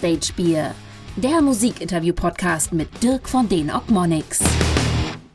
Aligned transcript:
Backstage 0.00 0.32
Bier, 0.36 0.74
der 1.16 1.42
Musikinterview-Podcast 1.42 2.72
mit 2.72 3.02
Dirk 3.02 3.28
von 3.28 3.48
den 3.48 3.68
Ogmonics. 3.68 4.38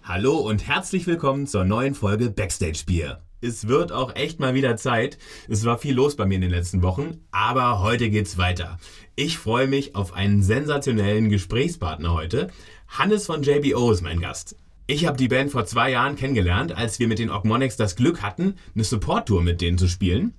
Hallo 0.03 0.37
und 0.37 0.65
herzlich 0.65 1.05
willkommen 1.05 1.47
zur 1.47 1.65
neuen 1.65 1.95
Folge 1.95 2.29
Backstage 2.29 2.83
Bier. 2.85 3.21
Es 3.41 3.67
wird 3.67 3.91
auch 3.91 4.15
echt 4.15 4.39
mal 4.39 4.53
wieder 4.53 4.77
Zeit. 4.77 5.17
Es 5.49 5.65
war 5.65 5.77
viel 5.77 5.95
los 5.95 6.15
bei 6.15 6.25
mir 6.25 6.35
in 6.35 6.41
den 6.41 6.49
letzten 6.49 6.81
Wochen, 6.81 7.19
aber 7.31 7.81
heute 7.81 8.09
geht's 8.09 8.37
weiter. 8.37 8.79
Ich 9.17 9.37
freue 9.37 9.67
mich 9.67 9.95
auf 9.95 10.13
einen 10.13 10.41
sensationellen 10.41 11.27
Gesprächspartner 11.27 12.13
heute. 12.13 12.49
Hannes 12.87 13.25
von 13.25 13.43
JBO 13.43 13.91
ist 13.91 14.01
mein 14.01 14.21
Gast. 14.21 14.55
Ich 14.87 15.05
habe 15.05 15.17
die 15.17 15.27
Band 15.27 15.51
vor 15.51 15.65
zwei 15.65 15.91
Jahren 15.91 16.15
kennengelernt, 16.15 16.71
als 16.71 16.99
wir 16.99 17.09
mit 17.09 17.19
den 17.19 17.31
Ogmonics 17.31 17.75
das 17.75 17.97
Glück 17.97 18.21
hatten, 18.21 18.55
eine 18.75 18.85
Support-Tour 18.85 19.41
mit 19.41 19.59
denen 19.59 19.77
zu 19.77 19.89
spielen. 19.89 20.35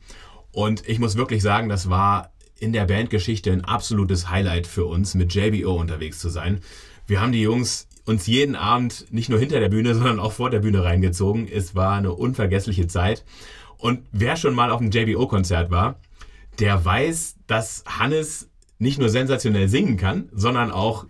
Und 0.50 0.88
ich 0.88 0.98
muss 1.00 1.16
wirklich 1.16 1.42
sagen, 1.42 1.68
das 1.68 1.90
war 1.90 2.30
in 2.64 2.72
der 2.72 2.86
Bandgeschichte 2.86 3.52
ein 3.52 3.64
absolutes 3.64 4.30
Highlight 4.30 4.66
für 4.66 4.86
uns, 4.86 5.14
mit 5.14 5.34
JBO 5.34 5.78
unterwegs 5.78 6.18
zu 6.18 6.30
sein. 6.30 6.60
Wir 7.06 7.20
haben 7.20 7.32
die 7.32 7.42
Jungs 7.42 7.88
uns 8.06 8.26
jeden 8.26 8.56
Abend 8.56 9.06
nicht 9.10 9.28
nur 9.28 9.38
hinter 9.38 9.60
der 9.60 9.68
Bühne, 9.68 9.94
sondern 9.94 10.18
auch 10.18 10.32
vor 10.32 10.48
der 10.48 10.60
Bühne 10.60 10.82
reingezogen. 10.82 11.46
Es 11.46 11.74
war 11.74 11.94
eine 11.94 12.14
unvergessliche 12.14 12.86
Zeit. 12.86 13.24
Und 13.76 14.06
wer 14.12 14.36
schon 14.36 14.54
mal 14.54 14.70
auf 14.70 14.80
einem 14.80 14.90
JBO-Konzert 14.90 15.70
war, 15.70 16.00
der 16.58 16.82
weiß, 16.82 17.36
dass 17.46 17.84
Hannes 17.86 18.48
nicht 18.78 18.98
nur 18.98 19.10
sensationell 19.10 19.68
singen 19.68 19.98
kann, 19.98 20.30
sondern 20.32 20.70
auch 20.70 21.06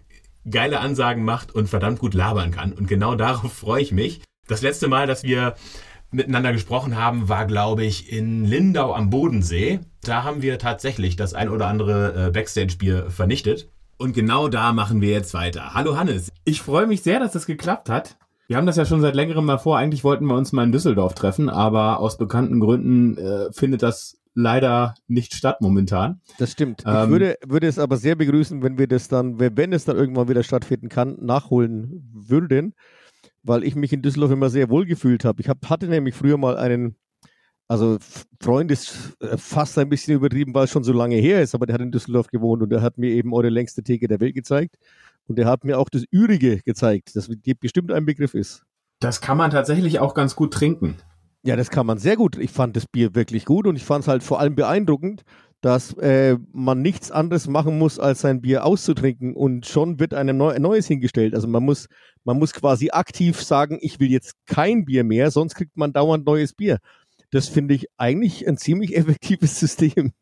geile 0.50 0.80
Ansagen 0.80 1.24
macht 1.24 1.55
und 1.55 1.68
verdammt 1.68 2.00
gut 2.00 2.14
labern 2.14 2.50
kann. 2.50 2.72
Und 2.72 2.88
genau 2.88 3.14
darauf 3.14 3.52
freue 3.52 3.82
ich 3.82 3.92
mich. 3.92 4.22
Das 4.48 4.60
letzte 4.60 4.88
Mal, 4.88 5.06
dass 5.06 5.22
wir 5.22 5.55
miteinander 6.14 6.52
gesprochen 6.52 6.96
haben, 6.96 7.28
war, 7.28 7.46
glaube 7.46 7.84
ich, 7.84 8.12
in 8.12 8.44
Lindau 8.44 8.94
am 8.94 9.10
Bodensee. 9.10 9.80
Da 10.02 10.22
haben 10.22 10.42
wir 10.42 10.58
tatsächlich 10.58 11.16
das 11.16 11.34
ein 11.34 11.48
oder 11.48 11.66
andere 11.66 12.28
äh, 12.28 12.30
Backstage-Bier 12.30 13.10
vernichtet. 13.10 13.68
Und 13.98 14.14
genau 14.14 14.48
da 14.48 14.72
machen 14.72 15.00
wir 15.00 15.10
jetzt 15.10 15.34
weiter. 15.34 15.74
Hallo 15.74 15.96
Hannes. 15.96 16.32
Ich 16.44 16.62
freue 16.62 16.86
mich 16.86 17.02
sehr, 17.02 17.20
dass 17.20 17.32
das 17.32 17.46
geklappt 17.46 17.88
hat. 17.88 18.16
Wir 18.46 18.56
haben 18.56 18.66
das 18.66 18.76
ja 18.76 18.84
schon 18.84 19.00
seit 19.00 19.14
längerem 19.14 19.46
mal 19.46 19.58
vor. 19.58 19.78
Eigentlich 19.78 20.04
wollten 20.04 20.26
wir 20.26 20.36
uns 20.36 20.52
mal 20.52 20.64
in 20.64 20.72
Düsseldorf 20.72 21.14
treffen, 21.14 21.48
aber 21.48 21.98
aus 21.98 22.18
bekannten 22.18 22.60
Gründen 22.60 23.16
äh, 23.16 23.52
findet 23.52 23.82
das 23.82 24.20
leider 24.34 24.94
nicht 25.06 25.34
statt 25.34 25.60
momentan. 25.60 26.20
Das 26.38 26.52
stimmt. 26.52 26.82
Ähm, 26.86 27.04
ich 27.04 27.10
würde, 27.10 27.36
würde 27.46 27.66
es 27.68 27.78
aber 27.78 27.96
sehr 27.96 28.16
begrüßen, 28.16 28.62
wenn 28.62 28.78
wir 28.78 28.88
das 28.88 29.08
dann, 29.08 29.38
wenn 29.38 29.72
es 29.72 29.84
dann 29.84 29.96
irgendwann 29.96 30.28
wieder 30.28 30.42
stattfinden 30.42 30.88
kann, 30.88 31.16
nachholen 31.20 32.10
würden 32.12 32.74
weil 33.45 33.62
ich 33.62 33.77
mich 33.77 33.92
in 33.92 34.03
Düsseldorf 34.03 34.33
immer 34.33 34.50
sehr 34.50 34.70
wohl 34.70 34.87
gefühlt 34.87 35.25
habe. 35.25 35.41
Ich 35.41 35.48
hab, 35.48 35.69
hatte 35.69 35.87
nämlich 35.87 36.14
früher 36.14 36.37
mal 36.37 36.56
einen, 36.56 36.97
also 37.69 37.98
Freund 38.41 38.70
ist 38.70 39.17
äh, 39.20 39.37
fast 39.37 39.78
ein 39.78 39.89
bisschen 39.89 40.17
übertrieben, 40.17 40.55
weil 40.55 40.64
es 40.64 40.70
schon 40.70 40.84
so 40.84 40.92
lange 40.92 41.17
her 41.17 41.42
ist, 41.42 41.55
aber 41.55 41.67
der 41.67 41.75
hat 41.75 41.83
in 41.83 41.92
Düsseldorf 41.92 42.28
gewohnt 42.28 42.62
und 42.62 42.70
der 42.70 42.83
hat 42.83 42.98
mir 42.98 43.11
eben 43.11 43.33
eure 43.33 43.50
längste 43.50 43.83
Theke 43.83 44.09
der 44.09 44.20
Welt 44.20 44.34
gezeigt. 44.34 44.77
Und 45.27 45.39
der 45.39 45.47
hat 45.47 45.65
mir 45.65 45.78
auch 45.78 45.89
das 45.89 46.05
Ürige 46.11 46.61
gezeigt, 46.65 47.15
das 47.15 47.31
bestimmt 47.61 47.92
ein 47.92 48.05
Begriff 48.05 48.34
ist. 48.34 48.62
Das 49.00 49.20
kann 49.20 49.39
man 49.39 49.50
tatsächlich 49.50 49.98
auch 49.98 50.15
ganz 50.15 50.37
gut 50.37 50.53
trinken. 50.53 50.97
Ja, 51.42 51.56
das 51.56 51.70
kann 51.70 51.87
man 51.87 51.98
sehr 51.98 52.17
gut. 52.17 52.39
Ich 52.39 52.50
fand 52.50 52.77
das 52.77 52.87
Bier 52.87 53.15
wirklich 53.15 53.45
gut 53.45 53.67
und 53.67 53.77
ich 53.77 53.84
fand 53.84 54.03
es 54.03 54.09
halt 54.09 54.22
vor 54.22 54.41
allem 54.41 54.55
beeindruckend, 54.55 55.25
dass 55.61 55.95
äh, 55.95 56.37
man 56.53 56.83
nichts 56.83 57.11
anderes 57.11 57.48
machen 57.48 57.78
muss, 57.78 57.98
als 57.98 58.20
sein 58.20 58.42
Bier 58.42 58.65
auszutrinken 58.65 59.34
und 59.34 59.67
schon 59.67 59.98
wird 59.98 60.12
einem 60.12 60.37
neu, 60.37 60.50
ein 60.50 60.62
neues 60.62 60.87
hingestellt. 60.87 61.34
Also 61.34 61.48
man 61.48 61.62
muss, 61.62 61.89
man 62.25 62.39
muss 62.39 62.53
quasi 62.53 62.91
aktiv 62.91 63.42
sagen, 63.42 63.78
ich 63.80 64.00
will 64.00 64.11
jetzt 64.11 64.34
kein 64.47 64.84
Bier 64.84 65.05
mehr, 65.05 65.30
sonst 65.30 65.55
kriegt 65.55 65.77
man 65.77 65.92
dauernd 65.92 66.27
neues 66.27 66.55
Bier. 66.55 66.78
Das 67.31 67.48
finde 67.48 67.75
ich 67.75 67.86
eigentlich 67.97 68.47
ein 68.48 68.56
ziemlich 68.56 68.97
effektives 68.97 69.59
System. 69.59 70.12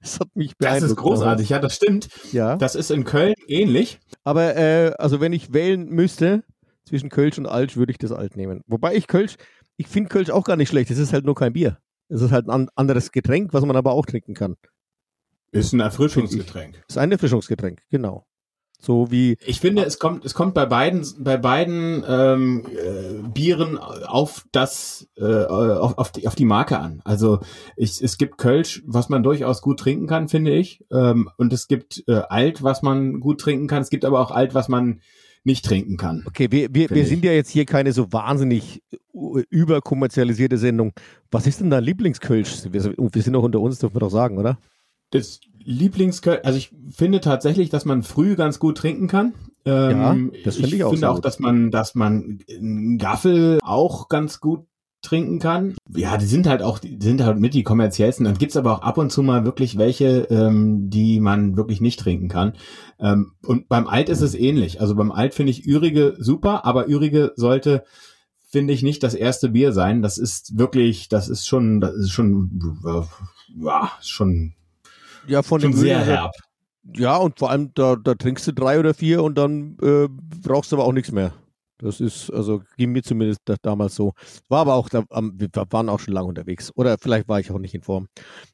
Das 0.00 0.20
hat 0.20 0.34
mich 0.34 0.56
beeindruckt. 0.56 0.82
Das 0.84 0.90
ist 0.90 0.96
großartig, 0.96 1.48
ja, 1.50 1.58
das 1.58 1.76
stimmt. 1.76 2.08
Ja. 2.32 2.56
Das 2.56 2.74
ist 2.74 2.90
in 2.90 3.04
Köln 3.04 3.34
ähnlich. 3.46 4.00
Aber 4.24 4.56
äh, 4.56 4.92
also 4.98 5.20
wenn 5.20 5.32
ich 5.32 5.52
wählen 5.52 5.88
müsste 5.88 6.44
zwischen 6.84 7.10
Kölsch 7.10 7.38
und 7.38 7.46
Alsch, 7.46 7.76
würde 7.76 7.92
ich 7.92 7.98
das 7.98 8.10
Alt 8.12 8.36
nehmen. 8.36 8.62
Wobei 8.66 8.94
ich 8.94 9.06
Kölsch, 9.06 9.36
ich 9.76 9.88
finde 9.88 10.08
Kölsch 10.08 10.30
auch 10.30 10.44
gar 10.44 10.56
nicht 10.56 10.70
schlecht. 10.70 10.90
Es 10.90 10.98
ist 10.98 11.12
halt 11.12 11.24
nur 11.24 11.34
kein 11.34 11.52
Bier. 11.52 11.78
Es 12.08 12.20
ist 12.22 12.32
halt 12.32 12.48
ein 12.48 12.68
anderes 12.74 13.12
Getränk, 13.12 13.52
was 13.52 13.64
man 13.64 13.76
aber 13.76 13.92
auch 13.92 14.06
trinken 14.06 14.34
kann. 14.34 14.56
Ist 15.50 15.72
ein 15.72 15.80
Erfrischungsgetränk. 15.80 16.82
Ist 16.88 16.98
ein 16.98 17.12
Erfrischungsgetränk, 17.12 17.82
genau. 17.90 18.26
So 18.84 19.12
wie. 19.12 19.36
Ich 19.46 19.60
finde, 19.60 19.84
es 19.84 20.00
kommt, 20.00 20.24
es 20.24 20.34
kommt 20.34 20.54
bei 20.54 20.66
beiden, 20.66 21.06
bei 21.20 21.36
beiden 21.36 22.04
ähm, 22.06 22.64
äh, 22.66 23.28
Bieren 23.28 23.78
auf 23.78 24.44
das, 24.50 25.08
äh, 25.16 25.44
auf, 25.44 25.98
auf, 25.98 26.10
die, 26.10 26.26
auf 26.26 26.34
die 26.34 26.44
Marke 26.44 26.80
an. 26.80 27.00
Also 27.04 27.38
ich, 27.76 28.02
es 28.02 28.18
gibt 28.18 28.38
Kölsch, 28.38 28.82
was 28.84 29.08
man 29.08 29.22
durchaus 29.22 29.62
gut 29.62 29.78
trinken 29.78 30.08
kann, 30.08 30.26
finde 30.26 30.50
ich. 30.50 30.84
Ähm, 30.90 31.30
und 31.36 31.52
es 31.52 31.68
gibt 31.68 32.02
äh, 32.08 32.22
Alt, 32.28 32.64
was 32.64 32.82
man 32.82 33.20
gut 33.20 33.40
trinken 33.40 33.68
kann. 33.68 33.82
Es 33.82 33.90
gibt 33.90 34.04
aber 34.04 34.18
auch 34.18 34.32
Alt, 34.32 34.52
was 34.52 34.68
man 34.68 35.00
nicht 35.44 35.64
trinken 35.64 35.96
kann. 35.96 36.24
Okay, 36.26 36.48
wir, 36.50 36.74
wir, 36.74 36.90
wir 36.90 37.06
sind 37.06 37.24
ja 37.24 37.32
jetzt 37.32 37.50
hier 37.50 37.66
keine 37.66 37.92
so 37.92 38.12
wahnsinnig 38.12 38.82
überkommerzialisierte 39.12 40.58
Sendung. 40.58 40.92
Was 41.30 41.46
ist 41.46 41.60
denn 41.60 41.70
dein 41.70 41.84
Lieblingskölsch? 41.84 42.64
Wir, 42.70 42.84
wir 42.96 43.22
sind 43.22 43.32
doch 43.32 43.42
unter 43.42 43.60
uns, 43.60 43.78
dürfen 43.78 43.94
wir 43.94 44.00
doch 44.00 44.10
sagen, 44.10 44.38
oder? 44.38 44.58
Das 45.12 45.40
Lieblingskölsch, 45.64 46.40
also 46.42 46.58
ich 46.58 46.72
finde 46.90 47.20
tatsächlich, 47.20 47.70
dass 47.70 47.84
man 47.84 48.02
früh 48.02 48.34
ganz 48.34 48.58
gut 48.58 48.78
trinken 48.78 49.06
kann. 49.06 49.34
Ähm, 49.64 50.32
ja, 50.34 50.40
das 50.44 50.56
finde 50.56 50.68
ich, 50.68 50.74
ich 50.74 50.84
auch. 50.84 50.92
Ich 50.92 50.98
finde 50.98 51.10
auch, 51.10 51.20
dass 51.20 51.38
man, 51.38 51.70
dass 51.70 51.94
man 51.94 52.40
einen 52.50 52.98
Gaffel 52.98 53.58
auch 53.62 54.08
ganz 54.08 54.40
gut 54.40 54.66
trinken 55.02 55.40
kann. 55.40 55.74
Ja, 55.94 56.16
die 56.16 56.26
sind 56.26 56.46
halt 56.46 56.62
auch, 56.62 56.78
die 56.78 56.96
sind 57.00 57.22
halt 57.22 57.38
mit 57.38 57.54
die 57.54 57.64
kommerziellsten. 57.64 58.24
Dann 58.24 58.38
gibt's 58.38 58.56
aber 58.56 58.72
auch 58.72 58.82
ab 58.82 58.98
und 58.98 59.10
zu 59.10 59.22
mal 59.22 59.44
wirklich 59.44 59.76
welche, 59.76 60.28
ähm, 60.30 60.90
die 60.90 61.20
man 61.20 61.56
wirklich 61.56 61.80
nicht 61.80 62.00
trinken 62.00 62.28
kann. 62.28 62.54
Ähm, 63.00 63.32
und 63.44 63.68
beim 63.68 63.86
Alt 63.86 64.08
ist 64.08 64.20
es 64.20 64.34
ähnlich. 64.34 64.80
Also 64.80 64.94
beim 64.94 65.12
Alt 65.12 65.34
finde 65.34 65.50
ich 65.50 65.66
Ürige 65.66 66.14
super, 66.18 66.64
aber 66.64 66.88
Ürige 66.88 67.32
sollte 67.36 67.84
finde 68.48 68.72
ich 68.74 68.82
nicht 68.82 69.02
das 69.02 69.14
erste 69.14 69.48
Bier 69.48 69.72
sein. 69.72 70.02
Das 70.02 70.18
ist 70.18 70.58
wirklich, 70.58 71.08
das 71.08 71.28
ist 71.28 71.48
schon, 71.48 71.80
das 71.80 71.94
ist 71.94 72.10
schon, 72.10 72.78
ja, 73.56 73.90
schon 74.02 74.54
ja, 75.26 75.42
von 75.42 75.60
Schon 75.60 75.72
dem 75.72 75.78
sehr 75.78 76.04
herb. 76.04 76.32
Ja, 76.94 77.16
und 77.16 77.38
vor 77.38 77.50
allem, 77.50 77.72
da, 77.74 77.96
da 77.96 78.14
trinkst 78.14 78.46
du 78.46 78.52
drei 78.52 78.78
oder 78.78 78.92
vier 78.92 79.22
und 79.22 79.36
dann 79.36 79.76
äh, 79.82 80.08
brauchst 80.42 80.72
du 80.72 80.76
aber 80.76 80.84
auch 80.84 80.92
nichts 80.92 81.12
mehr. 81.12 81.32
Das 81.78 82.00
ist, 82.00 82.30
also 82.30 82.62
ging 82.76 82.92
mir 82.92 83.02
zumindest 83.02 83.40
da, 83.44 83.56
damals 83.60 83.94
so. 83.94 84.12
War 84.48 84.60
aber 84.60 84.74
auch, 84.74 84.88
da, 84.88 85.04
wir 85.10 85.48
waren 85.70 85.88
auch 85.88 86.00
schon 86.00 86.14
lange 86.14 86.28
unterwegs. 86.28 86.70
Oder 86.76 86.96
vielleicht 86.98 87.28
war 87.28 87.40
ich 87.40 87.50
auch 87.50 87.58
nicht 87.58 87.74
in 87.74 87.82
Form. 87.82 88.08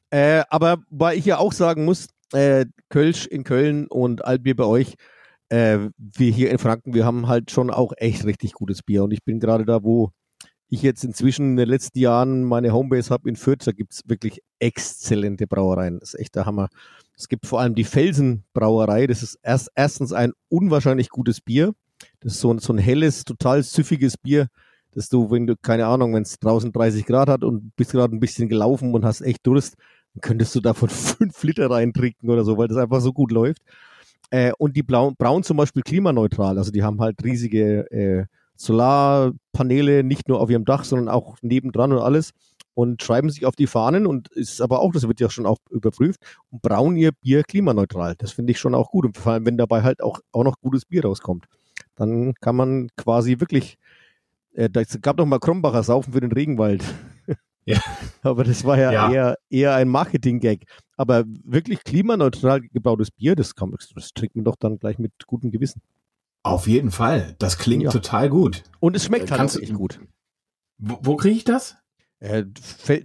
Äh, 0.09 0.43
aber 0.49 0.77
weil 0.89 1.17
ich 1.17 1.25
ja 1.25 1.37
auch 1.37 1.53
sagen 1.53 1.85
muss, 1.85 2.07
äh, 2.33 2.65
Kölsch 2.89 3.27
in 3.27 3.43
Köln 3.43 3.87
und 3.87 4.25
Altbier 4.25 4.55
bei 4.55 4.65
euch, 4.65 4.95
äh, 5.49 5.77
wir 5.97 6.31
hier 6.31 6.49
in 6.49 6.57
Franken, 6.57 6.93
wir 6.93 7.05
haben 7.05 7.27
halt 7.27 7.51
schon 7.51 7.69
auch 7.69 7.93
echt 7.97 8.25
richtig 8.25 8.53
gutes 8.53 8.81
Bier. 8.83 9.03
Und 9.03 9.11
ich 9.11 9.23
bin 9.23 9.39
gerade 9.39 9.65
da, 9.65 9.83
wo 9.83 10.11
ich 10.69 10.83
jetzt 10.83 11.03
inzwischen 11.03 11.51
in 11.51 11.57
den 11.57 11.69
letzten 11.69 11.99
Jahren 11.99 12.43
meine 12.43 12.71
Homebase 12.71 13.09
habe 13.09 13.27
in 13.27 13.35
Fürth, 13.35 13.65
da 13.65 13.71
gibt 13.71 13.93
es 13.93 14.03
wirklich 14.07 14.41
exzellente 14.59 15.47
Brauereien. 15.47 15.99
Das 15.99 16.13
ist 16.13 16.19
echt 16.19 16.35
der 16.35 16.45
Hammer. 16.45 16.69
Es 17.17 17.27
gibt 17.27 17.47
vor 17.47 17.59
allem 17.59 17.75
die 17.75 17.83
Felsenbrauerei. 17.83 19.07
Das 19.07 19.23
ist 19.23 19.39
erst, 19.41 19.71
erstens 19.75 20.13
ein 20.13 20.31
unwahrscheinlich 20.47 21.09
gutes 21.09 21.41
Bier. 21.41 21.73
Das 22.21 22.33
ist 22.33 22.39
so 22.39 22.53
ein, 22.53 22.59
so 22.59 22.71
ein 22.71 22.77
helles, 22.77 23.23
total 23.23 23.63
süffiges 23.63 24.17
Bier, 24.17 24.47
dass 24.91 25.09
du, 25.09 25.31
wenn 25.31 25.47
du, 25.47 25.55
keine 25.61 25.87
Ahnung, 25.87 26.13
wenn 26.13 26.23
es 26.23 26.39
draußen 26.39 26.71
30 26.71 27.05
Grad 27.05 27.29
hat 27.29 27.43
und 27.43 27.75
bist 27.75 27.91
gerade 27.91 28.15
ein 28.15 28.19
bisschen 28.19 28.47
gelaufen 28.47 28.93
und 28.93 29.03
hast 29.03 29.21
echt 29.21 29.45
Durst, 29.45 29.75
dann 30.13 30.21
könntest 30.21 30.55
du 30.55 30.61
davon 30.61 30.89
fünf 30.89 31.43
Liter 31.43 31.69
reintrinken 31.69 32.29
oder 32.29 32.45
so, 32.45 32.57
weil 32.57 32.67
das 32.67 32.77
einfach 32.77 33.01
so 33.01 33.11
gut 33.11 33.31
läuft. 33.31 33.63
Äh, 34.29 34.51
und 34.59 34.75
die 34.75 34.83
Blauen, 34.83 35.15
brauen 35.17 35.43
zum 35.43 35.57
Beispiel 35.57 35.81
klimaneutral. 35.81 36.57
Also 36.59 36.71
die 36.71 36.83
haben 36.83 37.01
halt 37.01 37.23
riesige 37.23 37.91
äh, 37.91 38.25
Solarpaneele 38.59 40.03
nicht 40.03 40.27
nur 40.27 40.41
auf 40.41 40.49
ihrem 40.49 40.65
Dach, 40.65 40.83
sondern 40.83 41.07
auch 41.07 41.37
nebendran 41.41 41.93
und 41.93 41.99
alles 41.99 42.31
und 42.73 43.01
schreiben 43.01 43.29
sich 43.29 43.45
auf 43.45 43.55
die 43.55 43.67
Fahnen 43.67 44.05
und 44.05 44.27
ist 44.29 44.61
aber 44.61 44.79
auch, 44.79 44.91
das 44.91 45.07
wird 45.07 45.19
ja 45.19 45.29
schon 45.29 45.45
auch 45.45 45.57
überprüft, 45.69 46.19
und 46.49 46.61
brauen 46.61 46.95
ihr 46.95 47.11
Bier 47.11 47.43
klimaneutral. 47.43 48.15
Das 48.17 48.31
finde 48.31 48.51
ich 48.51 48.59
schon 48.59 48.75
auch 48.75 48.91
gut 48.91 49.05
und 49.05 49.17
vor 49.17 49.33
allem, 49.33 49.45
wenn 49.45 49.57
dabei 49.57 49.81
halt 49.83 50.01
auch, 50.01 50.19
auch 50.31 50.43
noch 50.43 50.59
gutes 50.61 50.85
Bier 50.85 51.03
rauskommt, 51.03 51.45
dann 51.95 52.33
kann 52.35 52.55
man 52.55 52.89
quasi 52.97 53.39
wirklich, 53.39 53.77
äh, 54.53 54.69
es 54.73 55.01
gab 55.01 55.17
doch 55.17 55.25
mal 55.25 55.39
Krombacher 55.39 55.83
Saufen 55.83 56.13
für 56.13 56.21
den 56.21 56.31
Regenwald. 56.31 56.83
Ja. 57.65 57.77
aber 58.23 58.43
das 58.43 58.65
war 58.65 58.77
ja, 58.77 58.91
ja. 58.91 59.11
Eher, 59.11 59.37
eher 59.49 59.75
ein 59.75 59.89
Marketing-Gag. 59.89 60.65
Aber 60.97 61.23
wirklich 61.43 61.83
klimaneutral 61.83 62.61
gebrautes 62.61 63.11
Bier, 63.11 63.35
das, 63.35 63.55
kann, 63.55 63.75
das 63.95 64.13
trinkt 64.13 64.35
man 64.35 64.45
doch 64.45 64.55
dann 64.57 64.79
gleich 64.79 64.99
mit 64.99 65.11
gutem 65.27 65.51
Gewissen. 65.51 65.81
Auf 66.43 66.67
jeden 66.67 66.91
Fall. 66.91 67.35
Das 67.39 67.57
klingt 67.57 67.83
ja. 67.83 67.91
total 67.91 68.29
gut. 68.29 68.63
Und 68.79 68.95
es 68.95 69.05
schmeckt 69.05 69.31
halt 69.31 69.55
echt 69.55 69.73
gut. 69.73 69.99
Wo, 70.77 70.99
wo 71.01 71.15
kriege 71.17 71.35
ich 71.35 71.43
das? 71.43 71.75
Äh, 72.19 72.45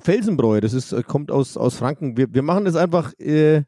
Felsenbräu, 0.00 0.60
das 0.60 0.72
ist, 0.72 0.92
äh, 0.92 1.02
kommt 1.02 1.30
aus, 1.30 1.56
aus 1.56 1.76
Franken. 1.76 2.16
Wir, 2.16 2.32
wir 2.32 2.42
machen 2.42 2.64
das 2.64 2.76
einfach, 2.76 3.12
äh, 3.18 3.62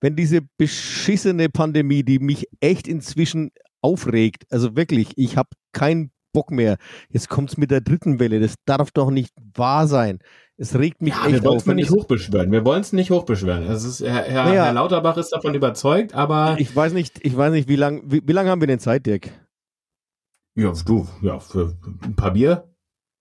wenn 0.00 0.16
diese 0.16 0.40
beschissene 0.58 1.48
Pandemie, 1.48 2.02
die 2.02 2.18
mich 2.18 2.46
echt 2.60 2.86
inzwischen 2.88 3.50
aufregt, 3.80 4.44
also 4.50 4.76
wirklich, 4.76 5.12
ich 5.16 5.36
habe 5.36 5.50
keinen 5.72 6.12
Bock 6.32 6.50
mehr. 6.50 6.76
Jetzt 7.08 7.28
kommt 7.28 7.50
es 7.50 7.56
mit 7.56 7.70
der 7.70 7.80
dritten 7.80 8.18
Welle, 8.18 8.40
das 8.40 8.54
darf 8.64 8.90
doch 8.90 9.10
nicht 9.10 9.32
wahr 9.54 9.86
sein. 9.86 10.18
Es 10.56 10.78
regt 10.78 11.02
mich 11.02 11.14
Ja, 11.14 11.24
echt 11.26 11.32
wir 11.32 11.44
wollen 11.44 11.56
auf. 11.58 11.66
wenn 11.66 11.76
nicht 11.76 11.90
es- 11.90 11.94
hochbeschwören. 11.96 12.52
Wir 12.52 12.64
wollen 12.64 12.80
es 12.82 12.92
nicht 12.92 13.10
hochbeschwören. 13.10 13.64
Ist, 13.64 14.00
Herr, 14.00 14.22
Herr, 14.24 14.44
Naja. 14.44 14.64
Herr 14.66 14.72
Lauterbach 14.74 15.16
ist 15.16 15.30
davon 15.30 15.54
überzeugt, 15.54 16.14
aber 16.14 16.56
Ich 16.58 16.74
weiß 16.74 16.92
nicht, 16.92 17.24
ich 17.24 17.36
weiß 17.36 17.52
nicht, 17.52 17.68
wie 17.68 17.76
lang, 17.76 18.02
wie, 18.06 18.22
wie 18.24 18.32
lange 18.32 18.50
haben 18.50 18.60
wir 18.60 18.68
denn 18.68 18.78
Zeit, 18.80 19.06
Dirk? 19.06 19.30
ja, 20.54 20.72
du, 20.86 21.06
ja, 21.22 21.38
für 21.38 21.76
ein 22.04 22.14
paar 22.14 22.32
Bier. 22.32 22.68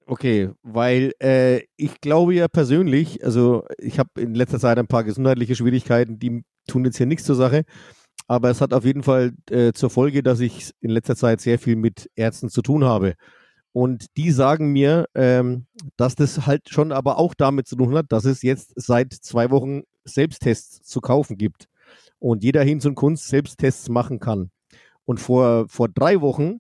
Okay, 0.06 0.50
weil 0.64 1.14
äh, 1.22 1.62
ich 1.78 2.02
glaube 2.02 2.34
ja 2.34 2.48
persönlich, 2.50 3.24
also 3.24 3.66
ich 3.78 4.00
habe 4.00 4.10
in 4.20 4.36
letzter 4.36 4.60
Zeit 4.60 4.78
ein 4.78 4.88
paar 4.88 5.06
gesundheitliche 5.06 5.56
Schwierigkeiten, 5.56 6.20
die 6.20 6.44
tun 6.68 6.84
jetzt 6.84 6.98
hier 6.98 7.06
nichts 7.06 7.24
zur 7.24 7.36
Sache, 7.36 7.64
aber 8.28 8.50
es 8.50 8.60
hat 8.60 8.74
auf 8.74 8.84
jeden 8.84 9.04
Fall 9.04 9.32
äh, 9.50 9.72
zur 9.72 9.90
Folge, 9.90 10.22
dass 10.24 10.42
ich 10.42 10.72
in 10.82 10.90
letzter 10.90 11.16
Zeit 11.16 11.40
sehr 11.40 11.58
viel 11.60 11.78
mit 11.78 12.10
Ärzten 12.16 12.50
zu 12.50 12.62
tun 12.62 12.84
habe. 12.84 13.14
Und 13.74 14.06
die 14.18 14.32
sagen 14.32 14.72
mir, 14.72 15.08
ähm, 15.16 15.66
dass 15.96 16.16
das 16.16 16.46
halt 16.46 16.70
schon 16.70 16.92
aber 16.92 17.18
auch 17.18 17.34
damit 17.34 17.68
zu 17.68 17.76
tun 17.76 17.96
hat, 17.96 18.08
dass 18.10 18.26
es 18.26 18.42
jetzt 18.42 18.74
seit 18.76 19.14
zwei 19.14 19.50
Wochen 19.50 19.84
Selbsttests 20.04 20.84
zu 20.84 21.00
kaufen 21.00 21.38
gibt 21.38 21.68
und 22.20 22.44
jeder 22.44 22.64
Hinz 22.64 22.86
und 22.86 22.96
Kunst 22.96 23.28
Selbsttests 23.28 23.90
machen 23.90 24.20
kann. 24.20 24.52
Und 25.06 25.20
vor, 25.20 25.68
vor 25.70 25.90
drei 25.90 26.22
Wochen 26.22 26.60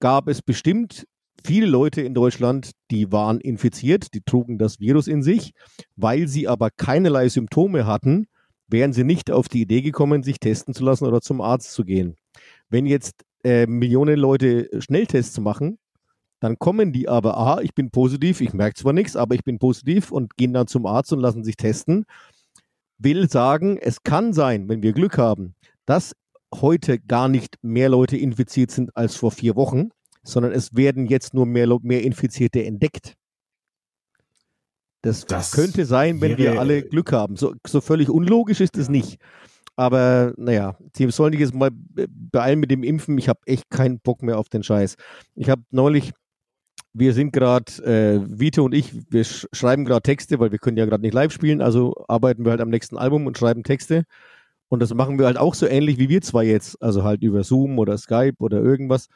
gab 0.00 0.28
es 0.28 0.42
bestimmt 0.42 1.06
viele 1.44 1.66
Leute 1.66 2.02
in 2.02 2.14
Deutschland, 2.14 2.72
die 2.90 3.10
waren 3.12 3.40
infiziert, 3.40 4.14
die 4.14 4.20
trugen 4.20 4.58
das 4.58 4.80
Virus 4.80 5.08
in 5.08 5.22
sich, 5.22 5.52
weil 5.96 6.28
sie 6.28 6.48
aber 6.48 6.70
keinerlei 6.70 7.28
Symptome 7.28 7.86
hatten, 7.86 8.26
wären 8.68 8.92
sie 8.92 9.04
nicht 9.04 9.30
auf 9.30 9.48
die 9.48 9.62
Idee 9.62 9.82
gekommen, 9.82 10.22
sich 10.22 10.38
testen 10.38 10.74
zu 10.74 10.84
lassen 10.84 11.06
oder 11.06 11.20
zum 11.20 11.40
Arzt 11.40 11.72
zu 11.72 11.84
gehen. 11.84 12.16
Wenn 12.68 12.86
jetzt 12.86 13.24
äh, 13.44 13.66
Millionen 13.66 14.18
Leute 14.18 14.68
Schnelltests 14.80 15.38
machen, 15.40 15.78
dann 16.42 16.58
kommen 16.58 16.92
die 16.92 17.08
aber, 17.08 17.36
aha, 17.38 17.60
ich 17.60 17.72
bin 17.72 17.90
positiv, 17.92 18.40
ich 18.40 18.52
merke 18.52 18.74
zwar 18.74 18.92
nichts, 18.92 19.14
aber 19.14 19.36
ich 19.36 19.44
bin 19.44 19.60
positiv 19.60 20.10
und 20.10 20.36
gehen 20.36 20.52
dann 20.52 20.66
zum 20.66 20.86
Arzt 20.86 21.12
und 21.12 21.20
lassen 21.20 21.44
sich 21.44 21.56
testen. 21.56 22.04
Will 22.98 23.30
sagen, 23.30 23.78
es 23.78 24.02
kann 24.02 24.32
sein, 24.32 24.68
wenn 24.68 24.82
wir 24.82 24.92
Glück 24.92 25.18
haben, 25.18 25.54
dass 25.86 26.16
heute 26.52 26.98
gar 26.98 27.28
nicht 27.28 27.58
mehr 27.62 27.88
Leute 27.88 28.16
infiziert 28.16 28.72
sind 28.72 28.96
als 28.96 29.14
vor 29.14 29.30
vier 29.30 29.54
Wochen, 29.54 29.90
sondern 30.24 30.50
es 30.50 30.74
werden 30.74 31.06
jetzt 31.06 31.32
nur 31.32 31.46
mehr, 31.46 31.68
mehr 31.82 32.02
Infizierte 32.02 32.64
entdeckt. 32.64 33.14
Das, 35.00 35.26
Das 35.26 35.52
könnte 35.52 35.84
sein, 35.84 36.20
wenn 36.20 36.38
wir 36.38 36.60
alle 36.60 36.82
Glück 36.82 37.12
haben. 37.12 37.36
So, 37.36 37.54
so 37.64 37.80
völlig 37.80 38.08
unlogisch 38.08 38.60
ist 38.60 38.76
es 38.76 38.88
nicht. 38.88 39.20
Aber 39.76 40.34
naja, 40.36 40.76
sie 40.96 41.08
sollen 41.10 41.32
sich 41.32 41.40
jetzt 41.40 41.54
mal 41.54 41.70
be- 41.72 42.06
beeilen 42.08 42.58
mit 42.58 42.70
dem 42.72 42.82
Impfen. 42.82 43.16
Ich 43.18 43.28
habe 43.28 43.40
echt 43.46 43.70
keinen 43.70 44.00
Bock 44.00 44.22
mehr 44.22 44.38
auf 44.38 44.48
den 44.48 44.62
Scheiß. 44.62 44.96
Ich 45.36 45.48
habe 45.48 45.62
neulich, 45.70 46.12
wir 46.94 47.14
sind 47.14 47.32
gerade, 47.32 47.72
äh, 47.84 48.20
Vito 48.38 48.64
und 48.64 48.74
ich, 48.74 48.92
wir 49.10 49.24
sch 49.24 49.46
schreiben 49.52 49.84
gerade 49.84 50.02
Texte, 50.02 50.38
weil 50.40 50.52
wir 50.52 50.58
können 50.58 50.76
ja 50.76 50.84
gerade 50.84 51.02
nicht 51.02 51.14
live 51.14 51.32
spielen, 51.32 51.60
also 51.60 51.94
arbeiten 52.08 52.44
wir 52.44 52.50
halt 52.50 52.60
am 52.60 52.70
nächsten 52.70 52.98
Album 52.98 53.26
und 53.26 53.38
schreiben 53.38 53.62
Texte. 53.62 54.04
Und 54.68 54.80
das 54.80 54.94
machen 54.94 55.18
wir 55.18 55.26
halt 55.26 55.36
auch 55.36 55.54
so 55.54 55.66
ähnlich 55.66 55.98
wie 55.98 56.08
wir 56.08 56.22
zwei 56.22 56.44
jetzt, 56.44 56.82
also 56.82 57.04
halt 57.04 57.22
über 57.22 57.44
Zoom 57.44 57.78
oder 57.78 57.98
Skype 57.98 58.36
oder 58.38 58.58
irgendwas. 58.62 59.08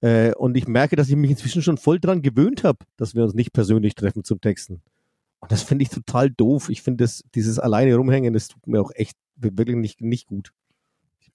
Äh, 0.00 0.34
und 0.34 0.56
ich 0.56 0.68
merke, 0.68 0.96
dass 0.96 1.08
ich 1.08 1.16
mich 1.16 1.30
inzwischen 1.30 1.62
schon 1.62 1.78
voll 1.78 2.00
dran 2.00 2.22
gewöhnt 2.22 2.64
habe, 2.64 2.78
dass 2.96 3.14
wir 3.14 3.24
uns 3.24 3.34
nicht 3.34 3.52
persönlich 3.52 3.94
treffen 3.94 4.24
zum 4.24 4.40
Texten. 4.40 4.82
Und 5.40 5.50
das 5.50 5.62
finde 5.62 5.82
ich 5.82 5.90
total 5.90 6.30
doof. 6.30 6.68
Ich 6.68 6.82
finde 6.82 7.04
das, 7.04 7.24
dieses 7.34 7.58
alleine 7.58 7.94
rumhängen, 7.96 8.34
das 8.34 8.48
tut 8.48 8.66
mir 8.66 8.80
auch 8.80 8.92
echt 8.94 9.16
wirklich 9.36 9.76
nicht, 9.76 10.00
nicht 10.00 10.26
gut. 10.26 10.52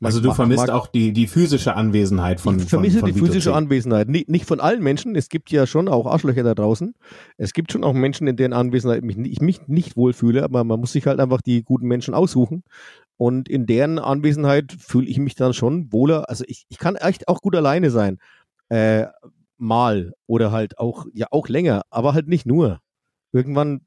Also 0.01 0.19
du 0.19 0.33
vermisst 0.33 0.69
auch 0.69 0.87
die, 0.87 1.13
die 1.13 1.27
physische 1.27 1.75
Anwesenheit 1.75 2.39
von 2.39 2.59
ich 2.59 2.65
vermisse 2.65 2.99
von, 2.99 3.09
von 3.09 3.13
die 3.13 3.25
physische. 3.25 3.53
Anwesenheit. 3.53 4.09
Nicht, 4.09 4.29
nicht 4.29 4.45
von 4.45 4.59
allen 4.59 4.83
Menschen. 4.83 5.15
Es 5.15 5.29
gibt 5.29 5.51
ja 5.51 5.65
schon 5.65 5.87
auch 5.87 6.05
Arschlöcher 6.05 6.43
da 6.43 6.53
draußen. 6.53 6.93
Es 7.37 7.53
gibt 7.53 7.71
schon 7.71 7.83
auch 7.83 7.93
Menschen, 7.93 8.27
in 8.27 8.35
deren 8.35 8.53
Anwesenheit 8.53 9.03
mich, 9.03 9.17
ich 9.17 9.41
mich 9.41 9.67
nicht 9.67 9.95
wohlfühle, 9.95 10.43
aber 10.43 10.63
man 10.63 10.79
muss 10.79 10.91
sich 10.91 11.07
halt 11.07 11.19
einfach 11.19 11.41
die 11.41 11.63
guten 11.63 11.87
Menschen 11.87 12.13
aussuchen. 12.13 12.63
Und 13.17 13.47
in 13.47 13.65
deren 13.65 13.99
Anwesenheit 13.99 14.75
fühle 14.77 15.07
ich 15.07 15.19
mich 15.19 15.35
dann 15.35 15.53
schon 15.53 15.91
wohler. 15.91 16.29
Also 16.29 16.43
ich, 16.47 16.65
ich 16.69 16.77
kann 16.77 16.95
echt 16.95 17.27
auch 17.27 17.39
gut 17.41 17.55
alleine 17.55 17.89
sein. 17.89 18.19
Äh, 18.69 19.05
mal 19.57 20.13
oder 20.27 20.51
halt 20.51 20.77
auch, 20.79 21.05
ja, 21.13 21.27
auch 21.31 21.47
länger, 21.47 21.83
aber 21.89 22.13
halt 22.13 22.27
nicht 22.27 22.45
nur. 22.45 22.79
Irgendwann 23.31 23.81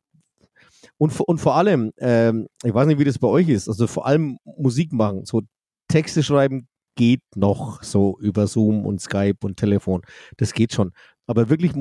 und, 0.97 1.13
vor- 1.13 1.29
und 1.29 1.39
vor 1.39 1.57
allem, 1.57 1.93
ähm, 1.99 2.49
ich 2.65 2.73
weiß 2.73 2.87
nicht, 2.87 2.99
wie 2.99 3.05
das 3.05 3.19
bei 3.19 3.29
euch 3.29 3.49
ist, 3.49 3.69
also 3.69 3.87
vor 3.87 4.07
allem 4.07 4.39
Musik 4.45 4.93
machen, 4.93 5.25
so 5.25 5.43
Texte 5.89 6.23
schreiben 6.23 6.69
geht 6.95 7.23
noch 7.37 7.83
so 7.83 8.19
über 8.21 8.47
Zoom 8.47 8.85
und 8.85 9.01
Skype 9.01 9.39
und 9.43 9.57
Telefon. 9.57 10.03
Das 10.37 10.53
geht 10.53 10.73
schon. 10.73 10.93
Aber 11.27 11.49
wirklich 11.49 11.73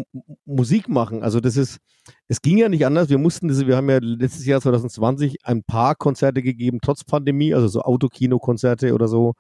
Musik 0.46 0.90
machen, 0.90 1.24
also 1.24 1.40
das 1.40 1.56
ist, 1.56 1.80
es 2.28 2.42
ging 2.42 2.58
ja 2.58 2.70
nicht 2.70 2.86
anders. 2.86 3.10
Wir 3.10 3.18
mussten 3.18 3.48
das, 3.48 3.66
wir 3.66 3.78
haben 3.78 3.90
ja 3.90 4.00
letztes 4.02 4.46
Jahr 4.46 4.62
2020 4.62 5.46
ein 5.46 5.64
paar 5.64 5.96
Konzerte 5.96 6.42
gegeben, 6.42 6.80
trotz 6.82 7.04
Pandemie, 7.04 7.54
also 7.54 7.68
so 7.68 7.82
Autokino-Konzerte 7.82 8.94
oder 8.94 9.08
so. 9.08 9.34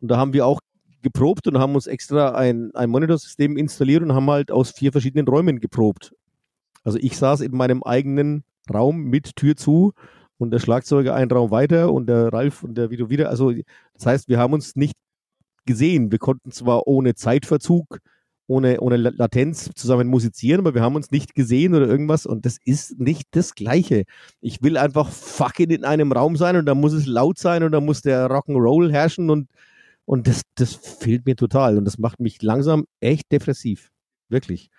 Und 0.00 0.08
da 0.08 0.18
haben 0.18 0.34
wir 0.34 0.46
auch 0.46 0.60
geprobt 1.02 1.46
und 1.48 1.58
haben 1.58 1.74
uns 1.74 1.86
extra 1.86 2.34
ein, 2.34 2.70
ein 2.74 2.90
Monitorsystem 2.90 3.56
installiert 3.56 4.02
und 4.02 4.12
haben 4.12 4.30
halt 4.30 4.50
aus 4.50 4.70
vier 4.70 4.92
verschiedenen 4.92 5.26
Räumen 5.26 5.60
geprobt. 5.60 6.14
Also 6.84 6.98
ich 7.00 7.16
saß 7.16 7.40
in 7.40 7.56
meinem 7.56 7.82
eigenen 7.82 8.44
Raum 8.72 9.04
mit 9.04 9.34
Tür 9.36 9.56
zu 9.56 9.92
und 10.38 10.50
der 10.50 10.60
Schlagzeuger 10.60 11.14
einen 11.14 11.30
Raum 11.30 11.50
weiter 11.50 11.92
und 11.92 12.06
der 12.06 12.32
Ralf 12.32 12.62
und 12.62 12.76
der 12.76 12.90
Vito 12.90 13.10
wieder. 13.10 13.28
Also 13.28 13.52
das 13.94 14.06
heißt, 14.06 14.28
wir 14.28 14.38
haben 14.38 14.52
uns 14.54 14.76
nicht 14.76 14.94
gesehen. 15.66 16.10
Wir 16.10 16.18
konnten 16.18 16.50
zwar 16.50 16.86
ohne 16.86 17.14
Zeitverzug, 17.14 17.98
ohne, 18.46 18.80
ohne 18.80 18.96
La- 18.96 19.12
Latenz 19.14 19.70
zusammen 19.74 20.08
musizieren, 20.08 20.60
aber 20.60 20.74
wir 20.74 20.80
haben 20.80 20.94
uns 20.96 21.10
nicht 21.10 21.34
gesehen 21.34 21.74
oder 21.74 21.86
irgendwas 21.86 22.24
und 22.24 22.46
das 22.46 22.56
ist 22.64 22.98
nicht 22.98 23.24
das 23.32 23.54
Gleiche. 23.54 24.04
Ich 24.40 24.62
will 24.62 24.78
einfach 24.78 25.10
fucking 25.10 25.68
in 25.70 25.84
einem 25.84 26.12
Raum 26.12 26.36
sein 26.36 26.56
und 26.56 26.64
da 26.64 26.74
muss 26.74 26.94
es 26.94 27.04
laut 27.04 27.38
sein 27.38 27.62
und 27.62 27.72
da 27.72 27.80
muss 27.80 28.00
der 28.00 28.30
Rock'n'Roll 28.30 28.90
herrschen 28.90 29.28
und, 29.28 29.50
und 30.06 30.26
das, 30.26 30.42
das 30.54 30.72
fehlt 30.74 31.26
mir 31.26 31.36
total 31.36 31.76
und 31.76 31.84
das 31.84 31.98
macht 31.98 32.20
mich 32.20 32.40
langsam 32.40 32.86
echt 33.00 33.30
depressiv. 33.30 33.90
Wirklich. 34.30 34.70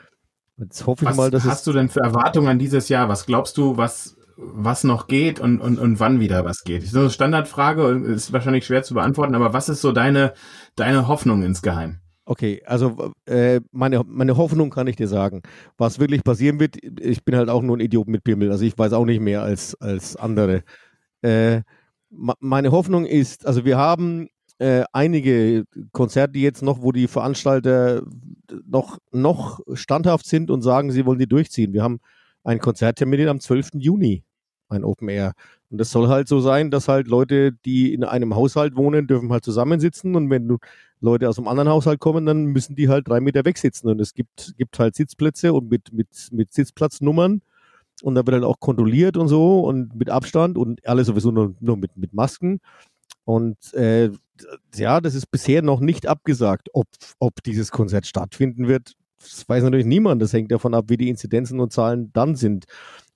Jetzt 0.57 0.85
hoffe 0.88 1.05
ich 1.05 1.09
Was 1.12 1.17
mal, 1.17 1.31
dass 1.31 1.45
hast 1.45 1.67
du 1.67 1.71
denn 1.71 1.89
für 1.89 2.01
Erwartungen 2.01 2.47
an 2.47 2.59
dieses 2.59 2.89
Jahr? 2.89 3.07
Was 3.07 3.25
glaubst 3.25 3.57
du, 3.57 3.77
was, 3.77 4.17
was 4.41 4.83
noch 4.83 5.07
geht 5.07 5.39
und, 5.39 5.59
und, 5.59 5.77
und 5.80 6.00
wann 6.00 6.19
wieder 6.19 6.45
was 6.45 6.63
geht? 6.63 6.88
So 6.88 7.01
eine 7.01 7.09
Standardfrage 7.09 7.86
und 7.86 8.06
ist 8.06 8.31
wahrscheinlich 8.31 8.65
schwer 8.65 8.83
zu 8.83 8.94
beantworten, 8.94 9.36
aber 9.36 9.53
was 9.53 9.69
ist 9.69 9.81
so 9.81 9.91
deine, 9.91 10.33
deine 10.75 11.07
Hoffnung 11.07 11.44
insgeheim? 11.44 12.00
Okay, 12.25 12.62
also 12.65 13.12
äh, 13.25 13.59
meine, 13.71 14.03
meine 14.06 14.38
Hoffnung 14.38 14.69
kann 14.69 14.88
ich 14.88 14.96
dir 14.96 15.08
sagen. 15.08 15.41
Was 15.77 16.00
wirklich 16.00 16.24
passieren 16.24 16.60
wird, 16.60 16.77
ich 17.01 17.25
bin 17.25 17.36
halt 17.36 17.50
auch 17.50 17.63
nur 17.63 17.77
ein 17.77 17.81
Idiot 17.81 18.08
mit 18.08 18.24
Pimmel, 18.24 18.51
also 18.51 18.63
ich 18.63 18.77
weiß 18.77 18.93
auch 18.93 19.05
nicht 19.05 19.19
mehr 19.19 19.41
als, 19.41 19.75
als 19.81 20.15
andere. 20.15 20.63
Äh, 21.22 21.62
meine 22.12 22.72
Hoffnung 22.72 23.05
ist, 23.05 23.46
also 23.46 23.65
wir 23.65 23.77
haben 23.77 24.29
äh, 24.60 24.84
einige 24.93 25.65
Konzerte 25.91 26.39
jetzt 26.39 26.62
noch, 26.62 26.81
wo 26.81 26.91
die 26.91 27.08
Veranstalter 27.08 28.03
noch, 28.65 29.00
noch 29.12 29.60
standhaft 29.74 30.25
sind 30.25 30.51
und 30.51 30.62
sagen, 30.62 30.91
sie 30.91 31.05
wollen 31.05 31.19
die 31.19 31.27
durchziehen. 31.27 31.74
Wir 31.74 31.84
haben 31.84 32.00
ein 32.43 32.60
Konzerttermin 32.60 33.27
am 33.27 33.39
12. 33.39 33.69
Juni, 33.75 34.24
ein 34.69 34.83
Open 34.83 35.09
Air. 35.09 35.33
Und 35.69 35.79
das 35.79 35.91
soll 35.91 36.07
halt 36.07 36.27
so 36.27 36.39
sein, 36.39 36.71
dass 36.71 36.88
halt 36.88 37.07
Leute, 37.07 37.51
die 37.65 37.93
in 37.93 38.03
einem 38.03 38.35
Haushalt 38.35 38.75
wohnen, 38.75 39.07
dürfen 39.07 39.31
halt 39.31 39.43
zusammensitzen 39.43 40.15
und 40.15 40.29
wenn 40.29 40.57
Leute 41.01 41.29
aus 41.29 41.38
einem 41.38 41.47
anderen 41.47 41.69
Haushalt 41.69 41.99
kommen, 41.99 42.25
dann 42.25 42.45
müssen 42.45 42.75
die 42.75 42.89
halt 42.89 43.07
drei 43.07 43.19
Meter 43.21 43.45
weg 43.45 43.57
sitzen. 43.57 43.88
Und 43.88 43.99
es 44.01 44.13
gibt, 44.13 44.55
gibt 44.57 44.79
halt 44.79 44.95
Sitzplätze 44.95 45.53
und 45.53 45.69
mit, 45.69 45.93
mit, 45.93 46.29
mit 46.31 46.53
Sitzplatznummern. 46.53 47.41
Und 48.01 48.15
da 48.15 48.25
wird 48.25 48.35
halt 48.35 48.43
auch 48.45 48.59
kontrolliert 48.59 49.17
und 49.17 49.27
so 49.27 49.61
und 49.61 49.95
mit 49.95 50.09
Abstand 50.09 50.57
und 50.57 50.85
alles 50.88 51.07
sowieso 51.07 51.31
nur, 51.31 51.55
nur 51.59 51.77
mit, 51.77 51.97
mit 51.97 52.13
Masken. 52.13 52.61
Und 53.25 53.73
äh, 53.73 54.09
ja, 54.75 55.01
das 55.01 55.15
ist 55.15 55.29
bisher 55.29 55.61
noch 55.61 55.81
nicht 55.81 56.07
abgesagt, 56.07 56.69
ob, 56.73 56.88
ob 57.19 57.43
dieses 57.43 57.71
Konzert 57.71 58.07
stattfinden 58.07 58.67
wird. 58.67 58.93
Das 59.19 59.47
weiß 59.47 59.63
natürlich 59.63 59.85
niemand. 59.85 60.21
Das 60.21 60.33
hängt 60.33 60.51
davon 60.51 60.73
ab, 60.73 60.85
wie 60.88 60.97
die 60.97 61.09
Inzidenzen 61.09 61.59
und 61.59 61.73
Zahlen 61.73 62.11
dann 62.13 62.35
sind. 62.35 62.65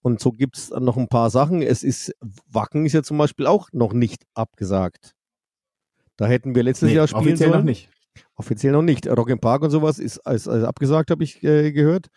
Und 0.03 0.19
so 0.19 0.31
gibt 0.33 0.57
es 0.57 0.69
noch 0.69 0.97
ein 0.97 1.07
paar 1.07 1.29
Sachen. 1.29 1.61
Es 1.61 1.81
ist, 1.81 2.13
Wacken 2.51 2.85
ist 2.85 2.93
ja 2.93 3.03
zum 3.03 3.17
Beispiel 3.17 3.47
auch 3.47 3.69
noch 3.71 3.93
nicht 3.93 4.25
abgesagt. 4.33 5.15
Da 6.17 6.25
hätten 6.27 6.53
wir 6.55 6.61
letztes 6.63 6.89
Nee, 6.89 6.95
Jahr 6.95 7.07
spielen 7.07 7.21
offiziell 7.21 7.49
sollen. 7.49 7.59
noch 7.61 7.65
nicht. 7.65 7.89
Offiziell 8.35 8.73
noch 8.73 8.81
nicht. 8.81 9.07
Rock 9.07 9.29
im 9.29 9.39
Park 9.39 9.63
und 9.63 9.71
sowas 9.71 9.99
ist 9.99 10.19
als, 10.19 10.47
als 10.47 10.65
abgesagt, 10.65 11.09
habe 11.09 11.23
ich 11.23 11.41
äh, 11.43 11.71
gehört. 11.71 12.07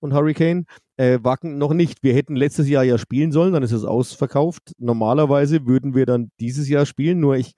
Und 0.00 0.14
Hurricane. 0.14 0.66
Äh, 0.96 1.18
Wacken 1.22 1.58
noch 1.58 1.74
nicht. 1.74 2.02
Wir 2.02 2.14
hätten 2.14 2.34
letztes 2.34 2.68
Jahr 2.68 2.82
ja 2.84 2.98
spielen 2.98 3.30
sollen, 3.30 3.52
dann 3.52 3.62
ist 3.62 3.72
es 3.72 3.84
ausverkauft. 3.84 4.72
Normalerweise 4.78 5.66
würden 5.66 5.94
wir 5.94 6.06
dann 6.06 6.30
dieses 6.40 6.68
Jahr 6.68 6.86
spielen, 6.86 7.20
nur 7.20 7.36
ich, 7.36 7.54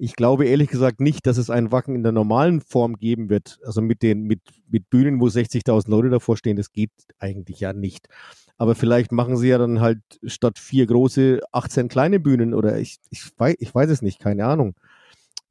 ich 0.00 0.16
glaube 0.16 0.46
ehrlich 0.46 0.70
gesagt 0.70 1.00
nicht, 1.00 1.26
dass 1.26 1.36
es 1.36 1.50
ein 1.50 1.72
Wacken 1.72 1.94
in 1.94 2.02
der 2.02 2.12
normalen 2.12 2.62
Form 2.62 2.96
geben 2.96 3.28
wird. 3.28 3.58
Also 3.66 3.82
mit 3.82 4.02
den, 4.02 4.22
mit, 4.22 4.40
mit 4.66 4.88
Bühnen, 4.88 5.20
wo 5.20 5.26
60.000 5.26 5.90
Leute 5.90 6.08
davor 6.08 6.38
stehen, 6.38 6.56
das 6.56 6.72
geht 6.72 6.90
eigentlich 7.18 7.60
ja 7.60 7.74
nicht. 7.74 8.08
Aber 8.56 8.74
vielleicht 8.74 9.12
machen 9.12 9.36
sie 9.36 9.48
ja 9.48 9.58
dann 9.58 9.80
halt 9.82 10.00
statt 10.24 10.58
vier 10.58 10.86
große 10.86 11.40
18 11.52 11.88
kleine 11.88 12.18
Bühnen 12.18 12.54
oder 12.54 12.78
ich, 12.78 12.96
ich, 13.10 13.30
weiß, 13.36 13.56
ich 13.58 13.74
weiß 13.74 13.90
es 13.90 14.00
nicht, 14.00 14.18
keine 14.20 14.46
Ahnung. 14.46 14.74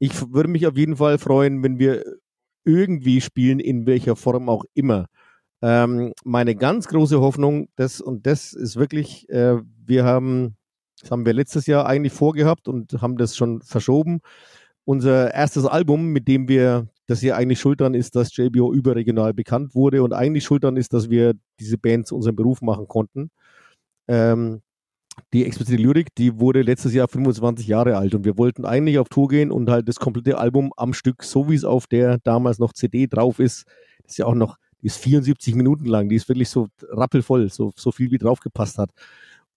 Ich 0.00 0.32
würde 0.32 0.48
mich 0.48 0.66
auf 0.66 0.76
jeden 0.76 0.96
Fall 0.96 1.18
freuen, 1.18 1.62
wenn 1.62 1.78
wir 1.78 2.04
irgendwie 2.64 3.20
spielen, 3.20 3.60
in 3.60 3.86
welcher 3.86 4.16
Form 4.16 4.48
auch 4.48 4.64
immer. 4.74 5.06
Ähm, 5.62 6.12
meine 6.24 6.56
ganz 6.56 6.88
große 6.88 7.20
Hoffnung, 7.20 7.68
das 7.76 8.00
und 8.00 8.26
das 8.26 8.52
ist 8.52 8.74
wirklich, 8.76 9.28
äh, 9.28 9.58
wir 9.86 10.04
haben, 10.04 10.56
das 11.00 11.10
haben 11.10 11.24
wir 11.24 11.32
letztes 11.32 11.66
Jahr 11.66 11.86
eigentlich 11.86 12.12
vorgehabt 12.12 12.68
und 12.68 13.00
haben 13.00 13.16
das 13.16 13.36
schon 13.36 13.62
verschoben. 13.62 14.20
Unser 14.84 15.32
erstes 15.34 15.66
Album, 15.66 16.06
mit 16.06 16.28
dem 16.28 16.48
wir, 16.48 16.88
das 17.06 17.22
ja 17.22 17.36
eigentlich 17.36 17.60
schuld 17.60 17.80
dran 17.80 17.94
ist, 17.94 18.16
dass 18.16 18.36
JBO 18.36 18.72
überregional 18.72 19.34
bekannt 19.34 19.74
wurde 19.74 20.02
und 20.02 20.12
eigentlich 20.12 20.44
schuld 20.44 20.64
dran 20.64 20.76
ist, 20.76 20.92
dass 20.92 21.10
wir 21.10 21.34
diese 21.58 21.78
Band 21.78 22.06
zu 22.06 22.16
unserem 22.16 22.36
Beruf 22.36 22.62
machen 22.62 22.86
konnten. 22.86 23.30
Ähm, 24.08 24.62
die 25.32 25.44
explizite 25.44 25.80
Lyrik, 25.80 26.14
die 26.14 26.38
wurde 26.38 26.62
letztes 26.62 26.94
Jahr 26.94 27.08
25 27.08 27.66
Jahre 27.66 27.96
alt 27.96 28.14
und 28.14 28.24
wir 28.24 28.38
wollten 28.38 28.64
eigentlich 28.64 28.98
auf 28.98 29.08
Tour 29.08 29.28
gehen 29.28 29.50
und 29.50 29.68
halt 29.70 29.88
das 29.88 29.96
komplette 29.96 30.38
Album 30.38 30.72
am 30.76 30.92
Stück, 30.94 31.22
so 31.22 31.48
wie 31.50 31.54
es 31.54 31.64
auf 31.64 31.86
der 31.86 32.18
damals 32.18 32.58
noch 32.58 32.72
CD 32.72 33.06
drauf 33.06 33.38
ist, 33.38 33.64
ist 34.04 34.18
ja 34.18 34.26
auch 34.26 34.34
noch, 34.34 34.56
die 34.82 34.86
ist 34.86 34.96
74 34.98 35.54
Minuten 35.54 35.86
lang, 35.86 36.08
die 36.08 36.16
ist 36.16 36.28
wirklich 36.28 36.48
so 36.48 36.68
rappelvoll, 36.88 37.50
so, 37.50 37.72
so 37.76 37.92
viel 37.92 38.10
wie 38.10 38.18
drauf 38.18 38.40
gepasst 38.40 38.78
hat. 38.78 38.90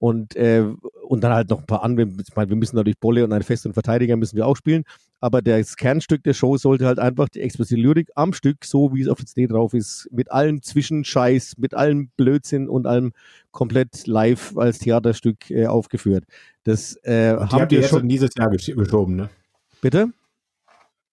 Und, 0.04 0.36
äh, 0.36 0.66
und 1.08 1.24
dann 1.24 1.32
halt 1.32 1.50
noch 1.50 1.60
ein 1.60 1.66
paar 1.66 1.82
andere, 1.82 2.06
ich 2.06 2.36
meine, 2.36 2.50
wir 2.50 2.58
müssen 2.58 2.76
natürlich 2.76 3.00
Bolle 3.00 3.24
und 3.24 3.32
einen 3.32 3.42
festen 3.42 3.72
Verteidiger 3.72 4.18
müssen 4.18 4.36
wir 4.36 4.46
auch 4.46 4.58
spielen, 4.58 4.84
aber 5.22 5.42
das 5.42 5.78
Kernstück 5.78 6.26
der 6.26 6.34
Show 6.34 6.58
sollte 6.58 6.86
halt 6.88 7.00
einfach 7.00 7.30
die 7.30 7.40
explizite 7.40 7.80
Lyrik 7.80 8.10
am 8.16 8.34
Stück, 8.34 8.66
so 8.66 8.94
wie 8.94 9.04
es 9.04 9.08
auf 9.08 9.20
der 9.20 9.28
CD 9.28 9.48
drauf 9.48 9.74
ist, 9.74 10.10
mit 10.12 10.30
allem 10.30 10.62
Zwischenscheiß, 10.62 11.58
mit 11.58 11.74
allem 11.74 12.10
Blödsinn 12.18 12.68
und 12.68 12.86
allem 12.86 13.14
komplett 13.52 14.06
live 14.06 14.58
als 14.58 14.80
Theaterstück 14.80 15.50
äh, 15.50 15.68
aufgeführt. 15.68 16.26
Das 16.66 16.98
äh, 17.06 17.38
haben 17.38 17.72
wir 17.72 17.84
schon 17.84 18.10
dieses 18.10 18.32
Jahr 18.38 18.50
geschoben, 18.50 19.16
ne? 19.16 19.30
Bitte? 19.80 20.10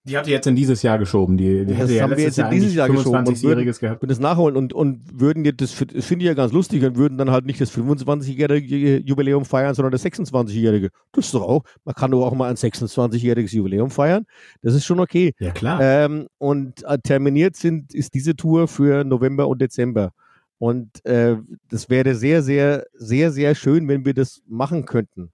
Die 0.03 0.17
habt 0.17 0.25
ihr 0.25 0.33
jetzt 0.33 0.47
in 0.47 0.55
dieses 0.55 0.81
Jahr 0.81 0.97
geschoben. 0.97 1.37
Die, 1.37 1.63
die 1.63 1.75
das 1.75 1.91
ja 1.91 2.03
haben 2.03 2.17
wir 2.17 2.23
jetzt 2.23 2.39
in 2.39 2.49
dieses 2.49 2.73
Jahr 2.73 2.89
geschoben 2.89 3.19
und 3.19 3.37
25-jähriges 3.37 3.79
gehabt. 3.79 4.01
würden 4.01 4.09
das 4.09 4.19
nachholen 4.19 4.55
und, 4.55 4.73
und 4.73 5.19
würden 5.19 5.45
jetzt, 5.45 5.61
das, 5.61 5.75
das 5.75 6.05
finde 6.05 6.23
ich 6.23 6.27
ja 6.27 6.33
ganz 6.33 6.51
lustig, 6.53 6.83
und 6.83 6.95
würden 6.95 7.19
dann 7.19 7.29
halt 7.29 7.45
nicht 7.45 7.61
das 7.61 7.71
25-jährige 7.71 8.97
Jubiläum 8.97 9.45
feiern, 9.45 9.75
sondern 9.75 9.91
das 9.91 10.03
26-jährige. 10.03 10.89
Das 11.11 11.25
ist 11.25 11.33
doch 11.35 11.43
auch, 11.43 11.63
man 11.85 11.93
kann 11.93 12.09
doch 12.09 12.25
auch 12.25 12.33
mal 12.33 12.49
ein 12.49 12.55
26-jähriges 12.55 13.55
Jubiläum 13.55 13.91
feiern. 13.91 14.25
Das 14.63 14.73
ist 14.73 14.85
schon 14.85 14.99
okay. 14.99 15.33
Ja, 15.39 15.51
klar. 15.51 15.79
Ähm, 15.79 16.27
und 16.39 16.83
äh, 16.83 16.97
terminiert 16.97 17.55
sind, 17.55 17.93
ist 17.93 18.15
diese 18.15 18.35
Tour 18.35 18.67
für 18.67 19.03
November 19.03 19.47
und 19.47 19.61
Dezember. 19.61 20.13
Und 20.57 21.05
äh, 21.05 21.37
das 21.69 21.89
wäre 21.89 22.15
sehr, 22.15 22.41
sehr, 22.41 22.85
sehr, 22.93 23.31
sehr 23.31 23.53
schön, 23.53 23.87
wenn 23.87 24.05
wir 24.05 24.15
das 24.15 24.41
machen 24.47 24.85
könnten. 24.85 25.31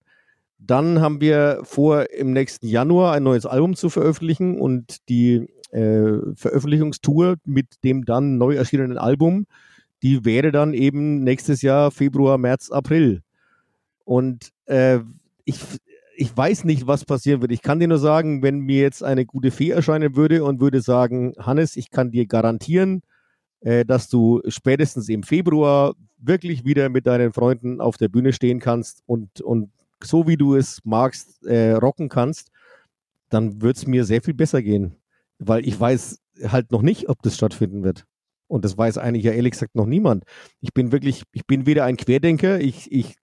Dann 0.59 1.01
haben 1.01 1.21
wir 1.21 1.61
vor, 1.63 2.09
im 2.11 2.33
nächsten 2.33 2.67
Januar 2.67 3.13
ein 3.13 3.23
neues 3.23 3.45
Album 3.45 3.75
zu 3.75 3.89
veröffentlichen 3.89 4.59
und 4.59 5.07
die 5.09 5.47
äh, 5.71 6.35
Veröffentlichungstour 6.35 7.35
mit 7.45 7.83
dem 7.83 8.05
dann 8.05 8.37
neu 8.37 8.55
erschienenen 8.55 8.97
Album, 8.97 9.45
die 10.03 10.25
wäre 10.25 10.51
dann 10.51 10.73
eben 10.73 11.23
nächstes 11.23 11.61
Jahr 11.61 11.91
Februar, 11.91 12.37
März, 12.37 12.71
April. 12.71 13.21
Und 14.03 14.51
äh, 14.65 14.99
ich, 15.43 15.59
ich 16.15 16.35
weiß 16.35 16.63
nicht, 16.63 16.87
was 16.87 17.05
passieren 17.05 17.41
wird. 17.41 17.51
Ich 17.51 17.61
kann 17.61 17.79
dir 17.79 17.87
nur 17.87 17.99
sagen, 17.99 18.41
wenn 18.41 18.59
mir 18.59 18.81
jetzt 18.81 19.03
eine 19.03 19.25
gute 19.25 19.51
Fee 19.51 19.69
erscheinen 19.69 20.15
würde 20.15 20.43
und 20.43 20.59
würde 20.59 20.81
sagen, 20.81 21.33
Hannes, 21.39 21.75
ich 21.75 21.91
kann 21.91 22.11
dir 22.11 22.25
garantieren, 22.25 23.01
äh, 23.61 23.85
dass 23.85 24.09
du 24.09 24.41
spätestens 24.47 25.09
im 25.09 25.23
Februar 25.23 25.93
wirklich 26.17 26.65
wieder 26.65 26.89
mit 26.89 27.05
deinen 27.05 27.33
Freunden 27.33 27.81
auf 27.81 27.97
der 27.97 28.07
Bühne 28.07 28.33
stehen 28.33 28.59
kannst 28.59 29.03
und, 29.05 29.41
und 29.41 29.71
so 30.03 30.27
wie 30.27 30.37
du 30.37 30.55
es 30.55 30.79
magst, 30.83 31.45
äh, 31.45 31.73
rocken 31.73 32.09
kannst, 32.09 32.49
dann 33.29 33.61
wird 33.61 33.77
es 33.77 33.87
mir 33.87 34.05
sehr 34.05 34.21
viel 34.21 34.33
besser 34.33 34.61
gehen. 34.61 34.95
Weil 35.39 35.67
ich 35.67 35.79
weiß 35.79 36.19
halt 36.47 36.71
noch 36.71 36.81
nicht, 36.81 37.09
ob 37.09 37.21
das 37.21 37.35
stattfinden 37.35 37.83
wird. 37.83 38.05
Und 38.47 38.63
das 38.63 38.77
weiß 38.77 38.97
eigentlich 38.97 39.25
ja 39.25 39.33
ehrlich 39.33 39.51
gesagt 39.51 39.75
noch 39.75 39.85
niemand. 39.85 40.23
Ich 40.61 40.73
bin 40.73 40.91
wirklich, 40.91 41.23
ich 41.33 41.45
bin 41.45 41.65
weder 41.65 41.83
ein 41.83 41.97
Querdenker, 41.97 42.59
ich, 42.59 42.91
ich 42.91 43.15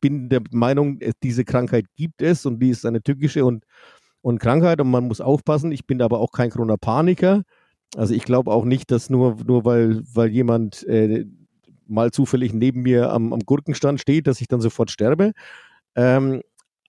bin 0.00 0.28
der 0.28 0.42
Meinung, 0.52 1.00
diese 1.22 1.44
Krankheit 1.44 1.86
gibt 1.96 2.22
es 2.22 2.46
und 2.46 2.60
die 2.60 2.70
ist 2.70 2.86
eine 2.86 3.02
tückische 3.02 3.44
und, 3.44 3.64
und 4.20 4.38
Krankheit 4.38 4.80
und 4.80 4.90
man 4.90 5.08
muss 5.08 5.20
aufpassen. 5.20 5.72
Ich 5.72 5.86
bin 5.86 6.00
aber 6.00 6.20
auch 6.20 6.30
kein 6.30 6.50
Corona-Paniker. 6.50 7.42
Also 7.96 8.14
ich 8.14 8.24
glaube 8.24 8.52
auch 8.52 8.64
nicht, 8.64 8.90
dass 8.90 9.10
nur, 9.10 9.36
nur 9.44 9.64
weil, 9.64 10.02
weil 10.12 10.28
jemand 10.28 10.86
äh, 10.86 11.24
mal 11.86 12.10
zufällig 12.10 12.52
neben 12.52 12.82
mir 12.82 13.12
am, 13.12 13.32
am 13.32 13.40
Gurkenstand 13.40 14.00
steht, 14.00 14.26
dass 14.26 14.40
ich 14.40 14.48
dann 14.48 14.60
sofort 14.60 14.90
sterbe. 14.90 15.32
Ähm, 15.96 16.42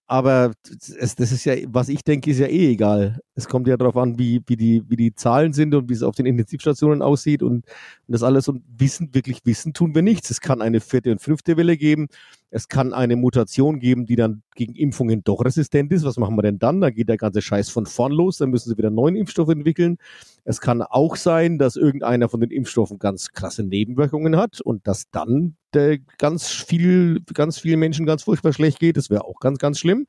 aber 0.08 0.52
es, 0.98 1.16
das 1.16 1.32
ist 1.32 1.44
ja, 1.44 1.54
was 1.66 1.88
ich 1.88 2.04
denke, 2.04 2.30
ist 2.30 2.38
ja 2.38 2.46
eh 2.46 2.70
egal. 2.70 3.18
Es 3.34 3.48
kommt 3.48 3.66
ja 3.66 3.76
darauf 3.76 3.96
an, 3.96 4.16
wie, 4.18 4.40
wie, 4.46 4.56
die, 4.56 4.84
wie 4.88 4.94
die 4.94 5.14
Zahlen 5.14 5.52
sind 5.52 5.74
und 5.74 5.88
wie 5.88 5.94
es 5.94 6.04
auf 6.04 6.14
den 6.14 6.26
Intensivstationen 6.26 7.02
aussieht 7.02 7.42
und, 7.42 7.52
und 7.56 7.64
das 8.06 8.22
alles. 8.22 8.46
Und 8.46 8.62
wissen, 8.68 9.12
wirklich 9.14 9.40
wissen 9.44 9.72
tun 9.72 9.96
wir 9.96 10.02
nichts. 10.02 10.30
Es 10.30 10.40
kann 10.40 10.62
eine 10.62 10.78
vierte 10.80 11.10
und 11.10 11.20
fünfte 11.20 11.56
Welle 11.56 11.76
geben. 11.76 12.06
Es 12.50 12.68
kann 12.68 12.94
eine 12.94 13.16
Mutation 13.16 13.80
geben, 13.80 14.06
die 14.06 14.14
dann 14.14 14.42
gegen 14.54 14.76
Impfungen 14.76 15.24
doch 15.24 15.44
resistent 15.44 15.92
ist. 15.92 16.04
Was 16.04 16.18
machen 16.18 16.36
wir 16.36 16.42
denn 16.42 16.60
dann? 16.60 16.80
Da 16.80 16.90
geht 16.90 17.08
der 17.08 17.16
ganze 17.16 17.42
Scheiß 17.42 17.68
von 17.68 17.86
vorn 17.86 18.12
los. 18.12 18.38
Dann 18.38 18.50
müssen 18.50 18.70
sie 18.70 18.78
wieder 18.78 18.88
einen 18.88 18.96
neuen 18.96 19.16
Impfstoff 19.16 19.48
entwickeln. 19.48 19.98
Es 20.44 20.60
kann 20.60 20.82
auch 20.82 21.16
sein, 21.16 21.58
dass 21.58 21.74
irgendeiner 21.74 22.28
von 22.28 22.38
den 22.40 22.52
Impfstoffen 22.52 23.00
ganz 23.00 23.32
krasse 23.32 23.64
Nebenwirkungen 23.64 24.36
hat 24.36 24.60
und 24.60 24.86
dass 24.86 25.10
dann 25.10 25.56
der 25.76 25.98
ganz 26.18 26.48
viel, 26.48 27.20
ganz 27.32 27.58
vielen 27.60 27.78
Menschen 27.78 28.06
ganz 28.06 28.24
furchtbar 28.24 28.52
schlecht 28.52 28.80
geht. 28.80 28.96
Das 28.96 29.10
wäre 29.10 29.24
auch 29.24 29.38
ganz, 29.40 29.58
ganz 29.58 29.78
schlimm. 29.78 30.06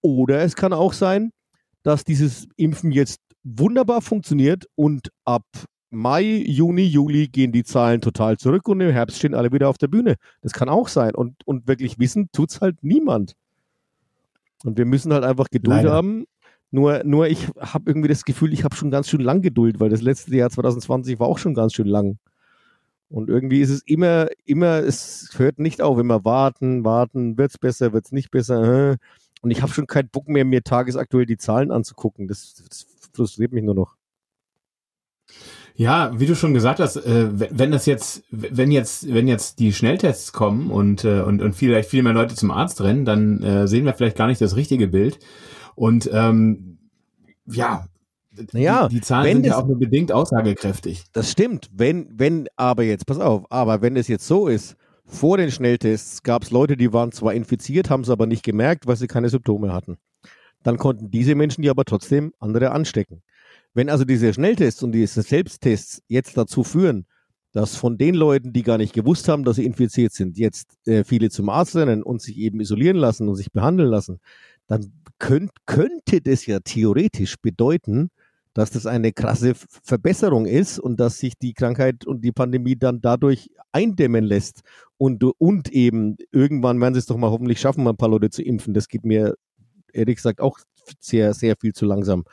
Oder 0.00 0.40
es 0.40 0.56
kann 0.56 0.72
auch 0.72 0.92
sein, 0.92 1.32
dass 1.82 2.04
dieses 2.04 2.48
Impfen 2.56 2.92
jetzt 2.92 3.20
wunderbar 3.44 4.00
funktioniert 4.00 4.66
und 4.74 5.10
ab 5.24 5.44
Mai, 5.90 6.44
Juni, 6.46 6.82
Juli 6.82 7.28
gehen 7.28 7.50
die 7.50 7.64
Zahlen 7.64 8.02
total 8.02 8.36
zurück 8.36 8.68
und 8.68 8.80
im 8.80 8.92
Herbst 8.92 9.18
stehen 9.18 9.34
alle 9.34 9.52
wieder 9.52 9.68
auf 9.68 9.78
der 9.78 9.88
Bühne. 9.88 10.16
Das 10.42 10.52
kann 10.52 10.68
auch 10.68 10.88
sein. 10.88 11.14
Und, 11.14 11.34
und 11.46 11.66
wirklich 11.66 11.98
wissen 11.98 12.28
tut 12.32 12.50
es 12.50 12.60
halt 12.60 12.82
niemand. 12.82 13.32
Und 14.64 14.76
wir 14.76 14.84
müssen 14.84 15.12
halt 15.12 15.24
einfach 15.24 15.46
Geduld 15.50 15.78
Leider. 15.78 15.92
haben. 15.92 16.24
Nur, 16.70 17.02
nur 17.04 17.28
ich 17.28 17.48
habe 17.58 17.90
irgendwie 17.90 18.08
das 18.08 18.24
Gefühl, 18.24 18.52
ich 18.52 18.64
habe 18.64 18.76
schon 18.76 18.90
ganz 18.90 19.08
schön 19.08 19.22
lang 19.22 19.40
Geduld, 19.40 19.80
weil 19.80 19.88
das 19.88 20.02
letzte 20.02 20.36
Jahr 20.36 20.50
2020 20.50 21.18
war 21.18 21.26
auch 21.26 21.38
schon 21.38 21.54
ganz 21.54 21.72
schön 21.72 21.86
lang. 21.86 22.18
Und 23.10 23.30
irgendwie 23.30 23.60
ist 23.60 23.70
es 23.70 23.82
immer, 23.82 24.28
immer, 24.44 24.78
es 24.78 25.30
hört 25.36 25.58
nicht 25.58 25.80
auf, 25.80 25.98
immer 25.98 26.24
warten, 26.24 26.84
warten, 26.84 27.38
wird 27.38 27.50
es 27.52 27.58
besser, 27.58 27.92
wird 27.92 28.06
es 28.06 28.12
nicht 28.12 28.30
besser. 28.30 28.92
äh. 28.92 28.96
Und 29.40 29.50
ich 29.50 29.62
habe 29.62 29.72
schon 29.72 29.86
keinen 29.86 30.08
Bock 30.08 30.28
mehr, 30.28 30.44
mir 30.44 30.62
tagesaktuell 30.62 31.24
die 31.24 31.36
Zahlen 31.36 31.70
anzugucken. 31.70 32.26
Das, 32.26 32.62
das 32.68 32.86
frustriert 33.14 33.52
mich 33.52 33.64
nur 33.64 33.74
noch. 33.74 33.96
Ja, 35.74 36.10
wie 36.18 36.26
du 36.26 36.34
schon 36.34 36.54
gesagt 36.54 36.80
hast, 36.80 36.96
äh, 36.96 37.28
wenn 37.56 37.70
das 37.70 37.86
jetzt, 37.86 38.24
wenn 38.30 38.72
jetzt, 38.72 39.12
wenn 39.14 39.28
jetzt 39.28 39.60
die 39.60 39.72
Schnelltests 39.72 40.32
kommen 40.32 40.72
und 40.72 41.04
äh, 41.04 41.20
und 41.20 41.40
und 41.40 41.54
vielleicht 41.54 41.88
viel 41.88 42.02
mehr 42.02 42.14
Leute 42.14 42.34
zum 42.34 42.50
Arzt 42.50 42.80
rennen, 42.80 43.04
dann 43.04 43.68
sehen 43.68 43.84
wir 43.84 43.94
vielleicht 43.94 44.16
gar 44.16 44.26
nicht 44.26 44.40
das 44.40 44.56
richtige 44.56 44.88
Bild. 44.88 45.20
Und 45.76 46.10
ähm, 46.12 46.78
ja, 47.46 47.86
Naja, 48.52 48.88
die, 48.88 48.96
die 48.96 49.00
Zahlen 49.00 49.36
sind 49.36 49.46
ja 49.46 49.52
es- 49.52 49.58
auch 49.62 49.66
nur 49.66 49.78
bedingt 49.78 50.12
aussagekräftig. 50.12 51.04
Das 51.12 51.30
stimmt. 51.30 51.68
Wenn, 51.72 52.08
wenn, 52.18 52.48
aber 52.56 52.82
jetzt, 52.82 53.06
pass 53.06 53.18
auf, 53.18 53.44
aber 53.50 53.82
wenn 53.82 53.96
es 53.96 54.08
jetzt 54.08 54.26
so 54.26 54.48
ist, 54.48 54.76
vor 55.04 55.38
den 55.38 55.50
Schnelltests 55.50 56.22
gab 56.22 56.42
es 56.42 56.50
Leute, 56.50 56.76
die 56.76 56.92
waren 56.92 57.12
zwar 57.12 57.32
infiziert, 57.34 57.88
haben 57.90 58.02
es 58.02 58.10
aber 58.10 58.26
nicht 58.26 58.42
gemerkt, 58.44 58.86
weil 58.86 58.96
sie 58.96 59.06
keine 59.06 59.28
Symptome 59.30 59.72
hatten. 59.72 59.96
Dann 60.62 60.76
konnten 60.76 61.10
diese 61.10 61.34
Menschen 61.34 61.62
die 61.62 61.70
aber 61.70 61.84
trotzdem 61.84 62.32
andere 62.40 62.72
anstecken. 62.72 63.22
Wenn 63.74 63.88
also 63.88 64.04
diese 64.04 64.34
Schnelltests 64.34 64.82
und 64.82 64.92
diese 64.92 65.22
Selbsttests 65.22 66.02
jetzt 66.08 66.36
dazu 66.36 66.64
führen, 66.64 67.06
dass 67.52 67.76
von 67.76 67.96
den 67.96 68.14
Leuten, 68.14 68.52
die 68.52 68.62
gar 68.62 68.76
nicht 68.76 68.92
gewusst 68.92 69.28
haben, 69.28 69.44
dass 69.44 69.56
sie 69.56 69.64
infiziert 69.64 70.12
sind, 70.12 70.36
jetzt 70.36 70.76
äh, 70.86 71.04
viele 71.04 71.30
zum 71.30 71.48
Arzt 71.48 71.74
rennen 71.76 72.02
und 72.02 72.20
sich 72.20 72.36
eben 72.36 72.60
isolieren 72.60 72.96
lassen 72.98 73.28
und 73.28 73.36
sich 73.36 73.50
behandeln 73.52 73.88
lassen, 73.88 74.20
dann 74.66 74.92
könnt, 75.18 75.52
könnte 75.64 76.20
das 76.20 76.44
ja 76.44 76.60
theoretisch 76.60 77.36
bedeuten, 77.40 78.10
dass 78.58 78.70
das 78.72 78.86
eine 78.86 79.12
krasse 79.12 79.54
Verbesserung 79.84 80.44
ist 80.44 80.80
und 80.80 80.98
dass 80.98 81.18
sich 81.18 81.38
die 81.38 81.54
Krankheit 81.54 82.04
und 82.04 82.22
die 82.22 82.32
Pandemie 82.32 82.74
dann 82.74 83.00
dadurch 83.00 83.50
eindämmen 83.70 84.24
lässt. 84.24 84.62
Und, 84.96 85.22
und 85.38 85.68
eben 85.72 86.16
irgendwann 86.32 86.80
werden 86.80 86.94
sie 86.94 86.98
es 86.98 87.06
doch 87.06 87.16
mal 87.16 87.30
hoffentlich 87.30 87.60
schaffen, 87.60 87.84
mal 87.84 87.90
ein 87.90 87.96
paar 87.96 88.08
Leute 88.08 88.30
zu 88.30 88.42
impfen. 88.42 88.74
Das 88.74 88.88
geht 88.88 89.04
mir 89.04 89.36
ehrlich 89.92 90.16
gesagt 90.16 90.40
auch 90.40 90.58
sehr, 90.98 91.34
sehr 91.34 91.54
viel 91.60 91.72
zu 91.72 91.86
langsam. 91.86 92.24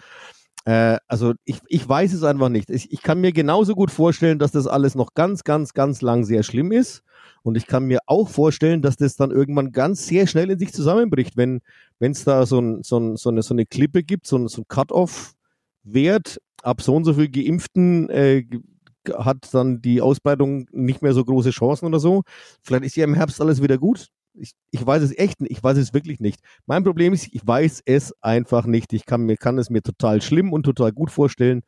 Äh, 0.66 0.98
also 1.08 1.34
ich, 1.44 1.60
ich 1.68 1.88
weiß 1.88 2.12
es 2.14 2.24
einfach 2.24 2.50
nicht. 2.50 2.72
Ich, 2.72 2.92
ich 2.92 3.04
kann 3.04 3.22
mir 3.22 3.32
genauso 3.32 3.76
gut 3.76 3.92
vorstellen, 3.92 4.40
dass 4.40 4.52
das 4.52 4.66
alles 4.66 4.96
noch 4.96 5.14
ganz, 5.14 5.44
ganz, 5.44 5.76
ganz 5.76 6.02
lang 6.02 6.24
sehr 6.26 6.42
schlimm 6.42 6.72
ist. 6.72 7.04
Und 7.44 7.56
ich 7.56 7.68
kann 7.68 7.86
mir 7.86 8.00
auch 8.08 8.30
vorstellen, 8.30 8.82
dass 8.82 8.98
das 8.98 9.16
dann 9.16 9.30
irgendwann 9.30 9.72
ganz 9.72 10.08
sehr 10.08 10.26
schnell 10.26 10.50
in 10.50 10.58
sich 10.58 10.74
zusammenbricht, 10.74 11.38
wenn 11.38 11.62
es 12.00 12.24
da 12.24 12.48
so, 12.48 12.60
ein, 12.60 12.82
so, 12.82 12.98
ein, 12.98 13.16
so, 13.16 13.30
eine, 13.30 13.44
so 13.44 13.54
eine 13.54 13.68
Klippe 13.68 14.02
gibt, 14.02 14.26
so, 14.26 14.38
ein- 14.40 14.48
so 14.48 14.64
ein 14.64 14.66
Cut-off-Wert, 15.86 16.40
ab 16.64 16.82
so 16.82 16.96
und 16.96 17.06
so 17.06 17.14
viel 17.14 17.30
Geimpften 17.30 18.10
äh, 18.10 18.46
hat 19.14 19.54
dann 19.54 19.82
die 19.82 20.02
Ausbreitung 20.02 20.68
nicht 20.72 21.02
mehr 21.02 21.14
so 21.14 21.24
große 21.24 21.52
Chancen 21.52 21.86
oder 21.86 22.00
so. 22.00 22.24
Vielleicht 22.62 22.86
ist 22.86 22.96
ja 22.96 23.04
im 23.04 23.14
Herbst 23.14 23.40
alles 23.42 23.62
wieder 23.62 23.78
gut. 23.78 24.08
Ich, 24.34 24.54
ich 24.72 24.86
weiß 24.86 25.04
es 25.04 25.18
echt 25.18 25.42
nicht. 25.42 25.52
Ich 25.52 25.64
weiß 25.64 25.78
es 25.78 25.94
wirklich 25.94 26.20
nicht. 26.20 26.42
Mein 26.66 26.84
Problem 26.84 27.14
ist, 27.14 27.30
ich 27.32 27.46
weiß 27.46 27.84
es 27.86 28.14
einfach 28.22 28.66
nicht. 28.66 28.94
Ich 28.94 29.06
kann, 29.06 29.22
mir, 29.22 29.38
kann 29.38 29.58
es 29.58 29.70
mir 29.70 29.82
total 29.82 30.22
schlimm 30.22 30.52
und 30.52 30.64
total 30.64 30.92
gut 30.92 31.12
vorstellen. 31.12 31.62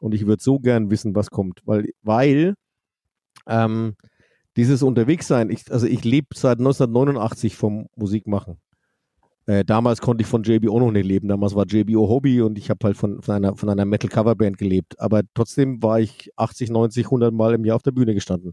Und 0.00 0.14
ich 0.14 0.26
würde 0.26 0.42
so 0.42 0.58
gern 0.60 0.90
wissen, 0.90 1.14
was 1.14 1.30
kommt. 1.30 1.60
Weil, 1.64 1.90
weil 2.02 2.54
Ähm, 3.48 3.96
dieses 4.56 4.82
Unterwegssein, 4.82 5.50
ich, 5.50 5.70
also 5.72 5.86
ich 5.86 6.04
lebe 6.04 6.28
seit 6.34 6.58
1989 6.58 7.56
vom 7.56 7.88
Musikmachen. 7.96 8.58
Äh, 9.48 9.64
damals 9.64 10.02
konnte 10.02 10.20
ich 10.20 10.28
von 10.28 10.42
JBO 10.42 10.78
noch 10.78 10.90
nicht 10.90 11.06
leben. 11.06 11.26
Damals 11.26 11.54
war 11.54 11.64
JBO 11.66 12.06
Hobby 12.06 12.42
und 12.42 12.58
ich 12.58 12.68
habe 12.68 12.80
halt 12.84 12.98
von, 12.98 13.22
von 13.22 13.34
einer, 13.34 13.56
von 13.56 13.70
einer 13.70 13.86
Metal-Cover-Band 13.86 14.58
gelebt. 14.58 15.00
Aber 15.00 15.22
trotzdem 15.32 15.82
war 15.82 16.00
ich 16.00 16.30
80, 16.36 16.68
90, 16.68 17.06
100 17.06 17.32
Mal 17.32 17.54
im 17.54 17.64
Jahr 17.64 17.76
auf 17.76 17.82
der 17.82 17.92
Bühne 17.92 18.12
gestanden. 18.12 18.52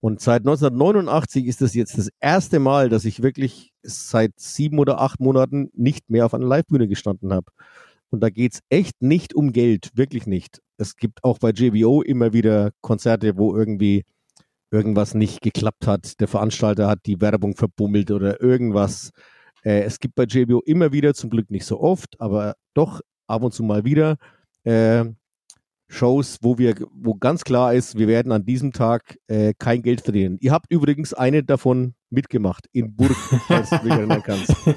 Und 0.00 0.22
seit 0.22 0.42
1989 0.42 1.44
ist 1.44 1.60
das 1.60 1.74
jetzt 1.74 1.98
das 1.98 2.08
erste 2.20 2.58
Mal, 2.58 2.88
dass 2.88 3.04
ich 3.04 3.22
wirklich 3.22 3.74
seit 3.82 4.32
sieben 4.40 4.78
oder 4.78 4.98
acht 4.98 5.20
Monaten 5.20 5.68
nicht 5.74 6.08
mehr 6.08 6.24
auf 6.24 6.32
einer 6.32 6.46
Live-Bühne 6.46 6.88
gestanden 6.88 7.30
habe. 7.34 7.52
Und 8.08 8.22
da 8.22 8.30
geht's 8.30 8.60
echt 8.70 9.02
nicht 9.02 9.34
um 9.34 9.52
Geld, 9.52 9.90
wirklich 9.92 10.26
nicht. 10.26 10.62
Es 10.78 10.96
gibt 10.96 11.22
auch 11.22 11.38
bei 11.38 11.50
JBO 11.50 12.00
immer 12.00 12.32
wieder 12.32 12.70
Konzerte, 12.80 13.36
wo 13.36 13.54
irgendwie 13.54 14.04
irgendwas 14.70 15.12
nicht 15.12 15.42
geklappt 15.42 15.86
hat. 15.86 16.18
Der 16.18 16.28
Veranstalter 16.28 16.88
hat 16.88 17.00
die 17.04 17.20
Werbung 17.20 17.56
verbummelt 17.56 18.10
oder 18.10 18.40
irgendwas. 18.40 19.10
Äh, 19.64 19.82
es 19.82 19.98
gibt 20.00 20.14
bei 20.14 20.24
JBO 20.24 20.60
immer 20.64 20.92
wieder, 20.92 21.14
zum 21.14 21.30
Glück 21.30 21.50
nicht 21.50 21.66
so 21.66 21.80
oft, 21.80 22.20
aber 22.20 22.56
doch 22.74 23.00
ab 23.26 23.42
und 23.42 23.52
zu 23.52 23.62
mal 23.62 23.84
wieder 23.84 24.16
äh, 24.64 25.04
Shows, 25.90 26.38
wo 26.42 26.58
wir, 26.58 26.74
wo 26.92 27.14
ganz 27.14 27.44
klar 27.44 27.72
ist, 27.72 27.96
wir 27.96 28.08
werden 28.08 28.30
an 28.32 28.44
diesem 28.44 28.72
Tag 28.72 29.18
äh, 29.26 29.54
kein 29.58 29.82
Geld 29.82 30.02
verdienen. 30.02 30.36
Ihr 30.40 30.52
habt 30.52 30.70
übrigens 30.70 31.14
eine 31.14 31.42
davon 31.42 31.94
mitgemacht 32.10 32.66
in 32.72 32.94
Burg, 32.94 33.16
falls 33.46 33.70
du 33.70 33.78
dich 33.78 33.92
erinnern 33.92 34.22
kannst. 34.22 34.54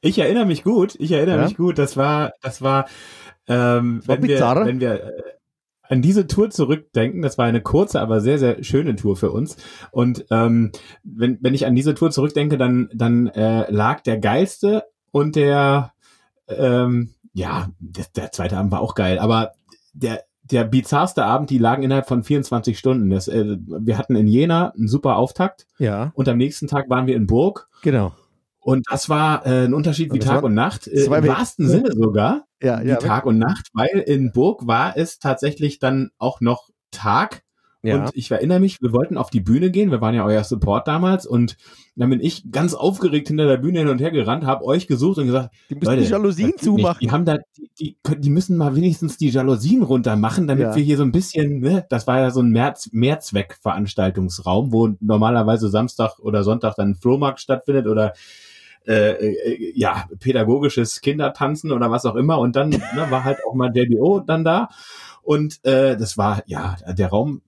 Ich 0.00 0.18
erinnere 0.18 0.46
mich 0.46 0.62
gut, 0.62 0.94
ich 0.98 1.10
erinnere 1.10 1.38
ja? 1.38 1.44
mich 1.44 1.56
gut. 1.56 1.78
Das 1.78 1.96
war, 1.96 2.32
das 2.40 2.62
war, 2.62 2.86
ähm, 3.48 4.00
war 4.06 4.22
wenn, 4.22 4.28
wir, 4.28 4.40
wenn 4.40 4.80
wir 4.80 4.92
äh, 4.92 5.22
an 5.88 6.02
diese 6.02 6.26
Tour 6.26 6.50
zurückdenken, 6.50 7.22
das 7.22 7.38
war 7.38 7.46
eine 7.46 7.60
kurze, 7.60 8.00
aber 8.00 8.20
sehr, 8.20 8.38
sehr 8.38 8.62
schöne 8.62 8.96
Tour 8.96 9.16
für 9.16 9.30
uns. 9.30 9.56
Und 9.90 10.26
ähm, 10.30 10.72
wenn, 11.04 11.38
wenn 11.40 11.54
ich 11.54 11.66
an 11.66 11.74
diese 11.74 11.94
Tour 11.94 12.10
zurückdenke, 12.10 12.58
dann, 12.58 12.88
dann 12.94 13.28
äh, 13.28 13.70
lag 13.70 14.00
der 14.00 14.18
geilste 14.18 14.84
und 15.10 15.36
der, 15.36 15.92
ähm, 16.48 17.14
ja, 17.32 17.70
der, 17.78 18.06
der 18.14 18.32
zweite 18.32 18.56
Abend 18.56 18.72
war 18.72 18.80
auch 18.80 18.94
geil, 18.94 19.18
aber 19.18 19.52
der, 19.92 20.22
der 20.50 20.64
bizarrste 20.64 21.24
Abend, 21.24 21.50
die 21.50 21.58
lagen 21.58 21.82
innerhalb 21.82 22.06
von 22.06 22.22
24 22.22 22.78
Stunden. 22.78 23.10
Das, 23.10 23.28
äh, 23.28 23.56
wir 23.66 23.98
hatten 23.98 24.16
in 24.16 24.28
Jena 24.28 24.70
einen 24.70 24.88
super 24.88 25.16
Auftakt. 25.16 25.66
Ja. 25.78 26.12
Und 26.14 26.28
am 26.28 26.36
nächsten 26.36 26.68
Tag 26.68 26.88
waren 26.88 27.06
wir 27.06 27.16
in 27.16 27.26
Burg. 27.26 27.68
Genau. 27.82 28.12
Und 28.66 28.84
das 28.90 29.08
war 29.08 29.46
äh, 29.46 29.66
ein 29.66 29.74
Unterschied 29.74 30.12
wie 30.12 30.18
Tag 30.18 30.42
und 30.42 30.54
Nacht, 30.54 30.88
äh, 30.88 31.04
im 31.04 31.28
wahrsten 31.28 31.68
Sinne 31.68 31.92
sogar, 31.92 32.46
ja, 32.60 32.82
ja, 32.82 32.96
wie 32.96 33.06
Tag 33.06 33.24
und 33.24 33.38
Nacht, 33.38 33.68
weil 33.74 34.02
in 34.04 34.32
Burg 34.32 34.66
war 34.66 34.96
es 34.96 35.20
tatsächlich 35.20 35.78
dann 35.78 36.10
auch 36.18 36.40
noch 36.40 36.68
Tag. 36.90 37.44
Ja. 37.82 37.94
Und 37.94 38.10
ich 38.14 38.28
erinnere 38.28 38.58
mich, 38.58 38.82
wir 38.82 38.92
wollten 38.92 39.18
auf 39.18 39.30
die 39.30 39.38
Bühne 39.38 39.70
gehen, 39.70 39.92
wir 39.92 40.00
waren 40.00 40.16
ja 40.16 40.24
euer 40.24 40.42
Support 40.42 40.88
damals 40.88 41.26
und 41.26 41.56
dann 41.94 42.10
bin 42.10 42.20
ich 42.20 42.50
ganz 42.50 42.74
aufgeregt 42.74 43.28
hinter 43.28 43.46
der 43.46 43.58
Bühne 43.58 43.78
hin 43.78 43.88
und 43.88 44.00
her 44.00 44.10
gerannt, 44.10 44.44
habe 44.44 44.64
euch 44.64 44.88
gesucht 44.88 45.18
und 45.18 45.26
gesagt, 45.26 45.54
die 45.70 45.76
müssen 45.76 45.86
Leute, 45.86 46.02
die 46.02 46.08
Jalousien 46.08 46.52
zumachen. 46.58 46.98
Die 47.00 47.12
haben 47.12 47.24
da, 47.24 47.38
die, 47.56 47.70
die, 47.78 47.96
die, 48.18 48.30
müssen 48.30 48.56
mal 48.56 48.74
wenigstens 48.74 49.16
die 49.16 49.28
Jalousien 49.28 49.84
runter 49.84 50.16
machen, 50.16 50.48
damit 50.48 50.64
ja. 50.64 50.74
wir 50.74 50.82
hier 50.82 50.96
so 50.96 51.04
ein 51.04 51.12
bisschen, 51.12 51.60
ne, 51.60 51.86
das 51.88 52.08
war 52.08 52.18
ja 52.18 52.32
so 52.32 52.40
ein 52.40 52.50
Mehrzweck 52.50 52.94
Mehrzweckveranstaltungsraum, 52.94 54.72
wo 54.72 54.88
normalerweise 54.98 55.68
Samstag 55.68 56.18
oder 56.18 56.42
Sonntag 56.42 56.74
dann 56.74 56.90
ein 56.90 56.94
Flohmarkt 56.96 57.38
stattfindet 57.38 57.86
oder 57.86 58.12
äh, 58.86 59.10
äh, 59.12 59.72
ja, 59.74 60.08
pädagogisches 60.20 61.00
Kindertanzen 61.00 61.72
oder 61.72 61.90
was 61.90 62.04
auch 62.06 62.14
immer. 62.14 62.38
Und 62.38 62.56
dann 62.56 62.70
ne, 62.70 63.06
war 63.10 63.24
halt 63.24 63.38
auch 63.46 63.54
mal 63.54 63.72
JBO 63.74 64.20
dann 64.20 64.44
da. 64.44 64.68
Und 65.22 65.64
äh, 65.64 65.96
das 65.96 66.16
war, 66.16 66.42
ja, 66.46 66.76
der 66.86 67.08
Raum, 67.08 67.42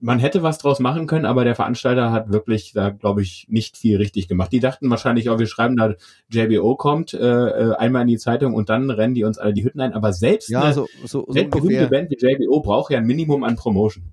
man 0.00 0.18
hätte 0.18 0.42
was 0.42 0.58
draus 0.58 0.80
machen 0.80 1.06
können, 1.06 1.24
aber 1.24 1.44
der 1.44 1.54
Veranstalter 1.54 2.10
hat 2.12 2.32
wirklich 2.32 2.72
da, 2.72 2.90
glaube 2.90 3.22
ich, 3.22 3.46
nicht 3.48 3.76
viel 3.76 3.96
richtig 3.96 4.28
gemacht. 4.28 4.52
Die 4.52 4.60
dachten 4.60 4.90
wahrscheinlich, 4.90 5.30
oh, 5.30 5.38
wir 5.38 5.46
schreiben 5.46 5.76
da, 5.76 5.94
JBO 6.28 6.76
kommt, 6.76 7.14
äh, 7.14 7.18
äh, 7.18 7.74
einmal 7.76 8.02
in 8.02 8.08
die 8.08 8.18
Zeitung 8.18 8.54
und 8.54 8.68
dann 8.68 8.90
rennen 8.90 9.14
die 9.14 9.24
uns 9.24 9.38
alle 9.38 9.54
die 9.54 9.64
Hütten 9.64 9.80
ein. 9.80 9.92
Aber 9.92 10.12
selbst 10.12 10.48
ja, 10.48 10.62
eine 10.62 10.74
so, 10.74 10.86
so, 11.04 11.24
so 11.28 11.44
berühmte 11.44 11.88
Band 11.88 12.10
wie 12.10 12.16
JBO 12.18 12.60
braucht 12.60 12.92
ja 12.92 12.98
ein 12.98 13.06
Minimum 13.06 13.44
an 13.44 13.56
Promotion. 13.56 14.12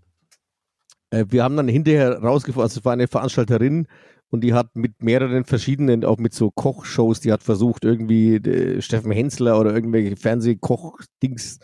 Äh, 1.10 1.26
wir 1.30 1.44
haben 1.44 1.58
dann 1.58 1.68
hinterher 1.68 2.20
rausgefunden, 2.20 2.64
also 2.64 2.80
es 2.80 2.86
war 2.86 2.94
eine 2.94 3.08
Veranstalterin, 3.08 3.88
und 4.30 4.42
die 4.42 4.54
hat 4.54 4.76
mit 4.76 5.02
mehreren 5.02 5.46
verschiedenen, 5.46 6.04
auch 6.04 6.18
mit 6.18 6.34
so 6.34 6.52
Kochshows, 6.52 7.20
die 7.22 7.32
hat 7.32 7.44
versucht, 7.44 7.86
irgendwie 7.86 8.36
äh, 8.36 8.82
Steffen 8.82 9.12
Hensler 9.12 9.60
oder 9.60 9.74
irgendwelche 9.74 10.16
Fernsehkoch-Dings 10.16 11.60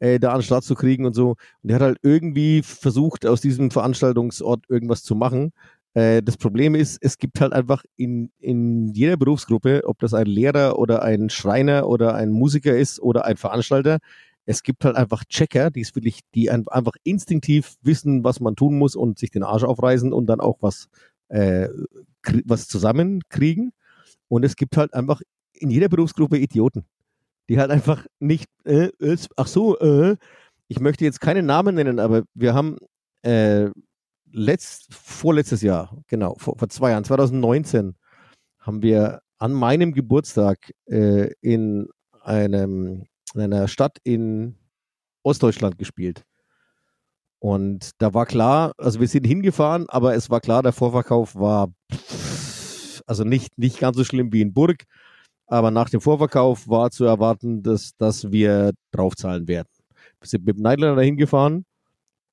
äh, 0.00 0.18
da 0.18 0.30
an 0.30 0.38
den 0.38 0.42
Start 0.44 0.64
zu 0.64 0.74
kriegen 0.74 1.06
und 1.06 1.14
so. 1.14 1.30
Und 1.30 1.38
die 1.62 1.74
hat 1.74 1.82
halt 1.82 1.98
irgendwie 2.02 2.62
versucht, 2.62 3.26
aus 3.26 3.40
diesem 3.40 3.70
Veranstaltungsort 3.70 4.64
irgendwas 4.68 5.02
zu 5.02 5.14
machen. 5.14 5.52
Äh, 5.94 6.22
das 6.22 6.36
Problem 6.36 6.74
ist, 6.74 6.98
es 7.00 7.18
gibt 7.18 7.40
halt 7.40 7.52
einfach 7.52 7.84
in, 7.96 8.30
in 8.40 8.92
jeder 8.94 9.16
Berufsgruppe, 9.16 9.82
ob 9.84 9.98
das 10.00 10.14
ein 10.14 10.26
Lehrer 10.26 10.78
oder 10.78 11.02
ein 11.02 11.30
Schreiner 11.30 11.88
oder 11.88 12.14
ein 12.14 12.30
Musiker 12.30 12.76
ist 12.76 13.00
oder 13.00 13.24
ein 13.24 13.36
Veranstalter, 13.36 13.98
es 14.48 14.62
gibt 14.62 14.82
halt 14.86 14.96
einfach 14.96 15.24
Checker, 15.26 15.70
die 15.70 15.84
wirklich, 15.94 16.20
die 16.34 16.50
einfach 16.50 16.94
instinktiv 17.04 17.74
wissen, 17.82 18.24
was 18.24 18.40
man 18.40 18.56
tun 18.56 18.78
muss 18.78 18.96
und 18.96 19.18
sich 19.18 19.30
den 19.30 19.42
Arsch 19.42 19.62
aufreißen 19.62 20.10
und 20.10 20.26
dann 20.26 20.40
auch 20.40 20.56
was 20.62 20.88
äh, 21.28 21.68
was 22.44 22.68
zusammenkriegen. 22.68 23.72
Und 24.28 24.44
es 24.44 24.56
gibt 24.56 24.76
halt 24.76 24.94
einfach 24.94 25.22
in 25.52 25.70
jeder 25.70 25.88
Berufsgruppe 25.88 26.38
Idioten, 26.38 26.84
die 27.48 27.58
halt 27.58 27.70
einfach 27.70 28.06
nicht, 28.20 28.48
äh, 28.64 28.90
ach 29.36 29.46
so, 29.46 29.78
äh, 29.78 30.16
ich 30.68 30.80
möchte 30.80 31.04
jetzt 31.04 31.20
keine 31.20 31.42
Namen 31.42 31.74
nennen, 31.74 31.98
aber 31.98 32.22
wir 32.34 32.54
haben 32.54 32.76
äh, 33.22 33.70
letzt, 34.30 34.92
vorletztes 34.92 35.62
Jahr, 35.62 35.96
genau, 36.06 36.34
vor, 36.38 36.58
vor, 36.58 36.68
zwei 36.68 36.90
Jahren, 36.90 37.04
2019, 37.04 37.94
haben 38.58 38.82
wir 38.82 39.20
an 39.38 39.52
meinem 39.52 39.94
Geburtstag 39.94 40.58
äh, 40.86 41.32
in 41.40 41.88
einem 42.22 43.06
in 43.34 43.40
einer 43.40 43.68
Stadt 43.68 43.98
in 44.04 44.56
Ostdeutschland 45.22 45.78
gespielt. 45.78 46.24
Und 47.40 47.90
da 47.98 48.14
war 48.14 48.26
klar, 48.26 48.72
also 48.78 49.00
wir 49.00 49.08
sind 49.08 49.26
hingefahren, 49.26 49.86
aber 49.88 50.14
es 50.14 50.28
war 50.28 50.40
klar, 50.40 50.62
der 50.62 50.72
Vorverkauf 50.72 51.36
war 51.36 51.68
also 53.06 53.24
nicht, 53.24 53.56
nicht 53.58 53.80
ganz 53.80 53.96
so 53.96 54.04
schlimm 54.04 54.32
wie 54.32 54.42
in 54.42 54.52
Burg. 54.52 54.84
Aber 55.46 55.70
nach 55.70 55.88
dem 55.88 56.00
Vorverkauf 56.00 56.68
war 56.68 56.90
zu 56.90 57.04
erwarten, 57.04 57.62
dass, 57.62 57.96
dass 57.96 58.30
wir 58.30 58.72
draufzahlen 58.92 59.48
werden. 59.48 59.68
Wir 60.20 60.28
sind 60.28 60.44
mit 60.44 60.56
dem 60.56 60.62
Nightlander 60.62 60.96
dahin 60.96 61.16
gefahren 61.16 61.64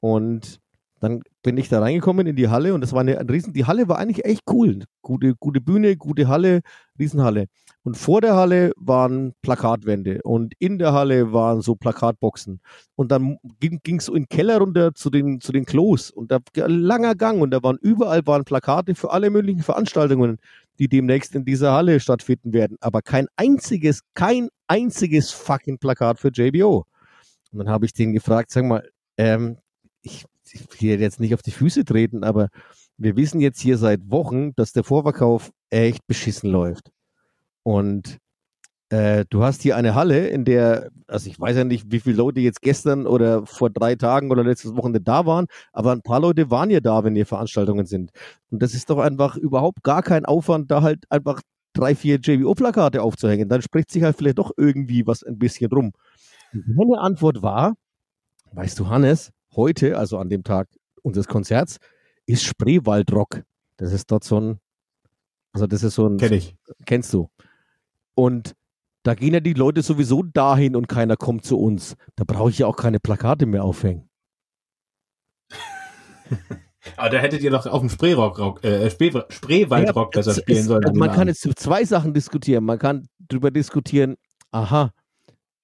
und 0.02 0.60
dann 1.00 1.22
bin 1.46 1.58
ich 1.58 1.70
da 1.70 1.80
reingekommen 1.80 2.26
in 2.26 2.36
die 2.36 2.48
Halle 2.48 2.74
und 2.74 2.82
das 2.82 2.92
war 2.92 3.02
eine, 3.02 3.20
riesen, 3.30 3.54
die 3.54 3.66
Halle 3.66 3.88
war 3.88 4.00
eigentlich 4.00 4.26
echt 4.26 4.42
cool. 4.50 4.80
Gute, 5.04 5.36
gute 5.36 5.62
Bühne, 5.62 5.96
gute 5.96 6.28
Halle, 6.28 6.62
Riesenhalle. 6.98 7.46
Und 7.84 7.98
vor 7.98 8.20
der 8.20 8.36
Halle 8.36 8.72
waren 8.78 9.34
Plakatwände 9.44 10.22
und 10.24 10.56
in 10.58 10.80
der 10.80 10.92
Halle 10.92 11.34
waren 11.34 11.62
so 11.62 11.76
Plakatboxen. 11.76 12.62
Und 12.96 13.12
dann 13.12 13.38
ging 13.60 14.00
es 14.00 14.06
so 14.06 14.16
in 14.16 14.24
den 14.24 14.30
Keller 14.30 14.58
runter 14.58 14.96
zu 14.96 15.12
den, 15.12 15.40
zu 15.40 15.52
den 15.52 15.66
Klos 15.66 16.10
und 16.10 16.32
da 16.32 16.40
langer 16.56 17.14
Gang 17.14 17.40
und 17.40 17.52
da 17.52 17.62
waren 17.62 17.78
überall 17.80 18.26
waren 18.26 18.44
Plakate 18.44 18.96
für 18.96 19.12
alle 19.12 19.30
möglichen 19.30 19.62
Veranstaltungen, 19.62 20.40
die 20.80 20.88
demnächst 20.88 21.36
in 21.36 21.46
dieser 21.46 21.74
Halle 21.74 22.00
stattfinden 22.00 22.54
werden. 22.54 22.78
Aber 22.82 23.04
kein 23.04 23.28
einziges, 23.36 24.02
kein 24.16 24.50
einziges 24.66 25.30
fucking 25.30 25.78
Plakat 25.78 26.20
für 26.20 26.32
JBO. 26.34 26.86
Und 27.52 27.60
dann 27.60 27.70
habe 27.70 27.86
ich 27.86 27.94
den 27.94 28.14
gefragt, 28.14 28.50
sag 28.50 28.66
mal, 28.66 28.90
ähm, 29.18 29.58
ich 30.02 30.26
ich 30.54 30.82
will 30.82 31.00
jetzt 31.00 31.20
nicht 31.20 31.34
auf 31.34 31.42
die 31.42 31.52
Füße 31.52 31.86
treten, 31.86 32.24
aber 32.24 32.50
wir 32.98 33.16
wissen 33.16 33.42
jetzt 33.42 33.60
hier 33.60 33.78
seit 33.78 34.10
Wochen, 34.10 34.54
dass 34.56 34.72
der 34.72 34.84
Vorverkauf 34.84 35.52
echt 35.70 36.06
beschissen 36.08 36.50
läuft. 36.50 36.92
Und 37.64 38.20
äh, 38.90 39.26
du 39.30 39.44
hast 39.44 39.64
hier 39.64 39.76
eine 39.76 39.96
Halle, 39.96 40.28
in 40.28 40.46
der, 40.46 40.90
also 41.08 41.30
ich 41.30 41.40
weiß 41.40 41.58
ja 41.58 41.64
nicht, 41.64 41.92
wie 41.92 42.00
viele 42.00 42.18
Leute 42.18 42.40
jetzt 42.40 42.62
gestern 42.62 43.08
oder 43.08 43.46
vor 43.46 43.70
drei 43.70 43.96
Tagen 43.96 44.32
oder 44.32 44.44
letztes 44.44 44.76
Wochenende 44.76 45.02
da 45.02 45.26
waren, 45.26 45.48
aber 45.74 45.92
ein 45.92 46.02
paar 46.02 46.20
Leute 46.20 46.52
waren 46.52 46.70
ja 46.70 46.80
da, 46.80 47.04
wenn 47.04 47.16
hier 47.16 47.26
Veranstaltungen 47.26 47.88
sind. 47.88 48.12
Und 48.52 48.62
das 48.62 48.74
ist 48.74 48.90
doch 48.90 49.00
einfach 49.00 49.38
überhaupt 49.38 49.84
gar 49.84 50.04
kein 50.04 50.26
Aufwand, 50.26 50.70
da 50.70 50.84
halt 50.84 51.04
einfach 51.10 51.42
drei, 51.74 51.96
vier 51.96 52.20
JBO-Plakate 52.20 53.02
aufzuhängen. 53.02 53.50
Dann 53.50 53.62
spricht 53.62 53.92
sich 53.92 54.04
halt 54.04 54.18
vielleicht 54.18 54.38
doch 54.38 54.52
irgendwie 54.56 55.08
was 55.08 55.24
ein 55.24 55.40
bisschen 55.40 55.72
rum. 55.72 55.92
meine 56.54 57.00
Antwort 57.00 57.42
war, 57.42 57.74
weißt 58.54 58.80
du, 58.80 58.88
Hannes, 58.88 59.32
heute, 59.56 59.98
also 59.98 60.18
an 60.18 60.30
dem 60.30 60.44
Tag 60.44 60.68
unseres 61.02 61.28
Konzerts, 61.28 61.78
ist 62.26 62.44
Spreewaldrock. 62.44 63.44
Das 63.78 63.91
ist 63.94 64.12
dort 64.12 64.24
so 64.24 64.39
ein, 64.39 64.60
also 65.54 65.68
das 65.68 65.84
ist 65.84 65.96
so 65.96 66.08
ein. 66.08 66.18
Kenn 66.18 66.34
ich. 66.34 66.56
Kennst 66.86 67.13
du. 67.13 67.30
Und 68.13 68.56
da 69.04 69.13
gehen 69.13 69.34
ja 69.34 69.39
die 69.39 69.54
Leute 69.54 69.84
sowieso 69.84 70.24
dahin 70.24 70.76
und 70.76 70.88
keiner 70.88 71.15
kommt 71.15 71.46
zu 71.46 71.60
uns. 71.60 71.96
Da 72.15 72.24
brauche 72.26 72.50
ich 72.50 72.60
ja 72.60 72.68
auch 72.68 72.76
keine 72.76 73.00
Plakate 73.00 73.46
mehr 73.46 73.63
aufhängen. 73.63 74.10
Aber 76.98 77.10
da 77.10 77.18
hättet 77.18 77.41
ihr 77.41 77.52
doch 77.52 77.65
auf 77.65 77.80
dem 77.80 77.89
Spreerock, 77.89 78.63
äh, 78.63 78.89
Spreewaldrock 78.89 80.15
ja, 80.15 80.20
besser 80.20 80.34
spielen 80.34 80.60
es, 80.60 80.65
sollen. 80.65 80.98
Man 80.98 81.12
kann 81.12 81.28
jetzt 81.28 81.48
zwei 81.58 81.84
Sachen 81.84 82.13
diskutieren. 82.13 82.63
Man 82.63 82.80
kann 82.80 83.08
darüber 83.20 83.52
diskutieren, 83.52 84.15
aha, 84.52 84.91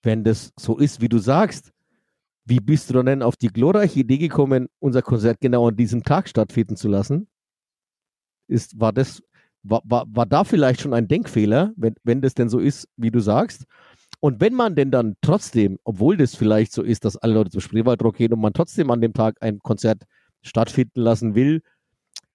wenn 0.04 0.24
das 0.24 0.52
so 0.60 0.78
ist, 0.78 1.02
wie 1.02 1.10
du 1.10 1.20
sagst, 1.20 1.72
wie 2.46 2.60
bist 2.60 2.90
du 2.90 3.02
denn 3.04 3.22
auf 3.22 3.36
die 3.36 3.48
glorreiche 3.48 4.00
Idee 4.00 4.18
gekommen, 4.18 4.68
unser 4.80 5.02
Konzert 5.02 5.40
genau 5.40 5.68
an 5.68 5.76
diesem 5.76 6.04
Tag 6.04 6.28
stattfinden 6.28 6.76
zu 6.76 6.88
lassen? 6.88 7.28
Ist, 8.48 8.80
war 8.80 8.92
das, 8.92 9.22
war, 9.64 9.82
war, 9.86 10.06
war 10.10 10.26
da 10.26 10.44
vielleicht 10.44 10.82
schon 10.82 10.94
ein 10.94 11.08
Denkfehler, 11.08 11.72
wenn, 11.76 11.96
wenn 12.04 12.22
das 12.22 12.34
denn 12.34 12.50
so 12.50 12.60
ist, 12.60 12.88
wie 12.98 13.12
du 13.12 13.20
sagst? 13.20 13.66
Und 14.20 14.42
wenn 14.42 14.54
man 14.54 14.76
denn 14.76 14.92
dann 14.92 15.16
trotzdem, 15.22 15.80
obwohl 15.84 16.18
das 16.18 16.36
vielleicht 16.36 16.74
so 16.74 16.84
ist, 16.84 17.06
dass 17.06 17.18
alle 17.18 17.34
Leute 17.34 17.52
zum 17.52 17.62
Spreewaldrock 17.62 18.18
gehen 18.18 18.34
und 18.34 18.42
man 18.42 18.54
trotzdem 18.54 18.92
an 18.92 19.02
dem 19.02 19.14
Tag 19.14 19.38
ein 19.42 19.60
Konzert 19.60 20.04
stattfinden 20.42 21.02
lassen 21.02 21.36
will, 21.36 21.62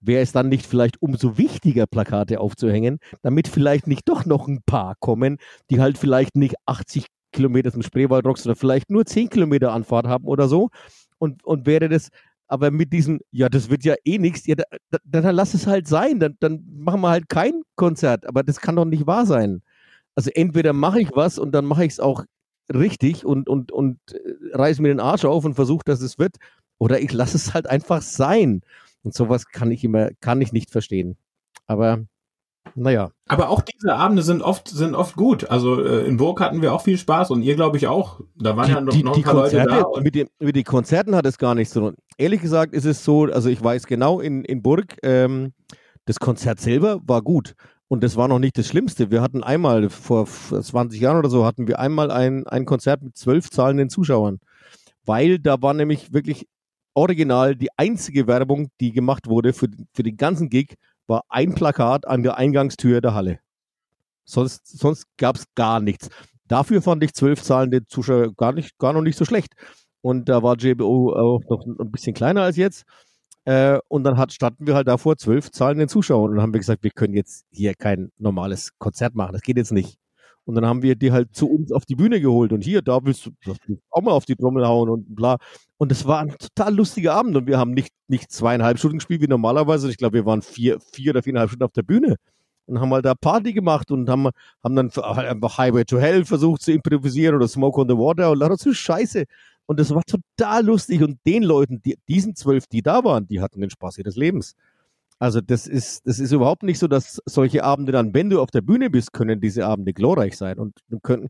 wäre 0.01 0.23
es 0.23 0.33
dann 0.33 0.49
nicht 0.49 0.67
vielleicht 0.67 1.01
umso 1.03 1.39
wichtiger, 1.39 1.87
Plakate 1.87 2.41
aufzuhängen, 2.41 2.99
damit 3.23 3.49
vielleicht 3.49 3.87
nicht 3.87 4.09
doch 4.09 4.25
noch 4.25 4.49
ein 4.49 4.63
paar 4.65 4.95
kommen, 5.01 5.39
die 5.71 5.81
halt 5.81 5.99
vielleicht 5.99 6.37
nicht 6.37 6.55
80 6.67 7.07
Kilometer 7.37 7.71
zum 7.71 7.83
Spreewaldrock, 7.83 8.39
sondern 8.39 8.57
vielleicht 8.57 8.91
nur 8.91 9.07
10 9.07 9.31
Kilometer 9.31 9.73
Anfahrt 9.73 10.07
haben 10.07 10.25
oder 10.25 10.49
so. 10.49 10.71
Und, 11.19 11.45
und 11.45 11.67
wäre 11.67 11.89
das, 11.89 12.09
aber 12.49 12.71
mit 12.71 12.93
diesem, 12.93 13.21
ja, 13.31 13.49
das 13.49 13.71
wird 13.71 13.85
ja 13.85 13.95
eh 14.05 14.19
nichts, 14.19 14.47
ja, 14.47 14.57
dann, 14.57 15.01
dann 15.05 15.35
lass 15.35 15.55
es 15.55 15.67
halt 15.67 15.87
sein, 15.89 16.21
dann, 16.21 16.37
dann 16.41 16.65
machen 16.79 17.01
wir 17.01 17.11
halt 17.11 17.29
kein 17.29 17.63
Konzert, 17.77 18.27
aber 18.27 18.43
das 18.43 18.61
kann 18.61 18.77
doch 18.77 18.85
nicht 18.85 19.07
wahr 19.07 19.27
sein. 19.27 19.63
Also 20.15 20.31
entweder 20.35 20.73
mache 20.73 21.01
ich 21.01 21.11
was 21.15 21.39
und 21.39 21.53
dann 21.53 21.65
mache 21.65 21.85
ich 21.85 21.93
es 21.93 22.01
auch 22.01 22.25
richtig 22.73 23.25
und, 23.25 23.49
und, 23.49 23.73
und 23.73 23.99
äh, 24.13 24.57
reiß 24.57 24.81
mir 24.81 24.89
den 24.89 25.01
Arsch 25.01 25.25
auf 25.25 25.45
und 25.45 25.55
versuche, 25.55 25.85
dass 25.85 26.01
es 26.01 26.19
wird, 26.19 26.37
oder 26.79 27.01
ich 27.01 27.13
lasse 27.13 27.37
es 27.37 27.55
halt 27.55 27.69
einfach 27.69 28.03
sein. 28.03 28.63
Und 29.03 29.15
sowas 29.15 29.47
kann 29.47 29.71
ich 29.71 29.85
immer, 29.85 30.11
kann 30.21 30.41
ich 30.41 30.53
nicht 30.53 30.71
verstehen. 30.71 31.17
Aber 31.67 32.05
naja. 32.75 33.11
Aber 33.27 33.49
auch 33.49 33.63
diese 33.63 33.95
Abende 33.95 34.23
sind 34.23 34.43
oft, 34.43 34.69
sind 34.69 34.95
oft 34.95 35.17
gut. 35.17 35.51
Also 35.51 35.83
äh, 35.83 36.07
in 36.07 36.17
Burg 36.17 36.41
hatten 36.41 36.63
wir 36.63 36.75
auch 36.75 36.83
viel 36.83 36.99
Spaß 36.99 37.31
und 37.31 37.43
ihr 37.43 37.55
glaube 37.55 37.77
ich 37.77 37.87
auch. 37.87 38.21
Da 38.37 38.57
waren 38.57 38.67
die, 38.67 38.73
ja 38.73 38.81
noch, 38.81 38.93
die, 38.93 39.03
noch 39.03 39.17
ein 39.17 39.23
paar 39.23 39.35
Konzerte, 39.35 39.71
Leute 39.71 39.87
da. 39.95 40.01
Mit, 40.01 40.15
dem, 40.15 40.29
mit 40.39 40.57
den 40.57 40.65
Konzerten 40.65 41.15
hat 41.15 41.27
es 41.27 41.39
gar 41.39 41.55
nichts 41.55 41.73
zu 41.73 41.81
tun. 41.81 41.97
Ehrlich 42.19 42.41
gesagt 42.41 42.75
ist 42.75 42.85
es 42.85 43.05
so, 43.05 43.25
also 43.25 43.49
ich 43.49 43.63
weiß 43.63 43.87
genau, 43.87 44.21
in, 44.21 44.45
in 44.45 44.63
Burg, 44.63 44.97
ähm, 45.03 45.53
das 46.05 46.19
Konzert 46.19 46.61
selber 46.61 47.01
war 47.07 47.23
gut. 47.23 47.55
Und 47.89 48.03
das 48.03 48.17
war 48.17 48.27
noch 48.27 48.41
nicht 48.41 48.59
das 48.59 48.67
Schlimmste. 48.67 49.11
Wir 49.11 49.23
hatten 49.23 49.45
einmal, 49.45 49.91
vor 49.91 50.27
20 50.27 51.01
Jahren 51.01 51.19
oder 51.19 51.31
so, 51.31 51.45
hatten 51.45 51.69
wir 51.69 51.79
einmal 51.79 52.11
ein, 52.11 52.47
ein 52.47 52.65
Konzert 52.65 53.03
mit 53.03 53.17
zwölf 53.17 53.51
zahlenden 53.51 53.91
Zuschauern. 53.91 54.41
Weil 55.05 55.39
da 55.39 55.63
war 55.63 55.73
nämlich 55.73 56.13
wirklich 56.13 56.49
original 56.95 57.55
die 57.55 57.69
einzige 57.77 58.27
Werbung, 58.27 58.71
die 58.81 58.93
gemacht 58.93 59.29
wurde 59.29 59.53
für, 59.53 59.69
für 59.95 60.03
den 60.03 60.17
ganzen 60.17 60.49
Gig, 60.49 60.75
war 61.07 61.23
ein 61.29 61.55
Plakat 61.55 62.07
an 62.07 62.23
der 62.23 62.37
Eingangstür 62.37 63.01
der 63.01 63.15
Halle. 63.15 63.39
Sonst, 64.25 64.67
sonst 64.79 65.07
gab 65.17 65.37
es 65.37 65.45
gar 65.55 65.81
nichts. 65.81 66.09
Dafür 66.49 66.83
fand 66.83 67.03
ich 67.05 67.15
zwölf 67.15 67.43
zahlende 67.43 67.85
Zuschauer 67.85 68.35
gar, 68.35 68.53
nicht, 68.53 68.79
gar 68.79 68.93
noch 68.93 69.03
nicht 69.03 69.17
so 69.17 69.25
schlecht. 69.25 69.55
Und 70.01 70.29
da 70.29 70.43
war 70.43 70.57
JBO 70.57 71.13
auch 71.13 71.43
noch 71.49 71.67
ein 71.67 71.91
bisschen 71.91 72.15
kleiner 72.15 72.43
als 72.43 72.57
jetzt. 72.57 72.85
Äh, 73.45 73.79
und 73.89 74.05
dann 74.05 74.17
hat, 74.17 74.33
standen 74.33 74.67
wir 74.67 74.75
halt 74.75 74.89
davor 74.89 75.17
zwölf 75.17 75.51
zahlenden 75.51 75.89
Zuschauern 75.89 76.33
und 76.33 76.43
haben 76.43 76.53
wir 76.53 76.61
gesagt, 76.61 76.83
wir 76.83 76.91
können 76.91 77.15
jetzt 77.15 77.45
hier 77.51 77.75
kein 77.75 78.11
normales 78.19 78.71
Konzert 78.79 79.15
machen. 79.15 79.33
Das 79.33 79.43
geht 79.43 79.57
jetzt 79.57 79.73
nicht. 79.73 79.99
Und 80.47 80.55
dann 80.55 80.65
haben 80.65 80.83
wir 80.83 80.95
die 80.95 81.13
halt 81.13 81.35
zu 81.35 81.51
uns 81.51 81.73
auf 81.73 81.85
die 81.85 81.97
Bühne 81.97 82.21
geholt 82.21 82.53
und 82.53 82.63
hier, 82.63 82.81
da 82.81 83.01
willst 83.05 83.27
du, 83.27 83.31
auch 83.91 84.01
mal 84.01 84.13
auf 84.13 84.27
die 84.27 84.37
Trommel 84.37 84.67
hauen 84.67 84.89
und 84.89 85.15
bla. 85.15 85.39
Und 85.77 85.91
es 85.93 86.07
war 86.07 86.21
ein 86.21 86.35
total 86.39 86.75
lustiger 86.75 87.15
Abend 87.15 87.37
und 87.37 87.47
wir 87.49 87.59
haben 87.59 87.73
nicht, 87.73 87.91
nicht 88.09 88.31
zweieinhalb 88.31 88.79
Stunden 88.79 88.99
gespielt 88.99 89.23
wie 89.23 89.27
normalerweise. 89.27 89.91
Ich 89.91 89.97
glaube, 89.99 90.15
wir 90.15 90.27
waren 90.27 90.43
vier, 90.43 90.79
vier 90.93 91.11
oder 91.11 91.23
viereinhalb 91.25 91.51
Stunden 91.51 91.65
auf 91.65 91.73
der 91.73 91.83
Bühne 91.83 92.17
und 92.67 92.81
haben 92.81 92.93
halt 92.93 93.05
da 93.05 93.15
Party 93.15 93.53
gemacht 93.53 93.91
und 93.91 94.09
haben, 94.09 94.29
haben 94.63 94.77
dann 94.77 94.91
halt 94.91 95.29
einfach 95.29 95.59
Highway 95.59 95.85
to 95.85 95.99
Hell 95.99 96.25
versucht 96.25 96.63
zu 96.63 96.73
improvisieren 96.73 97.35
oder 97.35 97.49
Smoke 97.49 97.81
on 97.81 97.89
the 97.89 97.97
Water 97.97 98.31
und 98.31 98.39
lauter 98.39 98.57
so 98.57 98.73
Scheiße. 98.73 99.25
Und 99.67 99.81
das 99.81 99.93
war 99.93 100.03
total 100.05 100.65
lustig 100.65 101.03
und 101.03 101.19
den 101.27 101.43
Leuten, 101.43 101.83
die, 101.83 101.97
diesen 102.09 102.37
zwölf, 102.37 102.67
die 102.69 102.83
da 102.83 103.03
waren, 103.05 103.27
die 103.27 103.41
hatten 103.41 103.61
den 103.61 103.71
Spaß 103.71 103.99
ihres 103.99 104.17
Lebens. 104.17 104.55
Also 105.19 105.41
das 105.41 105.67
ist, 105.67 106.07
das 106.07 106.19
ist 106.19 106.33
überhaupt 106.33 106.63
nicht 106.63 106.79
so, 106.79 106.89
dass 106.89 107.21
solche 107.25 107.65
Abende 107.65 107.93
dann, 107.93 108.13
wenn 108.13 108.29
du 108.29 108.41
auf 108.41 108.51
der 108.51 108.61
Bühne 108.61 108.91
bist, 108.91 109.13
können 109.13 109.41
diese 109.41 109.67
Abende 109.67 109.95
glorreich 109.95 110.37
sein 110.37 110.59
und 110.59 110.75
können, 111.03 111.29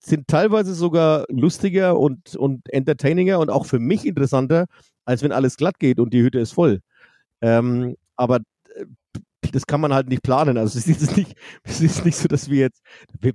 sind 0.00 0.26
teilweise 0.28 0.74
sogar 0.74 1.24
lustiger 1.28 1.98
und, 1.98 2.36
und 2.36 2.68
entertaininger 2.72 3.38
und 3.38 3.50
auch 3.50 3.66
für 3.66 3.78
mich 3.78 4.06
interessanter, 4.06 4.66
als 5.04 5.22
wenn 5.22 5.32
alles 5.32 5.56
glatt 5.56 5.78
geht 5.78 6.00
und 6.00 6.12
die 6.12 6.22
Hütte 6.22 6.40
ist 6.40 6.52
voll. 6.52 6.80
Ähm, 7.40 7.96
aber 8.16 8.40
äh, 8.74 8.84
das 9.52 9.66
kann 9.66 9.80
man 9.80 9.94
halt 9.94 10.08
nicht 10.08 10.22
planen. 10.22 10.58
Also 10.58 10.78
es 10.78 10.86
ist 10.88 11.16
nicht, 11.16 11.34
es 11.62 11.80
ist 11.80 12.04
nicht 12.04 12.16
so, 12.16 12.28
dass 12.28 12.50
wir 12.50 12.58
jetzt, 12.58 12.82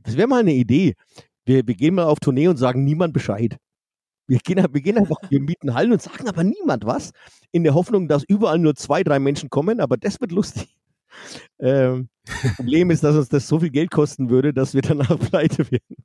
das 0.04 0.18
wäre 0.18 0.28
mal 0.28 0.42
eine 0.42 0.54
Idee. 0.54 0.96
Wir, 1.46 1.66
wir 1.66 1.76
gehen 1.76 1.96
mal 1.96 2.06
auf 2.06 2.20
Tournee 2.20 2.48
und 2.48 2.58
sagen 2.58 2.84
niemand 2.84 3.14
Bescheid. 3.14 3.58
Wir 4.28 4.40
gehen, 4.40 4.66
wir 4.72 4.82
gehen 4.82 4.98
einfach, 5.00 5.18
wir 5.30 5.40
mieten 5.42 5.74
Hallen 5.74 5.92
und 5.92 6.02
sagen 6.02 6.28
aber 6.28 6.44
niemand 6.44 6.86
was, 6.86 7.12
in 7.52 7.64
der 7.64 7.74
Hoffnung, 7.74 8.08
dass 8.08 8.24
überall 8.28 8.60
nur 8.60 8.76
zwei, 8.76 9.04
drei 9.04 9.20
Menschen 9.20 9.50
kommen, 9.50 9.80
aber 9.80 9.98
das 9.98 10.22
wird 10.22 10.32
lustig. 10.32 10.78
Ähm, 11.60 12.10
Problem 12.56 12.90
ist, 12.90 13.04
dass 13.04 13.16
uns 13.16 13.30
das 13.30 13.48
so 13.48 13.60
viel 13.60 13.70
Geld 13.70 13.92
kosten 13.92 14.30
würde, 14.30 14.54
dass 14.54 14.74
wir 14.74 14.82
danach 14.82 15.20
pleite 15.32 15.70
werden. 15.72 15.96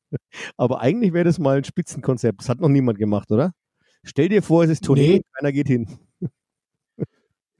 Aber 0.57 0.81
eigentlich 0.81 1.13
wäre 1.13 1.25
das 1.25 1.39
mal 1.39 1.59
ein 1.59 1.65
Spitzenkonzept. 1.65 2.41
Das 2.41 2.49
hat 2.49 2.61
noch 2.61 2.69
niemand 2.69 2.99
gemacht, 2.99 3.31
oder? 3.31 3.53
Stell 4.05 4.29
dir 4.29 4.43
vor, 4.43 4.65
es 4.65 4.71
ist 4.71 4.85
Tournee, 4.85 5.17
nee. 5.17 5.23
keiner 5.35 5.53
geht 5.53 5.69
hin. 5.69 5.99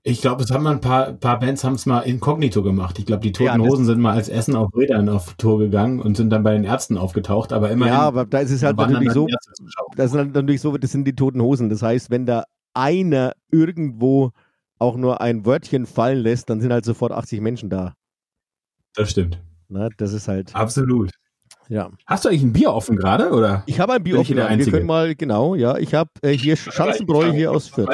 Ich 0.09 0.23
glaube, 0.23 0.43
es 0.43 0.51
haben 0.51 0.63
mal 0.63 0.73
ein 0.73 0.81
paar, 0.81 1.13
paar 1.13 1.39
Bands 1.39 1.65
haben 1.65 1.75
es 1.75 1.85
mal 1.85 2.01
inkognito 2.01 2.63
gemacht. 2.63 2.99
Ich 2.99 3.05
glaube, 3.05 3.21
die 3.21 3.33
Toten 3.33 3.45
ja, 3.45 3.59
Hosen 3.59 3.85
sind 3.85 4.01
mal 4.01 4.15
als 4.15 4.31
Essen 4.31 4.57
auf 4.57 4.75
Rädern 4.75 5.11
auf 5.11 5.35
Tour 5.35 5.59
gegangen 5.59 6.01
und 6.01 6.17
sind 6.17 6.31
dann 6.31 6.43
bei 6.43 6.55
den 6.55 6.65
Ärzten 6.65 6.97
aufgetaucht. 6.97 7.53
Aber 7.53 7.71
immerhin. 7.71 7.93
Ja, 7.93 8.01
aber 8.01 8.25
da 8.25 8.39
ist 8.39 8.51
es 8.51 8.63
halt 8.63 8.79
natürlich 8.79 9.13
so. 9.13 9.27
Das 9.97 10.13
ist 10.13 10.17
halt 10.17 10.33
natürlich 10.33 10.63
so, 10.63 10.75
das 10.79 10.93
sind 10.93 11.05
die 11.05 11.15
Toten 11.15 11.43
Hosen. 11.43 11.69
Das 11.69 11.83
heißt, 11.83 12.11
wenn 12.11 12.25
da 12.25 12.45
einer 12.73 13.33
irgendwo 13.51 14.31
auch 14.79 14.97
nur 14.97 15.21
ein 15.21 15.45
Wörtchen 15.45 15.85
fallen 15.85 16.21
lässt, 16.21 16.49
dann 16.49 16.63
sind 16.63 16.73
halt 16.73 16.87
sofort 16.87 17.13
80 17.13 17.43
Menschen 17.43 17.69
da. 17.69 17.93
Das 18.95 19.11
stimmt. 19.11 19.43
Na, 19.69 19.91
das 19.99 20.15
ist 20.15 20.27
halt. 20.27 20.55
Absolut. 20.55 21.11
Ja. 21.69 21.91
Hast 22.07 22.25
du 22.25 22.31
eigentlich 22.31 22.45
ein 22.45 22.55
Bier 22.55 22.73
offen 22.73 22.97
gerade, 22.97 23.31
oder? 23.31 23.63
Ich 23.67 23.79
habe 23.79 23.93
ein 23.93 24.03
Bier 24.03 24.21
offen. 24.21 24.37
Wir 24.37 24.71
können 24.71 24.87
mal, 24.87 25.15
genau, 25.15 25.55
ja. 25.55 25.77
Ich 25.77 25.95
habe 25.95 26.09
äh, 26.23 26.31
hier 26.31 26.57
Schanzenbräu 26.57 27.31
hier 27.31 27.53
aus 27.53 27.69
Fürth 27.69 27.91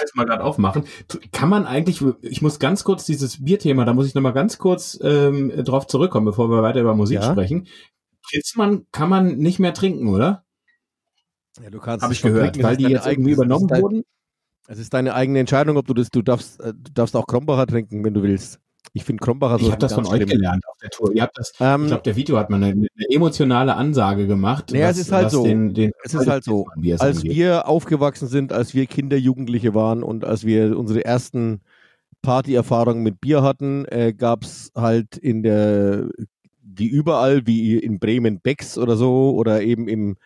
jetzt 0.00 0.16
mal 0.16 0.24
gerade 0.24 0.44
aufmachen. 0.44 0.84
Kann 1.32 1.48
man 1.48 1.66
eigentlich, 1.66 2.02
ich 2.22 2.42
muss 2.42 2.58
ganz 2.58 2.84
kurz 2.84 3.04
dieses 3.04 3.44
Bierthema, 3.44 3.84
da 3.84 3.94
muss 3.94 4.06
ich 4.06 4.14
nochmal 4.14 4.32
ganz 4.32 4.58
kurz 4.58 4.98
ähm, 5.02 5.52
drauf 5.64 5.86
zurückkommen, 5.86 6.26
bevor 6.26 6.50
wir 6.50 6.62
weiter 6.62 6.80
über 6.80 6.94
Musik 6.94 7.20
ja. 7.20 7.30
sprechen. 7.30 7.66
Pilzmann 8.30 8.86
kann 8.92 9.08
man 9.08 9.36
nicht 9.38 9.58
mehr 9.58 9.74
trinken, 9.74 10.08
oder? 10.08 10.44
Ja, 11.62 11.70
du 11.70 11.80
kannst 11.80 12.02
Habe 12.02 12.14
ich 12.14 12.22
gehört, 12.22 12.54
trinken, 12.54 12.62
weil 12.62 12.76
die 12.76 12.84
jetzt 12.84 13.06
irgendwie 13.06 13.32
übernommen 13.32 13.68
wurden. 13.68 14.04
Es 14.68 14.78
ist 14.78 14.94
deine 14.94 15.14
eigene 15.14 15.40
Entscheidung, 15.40 15.76
ob 15.76 15.86
du 15.86 15.94
das, 15.94 16.10
du 16.10 16.22
darfst, 16.22 16.60
äh, 16.60 16.72
du 16.72 16.92
darfst 16.92 17.16
auch 17.16 17.26
Krombacher 17.26 17.66
trinken, 17.66 18.04
wenn 18.04 18.14
du 18.14 18.22
willst. 18.22 18.60
Ich 18.94 19.04
finde 19.04 19.24
Krombacher 19.24 19.58
so. 19.58 19.64
Ich 19.66 19.70
habe 19.70 19.80
das 19.80 19.94
von 19.94 20.06
euch 20.06 20.26
gelernt 20.26 20.66
auf 20.68 20.76
der 20.78 20.90
Tour. 20.90 21.12
Ihr 21.14 21.22
habt 21.22 21.38
das, 21.38 21.54
ähm, 21.60 21.82
ich 21.82 21.88
glaube, 21.88 22.02
der 22.02 22.16
Video 22.16 22.36
hat 22.36 22.50
mal 22.50 22.56
eine, 22.56 22.66
eine, 22.66 22.88
emotionale 23.08 23.74
Ansage 23.74 24.26
gemacht. 24.26 24.70
Naja, 24.72 24.88
was, 24.88 24.96
es 24.96 25.06
ist 25.06 25.12
halt 25.12 25.30
so. 25.30 25.44
Den, 25.44 25.72
den 25.72 25.92
es 26.04 26.14
ist 26.14 26.26
halt 26.26 26.44
so. 26.44 26.66
Als 26.98 27.18
angeht. 27.18 27.34
wir 27.34 27.68
aufgewachsen 27.68 28.28
sind, 28.28 28.52
als 28.52 28.74
wir 28.74 28.86
Kinder, 28.86 29.16
Jugendliche 29.16 29.74
waren 29.74 30.02
und 30.02 30.24
als 30.24 30.44
wir 30.44 30.78
unsere 30.78 31.04
ersten 31.04 31.62
Partyerfahrungen 32.22 33.02
mit 33.02 33.20
Bier 33.20 33.42
hatten, 33.42 33.84
äh, 33.86 34.12
gab 34.12 34.44
es 34.44 34.70
halt 34.76 35.16
in 35.16 35.42
der, 35.42 36.08
wie 36.62 36.86
überall, 36.86 37.46
wie 37.46 37.78
in 37.78 37.98
Bremen 37.98 38.40
Becks 38.40 38.78
oder 38.78 38.96
so 38.96 39.34
oder 39.34 39.62
eben 39.62 39.88
im, 39.88 40.16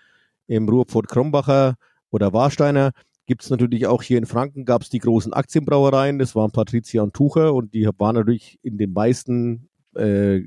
im 0.46 0.68
Ruhrpfott 0.68 1.08
Krombacher 1.08 1.76
oder 2.10 2.32
Warsteiner, 2.32 2.92
gibt 3.26 3.42
es 3.42 3.50
natürlich 3.50 3.86
auch 3.86 4.02
hier 4.02 4.18
in 4.18 4.26
Franken, 4.26 4.64
gab 4.64 4.82
es 4.82 4.88
die 4.88 4.98
großen 4.98 5.32
Aktienbrauereien, 5.32 6.18
das 6.18 6.34
waren 6.34 6.52
Patricia 6.52 7.02
und 7.02 7.14
Tucher 7.14 7.54
und 7.54 7.74
die 7.74 7.88
waren 7.98 8.14
natürlich 8.14 8.58
in 8.62 8.78
den 8.78 8.92
meisten 8.92 9.68
äh, 9.94 10.42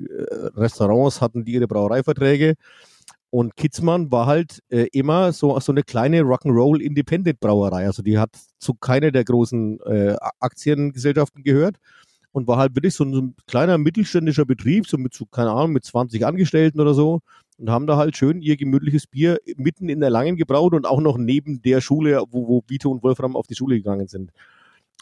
Restaurants, 0.55 1.21
hatten 1.21 1.45
die 1.45 1.53
ihre 1.53 1.67
Brauereiverträge. 1.67 2.55
Und 3.31 3.55
Kitzmann 3.55 4.11
war 4.11 4.25
halt 4.25 4.63
äh, 4.69 4.87
immer 4.91 5.33
so, 5.33 5.59
so 5.59 5.71
eine 5.71 5.83
kleine 5.83 6.21
Rock'n'Roll 6.21 6.81
Independent 6.81 7.39
Brauerei. 7.39 7.85
Also 7.85 8.01
die 8.01 8.17
hat 8.17 8.31
zu 8.57 8.73
keiner 8.73 9.11
der 9.11 9.23
großen 9.23 9.79
äh, 9.81 10.15
Aktiengesellschaften 10.39 11.43
gehört 11.43 11.77
und 12.31 12.47
war 12.47 12.57
halt 12.57 12.75
wirklich 12.75 12.95
so 12.95 13.03
ein, 13.03 13.13
so 13.13 13.21
ein 13.21 13.35
kleiner 13.45 13.77
mittelständischer 13.77 14.45
Betrieb, 14.45 14.87
so 14.87 14.97
mit 14.97 15.13
so, 15.13 15.25
keine 15.25 15.51
Ahnung, 15.51 15.73
mit 15.73 15.83
20 15.83 16.25
Angestellten 16.25 16.79
oder 16.79 16.95
so 16.95 17.21
und 17.59 17.69
haben 17.69 17.87
da 17.87 17.97
halt 17.97 18.15
schön 18.15 18.41
ihr 18.41 18.55
gemütliches 18.55 19.05
Bier 19.05 19.39
mitten 19.57 19.89
in 19.89 19.99
der 19.99 20.09
Langen 20.09 20.37
gebraut 20.37 20.73
und 20.73 20.87
auch 20.87 21.01
noch 21.01 21.17
neben 21.17 21.61
der 21.61 21.81
Schule, 21.81 22.23
wo, 22.31 22.47
wo 22.47 22.63
Vito 22.67 22.89
und 22.89 23.03
Wolfram 23.03 23.35
auf 23.35 23.47
die 23.47 23.55
Schule 23.55 23.75
gegangen 23.75 24.07
sind. 24.07 24.31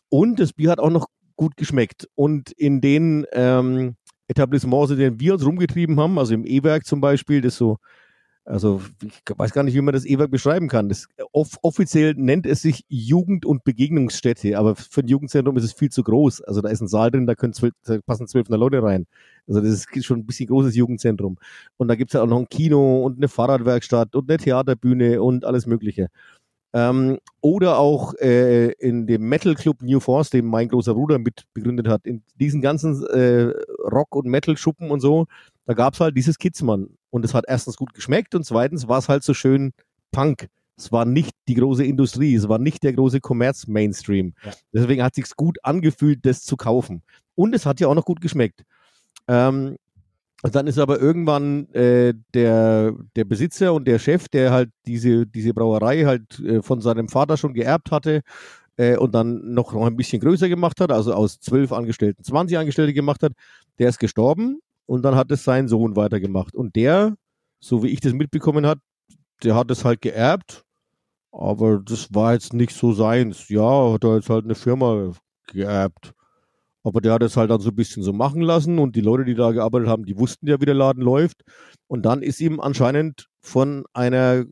Und 0.10 0.40
das 0.40 0.54
Bier 0.54 0.72
hat 0.72 0.80
auch 0.80 0.90
noch 0.90 1.08
gut 1.36 1.56
geschmeckt. 1.56 2.10
Und 2.16 2.52
in 2.52 2.82
den 2.82 3.26
ähm, 3.32 3.96
Etablissements, 4.28 4.92
in 4.92 4.98
denen 4.98 5.20
wir 5.20 5.34
uns 5.34 5.46
rumgetrieben 5.46 6.00
haben, 6.00 6.18
also 6.18 6.34
im 6.34 6.46
E-Werk 6.46 6.86
zum 6.86 7.00
Beispiel, 7.00 7.42
das 7.42 7.56
so 7.56 7.78
also 8.48 8.82
ich 9.04 9.22
weiß 9.38 9.52
gar 9.52 9.64
nicht, 9.64 9.74
wie 9.74 9.82
man 9.82 9.94
das 9.94 10.06
E-Werk 10.06 10.32
beschreiben 10.32 10.70
kann. 10.70 10.88
Das, 10.88 11.08
off 11.34 11.58
offiziell 11.64 12.14
nennt 12.16 12.46
es 12.46 12.62
sich 12.62 12.86
Jugend- 12.88 13.46
und 13.46 13.66
Begegnungsstätte, 13.66 14.58
aber 14.58 14.76
für 14.76 15.02
ein 15.02 15.08
Jugendzentrum 15.08 15.58
ist 15.58 15.66
es 15.66 15.74
viel 15.74 15.90
zu 15.90 16.02
groß. 16.02 16.42
Also 16.44 16.62
da 16.62 16.70
ist 16.70 16.82
ein 16.82 16.88
Saal 16.88 17.12
drin, 17.12 17.28
da, 17.28 17.36
können 17.36 17.52
zwölf, 17.52 17.74
da 17.84 18.00
passen 18.06 18.26
zwölf 18.28 18.48
Leute 18.48 18.82
rein. 18.82 19.06
Also 19.48 19.60
das 19.60 19.86
ist 19.92 20.06
schon 20.06 20.20
ein 20.20 20.26
bisschen 20.26 20.48
großes 20.48 20.76
Jugendzentrum. 20.76 21.38
Und 21.76 21.90
da 21.90 21.96
gibt 21.96 22.12
es 22.12 22.14
ja 22.14 22.22
auch 22.22 22.28
noch 22.28 22.40
ein 22.40 22.48
Kino 22.48 23.04
und 23.04 23.18
eine 23.18 23.28
Fahrradwerkstatt 23.28 24.16
und 24.16 24.30
eine 24.30 24.38
Theaterbühne 24.38 25.22
und 25.22 25.44
alles 25.44 25.66
Mögliche. 25.66 26.08
Ähm, 26.74 27.20
oder 27.42 27.80
auch 27.80 28.14
äh, 28.16 28.72
in 28.74 29.08
dem 29.08 29.28
Metal 29.28 29.56
Club 29.56 29.82
New 29.82 30.00
Force, 30.00 30.30
den 30.30 30.46
mein 30.46 30.70
großer 30.70 30.94
Bruder 30.94 31.18
mit 31.18 31.44
begründet 31.54 31.88
hat, 31.88 32.06
in 32.06 32.24
diesen 32.40 32.62
ganzen 32.62 33.06
äh, 33.08 33.54
Rock- 33.92 34.16
und 34.16 34.28
Metal-Schuppen 34.28 34.92
und 34.92 35.00
so, 35.02 35.28
da 35.66 35.74
gab 35.74 35.94
es 35.96 36.00
halt 36.00 36.16
dieses 36.16 36.38
Kidsmann. 36.38 36.97
Und 37.10 37.26
es 37.26 37.34
hat 37.34 37.46
erstens 37.48 37.78
gut 37.78 37.94
geschmeckt 37.94 38.36
und 38.36 38.46
zweitens 38.46 38.88
war 38.88 39.00
es 39.00 39.10
halt 39.10 39.24
so 39.24 39.34
schön 39.34 39.74
Punk. 40.12 40.50
Es 40.78 40.92
war 40.92 41.06
nicht 41.06 41.32
die 41.48 41.56
große 41.56 41.84
Industrie, 41.84 42.36
es 42.36 42.48
war 42.48 42.60
nicht 42.60 42.84
der 42.84 42.94
große 42.94 43.20
Kommerz-Mainstream. 43.20 44.34
Ja. 44.44 44.52
Deswegen 44.74 45.04
hat 45.04 45.14
es 45.18 45.26
sich 45.26 45.36
gut 45.36 45.58
angefühlt, 45.64 46.26
das 46.26 46.44
zu 46.44 46.56
kaufen. 46.56 47.02
Und 47.36 47.56
es 47.56 47.66
hat 47.66 47.80
ja 47.80 47.88
auch 47.88 47.96
noch 47.96 48.06
gut 48.06 48.22
geschmeckt. 48.22 48.64
Ähm, 49.28 49.78
dann 50.44 50.68
ist 50.68 50.78
aber 50.78 51.00
irgendwann 51.00 51.68
äh, 51.74 52.14
der, 52.34 52.94
der 53.16 53.26
Besitzer 53.26 53.74
und 53.74 53.88
der 53.88 53.98
Chef, 53.98 54.28
der 54.30 54.52
halt 54.52 54.70
diese, 54.86 55.26
diese 55.26 55.54
Brauerei 55.54 56.04
halt 56.04 56.40
äh, 56.40 56.62
von 56.62 56.80
seinem 56.80 57.10
Vater 57.10 57.38
schon 57.38 57.56
geerbt 57.56 57.92
hatte 57.92 58.22
äh, 58.78 58.98
und 58.98 59.16
dann 59.16 59.54
noch, 59.54 59.74
noch 59.74 59.88
ein 59.88 59.98
bisschen 59.98 60.22
größer 60.22 60.48
gemacht 60.48 60.80
hat, 60.80 60.92
also 60.92 61.14
aus 61.14 61.40
zwölf 61.40 61.72
Angestellten 61.72 62.24
20 62.24 62.58
Angestellte 62.58 62.94
gemacht 62.94 63.24
hat, 63.24 63.34
der 63.80 63.90
ist 63.90 63.98
gestorben 63.98 64.60
und 64.88 65.04
dann 65.04 65.16
hat 65.16 65.32
es 65.32 65.44
sein 65.44 65.68
Sohn 65.68 65.96
weitergemacht. 65.96 66.56
Und 66.56 66.76
der, 66.76 67.16
so 67.60 67.84
wie 67.84 67.90
ich 67.90 68.00
das 68.00 68.14
mitbekommen 68.14 68.66
habe, 68.66 68.82
der 69.44 69.54
hat 69.54 69.70
es 69.70 69.86
halt 69.86 70.02
geerbt, 70.02 70.64
aber 71.32 71.80
das 71.80 72.14
war 72.14 72.34
jetzt 72.34 72.54
nicht 72.54 72.74
so 72.74 72.94
seins. 72.94 73.50
Ja, 73.50 73.94
hat 73.94 74.04
er 74.04 74.16
jetzt 74.16 74.30
halt 74.30 74.46
eine 74.46 74.56
Firma 74.56 75.12
geerbt. 75.48 76.14
Aber 76.84 77.02
der 77.02 77.14
hat 77.14 77.24
es 77.24 77.36
halt 77.36 77.52
dann 77.52 77.60
so 77.60 77.70
ein 77.70 77.76
bisschen 77.76 78.02
so 78.02 78.14
machen 78.14 78.42
lassen 78.42 78.80
und 78.80 78.96
die 78.96 79.02
Leute, 79.02 79.26
die 79.26 79.36
da 79.36 79.52
gearbeitet 79.52 79.90
haben, 79.90 80.06
die 80.06 80.18
wussten 80.18 80.48
ja, 80.48 80.60
wie 80.62 80.66
der 80.66 80.74
Laden 80.74 81.04
läuft. 81.04 81.44
Und 81.88 82.06
dann 82.06 82.22
ist 82.22 82.40
ihm 82.40 82.60
anscheinend 82.60 83.28
von 83.42 83.84
einer 83.94 84.46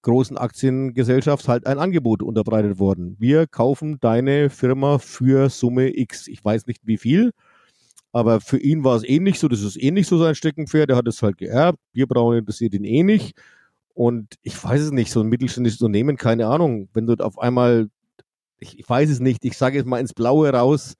großen 0.00 0.36
Aktiengesellschaft 0.38 1.48
halt 1.48 1.66
ein 1.66 1.78
Angebot 1.78 2.22
unterbreitet 2.22 2.78
worden. 2.78 3.16
Wir 3.18 3.46
kaufen 3.46 3.98
deine 4.00 4.50
Firma 4.50 4.98
für 4.98 5.48
Summe 5.48 5.96
X. 5.96 6.28
Ich 6.28 6.44
weiß 6.44 6.66
nicht 6.66 6.80
wie 6.84 6.96
viel, 6.96 7.32
aber 8.12 8.40
für 8.40 8.58
ihn 8.58 8.84
war 8.84 8.96
es 8.96 9.04
ähnlich 9.04 9.38
so. 9.38 9.48
Das 9.48 9.62
ist 9.62 9.76
ähnlich 9.82 10.06
so 10.06 10.18
sein 10.18 10.34
Steckenpferd. 10.34 10.90
Er 10.90 10.96
hat 10.96 11.08
es 11.08 11.22
halt 11.22 11.38
geerbt. 11.38 11.78
Bierbrauen 11.92 12.38
interessiert 12.38 12.74
ihn 12.74 12.84
eh 12.84 13.02
nicht. 13.02 13.34
Und 13.94 14.34
ich 14.42 14.62
weiß 14.62 14.80
es 14.80 14.90
nicht, 14.92 15.10
so 15.10 15.20
ein 15.20 15.28
mittelständisches 15.28 15.80
Unternehmen, 15.80 16.16
keine 16.16 16.46
Ahnung, 16.46 16.88
wenn 16.94 17.06
du 17.06 17.14
auf 17.14 17.38
einmal, 17.38 17.88
ich, 18.58 18.78
ich 18.78 18.88
weiß 18.88 19.10
es 19.10 19.20
nicht, 19.20 19.44
ich 19.44 19.56
sage 19.56 19.76
jetzt 19.76 19.86
mal 19.86 20.00
ins 20.00 20.14
Blaue 20.14 20.50
raus, 20.50 20.94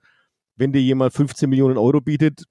wenn 0.57 0.73
dir 0.73 0.83
jemand 0.83 1.15
15 1.15 1.49
Millionen 1.49 1.79
Euro 1.79 2.01
bietet, 2.01 2.45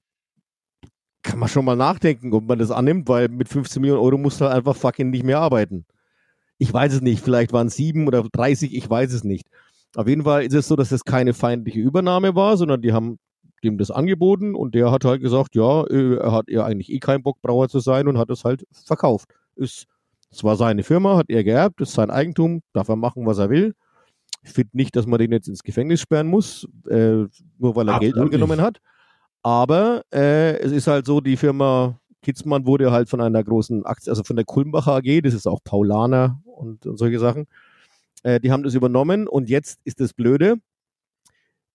kann 1.22 1.38
man 1.38 1.48
schon 1.48 1.64
mal 1.64 1.76
nachdenken, 1.76 2.32
ob 2.32 2.44
man 2.48 2.58
das 2.58 2.72
annimmt, 2.72 3.08
weil 3.08 3.28
mit 3.28 3.48
15 3.48 3.80
Millionen 3.80 4.02
Euro 4.02 4.18
musst 4.18 4.40
du 4.40 4.46
halt 4.46 4.56
einfach 4.56 4.76
fucking 4.76 5.10
nicht 5.10 5.24
mehr 5.24 5.38
arbeiten. 5.38 5.86
Ich 6.58 6.72
weiß 6.72 6.94
es 6.94 7.00
nicht, 7.00 7.22
vielleicht 7.22 7.52
waren 7.52 7.68
es 7.68 7.76
sieben 7.76 8.08
oder 8.08 8.24
30, 8.24 8.74
ich 8.74 8.90
weiß 8.90 9.12
es 9.12 9.22
nicht. 9.22 9.46
Auf 9.94 10.08
jeden 10.08 10.24
Fall 10.24 10.44
ist 10.44 10.54
es 10.54 10.66
so, 10.66 10.74
dass 10.74 10.90
es 10.90 11.04
keine 11.04 11.34
feindliche 11.34 11.80
Übernahme 11.80 12.34
war, 12.34 12.56
sondern 12.56 12.82
die 12.82 12.92
haben 12.92 13.18
dem 13.64 13.78
das 13.78 13.90
angeboten 13.90 14.54
und 14.54 14.74
der 14.74 14.90
hat 14.90 15.04
halt 15.04 15.20
gesagt, 15.20 15.54
ja, 15.54 15.84
äh, 15.84 16.16
er 16.16 16.32
hat 16.32 16.48
ja 16.48 16.64
eigentlich 16.64 16.92
eh 16.92 16.98
keinen 16.98 17.22
Bock, 17.22 17.40
Brauer 17.42 17.68
zu 17.68 17.80
sein 17.80 18.08
und 18.08 18.18
hat 18.18 18.30
es 18.30 18.44
halt 18.44 18.66
verkauft. 18.72 19.28
Ist, 19.56 19.86
es 20.30 20.42
war 20.42 20.56
seine 20.56 20.82
Firma, 20.82 21.16
hat 21.16 21.26
er 21.28 21.44
geerbt, 21.44 21.80
ist 21.80 21.92
sein 21.92 22.10
Eigentum, 22.10 22.62
darf 22.72 22.88
er 22.88 22.96
machen, 22.96 23.26
was 23.26 23.38
er 23.38 23.50
will. 23.50 23.74
Ich 24.42 24.50
finde 24.50 24.70
nicht, 24.76 24.96
dass 24.96 25.06
man 25.06 25.18
den 25.18 25.30
jetzt 25.30 25.48
ins 25.48 25.62
Gefängnis 25.62 26.00
sperren 26.00 26.26
muss, 26.26 26.66
äh, 26.88 27.26
nur 27.58 27.76
weil 27.76 27.88
er 27.88 27.94
Absolut 27.94 28.00
Geld 28.00 28.16
angenommen 28.18 28.56
nicht. 28.56 28.66
hat. 28.66 28.80
Aber 29.42 30.02
äh, 30.12 30.58
es 30.58 30.72
ist 30.72 30.86
halt 30.86 31.06
so, 31.06 31.20
die 31.20 31.36
Firma 31.36 31.98
Kitzmann 32.22 32.66
wurde 32.66 32.92
halt 32.92 33.08
von 33.08 33.20
einer 33.20 33.42
großen 33.42 33.84
Aktie, 33.84 34.10
also 34.10 34.22
von 34.24 34.36
der 34.36 34.44
Kulmbacher 34.44 34.96
AG, 34.96 35.22
das 35.22 35.34
ist 35.34 35.46
auch 35.46 35.60
Paulaner 35.62 36.40
und, 36.44 36.86
und 36.86 36.96
solche 36.96 37.18
Sachen, 37.18 37.46
äh, 38.22 38.40
die 38.40 38.52
haben 38.52 38.62
das 38.62 38.74
übernommen 38.74 39.26
und 39.26 39.48
jetzt 39.48 39.80
ist 39.84 40.00
das 40.00 40.12
Blöde, 40.14 40.56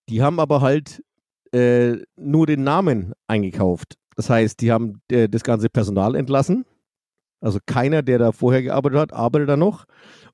die 0.10 0.21
haben 0.21 0.39
aber 0.39 0.62
halt 0.62 1.04
äh, 1.53 1.97
nur 2.15 2.47
den 2.47 2.63
Namen 2.63 3.13
eingekauft. 3.27 3.95
Das 4.15 4.29
heißt, 4.29 4.62
die 4.62 4.71
haben 4.71 5.01
äh, 5.12 5.29
das 5.29 5.43
ganze 5.43 5.69
Personal 5.69 6.15
entlassen. 6.15 6.65
Also 7.39 7.60
keiner, 7.65 8.01
der 8.01 8.17
da 8.17 8.31
vorher 8.31 8.63
gearbeitet 8.63 8.99
hat, 8.99 9.13
arbeitet 9.13 9.49
da 9.49 9.57
noch. 9.57 9.86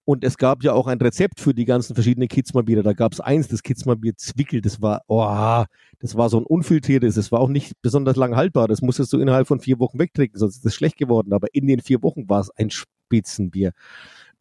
Und 0.05 0.23
es 0.23 0.37
gab 0.37 0.63
ja 0.63 0.73
auch 0.73 0.87
ein 0.87 0.99
Rezept 0.99 1.39
für 1.39 1.53
die 1.53 1.65
ganzen 1.65 1.95
verschiedenen 1.95 2.27
Kitzmann-Biere. 2.27 2.83
Da 2.83 2.93
gab 2.93 3.13
es 3.13 3.19
eins, 3.21 3.47
das 3.47 3.63
Kitzmann-Bier 3.63 4.15
Zwickel. 4.17 4.61
Das 4.61 4.81
war, 4.81 5.01
oh, 5.07 5.63
das 5.99 6.15
war 6.15 6.29
so 6.29 6.39
ein 6.39 6.45
unfiltriertes. 6.45 7.15
Das 7.15 7.31
war 7.31 7.39
auch 7.39 7.49
nicht 7.49 7.73
besonders 7.81 8.17
lang 8.17 8.35
haltbar. 8.35 8.67
Das 8.67 8.81
musstest 8.81 9.13
du 9.13 9.19
innerhalb 9.19 9.47
von 9.47 9.59
vier 9.59 9.79
Wochen 9.79 9.99
wegtrinken, 9.99 10.37
sonst 10.37 10.57
ist 10.57 10.65
das 10.65 10.75
schlecht 10.75 10.97
geworden. 10.97 11.33
Aber 11.33 11.47
in 11.53 11.67
den 11.67 11.79
vier 11.79 12.03
Wochen 12.03 12.27
war 12.29 12.41
es 12.41 12.49
ein 12.51 12.69
Spitzenbier. 12.69 13.71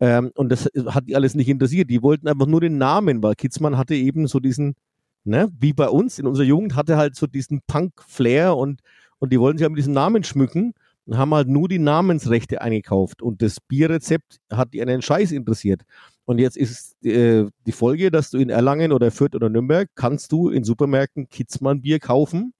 Ähm, 0.01 0.33
und 0.35 0.49
das 0.51 0.69
hat 0.87 1.09
die 1.09 1.15
alles 1.15 1.37
nicht 1.37 1.49
interessiert. 1.49 1.91
Die 1.91 2.03
wollten 2.03 2.27
einfach 2.27 2.47
nur 2.47 2.61
den 2.61 2.79
Namen, 2.79 3.23
weil 3.23 3.35
Kitzmann 3.35 3.79
hatte 3.79 3.95
eben 3.95 4.27
so 4.27 4.41
diesen, 4.41 4.75
ne, 5.25 5.51
wie 5.59 5.73
bei 5.73 5.89
uns 5.89 6.19
in 6.19 6.27
unserer 6.27 6.47
Jugend, 6.47 6.75
hatte 6.75 6.97
halt 6.97 7.17
so 7.17 7.27
diesen 7.27 7.61
Punk-Flair 7.67 8.57
und, 8.57 8.81
und 9.19 9.33
die 9.33 9.41
wollten 9.41 9.59
sich 9.59 9.65
halt 9.65 9.73
mit 9.73 9.79
diesem 9.79 9.95
Namen 9.95 10.25
schmücken 10.25 10.75
und 11.07 11.19
haben 11.19 11.35
halt 11.35 11.49
nur 11.49 11.69
die 11.69 11.79
Namensrechte 11.79 12.61
eingekauft 12.61 13.23
und 13.23 13.43
das 13.43 13.61
Bierrezept 13.61 14.39
hat 14.51 14.73
die 14.73 14.83
einen 14.83 15.03
Scheiß 15.03 15.33
interessiert. 15.33 15.83
Und 16.25 16.39
jetzt 16.39 16.57
ist 16.57 17.05
äh, 17.05 17.47
die 17.67 17.73
Folge, 17.73 18.11
dass 18.11 18.31
du 18.31 18.39
in 18.39 18.49
Erlangen 18.49 18.93
oder 18.93 19.11
Fürth 19.11 19.35
oder 19.35 19.49
Nürnberg 19.49 19.89
kannst 19.97 20.31
du 20.31 20.51
in 20.51 20.63
Supermärkten 20.63 21.29
Kitzmann 21.29 21.83
Bier 21.83 21.99
kaufen. 21.99 22.55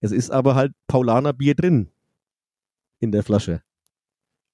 Es 0.00 0.10
ist 0.10 0.30
aber 0.30 0.54
halt 0.54 0.72
Paulaner 0.86 1.34
Bier 1.34 1.54
drin 1.54 1.90
in 3.00 3.12
der 3.12 3.22
Flasche. 3.22 3.62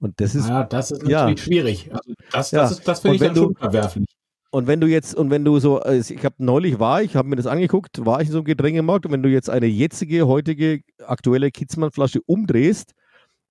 Und 0.01 0.19
das 0.21 0.35
ist 0.35 0.49
ja, 0.49 0.65
das 0.65 0.91
ist 0.91 1.03
natürlich 1.03 1.39
ja. 1.39 1.45
schwierig. 1.45 1.91
Also 1.93 2.15
das, 2.33 2.51
das, 2.51 2.79
ja. 2.79 2.85
das 2.85 3.01
finde 3.01 3.17
ich 3.17 3.23
dann 3.23 3.37
schon 3.37 3.55
verwerflich. 3.55 4.07
Und 4.53 4.67
wenn 4.67 4.81
du 4.81 4.89
jetzt, 4.89 5.15
und 5.15 5.31
wenn 5.31 5.45
du 5.45 5.61
so, 5.61 5.79
also 5.79 6.13
ich 6.13 6.25
habe 6.25 6.35
neulich 6.39 6.81
war, 6.81 7.03
ich 7.03 7.15
habe 7.15 7.29
mir 7.29 7.37
das 7.37 7.47
angeguckt, 7.47 8.05
war 8.05 8.21
ich 8.21 8.29
in 8.29 8.33
so 8.33 8.39
einem 8.39 8.47
Getränkemarkt 8.47 9.07
und 9.07 9.13
wenn 9.13 9.23
du 9.23 9.29
jetzt 9.29 9.49
eine 9.49 9.67
jetzige, 9.67 10.27
heutige, 10.27 10.81
aktuelle 11.07 11.53
Kitzmann-Flasche 11.53 12.21
umdrehst, 12.27 12.93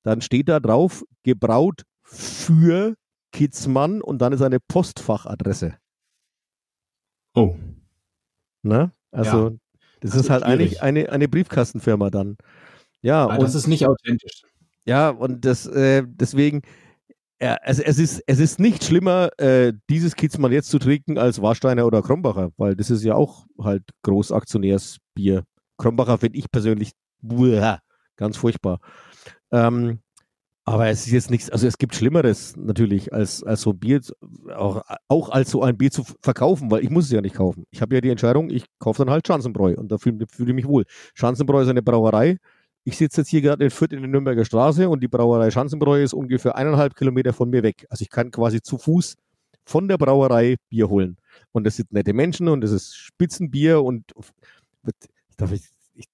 dann 0.03 0.21
steht 0.21 0.49
da 0.49 0.59
drauf, 0.59 1.05
gebraut 1.23 1.83
für 2.03 2.95
Kitzmann 3.31 4.01
und 4.01 4.21
dann 4.21 4.33
ist 4.33 4.41
eine 4.41 4.59
Postfachadresse. 4.59 5.77
Oh. 7.33 7.55
Ne? 8.63 8.91
Also, 9.11 9.49
ja, 9.49 9.55
das, 10.01 10.11
das, 10.11 10.21
ist 10.21 10.29
halt 10.29 10.43
eigentlich 10.43 10.81
eine, 10.81 11.09
eine 11.09 11.29
Briefkastenfirma 11.29 12.09
dann. 12.09 12.37
Ja, 13.01 13.23
Aber 13.23 13.35
und, 13.35 13.43
das 13.43 13.55
ist 13.55 13.67
nicht 13.67 13.87
authentisch. 13.87 14.43
Ja, 14.85 15.09
und 15.09 15.45
das, 15.45 15.65
äh, 15.65 16.03
deswegen, 16.05 16.61
ja, 17.41 17.55
also 17.61 17.81
es, 17.83 17.99
ist, 17.99 18.21
es 18.27 18.39
ist 18.39 18.59
nicht 18.59 18.83
schlimmer, 18.83 19.29
äh, 19.37 19.73
dieses 19.89 20.15
Kitzmann 20.15 20.51
jetzt 20.51 20.69
zu 20.69 20.79
trinken 20.79 21.17
als 21.17 21.41
Warsteiner 21.41 21.85
oder 21.85 22.01
Krombacher, 22.01 22.51
weil 22.57 22.75
das 22.75 22.89
ist 22.89 23.03
ja 23.03 23.15
auch 23.15 23.45
halt 23.57 23.83
Großaktionärsbier. 24.03 25.43
Krombacher 25.77 26.17
finde 26.17 26.37
ich 26.37 26.51
persönlich 26.51 26.91
buah, 27.21 27.79
ganz 28.17 28.35
furchtbar. 28.37 28.79
Ähm, 29.51 29.99
aber 30.65 30.87
es 30.89 31.07
ist 31.07 31.13
jetzt 31.13 31.31
nichts, 31.31 31.49
also 31.49 31.65
es 31.65 31.79
gibt 31.79 31.95
Schlimmeres 31.95 32.55
natürlich, 32.55 33.11
als, 33.11 33.41
als 33.41 33.61
so 33.61 33.71
ein 33.71 33.79
Bier, 33.79 34.01
auch, 34.55 34.83
auch 35.07 35.29
als 35.29 35.49
so 35.49 35.63
ein 35.63 35.77
Bier 35.77 35.89
zu 35.89 36.03
verkaufen, 36.21 36.69
weil 36.69 36.83
ich 36.83 36.91
muss 36.91 37.05
es 37.05 37.11
ja 37.11 37.21
nicht 37.21 37.35
kaufen. 37.35 37.63
Ich 37.71 37.81
habe 37.81 37.95
ja 37.95 38.01
die 38.01 38.09
Entscheidung, 38.11 38.51
ich 38.51 38.65
kaufe 38.77 39.03
dann 39.03 39.11
halt 39.11 39.25
Schanzenbräu 39.25 39.73
und 39.75 39.91
da 39.91 39.97
fühle 39.97 40.27
fühl 40.29 40.49
ich 40.49 40.55
mich 40.55 40.67
wohl. 40.67 40.85
Schanzenbräu 41.15 41.63
ist 41.63 41.69
eine 41.69 41.81
Brauerei. 41.81 42.37
Ich 42.89 42.97
sitze 42.97 43.21
jetzt 43.21 43.27
hier 43.27 43.41
gerade 43.41 43.63
in 43.63 43.69
Fürth 43.69 43.93
in 43.93 44.01
der 44.01 44.09
Nürnberger 44.09 44.43
Straße 44.43 44.89
und 44.89 45.01
die 45.01 45.07
Brauerei 45.07 45.51
Schanzenbräu 45.51 46.01
ist 46.01 46.13
ungefähr 46.13 46.55
eineinhalb 46.55 46.95
Kilometer 46.95 47.33
von 47.33 47.47
mir 47.51 47.61
weg. 47.61 47.85
Also 47.87 48.01
ich 48.01 48.09
kann 48.09 48.31
quasi 48.31 48.63
zu 48.63 48.79
Fuß 48.79 49.15
von 49.63 49.87
der 49.87 49.99
Brauerei 49.99 50.55
Bier 50.69 50.89
holen. 50.89 51.17
Und 51.51 51.65
das 51.65 51.75
sind 51.75 51.93
nette 51.93 52.13
Menschen 52.13 52.47
und 52.47 52.61
das 52.61 52.71
ist 52.71 52.95
Spitzenbier 52.95 53.83
und 53.83 54.11
darf 55.37 55.51
ich, 55.51 55.61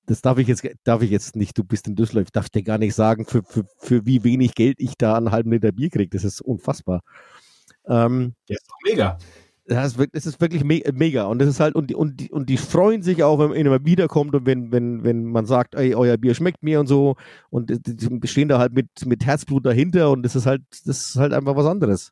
das 0.06 0.22
darf 0.22 0.38
ich 0.38 0.50
jetzt, 0.50 0.68
darf 0.84 1.02
ich 1.02 1.12
jetzt 1.12 1.38
nicht, 1.38 1.58
du 1.58 1.64
bist 1.64 1.88
in 1.88 1.96
Düsseldorf, 1.96 2.26
ich 2.26 2.34
darf 2.34 2.50
dir 2.50 2.64
gar 2.64 2.78
nicht 2.78 2.94
sagen, 2.94 3.26
für, 3.26 3.42
für, 3.44 3.64
für 3.78 4.06
wie 4.06 4.26
wenig 4.26 4.54
Geld 4.54 4.76
ich 4.82 4.98
da 4.98 5.16
einen 5.16 5.32
halben 5.32 5.54
Liter 5.54 5.72
Bier 5.72 5.90
kriege. 5.90 6.10
Das 6.10 6.26
ist 6.26 6.42
unfassbar. 6.42 7.04
Ähm, 7.88 8.36
ja, 8.50 8.58
ist 8.58 8.70
doch 8.70 8.80
mega. 8.84 9.18
Das 9.68 9.96
ist, 9.96 10.42
wirklich 10.42 10.64
me 10.64 10.82
mega. 10.94 11.26
Und 11.26 11.40
das 11.40 11.50
ist 11.50 11.60
halt, 11.60 11.76
und 11.76 11.90
die, 11.90 11.96
und, 11.96 12.20
die, 12.20 12.32
und 12.32 12.50
die 12.50 12.58
freuen 12.58 13.02
sich 13.02 13.24
auch, 13.24 13.40
wenn 13.40 13.50
man 13.50 13.58
immer 13.58 13.84
wiederkommt 13.84 14.36
und 14.36 14.46
wenn, 14.46 14.72
wenn, 14.72 15.04
wenn 15.04 15.26
man 15.26 15.46
sagt, 15.48 15.74
ey, 15.74 15.96
euer 15.96 16.18
Bier 16.18 16.36
schmeckt 16.36 16.62
mir 16.62 16.80
und 16.80 16.88
so. 16.88 17.16
Und 17.50 17.72
die, 17.72 18.28
stehen 18.28 18.48
da 18.48 18.60
halt 18.60 18.74
mit, 18.74 18.88
mit 19.06 19.26
Herzblut 19.26 19.66
dahinter 19.66 20.12
und 20.12 20.24
das 20.24 20.36
ist 20.36 20.46
halt, 20.46 20.62
das 20.86 21.08
ist 21.08 21.16
halt 21.16 21.34
einfach 21.34 21.56
was 21.56 21.66
anderes. 21.66 22.12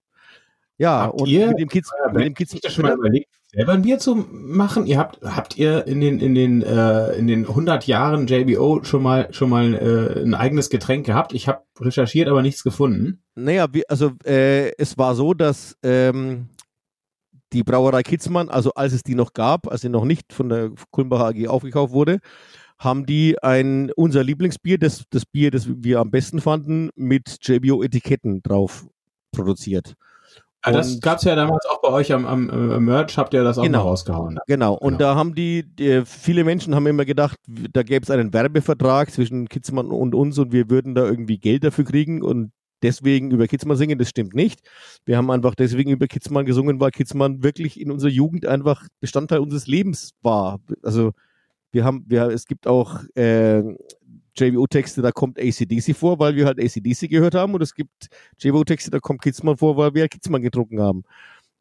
Ja, 0.78 1.02
habt 1.04 1.22
und 1.22 1.28
ihr, 1.28 1.48
mit 1.50 1.60
dem 1.60 1.70
Kids, 1.70 1.92
mit 2.12 2.26
dem 2.26 2.34
Kids. 2.34 2.54
Ich 2.54 2.74
schon 2.74 2.86
mal 2.86 2.96
überlegt, 2.96 3.30
selber 3.54 3.74
ein 3.74 3.84
Bier 3.84 4.00
zu 4.00 4.16
machen? 4.16 4.88
Ihr 4.88 4.98
habt, 4.98 5.22
habt 5.24 5.58
ihr 5.58 5.86
in 5.86 6.02
den, 6.02 6.20
in 6.20 6.34
den, 6.34 6.64
äh, 6.64 7.14
in 7.14 7.28
den 7.28 7.48
100 7.48 7.86
Jahren 7.88 8.28
JBO 8.28 8.84
schon 8.84 9.04
mal, 9.04 9.28
schon 9.32 9.50
mal 9.50 9.74
äh, 9.76 10.24
ein 10.24 10.34
eigenes 10.34 10.70
Getränk 10.70 11.06
gehabt? 11.06 11.34
Ich 11.34 11.48
habe 11.48 11.62
recherchiert, 11.80 12.28
aber 12.28 12.42
nichts 12.42 12.64
gefunden. 12.64 13.22
Naja, 13.36 13.68
also 13.88 14.12
äh, 14.26 14.72
es 14.78 14.98
war 14.98 15.16
so, 15.16 15.34
dass 15.34 15.78
ähm, 15.84 16.50
die 17.54 17.64
Brauerei 17.64 18.04
Kitzmann, 18.04 18.50
also 18.50 18.74
als 18.74 18.94
es 18.94 19.04
die 19.04 19.16
noch 19.16 19.34
gab, 19.34 19.72
als 19.72 19.82
sie 19.82 19.90
noch 19.90 20.06
nicht 20.06 20.34
von 20.34 20.50
der 20.50 20.72
Kulmbacher 20.92 21.28
AG 21.28 21.48
aufgekauft 21.48 21.94
wurde, 21.94 22.20
haben 22.80 23.06
die 23.06 23.38
ein 23.42 23.92
unser 23.96 24.24
Lieblingsbier, 24.24 24.78
das, 24.78 25.04
das 25.10 25.26
Bier, 25.26 25.52
das 25.52 25.68
wir 25.68 26.00
am 26.00 26.12
besten 26.12 26.42
fanden, 26.42 26.90
mit 26.96 27.38
JBO-Etiketten 27.42 28.42
drauf 28.44 28.86
produziert. 29.32 29.96
Ah, 30.66 30.72
das 30.72 31.02
gab 31.02 31.18
es 31.18 31.26
ja 31.26 31.36
damals 31.36 31.66
auch 31.66 31.82
bei 31.82 31.90
euch 31.90 32.14
am, 32.14 32.26
am, 32.26 32.50
am 32.50 32.86
Merch, 32.86 33.18
habt 33.18 33.34
ihr 33.34 33.44
das 33.44 33.58
auch 33.58 33.64
Genau. 33.64 33.82
rausgehauen. 33.82 34.40
Genau, 34.48 34.74
und 34.76 34.94
Genau. 34.94 34.98
da 34.98 35.16
haben 35.16 35.36
die, 35.36 35.64
die, 35.76 36.04
viele 36.06 36.46
Menschen 36.46 36.74
haben 36.74 36.88
immer 36.88 37.04
gedacht, 37.04 37.38
da 37.48 37.84
gäbe 37.84 38.04
es 38.04 38.10
einen 38.10 38.34
Werbevertrag 38.34 39.12
zwischen 39.12 39.50
Kitzmann 39.50 39.88
und 39.88 40.16
uns 40.16 40.38
und 40.40 40.54
wir 40.54 40.70
würden 40.70 40.96
da 40.96 41.04
irgendwie 41.06 41.38
Geld 41.38 41.66
dafür 41.66 41.84
kriegen 41.84 42.22
und 42.22 42.52
deswegen 42.84 43.32
über 43.32 43.48
Kitzmann 43.48 43.78
singen. 43.78 43.98
Das 43.98 44.10
stimmt 44.10 44.36
nicht. 44.36 44.62
Wir 45.06 45.18
haben 45.18 45.32
einfach 45.32 45.56
deswegen 45.56 45.92
über 45.92 46.08
Kitzmann 46.08 46.46
gesungen, 46.46 46.80
weil 46.80 46.92
Kitzmann 46.92 47.44
wirklich 47.44 47.80
in 47.80 47.92
unserer 47.92 48.12
Jugend 48.12 48.46
einfach 48.46 48.88
Bestandteil 49.00 49.40
unseres 49.40 49.68
Lebens 49.68 50.12
war. 50.22 50.60
Also 50.84 51.14
wir 51.72 51.84
haben, 51.86 52.06
wir, 52.08 52.28
es 52.28 52.46
gibt 52.46 52.68
auch 52.68 53.02
äh, 53.16 53.64
JWO-Texte, 54.36 55.02
da 55.02 55.12
kommt 55.12 55.40
ACDC 55.40 55.96
vor, 55.96 56.20
weil 56.20 56.36
wir 56.36 56.46
halt 56.46 56.60
ACDC 56.60 57.10
gehört 57.10 57.36
haben 57.36 57.54
und 57.54 57.62
es 57.62 57.74
gibt 57.74 58.08
JWO-Texte, 58.40 58.92
da 58.92 59.00
kommt 59.00 59.22
Kitzmann 59.22 59.58
vor, 59.58 59.78
weil 59.78 59.94
wir 59.94 60.08
Kitzmann 60.08 60.42
getrunken 60.42 60.80
haben. 60.80 61.04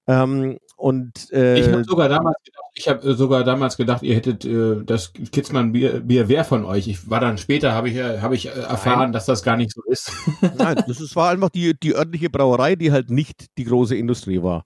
Ähm, 0.07 0.59
und 0.77 1.33
äh, 1.33 1.61
Ich 1.61 1.69
habe 1.69 1.85
sogar 1.85 2.09
damals 2.09 2.37
gedacht, 2.45 2.65
ich 2.75 2.89
habe 2.89 3.15
sogar 3.15 3.45
damals 3.45 3.77
gedacht, 3.77 4.03
ihr 4.03 4.17
hättet 4.17 4.45
äh, 4.45 4.83
das 4.85 5.13
Kitzmann 5.13 5.73
Bier, 5.73 6.01
Bier 6.01 6.29
wäre 6.29 6.45
von 6.45 6.65
euch. 6.65 6.89
Ich 6.89 7.09
war 7.09 7.21
dann 7.21 7.39
später, 7.39 7.73
habe 7.73 7.89
ich, 7.89 7.97
äh, 7.97 8.21
habe 8.21 8.35
ich 8.35 8.47
äh, 8.47 8.51
erfahren, 8.51 9.13
dass 9.13 9.27
das 9.27 9.43
gar 9.43 9.57
nicht 9.57 9.73
so 9.73 9.83
ist. 9.85 10.11
Nein, 10.59 10.83
das 10.89 11.01
ist, 11.01 11.15
war 11.15 11.31
einfach 11.31 11.51
die, 11.51 11.79
die 11.79 11.95
örtliche 11.95 12.31
Brauerei, 12.31 12.75
die 12.75 12.91
halt 12.91 13.11
nicht 13.11 13.47
die 13.59 13.65
große 13.65 13.95
Industrie 13.95 14.43
war. 14.43 14.65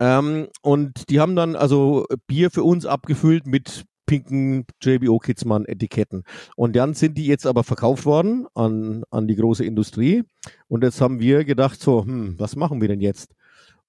Ähm, 0.00 0.48
und 0.62 1.10
die 1.10 1.20
haben 1.20 1.36
dann 1.36 1.56
also 1.56 2.06
Bier 2.26 2.50
für 2.50 2.62
uns 2.62 2.86
abgefüllt 2.86 3.46
mit 3.46 3.84
pinken 4.06 4.66
JBO 4.82 5.18
Kitzmann 5.18 5.64
Etiketten. 5.66 6.24
Und 6.56 6.76
dann 6.76 6.94
sind 6.94 7.18
die 7.18 7.26
jetzt 7.26 7.46
aber 7.46 7.64
verkauft 7.64 8.06
worden 8.06 8.46
an, 8.54 9.04
an 9.10 9.28
die 9.28 9.36
große 9.36 9.64
Industrie. 9.64 10.24
Und 10.68 10.84
jetzt 10.84 11.00
haben 11.00 11.20
wir 11.20 11.44
gedacht, 11.44 11.80
so, 11.80 12.04
hm, 12.04 12.38
was 12.38 12.56
machen 12.56 12.80
wir 12.80 12.88
denn 12.88 13.00
jetzt? 13.00 13.34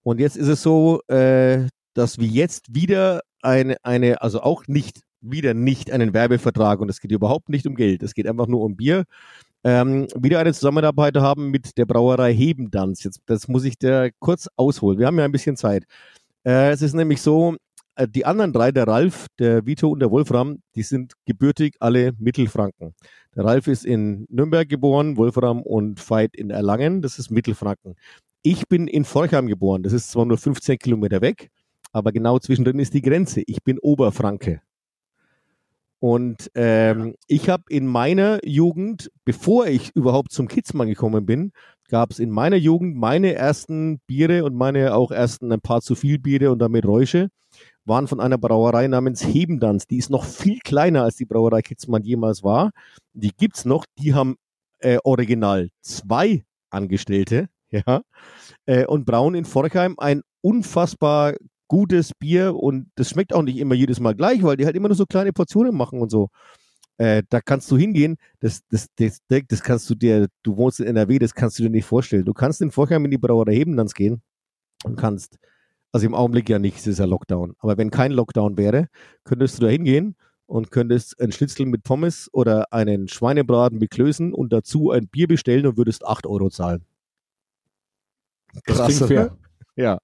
Und 0.05 0.19
jetzt 0.19 0.37
ist 0.37 0.47
es 0.47 0.61
so, 0.61 1.01
äh, 1.07 1.67
dass 1.95 2.19
wir 2.19 2.27
jetzt 2.27 2.75
wieder 2.75 3.21
eine, 3.41 3.77
eine, 3.83 4.21
also 4.21 4.41
auch 4.41 4.67
nicht, 4.67 5.01
wieder 5.19 5.53
nicht 5.53 5.91
einen 5.91 6.13
Werbevertrag 6.13 6.79
und 6.79 6.89
es 6.89 6.99
geht 6.99 7.11
überhaupt 7.11 7.49
nicht 7.49 7.65
um 7.65 7.75
Geld, 7.75 8.03
es 8.03 8.13
geht 8.13 8.27
einfach 8.27 8.47
nur 8.47 8.61
um 8.61 8.75
Bier 8.75 9.05
ähm, 9.65 10.07
wieder 10.15 10.39
eine 10.39 10.53
Zusammenarbeit 10.53 11.17
haben 11.17 11.49
mit 11.49 11.75
der 11.77 11.87
Brauerei 11.87 12.33
Hebendanz. 12.35 13.03
Jetzt, 13.03 13.21
das 13.25 13.47
muss 13.47 13.63
ich 13.63 13.79
da 13.79 14.09
kurz 14.19 14.47
ausholen. 14.57 14.99
Wir 14.99 15.07
haben 15.07 15.17
ja 15.17 15.25
ein 15.25 15.31
bisschen 15.31 15.57
Zeit. 15.57 15.85
Äh, 16.45 16.69
es 16.69 16.83
ist 16.83 16.93
nämlich 16.93 17.19
so, 17.19 17.55
äh, 17.95 18.07
die 18.07 18.25
anderen 18.25 18.53
drei, 18.53 18.71
der 18.71 18.87
Ralf, 18.87 19.25
der 19.39 19.65
Vito 19.65 19.89
und 19.89 20.01
der 20.01 20.11
Wolfram, 20.11 20.59
die 20.75 20.83
sind 20.83 21.13
gebürtig 21.25 21.77
alle 21.79 22.13
Mittelfranken. 22.19 22.93
Der 23.35 23.43
Ralf 23.43 23.65
ist 23.65 23.85
in 23.85 24.27
Nürnberg 24.29 24.69
geboren, 24.69 25.17
Wolfram 25.17 25.63
und 25.63 25.99
Veit 26.09 26.35
in 26.35 26.51
Erlangen, 26.51 27.01
das 27.01 27.17
ist 27.17 27.31
Mittelfranken. 27.31 27.95
Ich 28.47 28.67
bin 28.67 28.87
in 28.87 29.05
Forchheim 29.05 29.47
geboren, 29.47 29.81
das 29.81 29.91
ist 29.91 30.11
zwar 30.11 30.23
nur 30.23 30.37
15 30.37 30.77
Kilometer 30.77 31.19
weg, 31.19 31.49
aber 31.91 32.11
genau 32.11 32.37
zwischendrin 32.37 32.77
ist 32.77 32.93
die 32.93 33.01
Grenze. 33.01 33.41
Ich 33.47 33.63
bin 33.63 33.79
Oberfranke. 33.79 34.61
Und 35.97 36.51
ähm, 36.53 37.15
ich 37.25 37.49
habe 37.49 37.63
in 37.69 37.87
meiner 37.87 38.39
Jugend, 38.45 39.09
bevor 39.23 39.65
ich 39.65 39.95
überhaupt 39.95 40.31
zum 40.31 40.47
Kitzmann 40.47 40.87
gekommen 40.87 41.25
bin, 41.25 41.53
gab 41.89 42.11
es 42.11 42.19
in 42.19 42.29
meiner 42.29 42.57
Jugend 42.57 42.95
meine 42.95 43.33
ersten 43.33 43.97
Biere 44.05 44.43
und 44.43 44.53
meine 44.53 44.93
auch 44.93 45.09
ersten 45.09 45.51
ein 45.51 45.61
paar 45.61 45.81
zu 45.81 45.95
viel 45.95 46.19
Biere 46.19 46.51
und 46.51 46.59
damit 46.59 46.85
Räusche, 46.85 47.29
waren 47.83 48.07
von 48.07 48.19
einer 48.19 48.37
Brauerei 48.37 48.87
namens 48.87 49.25
Hebendanz. 49.25 49.87
Die 49.87 49.97
ist 49.97 50.11
noch 50.11 50.23
viel 50.23 50.59
kleiner 50.59 51.01
als 51.01 51.15
die 51.15 51.25
Brauerei 51.25 51.63
Kitzmann 51.63 52.03
jemals 52.03 52.43
war. 52.43 52.69
Die 53.13 53.31
gibt's 53.35 53.65
noch. 53.65 53.85
Die 53.97 54.13
haben 54.13 54.35
äh, 54.81 54.99
original 55.03 55.69
zwei 55.81 56.43
Angestellte, 56.69 57.49
ja, 57.87 58.01
äh, 58.65 58.85
und 58.85 59.05
brauen 59.05 59.35
in 59.35 59.45
Forchheim 59.45 59.95
ein 59.97 60.21
unfassbar 60.41 61.33
gutes 61.67 62.11
Bier 62.13 62.55
und 62.55 62.91
das 62.95 63.09
schmeckt 63.09 63.33
auch 63.33 63.41
nicht 63.41 63.57
immer 63.57 63.75
jedes 63.75 63.99
Mal 63.99 64.15
gleich, 64.15 64.43
weil 64.43 64.57
die 64.57 64.65
halt 64.65 64.75
immer 64.75 64.87
nur 64.87 64.95
so 64.95 65.05
kleine 65.05 65.33
Portionen 65.33 65.75
machen 65.75 65.99
und 65.99 66.11
so. 66.11 66.29
Äh, 66.97 67.23
da 67.29 67.41
kannst 67.41 67.69
du 67.71 67.77
hingehen, 67.77 68.17
das, 68.39 68.61
das, 68.69 68.87
das, 68.95 69.19
das 69.27 69.63
kannst 69.63 69.89
du 69.89 69.95
dir, 69.95 70.27
du 70.43 70.55
wohnst 70.55 70.79
in 70.79 70.87
NRW, 70.87 71.19
das 71.19 71.33
kannst 71.33 71.59
du 71.59 71.63
dir 71.63 71.69
nicht 71.69 71.85
vorstellen. 71.85 72.23
Du 72.23 72.33
kannst 72.33 72.61
in 72.61 72.71
Vorheim 72.71 73.03
in 73.05 73.11
die 73.11 73.17
Brauerei 73.17 73.55
Hebendanz 73.55 73.93
gehen 73.93 74.21
und 74.85 74.95
kannst, 74.95 75.37
also 75.91 76.05
im 76.05 76.15
Augenblick 76.15 76.49
ja 76.49 76.59
nicht, 76.59 76.77
es 76.77 76.87
ist 76.87 76.99
ja 76.99 77.05
Lockdown, 77.05 77.53
aber 77.59 77.77
wenn 77.77 77.89
kein 77.89 78.11
Lockdown 78.11 78.57
wäre, 78.57 78.87
könntest 79.25 79.57
du 79.57 79.63
da 79.63 79.69
hingehen 79.69 80.15
und 80.45 80.71
könntest 80.71 81.19
ein 81.19 81.31
Schnitzel 81.31 81.65
mit 81.65 81.83
Pommes 81.83 82.29
oder 82.31 82.71
einen 82.71 83.07
Schweinebraten 83.07 83.79
mit 83.79 83.91
Klößen 83.91 84.33
und 84.33 84.53
dazu 84.53 84.91
ein 84.91 85.07
Bier 85.07 85.27
bestellen 85.27 85.65
und 85.65 85.77
würdest 85.77 86.05
8 86.05 86.27
Euro 86.27 86.49
zahlen. 86.49 86.85
Das 88.65 88.85
klingt 88.85 89.01
oder? 89.01 89.07
fair. 89.07 89.37
Ja. 89.75 89.97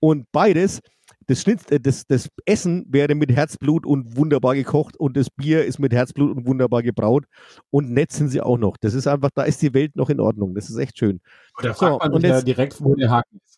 Und 0.00 0.26
beides, 0.32 0.80
das, 1.26 1.40
Schnitz, 1.40 1.64
äh, 1.70 1.80
das, 1.80 2.06
das 2.06 2.28
Essen 2.44 2.84
wäre 2.88 3.14
mit 3.14 3.32
Herzblut 3.32 3.86
und 3.86 4.16
wunderbar 4.16 4.54
gekocht 4.54 4.96
und 4.98 5.16
das 5.16 5.30
Bier 5.30 5.64
ist 5.64 5.78
mit 5.78 5.92
Herzblut 5.94 6.36
und 6.36 6.46
wunderbar 6.46 6.82
gebraut 6.82 7.24
und 7.70 7.90
nett 7.90 8.12
sind 8.12 8.28
sie 8.28 8.40
auch 8.42 8.58
noch. 8.58 8.76
Das 8.76 8.92
ist 8.94 9.06
einfach, 9.06 9.30
da 9.34 9.44
ist 9.44 9.62
die 9.62 9.72
Welt 9.72 9.96
noch 9.96 10.10
in 10.10 10.20
Ordnung. 10.20 10.54
Das 10.54 10.68
ist 10.68 10.76
echt 10.76 10.98
schön. 10.98 11.20
Und 11.56 11.64
da 11.64 11.72
So, 11.74 11.86
fragt 11.86 12.02
man 12.04 12.12
und 12.12 12.22
jetzt- 12.22 12.46
direkt, 12.46 12.82
wo 12.84 12.94
der 12.94 13.10
Haken 13.10 13.40
ist. 13.44 13.53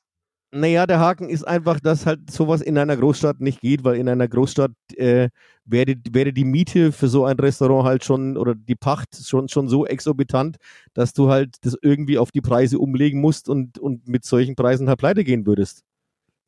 Naja, 0.52 0.86
der 0.86 1.00
Haken 1.00 1.28
ist 1.28 1.46
einfach, 1.46 1.80
dass 1.80 2.06
halt 2.06 2.30
sowas 2.30 2.60
in 2.62 2.78
einer 2.78 2.96
Großstadt 2.96 3.40
nicht 3.40 3.60
geht, 3.60 3.84
weil 3.84 3.96
in 3.96 4.08
einer 4.08 4.28
Großstadt 4.28 4.72
äh, 4.94 5.28
wäre, 5.64 5.94
wäre 6.10 6.32
die 6.32 6.44
Miete 6.44 6.92
für 6.92 7.08
so 7.08 7.24
ein 7.24 7.38
Restaurant 7.38 7.84
halt 7.84 8.04
schon 8.04 8.36
oder 8.36 8.54
die 8.54 8.76
Pacht 8.76 9.16
schon, 9.26 9.48
schon 9.48 9.68
so 9.68 9.86
exorbitant, 9.86 10.56
dass 10.94 11.12
du 11.12 11.28
halt 11.30 11.56
das 11.62 11.76
irgendwie 11.82 12.16
auf 12.16 12.30
die 12.30 12.40
Preise 12.40 12.78
umlegen 12.78 13.20
musst 13.20 13.48
und, 13.48 13.78
und 13.78 14.06
mit 14.08 14.24
solchen 14.24 14.54
Preisen 14.54 14.88
halt 14.88 14.98
pleite 14.98 15.24
gehen 15.24 15.46
würdest. 15.46 15.82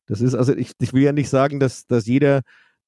Das 0.07 0.21
ist, 0.21 0.33
also 0.33 0.55
ich, 0.55 0.71
ich 0.79 0.93
will 0.93 1.03
ja 1.03 1.11
nicht 1.11 1.29
sagen, 1.29 1.59
dass, 1.59 1.85
dass 1.85 2.07
jeder, 2.07 2.41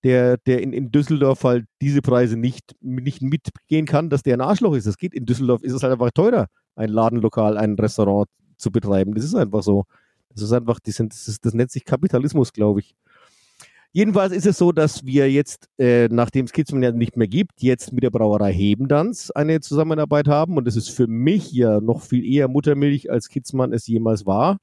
der, 0.04 0.38
der 0.38 0.62
in, 0.64 0.74
in 0.74 0.92
Düsseldorf 0.92 1.44
halt 1.44 1.66
diese 1.82 2.02
Preise 2.02 2.38
nicht, 2.38 2.76
nicht 2.82 3.22
mitgehen 3.22 3.86
kann, 3.86 4.10
dass 4.10 4.24
der 4.24 4.36
ein 4.36 4.42
Arschloch 4.42 4.76
ist. 4.76 4.88
Das 4.88 4.98
geht. 4.98 5.14
In 5.14 5.26
Düsseldorf 5.26 5.62
ist 5.62 5.74
es 5.74 5.84
halt 5.84 5.94
einfach 5.94 6.12
teurer, 6.12 6.48
ein 6.76 6.90
Ladenlokal, 6.90 7.58
ein 7.58 7.76
Restaurant 7.76 8.28
zu 8.58 8.72
betreiben. 8.72 9.14
Das 9.14 9.24
ist 9.24 9.36
einfach 9.36 9.62
so. 9.62 9.86
Das 10.34 10.44
ist 10.44 10.52
einfach, 10.54 10.80
die 10.80 10.92
sind, 10.92 11.14
das, 11.14 11.28
ist, 11.28 11.46
das 11.46 11.54
nennt 11.54 11.72
sich 11.72 11.86
Kapitalismus, 11.86 12.54
glaube 12.54 12.82
ich. 12.82 12.96
Jedenfalls 13.94 14.32
ist 14.32 14.46
es 14.46 14.58
so, 14.58 14.72
dass 14.72 15.06
wir 15.06 15.30
jetzt, 15.30 15.70
äh, 15.78 16.08
nachdem 16.10 16.46
es 16.46 16.54
Kitzmann 16.54 16.82
ja 16.82 16.94
nicht 16.94 17.18
mehr 17.18 17.28
gibt, 17.28 17.62
jetzt 17.62 17.92
mit 17.92 18.04
der 18.04 18.10
Brauerei 18.10 18.54
Hebendanz 18.54 19.32
eine 19.32 19.60
Zusammenarbeit 19.60 20.30
haben. 20.30 20.56
Und 20.56 20.66
das 20.66 20.78
ist 20.78 20.90
für 20.90 21.08
mich 21.08 21.52
ja 21.52 21.82
noch 21.82 22.02
viel 22.02 22.26
eher 22.26 22.48
Muttermilch, 22.48 23.12
als 23.12 23.28
Kitzmann 23.28 23.74
es 23.74 23.88
jemals 23.88 24.26
war. 24.26 24.60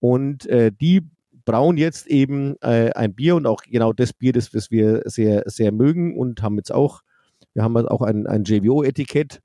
Und 0.00 0.46
äh, 0.46 0.70
die 0.70 1.00
brauen 1.46 1.78
jetzt 1.78 2.08
eben 2.08 2.56
äh, 2.60 2.90
ein 2.90 3.14
Bier 3.14 3.36
und 3.36 3.46
auch 3.46 3.62
genau 3.62 3.94
das 3.94 4.12
Bier, 4.12 4.34
das, 4.34 4.50
das 4.50 4.70
wir 4.70 5.00
sehr, 5.06 5.44
sehr 5.46 5.72
mögen 5.72 6.18
und 6.18 6.42
haben 6.42 6.56
jetzt 6.56 6.72
auch, 6.72 7.00
wir 7.54 7.62
haben 7.62 7.74
jetzt 7.74 7.90
auch 7.90 8.02
ein, 8.02 8.26
ein 8.26 8.44
JVO-Etikett. 8.44 9.40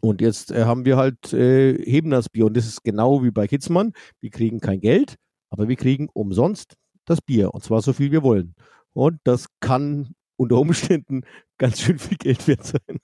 Und 0.00 0.20
jetzt 0.20 0.50
äh, 0.50 0.64
haben 0.64 0.84
wir 0.84 0.96
halt 0.96 1.32
äh, 1.32 1.74
Hebendanz 1.84 2.28
Bier. 2.28 2.46
Und 2.46 2.56
das 2.56 2.66
ist 2.66 2.82
genau 2.84 3.22
wie 3.22 3.30
bei 3.30 3.46
Kitzmann. 3.46 3.92
Wir 4.20 4.30
kriegen 4.30 4.60
kein 4.60 4.80
Geld, 4.80 5.16
aber 5.50 5.68
wir 5.68 5.76
kriegen 5.76 6.08
umsonst 6.12 6.76
das 7.04 7.20
Bier. 7.20 7.54
Und 7.54 7.62
zwar 7.62 7.82
so 7.82 7.92
viel 7.92 8.10
wir 8.10 8.22
wollen. 8.22 8.54
Und 8.92 9.18
das 9.24 9.46
kann 9.60 10.14
unter 10.36 10.58
Umständen 10.58 11.22
ganz 11.58 11.80
schön 11.80 11.98
viel 11.98 12.16
Geld 12.16 12.46
wert 12.48 12.64
sein. 12.64 12.98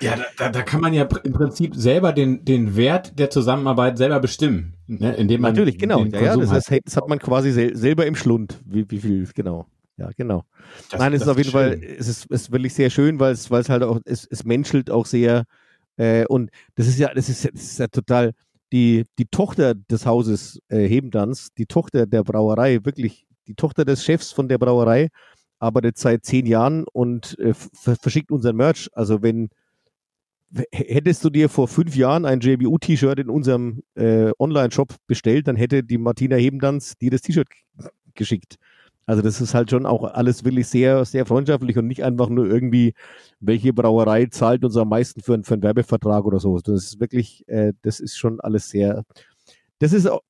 Ja, 0.00 0.16
da, 0.36 0.48
da, 0.50 0.62
kann 0.62 0.80
man 0.80 0.92
ja 0.92 1.08
im 1.24 1.32
Prinzip 1.32 1.74
selber 1.74 2.12
den, 2.12 2.44
den 2.44 2.76
Wert 2.76 3.18
der 3.18 3.30
Zusammenarbeit 3.30 3.98
selber 3.98 4.20
bestimmen. 4.20 4.74
Ne? 4.86 5.14
Indem 5.14 5.40
man 5.40 5.52
Natürlich, 5.52 5.76
genau. 5.76 6.04
Ja, 6.04 6.20
ja, 6.20 6.36
das, 6.36 6.50
halt- 6.50 6.70
heißt, 6.70 6.80
das 6.84 6.96
hat 6.96 7.08
man 7.08 7.18
quasi 7.18 7.50
sel 7.50 7.76
selber 7.76 8.06
im 8.06 8.14
Schlund. 8.14 8.60
Wie, 8.64 8.88
wie 8.88 9.00
viel, 9.00 9.28
genau. 9.34 9.66
Ja, 9.98 10.10
genau. 10.16 10.44
Das- 10.90 11.00
Nein, 11.00 11.12
es 11.12 11.22
ist 11.22 11.28
auf 11.28 11.36
jeden 11.38 11.50
Fall, 11.50 11.78
es 11.82 12.08
ist, 12.08 12.26
es 12.30 12.42
ist 12.42 12.52
wirklich 12.52 12.72
sehr 12.72 12.88
schön, 12.88 13.18
weil 13.20 13.32
es, 13.32 13.50
weil 13.50 13.60
es 13.60 13.68
halt 13.68 13.82
auch, 13.82 14.00
es, 14.04 14.26
es 14.30 14.44
menschelt 14.44 14.90
auch 14.90 15.06
sehr. 15.06 15.44
Äh, 15.96 16.24
und 16.26 16.50
das 16.76 16.86
ist 16.86 16.98
ja, 16.98 17.12
das 17.12 17.28
ist, 17.28 17.44
ja- 17.44 17.50
das 17.52 17.62
ist 17.62 17.78
ja 17.78 17.88
total, 17.88 18.32
die, 18.72 19.04
die 19.18 19.26
Tochter 19.26 19.74
des 19.74 20.06
Hauses 20.06 20.60
äh, 20.68 20.86
Hebendanz, 20.88 21.48
die 21.58 21.66
Tochter 21.66 22.06
der 22.06 22.22
Brauerei, 22.22 22.78
wirklich, 22.84 23.26
die 23.48 23.54
Tochter 23.54 23.84
des 23.84 24.04
Chefs 24.04 24.30
von 24.30 24.48
der 24.48 24.58
Brauerei, 24.58 25.08
arbeitet 25.58 25.98
seit 25.98 26.24
zehn 26.24 26.46
Jahren 26.46 26.84
und 26.92 27.36
äh, 27.40 27.54
ver- 27.54 27.96
verschickt 27.96 28.30
unseren 28.30 28.54
Merch. 28.56 28.88
Also 28.92 29.22
wenn, 29.22 29.48
hättest 30.72 31.24
du 31.24 31.30
dir 31.30 31.48
vor 31.48 31.66
fünf 31.68 31.94
Jahren 31.96 32.24
ein 32.24 32.40
JBU-T-Shirt 32.40 33.18
in 33.18 33.28
unserem 33.28 33.82
äh, 33.96 34.30
Online-Shop 34.38 34.94
bestellt, 35.06 35.46
dann 35.48 35.56
hätte 35.56 35.82
die 35.82 35.98
Martina 35.98 36.36
Hebendanz 36.36 36.96
dir 36.96 37.10
das 37.10 37.20
T-Shirt 37.22 37.48
geschickt. 38.14 38.56
Also 39.08 39.22
das 39.22 39.40
ist 39.40 39.54
halt 39.54 39.70
schon 39.70 39.86
auch 39.86 40.04
alles 40.04 40.44
wirklich 40.44 40.68
sehr, 40.68 41.04
sehr 41.06 41.24
freundschaftlich 41.24 41.78
und 41.78 41.86
nicht 41.86 42.04
einfach 42.04 42.28
nur 42.28 42.46
irgendwie, 42.46 42.92
welche 43.40 43.72
Brauerei 43.72 44.26
zahlt 44.26 44.64
uns 44.64 44.76
am 44.76 44.90
meisten 44.90 45.22
für, 45.22 45.32
einen- 45.34 45.44
für 45.44 45.54
einen 45.54 45.62
Werbevertrag 45.62 46.24
oder 46.26 46.38
so. 46.40 46.58
Das 46.58 46.84
ist 46.84 47.00
wirklich, 47.00 47.42
äh, 47.48 47.72
das 47.82 48.00
ist 48.00 48.16
schon 48.18 48.38
alles 48.40 48.68
sehr, 48.68 49.04
das 49.78 49.92
ist 49.94 50.06
auch, 50.06 50.20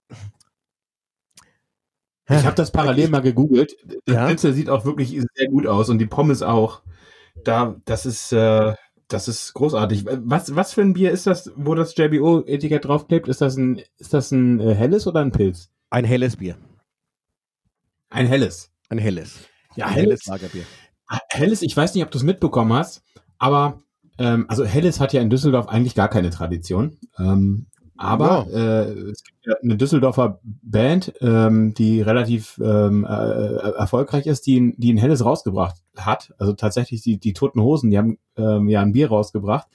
Ich 2.30 2.44
habe 2.44 2.54
das 2.56 2.70
parallel 2.70 3.08
mal 3.08 3.20
gegoogelt. 3.20 3.74
Das 4.04 4.14
Ja. 4.44 4.52
Sieht 4.52 4.68
auch 4.70 4.84
wirklich 4.84 5.18
sehr 5.34 5.48
gut 5.48 5.66
aus 5.66 5.88
und 5.88 5.98
die 5.98 6.06
Pommes 6.06 6.42
auch. 6.42 6.82
Da, 7.44 7.76
das 7.84 8.06
ist, 8.06 8.32
äh, 8.32 8.74
Das 9.10 9.26
ist 9.26 9.54
großartig. 9.54 10.04
Was, 10.06 10.54
was 10.54 10.74
für 10.74 10.82
ein 10.82 10.92
Bier 10.92 11.10
ist 11.12 11.26
das, 11.26 11.50
wo 11.56 11.74
das 11.74 11.96
JBO-Etikett 11.96 12.84
draufklebt? 12.84 13.26
Ist 13.26 13.40
das 13.40 13.56
ein, 13.56 13.80
ist 13.96 14.12
das 14.12 14.30
ein 14.32 14.60
äh, 14.60 14.74
helles 14.74 15.06
oder 15.06 15.20
ein 15.20 15.32
Pilz? 15.32 15.70
Ein 15.88 16.04
helles 16.04 16.36
Bier. 16.36 16.56
Ein 18.10 18.26
helles. 18.26 18.70
Ein 18.88 18.98
helles. 18.98 19.38
Ja, 19.76 19.86
Ein 19.86 19.92
helles. 19.94 20.26
Lagerbier. 20.26 20.64
Helles, 21.30 21.62
ich 21.62 21.76
weiß 21.76 21.94
nicht, 21.94 22.04
ob 22.04 22.10
du 22.10 22.18
es 22.18 22.24
mitbekommen 22.24 22.72
hast, 22.72 23.02
aber 23.38 23.80
ähm, 24.18 24.44
also 24.48 24.64
Helles 24.64 25.00
hat 25.00 25.12
ja 25.12 25.20
in 25.22 25.30
Düsseldorf 25.30 25.68
eigentlich 25.68 25.94
gar 25.94 26.08
keine 26.08 26.30
Tradition. 26.30 26.98
Ähm, 27.18 27.66
aber 27.96 28.46
äh, 28.52 28.90
es 29.10 29.24
gibt 29.24 29.38
ja 29.46 29.54
eine 29.62 29.76
Düsseldorfer 29.76 30.38
Band, 30.42 31.14
ähm, 31.20 31.74
die 31.74 32.00
relativ 32.02 32.58
ähm, 32.62 33.04
äh, 33.04 33.08
erfolgreich 33.08 34.26
ist, 34.26 34.46
die, 34.46 34.60
ein- 34.60 34.74
die 34.76 34.92
ein 34.92 34.98
Helles 34.98 35.24
rausgebracht 35.24 35.76
hat. 35.96 36.32
Also 36.38 36.52
tatsächlich 36.52 37.02
die, 37.02 37.18
die 37.18 37.32
Toten 37.32 37.60
Hosen, 37.60 37.90
die 37.90 37.98
haben 37.98 38.18
ähm, 38.36 38.68
ja 38.68 38.82
ein 38.82 38.92
Bier 38.92 39.08
rausgebracht. 39.08 39.66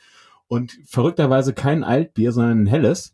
Und 0.48 0.78
verrückterweise 0.86 1.54
kein 1.54 1.84
Altbier, 1.84 2.32
sondern 2.32 2.64
ein 2.64 2.68
Helles. 2.68 3.14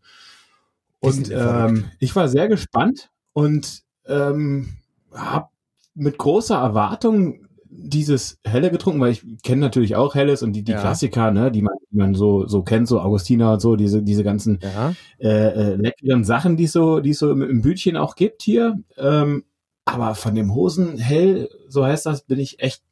Und 1.00 1.32
ähm, 1.32 1.86
ich 2.00 2.16
war 2.16 2.28
sehr 2.28 2.48
gespannt 2.50 3.10
und 3.34 3.84
ähm, 4.06 4.79
habe 5.14 5.48
mit 5.96 6.18
großer 6.18 6.56
Erwartung 6.56 7.46
dieses 7.72 8.40
Helle 8.44 8.72
getrunken, 8.72 9.00
weil 9.00 9.12
ich 9.12 9.24
kenne 9.44 9.62
natürlich 9.62 9.96
auch 9.96 10.16
Helles 10.16 10.42
und 10.44 10.54
die, 10.54 10.64
die 10.64 10.72
Ja. 10.72 10.80
Klassiker, 10.82 11.32
ne, 11.32 11.52
die 11.52 11.62
man, 11.62 11.76
die 11.92 11.98
man 11.98 12.16
so, 12.16 12.48
so 12.48 12.64
kennt, 12.64 12.88
so 12.88 13.00
Augustiner 13.00 13.54
und 13.54 13.60
so, 13.60 13.76
diese, 13.76 14.02
diese 14.02 14.24
ganzen 14.24 14.60
Ja. 14.62 14.94
äh, 15.20 15.28
äh, 15.74 15.76
leckeren 15.76 16.24
Sachen, 16.24 16.58
die 16.58 16.64
es 16.66 16.72
so, 16.72 17.00
die 17.00 17.14
so 17.14 17.32
im, 17.32 17.42
im 17.44 17.62
Bütchen 17.62 17.96
auch 17.96 18.16
gibt 18.16 18.42
hier. 18.44 18.80
Ähm, 18.98 19.44
aber 19.86 20.16
von 20.16 20.36
dem 20.36 20.54
Hosenhell, 20.54 21.50
so 21.68 21.86
heißt 21.86 22.06
das, 22.06 22.24
bin 22.24 22.40
ich 22.40 22.60
echt 22.60 22.84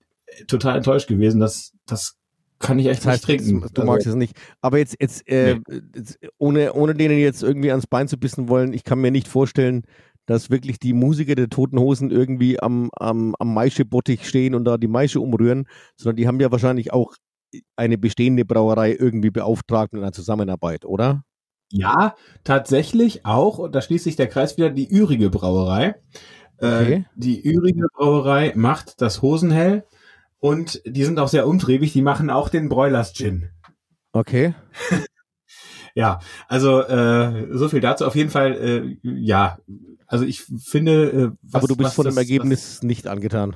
total 0.48 0.78
enttäuscht 0.78 1.08
gewesen. 1.08 1.40
Das, 1.40 1.74
das 1.86 2.16
kann 2.60 2.80
ich 2.80 2.88
echt 2.88 3.00
Das 3.00 3.08
heißt, 3.08 3.28
nicht 3.28 3.44
trinken. 3.46 3.68
du 3.74 3.84
magst 3.84 4.08
es 4.08 4.16
nicht. 4.16 4.36
Aber 4.62 4.78
jetzt, 4.78 4.96
jetzt, 5.00 5.28
äh, 5.28 5.60
jetzt 5.96 6.20
ohne, 6.38 6.74
ohne 6.74 6.94
denen 6.94 7.18
jetzt 7.18 7.44
irgendwie 7.44 7.72
ans 7.72 7.88
Bein 7.88 8.08
zu 8.08 8.18
bissen 8.18 8.48
wollen, 8.50 8.74
ich 8.74 8.84
kann 8.84 9.00
mir 9.00 9.12
nicht 9.12 9.28
vorstellen, 9.28 9.84
dass 10.28 10.52
wirklich 10.52 10.78
die 10.78 10.94
Musiker 10.94 11.34
der 11.34 11.50
Toten 11.50 11.80
Hosen 11.80 12.12
irgendwie 12.12 12.62
am, 12.62 12.92
am, 12.96 13.34
am 13.40 13.54
Maische-Bottich 13.54 14.28
stehen 14.28 14.54
und 14.54 14.66
da 14.66 14.78
die 14.78 14.88
Maische 14.88 15.20
umrühren, 15.20 15.68
sondern 15.96 16.18
die 16.18 16.28
haben 16.28 16.40
ja 16.40 16.52
wahrscheinlich 16.52 16.94
auch 16.94 17.16
eine 17.76 17.98
bestehende 17.98 18.46
Brauerei 18.46 18.94
irgendwie 18.94 19.32
beauftragt 19.32 19.94
mit 19.94 20.04
einer 20.04 20.12
Zusammenarbeit, 20.12 20.86
oder? 20.86 21.24
Ja, 21.72 22.16
tatsächlich 22.44 23.26
auch, 23.26 23.58
und 23.58 23.74
da 23.74 23.82
schließt 23.82 24.04
sich 24.04 24.18
der 24.18 24.28
Kreis 24.28 24.58
wieder, 24.58 24.70
die 24.70 24.90
Ürige 24.94 25.30
Brauerei. 25.30 25.96
Okay. 26.58 26.94
Äh, 26.94 27.04
die 27.16 27.42
Ürige 27.44 27.88
Brauerei 27.94 28.54
macht 28.56 29.02
das 29.02 29.22
Hosenhell 29.22 29.86
und 30.40 30.82
die 30.86 31.06
sind 31.06 31.20
auch 31.20 31.30
sehr 31.30 31.48
umtriebig, 31.48 31.94
die 31.94 32.02
machen 32.02 32.30
auch 32.30 32.50
den 32.50 32.68
Broilers 32.68 33.14
Gin. 33.14 33.50
Okay. 34.12 34.54
Ja, 35.98 36.20
also 36.48 36.82
äh, 36.84 37.48
so 37.58 37.70
viel 37.70 37.80
dazu. 37.80 38.06
Auf 38.06 38.16
jeden 38.16 38.30
Fall, 38.30 38.54
äh, 38.54 38.98
ja, 39.02 39.58
also 40.08 40.26
ich 40.26 40.42
finde, 40.44 41.12
äh, 41.12 41.32
was, 41.44 41.56
Aber 41.64 41.68
du 41.68 41.76
bist 41.76 41.90
was 41.90 41.94
von 41.96 42.06
dem 42.06 42.16
das- 42.16 42.18
Ergebnis 42.24 42.82
nicht 42.84 43.08
angetan. 43.08 43.56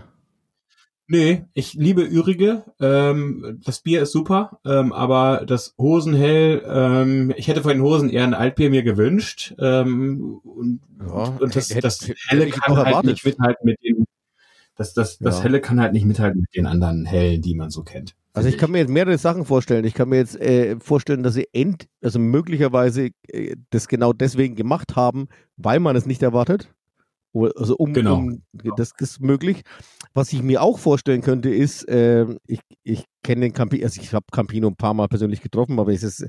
Nee, 1.07 1.43
ich 1.53 1.73
liebe 1.73 2.03
Ürige. 2.03 2.63
Ähm, 2.79 3.59
das 3.65 3.81
Bier 3.81 4.01
ist 4.03 4.13
super, 4.13 4.59
ähm, 4.63 4.93
aber 4.93 5.43
das 5.45 5.73
Hosenhell, 5.77 6.61
ähm, 6.65 7.33
ich 7.35 7.49
hätte 7.49 7.63
von 7.63 7.71
den 7.73 7.81
Hosen 7.81 8.09
eher 8.09 8.23
ein 8.23 8.33
Altbier 8.33 8.69
mir 8.69 8.81
gewünscht. 8.83 9.53
Ähm, 9.59 10.39
und, 10.43 10.79
Ja, 11.05 11.23
und 11.39 11.53
das, 11.55 11.69
hätte- 11.71 11.81
das 11.81 12.09
Helle 12.29 12.47
kann 12.49 12.77
halt 12.77 12.87
erwartet. 12.87 13.11
nicht 13.11 13.25
mithalten 13.25 13.65
mit 13.65 13.83
dem. 13.83 14.05
Das, 14.77 14.93
das, 14.93 15.17
das 15.19 15.39
Ja. 15.39 15.43
Helle 15.43 15.59
kann 15.59 15.81
halt 15.81 15.91
nicht 15.91 16.05
mithalten 16.05 16.39
mit 16.41 16.55
den 16.55 16.65
anderen 16.65 17.05
Hellen, 17.05 17.41
die 17.41 17.55
man 17.55 17.71
so 17.71 17.83
kennt. 17.83 18.15
Also 18.33 18.47
ich 18.49 18.57
kann 18.57 18.71
mir 18.71 18.79
jetzt 18.79 18.89
mehrere 18.89 19.17
Sachen 19.17 19.45
vorstellen. 19.45 19.83
Ich 19.85 19.93
kann 19.93 20.09
mir 20.09 20.17
jetzt 20.17 20.39
äh, 20.39 20.79
vorstellen, 20.79 21.23
dass 21.23 21.33
sie 21.33 21.47
end, 21.51 21.87
also 22.01 22.17
möglicherweise 22.19 23.09
äh, 23.27 23.55
das 23.71 23.87
genau 23.87 24.13
deswegen 24.13 24.55
gemacht 24.55 24.95
haben, 24.95 25.27
weil 25.57 25.79
man 25.79 25.95
es 25.95 26.05
nicht 26.05 26.23
erwartet. 26.23 26.73
Also 27.33 27.75
um, 27.77 27.93
Genau. 27.93 28.17
um 28.17 28.43
das 28.75 28.91
ist 28.99 29.21
möglich. 29.21 29.61
Was 30.13 30.33
ich 30.33 30.43
mir 30.43 30.61
auch 30.61 30.79
vorstellen 30.79 31.21
könnte, 31.21 31.49
ist, 31.49 31.87
äh, 31.87 32.25
ich, 32.45 32.59
ich 32.83 33.05
kenne 33.23 33.41
den 33.41 33.53
Campino, 33.53 33.85
also 33.85 34.01
ich 34.01 34.13
habe 34.13 34.25
Campino 34.31 34.67
ein 34.67 34.75
paar 34.75 34.93
Mal 34.93 35.07
persönlich 35.07 35.41
getroffen, 35.41 35.79
aber 35.79 35.93
es 35.93 36.03
ist, 36.03 36.27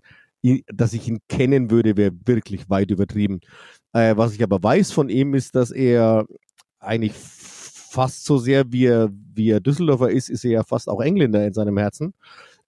dass 0.73 0.93
ich 0.93 1.09
ihn 1.09 1.19
kennen 1.29 1.71
würde, 1.71 1.97
wäre 1.97 2.13
wirklich 2.25 2.69
weit 2.71 2.91
übertrieben. 2.91 3.41
Äh, 3.93 4.17
was 4.17 4.35
ich 4.35 4.43
aber 4.43 4.63
weiß 4.63 4.93
von 4.93 5.09
ihm, 5.09 5.35
ist, 5.35 5.55
dass 5.55 5.71
er 5.71 6.27
eigentlich 6.79 7.15
fast 7.93 8.25
so 8.25 8.39
sehr 8.39 8.73
wie 8.73 8.87
er, 8.87 9.11
wie 9.35 9.51
er 9.51 9.61
Düsseldorfer 9.61 10.11
ist, 10.11 10.31
ist 10.31 10.45
er 10.45 10.51
ja 10.51 10.63
fast 10.65 10.89
auch 10.89 11.01
Engländer 11.01 11.47
in 11.47 11.53
seinem 11.53 11.77
Herzen. 11.77 12.15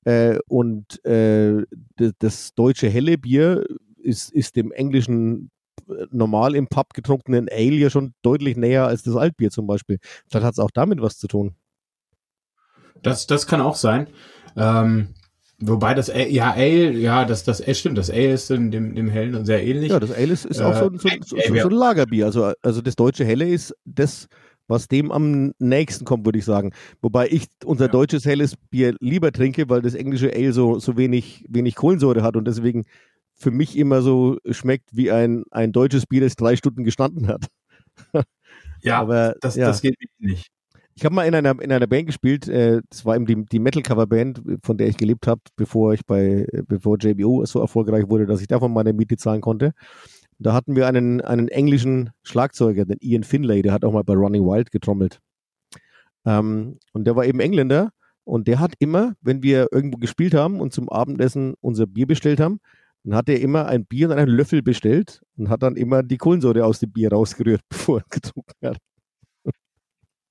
Äh, 0.04 0.38
und 0.48 1.02
äh, 1.06 1.62
das 2.18 2.54
deutsche 2.54 2.88
helle 2.90 3.16
Bier 3.16 3.64
ist, 3.96 4.30
ist 4.32 4.54
dem 4.56 4.70
englischen 4.70 5.50
äh, 5.88 6.06
normal 6.10 6.54
im 6.54 6.66
Pub 6.66 6.92
getrunkenen 6.92 7.48
Ale 7.50 7.76
ja 7.76 7.88
schon 7.88 8.12
deutlich 8.20 8.56
näher 8.58 8.86
als 8.86 9.02
das 9.02 9.16
Altbier 9.16 9.50
zum 9.50 9.66
Beispiel. 9.66 9.98
Vielleicht 10.28 10.44
hat 10.44 10.52
es 10.52 10.58
auch 10.58 10.70
damit 10.70 11.00
was 11.00 11.16
zu 11.18 11.26
tun. 11.26 11.54
Das, 13.02 13.26
das 13.26 13.46
kann 13.46 13.60
auch 13.62 13.76
sein. 13.76 14.08
Ähm, 14.56 15.08
wobei 15.58 15.94
das 15.94 16.10
Ale, 16.10 16.28
ja, 16.28 16.52
Ale, 16.52 16.92
ja, 16.92 17.24
das, 17.24 17.44
das 17.44 17.62
Ale 17.62 17.74
stimmt, 17.74 17.96
das 17.96 18.10
Ale 18.10 18.32
ist 18.32 18.50
dem, 18.50 18.70
dem, 18.70 19.08
Hellen 19.08 19.44
sehr 19.46 19.64
ähnlich. 19.64 19.90
Ja, 19.90 20.00
das 20.00 20.10
Ale 20.12 20.32
ist, 20.32 20.44
ist 20.44 20.60
auch 20.60 20.74
so, 20.76 20.86
ein- 20.90 20.98
so, 20.98 21.08
Äh, 21.08 21.18
so, 21.24 21.36
so, 21.48 21.54
wir- 21.54 21.62
so 21.62 21.68
ein 21.68 21.74
Lagerbier. 21.74 22.26
Also, 22.26 22.52
also 22.62 22.82
das 22.82 22.94
deutsche 22.96 23.24
Helle 23.24 23.48
ist 23.48 23.74
das, 23.86 24.28
was 24.68 24.88
dem 24.88 25.12
am 25.12 25.52
nächsten 25.58 26.04
kommt, 26.04 26.24
würde 26.24 26.38
ich 26.38 26.44
sagen. 26.44 26.72
Wobei 27.02 27.28
ich 27.28 27.46
unser 27.64 27.86
Ja. 27.86 27.92
deutsches 27.92 28.24
helles 28.24 28.56
Bier 28.70 28.94
lieber 29.00 29.32
trinke, 29.32 29.68
weil 29.68 29.82
das 29.82 29.94
englische 29.94 30.32
Ale 30.34 30.52
so, 30.52 30.78
so 30.78 30.96
wenig, 30.96 31.44
wenig 31.48 31.74
Kohlensäure 31.74 32.22
hat 32.22 32.36
und 32.36 32.46
deswegen 32.46 32.84
für 33.34 33.50
mich 33.50 33.76
immer 33.76 34.00
so 34.02 34.38
schmeckt 34.50 34.90
wie 34.92 35.10
ein, 35.10 35.44
ein 35.50 35.72
deutsches 35.72 36.06
Bier, 36.06 36.20
das 36.20 36.36
drei 36.36 36.56
Stunden 36.56 36.84
gestanden 36.84 37.28
hat. 37.28 37.46
ja, 38.82 39.00
aber 39.00 39.34
das, 39.40 39.56
ja. 39.56 39.66
das 39.66 39.82
geht 39.82 39.96
nicht. 40.18 40.48
Ich 40.96 41.04
habe 41.04 41.14
mal 41.14 41.26
in 41.26 41.34
einer, 41.34 41.60
in 41.60 41.72
einer 41.72 41.88
Band 41.88 42.06
gespielt, 42.06 42.46
äh, 42.48 42.80
das 42.88 43.04
war 43.04 43.16
eben 43.16 43.26
die, 43.26 43.44
die 43.46 43.58
Metal-Cover-Band, 43.58 44.42
von 44.62 44.78
der 44.78 44.86
ich 44.86 44.96
gelebt 44.96 45.26
habe, 45.26 45.40
bevor 45.56 45.92
ich 45.92 46.06
bei, 46.06 46.46
bevor 46.68 46.98
JBO 47.00 47.44
so 47.46 47.60
erfolgreich 47.60 48.08
wurde, 48.08 48.26
dass 48.26 48.40
ich 48.40 48.46
davon 48.46 48.72
meine 48.72 48.92
Miete 48.92 49.16
zahlen 49.16 49.40
konnte. 49.40 49.72
Da 50.38 50.52
hatten 50.52 50.76
wir 50.76 50.86
einen, 50.86 51.20
einen 51.20 51.48
englischen 51.48 52.10
Schlagzeuger, 52.22 52.84
den 52.84 52.98
Ian 53.00 53.24
Finlay, 53.24 53.62
der 53.62 53.72
hat 53.72 53.84
auch 53.84 53.92
mal 53.92 54.04
bei 54.04 54.14
Running 54.14 54.44
Wild 54.44 54.70
getrommelt. 54.70 55.20
Ähm, 56.26 56.78
und 56.92 57.04
der 57.04 57.16
war 57.16 57.24
eben 57.24 57.40
Engländer 57.40 57.90
und 58.24 58.48
der 58.48 58.58
hat 58.58 58.72
immer, 58.78 59.14
wenn 59.20 59.42
wir 59.42 59.68
irgendwo 59.72 59.98
gespielt 59.98 60.34
haben 60.34 60.60
und 60.60 60.72
zum 60.72 60.88
Abendessen 60.88 61.54
unser 61.60 61.86
Bier 61.86 62.06
bestellt 62.06 62.40
haben, 62.40 62.60
dann 63.04 63.16
hat 63.16 63.28
er 63.28 63.40
immer 63.40 63.66
ein 63.66 63.84
Bier 63.84 64.08
und 64.08 64.16
einen 64.16 64.30
Löffel 64.30 64.62
bestellt 64.62 65.22
und 65.36 65.50
hat 65.50 65.62
dann 65.62 65.76
immer 65.76 66.02
die 66.02 66.16
Kohlensäure 66.16 66.64
aus 66.64 66.80
dem 66.80 66.92
Bier 66.92 67.12
rausgerührt, 67.12 67.60
bevor 67.68 68.00
er 68.00 68.06
getrunken 68.08 68.66
hat. 68.66 68.78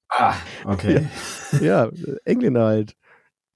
Ah, 0.09 0.35
okay. 0.65 1.07
Ja, 1.61 1.89
Engländer 2.25 2.65
halt. 2.65 2.93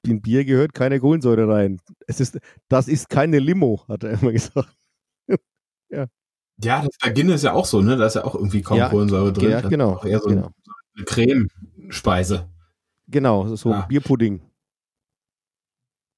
In 0.04 0.22
Bier 0.22 0.46
gehört 0.46 0.74
keine 0.74 1.00
Kohlensäure 1.00 1.48
rein. 1.48 1.80
Es 2.08 2.20
ist, 2.20 2.40
das 2.68 2.88
ist 2.88 3.10
keine 3.10 3.40
Limo, 3.40 3.84
hat 3.88 4.04
er 4.04 4.22
immer 4.22 4.32
gesagt. 4.32 4.76
Ja, 5.90 6.08
das 6.58 6.88
bei 7.02 7.10
Guinness 7.12 7.36
ist 7.36 7.44
ja 7.44 7.54
auch 7.54 7.66
so, 7.66 7.82
ne? 7.82 7.98
Da 7.98 8.06
ist 8.06 8.16
ja 8.16 8.24
auch 8.26 8.36
irgendwie 8.36 8.62
kaum 8.62 8.78
Ja, 8.78 8.90
Kohlensäure 8.90 9.32
drin. 9.34 9.50
ja, 9.50 9.58
Das 9.58 9.64
ist 9.66 9.70
genau, 9.70 9.94
auch 9.94 10.06
eher 10.06 10.20
so 10.20 10.30
genau. 10.30 10.50
eine 10.96 11.06
Cremespeise. 11.06 12.48
Genau, 13.08 13.56
so 13.56 13.72
Ja. 13.72 13.82
Bierpudding. 13.88 14.42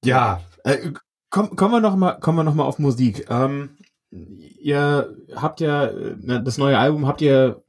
Ja, 0.04 0.40
äh, 0.64 0.92
komm, 1.28 1.56
kommen 1.56 1.72
wir 1.74 1.80
noch 1.80 1.96
mal, 1.96 2.12
kommen 2.14 2.38
wir 2.38 2.44
noch 2.44 2.54
mal 2.54 2.64
auf 2.64 2.78
Musik. 2.78 3.26
Ähm, 3.30 3.76
ihr 4.10 5.14
habt 5.36 5.60
ja 5.60 5.86
äh, 5.86 6.42
das 6.42 6.58
neue 6.58 6.78
Album 6.78 7.06
habt 7.06 7.20
ihr 7.20 7.62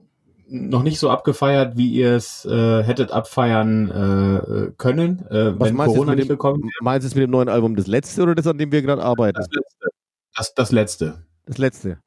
noch 0.47 0.83
nicht 0.83 0.99
so 0.99 1.09
abgefeiert, 1.09 1.77
wie 1.77 1.89
ihr 1.91 2.13
es 2.15 2.43
äh, 2.45 2.83
hättet 2.83 3.11
abfeiern 3.11 3.89
äh, 3.89 4.71
können, 4.77 5.25
äh, 5.29 5.57
Was 5.57 5.69
wenn 5.69 5.75
meinst 5.75 5.95
du 5.95 5.99
Corona 5.99 6.15
nicht 6.15 6.23
mit 6.27 6.29
gekommen 6.29 6.61
dem, 6.61 6.69
meinst 6.81 7.05
du 7.05 7.07
jetzt 7.07 7.15
mit 7.15 7.23
dem 7.23 7.31
neuen 7.31 7.47
Album 7.47 7.75
das 7.75 7.87
letzte 7.87 8.23
oder 8.23 8.35
das, 8.35 8.47
an 8.47 8.57
dem 8.57 8.71
wir 8.71 8.81
gerade 8.81 9.01
arbeiten? 9.03 9.37
Das 9.37 9.47
letzte. 9.51 9.87
Das, 10.35 10.53
das 10.53 10.71
letzte. 10.71 11.25
Das 11.45 11.57
letzte. 11.57 11.99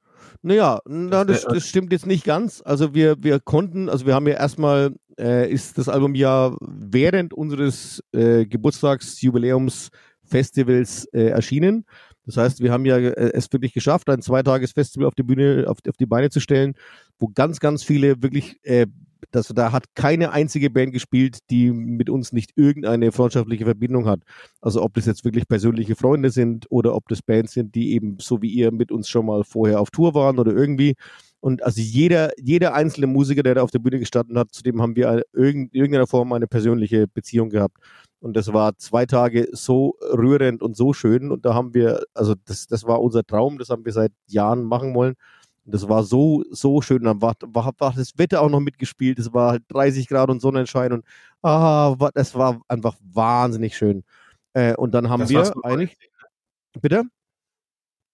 Naja, 0.47 0.81
na, 0.85 1.25
das, 1.25 1.45
das 1.45 1.67
stimmt 1.67 1.91
jetzt 1.91 2.05
nicht 2.05 2.23
ganz. 2.23 2.61
Also 2.67 2.93
wir, 2.93 3.17
wir 3.23 3.41
konnten, 3.41 3.89
also 3.89 4.05
wir 4.05 4.15
haben 4.15 4.29
ja 4.29 4.35
erstmal, 4.35 4.95
äh, 5.19 5.51
ist 5.51 5.79
das 5.79 5.89
Album 5.89 6.15
ja 6.15 6.55
während 6.61 7.33
unseres 7.33 8.05
äh, 8.13 8.45
Geburtstagsjubiläumsfestivals 8.45 11.07
äh, 11.15 11.29
erschienen. 11.29 11.87
Das 12.27 12.37
heißt, 12.37 12.61
wir 12.61 12.73
haben 12.73 12.85
ja 12.85 12.99
äh, 12.99 13.31
es 13.33 13.51
wirklich 13.55 13.73
geschafft, 13.73 14.11
ein 14.11 14.21
Zweitages-Festival 14.21 15.07
auf 15.07 15.15
die 15.15 15.23
Bühne, 15.23 15.65
auf, 15.67 15.79
auf 15.89 15.97
die 15.97 16.05
Beine 16.05 16.29
zu 16.29 16.41
stellen, 16.41 16.75
wo 17.19 17.29
ganz, 17.29 17.59
ganz 17.59 17.83
viele 17.83 18.23
wirklich, 18.23 18.61
äh, 18.65 18.85
das, 19.31 19.49
da 19.49 19.73
hat 19.73 19.85
keine 19.95 20.33
einzige 20.33 20.71
Band 20.71 20.93
gespielt, 20.93 21.39
die 21.51 21.71
mit 21.71 22.11
uns 22.11 22.33
nicht 22.33 22.53
irgendeine 22.57 23.13
freundschaftliche 23.13 23.65
Verbindung 23.65 24.07
hat. 24.07 24.21
Also 24.61 24.83
ob 24.83 24.95
das 24.95 25.07
jetzt 25.07 25.25
wirklich 25.25 25.49
persönliche 25.49 25.97
Freunde 25.97 26.31
sind 26.31 26.67
oder 26.71 26.95
ob 26.95 27.09
das 27.09 27.23
Bands 27.23 27.53
sind, 27.53 27.75
die 27.75 27.93
eben 27.93 28.19
so 28.21 28.43
wie 28.43 28.51
ihr 28.51 28.73
mit 28.73 28.93
uns 28.93 29.09
schon 29.09 29.27
mal 29.27 29.45
vorher 29.45 29.81
auf 29.81 29.91
Tour 29.91 30.15
waren 30.15 30.39
oder 30.39 30.53
irgendwie. 30.53 30.95
Und 31.41 31.63
also 31.63 31.83
jeder, 31.83 32.31
jeder 32.39 32.73
einzelne 32.73 33.07
Musiker, 33.07 33.43
der 33.43 33.57
da 33.57 33.63
auf 33.63 33.71
der 33.71 33.79
Bühne 33.79 33.99
gestanden 33.99 34.39
hat, 34.39 34.53
zu 34.53 34.63
dem 34.63 34.81
haben 34.81 34.97
wir 34.97 35.25
in 35.35 35.69
irgendeiner 35.73 36.07
Form 36.07 36.33
eine 36.33 36.47
persönliche 36.47 37.07
Beziehung 37.07 37.51
gehabt. 37.51 37.77
Und 38.21 38.35
das 38.35 38.55
war 38.55 38.79
zwei 38.79 39.05
Tage 39.05 39.49
so 39.53 39.99
rührend 40.01 40.63
und 40.63 40.75
so 40.75 40.95
schön. 40.95 41.31
Und 41.31 41.45
da 41.45 41.53
haben 41.53 41.75
wir, 41.75 42.03
also 42.15 42.35
das, 42.47 42.67
das 42.67 42.85
war 42.85 43.03
unser 43.03 43.25
Traum, 43.25 43.59
das 43.59 43.69
haben 43.69 43.85
wir 43.85 43.93
seit 43.93 44.13
Jahren 44.27 44.65
machen 44.65 44.95
wollen. 44.95 45.17
Und 45.65 45.75
das 45.75 45.89
war 45.89 46.03
so, 46.03 46.45
so 46.51 46.81
schön. 46.83 47.05
Dann 47.05 47.21
war, 47.23 47.35
war, 47.47 47.73
war 47.79 47.93
das 47.95 48.17
Wetter 48.17 48.43
auch 48.43 48.51
noch 48.51 48.61
mitgespielt. 48.61 49.19
Es 49.19 49.33
war 49.33 49.53
halt 49.53 49.63
30 49.69 50.09
Grad 50.09 50.31
und 50.31 50.41
Sonnenschein 50.41 50.93
und 50.93 51.05
ah, 51.43 51.95
das 52.15 52.35
war 52.35 52.61
einfach 52.69 52.97
wahnsinnig 53.01 53.77
schön. 53.77 54.05
Äh, 54.53 54.75
und 54.75 54.93
dann 54.93 55.09
haben 55.09 55.21
das 55.21 55.31
wir 55.31 55.53
eigentlich. 55.65 55.97
Bitte? 56.81 57.05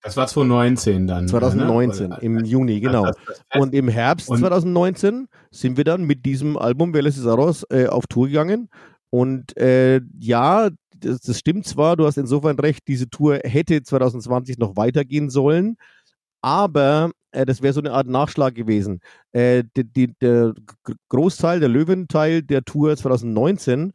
Das 0.03 0.17
war 0.17 0.27
2019 0.27 1.07
dann. 1.07 1.29
2019, 1.29 2.09
ne? 2.09 2.19
im 2.23 2.45
Juni, 2.45 2.81
genau. 2.81 3.07
Das, 3.07 3.17
das 3.27 3.61
und 3.61 3.75
im 3.75 3.89
Herbst 3.89 4.31
und 4.31 4.39
2019 4.39 5.29
sind 5.51 5.77
wir 5.77 5.85
dann 5.85 6.05
mit 6.05 6.25
diesem 6.25 6.57
Album 6.57 6.95
Vélez 6.95 7.13
Cesaros 7.13 7.67
äh, 7.71 7.87
auf 7.87 8.07
Tour 8.07 8.29
gegangen. 8.29 8.71
Und 9.11 9.57
äh, 9.59 10.01
ja, 10.19 10.71
das, 10.97 11.21
das, 11.21 11.39
stimmt 11.39 11.67
zwar, 11.67 11.97
du 11.97 12.07
hast 12.07 12.17
insofern 12.17 12.59
recht, 12.59 12.87
diese 12.89 13.11
Tour 13.11 13.41
hätte 13.43 13.83
2020 13.83 14.59
noch 14.59 14.77
weitergehen 14.77 15.29
sollen, 15.29 15.77
aber 16.41 17.11
das 17.33 17.63
wäre 17.63 17.73
so 17.73 17.81
eine 17.81 17.93
Art 17.93 18.07
Nachschlag 18.07 18.55
gewesen. 18.55 19.01
Äh, 19.33 19.65
die, 19.77 19.85
die, 19.85 20.15
der 20.21 20.55
Großteil, 21.09 21.61
der 21.61 21.69
Löwenteil 21.69 22.43
der 22.43 22.65
Tour 22.65 22.97
2019 22.97 23.93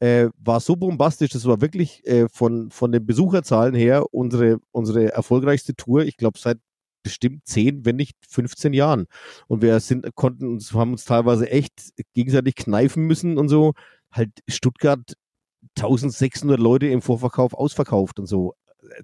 äh, 0.00 0.28
war 0.38 0.60
so 0.60 0.76
bombastisch, 0.76 1.30
das 1.30 1.46
war 1.46 1.60
wirklich 1.60 2.06
äh, 2.06 2.28
von, 2.28 2.70
von 2.70 2.92
den 2.92 3.06
Besucherzahlen 3.06 3.74
her 3.74 4.04
unsere, 4.12 4.58
unsere 4.72 5.12
erfolgreichste 5.12 5.74
Tour, 5.74 6.04
ich 6.04 6.16
glaube 6.16 6.38
seit 6.38 6.58
bestimmt 7.02 7.46
10, 7.46 7.84
wenn 7.84 7.96
nicht 7.96 8.16
15 8.28 8.72
Jahren. 8.72 9.06
Und 9.46 9.62
wir 9.62 9.78
sind, 9.80 10.12
konnten 10.16 10.48
uns, 10.48 10.72
haben 10.72 10.92
uns 10.92 11.04
teilweise 11.04 11.48
echt 11.50 11.92
gegenseitig 12.14 12.56
kneifen 12.56 13.04
müssen 13.04 13.38
und 13.38 13.48
so. 13.48 13.74
Halt 14.10 14.30
Stuttgart 14.48 15.14
1600 15.78 16.58
Leute 16.58 16.88
im 16.88 17.02
Vorverkauf 17.02 17.54
ausverkauft 17.54 18.18
und 18.18 18.26
so. 18.26 18.54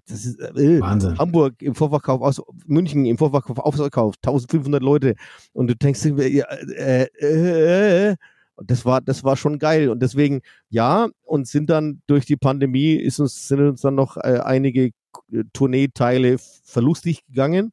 Das 0.07 0.25
ist 0.25 0.41
äh, 0.41 0.81
Wahnsinn. 0.81 1.19
Hamburg 1.19 1.61
im 1.61 1.75
Vorverkauf 1.75 2.21
aus, 2.21 2.43
München 2.67 3.05
im 3.07 3.19
Vorverkauf 3.19 3.59
ausverkauft, 3.59 4.19
1500 4.25 4.83
Leute. 4.83 5.15
Und 5.53 5.69
du 5.69 5.77
denkst, 5.77 6.05
äh, 6.07 6.43
äh, 6.77 8.11
äh 8.11 8.17
das 8.65 8.85
war, 8.85 9.01
das 9.01 9.25
war 9.25 9.37
schon 9.37 9.59
geil. 9.59 9.89
Und 9.89 10.01
deswegen, 10.01 10.43
ja, 10.69 11.09
und 11.25 11.49
sind 11.49 11.71
dann 11.71 12.03
durch 12.07 12.27
die 12.27 12.37
Pandemie, 12.37 12.95
ist 12.95 13.19
uns, 13.19 13.49
sind 13.49 13.61
uns 13.61 13.81
dann 13.81 13.95
noch 13.95 14.17
äh, 14.17 14.41
einige 14.45 14.87
äh, 15.33 15.45
Tourneeteile 15.53 16.37
verlustig 16.39 17.25
gegangen. 17.27 17.73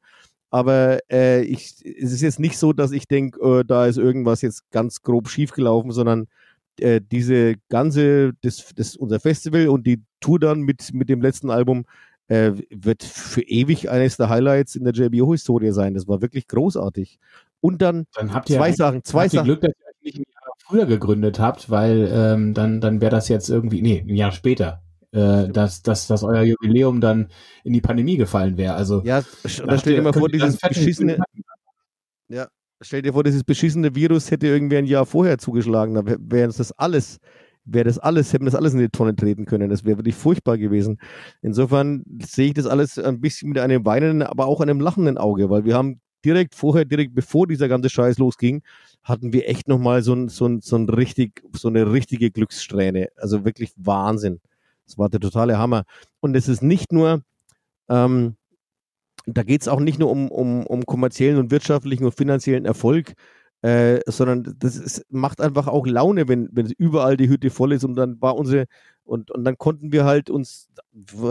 Aber 0.52 1.00
äh, 1.12 1.44
ich, 1.44 1.76
es 1.86 2.12
ist 2.12 2.22
jetzt 2.22 2.40
nicht 2.40 2.58
so, 2.58 2.74
dass 2.74 2.92
ich 2.92 3.08
denke, 3.08 3.60
äh, 3.60 3.64
da 3.66 3.86
ist 3.86 3.98
irgendwas 3.98 4.42
jetzt 4.42 4.72
ganz 4.72 5.02
grob 5.04 5.30
schiefgelaufen, 5.30 5.92
sondern 5.92 6.28
äh, 6.82 7.02
diese 7.02 7.56
ganze, 7.70 8.34
das, 8.42 8.74
das, 8.76 8.96
unser 8.96 9.20
Festival 9.20 9.68
und 9.68 9.86
die 9.86 10.04
Tour 10.20 10.40
dann 10.40 10.62
mit, 10.62 10.94
mit 10.94 11.10
dem 11.10 11.22
letzten 11.22 11.50
Album 11.50 11.86
äh, 12.28 12.54
wird 12.70 13.04
für 13.04 13.42
ewig 13.42 13.90
eines 13.90 14.18
der 14.18 14.30
Highlights 14.30 14.76
in 14.76 14.84
der 14.84 14.94
JBO-Historie 14.94 15.72
sein. 15.72 15.94
Das 15.94 16.08
war 16.08 16.22
wirklich 16.22 16.48
großartig. 16.48 17.20
Und 17.62 17.82
dann, 17.82 18.06
dann 18.14 18.34
habt 18.34 18.50
ihr 18.50 18.58
zwei 18.58 18.72
Sachen, 18.72 19.04
zwei 19.04 19.28
Sachen. 19.28 19.46
Glück, 19.46 19.62
dass 19.62 19.72
ihr 19.72 19.94
nicht 20.02 20.18
ein 20.20 20.24
Jahr 20.32 20.54
früher 20.60 20.86
gegründet 20.86 21.40
habt, 21.40 21.70
weil 21.70 22.10
ähm, 22.12 22.54
dann, 22.54 22.82
dann 22.82 23.02
wäre 23.02 23.12
das 23.12 23.28
jetzt 23.28 23.50
irgendwie, 23.50 23.82
nee, 23.82 24.06
ein 24.08 24.16
Jahr 24.16 24.32
später. 24.32 24.84
Äh, 25.12 25.50
dass, 25.50 25.82
dass, 25.82 26.06
dass 26.06 26.24
euer 26.24 26.44
Jubiläum 26.44 27.02
dann 27.02 27.30
in 27.64 27.74
die 27.74 27.82
Pandemie 27.82 28.16
gefallen 28.16 28.58
wäre. 28.58 28.76
Also, 28.76 29.02
ja, 29.04 29.24
da 29.66 29.78
dir 29.78 30.02
mal 30.04 30.14
vor, 30.14 30.30
dieses 30.30 30.58
beschissene. 30.58 31.18
Ja, 32.28 32.48
stell 32.82 33.02
dir 33.02 33.14
vor, 33.14 33.24
dieses 33.24 33.44
beschissene 33.44 33.96
Virus 33.96 34.32
hätte 34.32 34.48
irgendwie 34.48 34.78
ein 34.78 34.86
Jahr 34.86 35.06
vorher 35.06 35.38
zugeschlagen. 35.38 35.96
Da 35.96 36.04
wäre 36.06 36.48
uns 36.48 36.58
das 36.58 36.72
alles, 36.74 37.20
wäre 37.66 37.86
das 37.86 38.00
alles, 38.00 38.34
hätten 38.34 38.46
das 38.46 38.56
alles 38.56 38.74
in 38.74 38.80
die 38.80 38.90
Tonne 38.90 39.16
treten 39.16 39.46
können. 39.46 39.70
Das 39.70 39.86
wäre 39.86 39.98
wirklich 39.98 40.16
furchtbar 40.16 40.58
gewesen. 40.58 41.00
Insofern 41.42 42.04
sehe 42.22 42.48
ich 42.48 42.54
das 42.54 42.66
alles 42.66 42.98
ein 42.98 43.22
bisschen 43.22 43.50
mit 43.50 43.60
einem 43.60 43.86
weinenden, 43.86 44.24
aber 44.24 44.46
auch 44.48 44.62
einem 44.62 44.80
lachenden 44.80 45.18
Auge, 45.18 45.50
weil 45.50 45.66
wir 45.66 45.76
haben 45.76 46.00
direkt 46.26 46.56
vorher, 46.56 46.86
direkt 46.86 47.16
bevor 47.16 47.48
dieser 47.48 47.68
ganze 47.68 47.90
Scheiß 47.90 48.18
losging, 48.18 48.62
hatten 49.04 49.32
wir 49.32 49.48
echt 49.48 49.68
nochmal 49.68 50.02
so, 50.02 50.14
ein, 50.14 50.28
so, 50.28 50.46
ein, 50.46 50.62
so, 50.62 50.76
ein 50.76 50.90
richtig, 50.90 51.44
so 51.54 51.70
eine 51.70 51.92
richtige 51.92 52.32
Glückssträhne. 52.32 53.10
Also 53.16 53.46
wirklich 53.46 53.72
Wahnsinn. 53.78 54.42
Das 54.86 54.98
war 54.98 55.10
der 55.10 55.20
totale 55.20 55.58
Hammer. 55.58 55.84
Und 56.20 56.36
es 56.36 56.50
ist 56.50 56.62
nicht 56.62 56.92
nur, 56.92 57.22
ähm, 57.88 58.36
da 59.26 59.44
geht 59.44 59.62
es 59.62 59.68
auch 59.68 59.80
nicht 59.80 60.00
nur 60.00 60.10
um, 60.10 60.30
um, 60.30 60.66
um 60.66 60.86
kommerziellen 60.86 61.38
und 61.38 61.52
wirtschaftlichen 61.52 62.06
und 62.06 62.16
finanziellen 62.16 62.66
Erfolg, 62.66 63.14
äh, 63.62 64.00
sondern 64.08 64.56
das 64.60 64.78
ist, 64.78 65.06
macht 65.10 65.42
einfach 65.42 65.68
auch 65.68 65.86
Laune, 65.86 66.28
wenn, 66.28 66.50
wenn 66.52 66.68
überall 66.78 67.18
die 67.18 67.30
Hütte 67.30 67.50
voll 67.50 67.74
ist 67.74 67.84
und 67.84 67.96
dann 67.96 68.22
war 68.22 68.36
unsere 68.38 68.66
und, 69.10 69.32
und 69.32 69.44
dann 69.44 69.58
konnten 69.58 69.92
wir 69.92 70.06
halt 70.06 70.30
uns, 70.30 70.70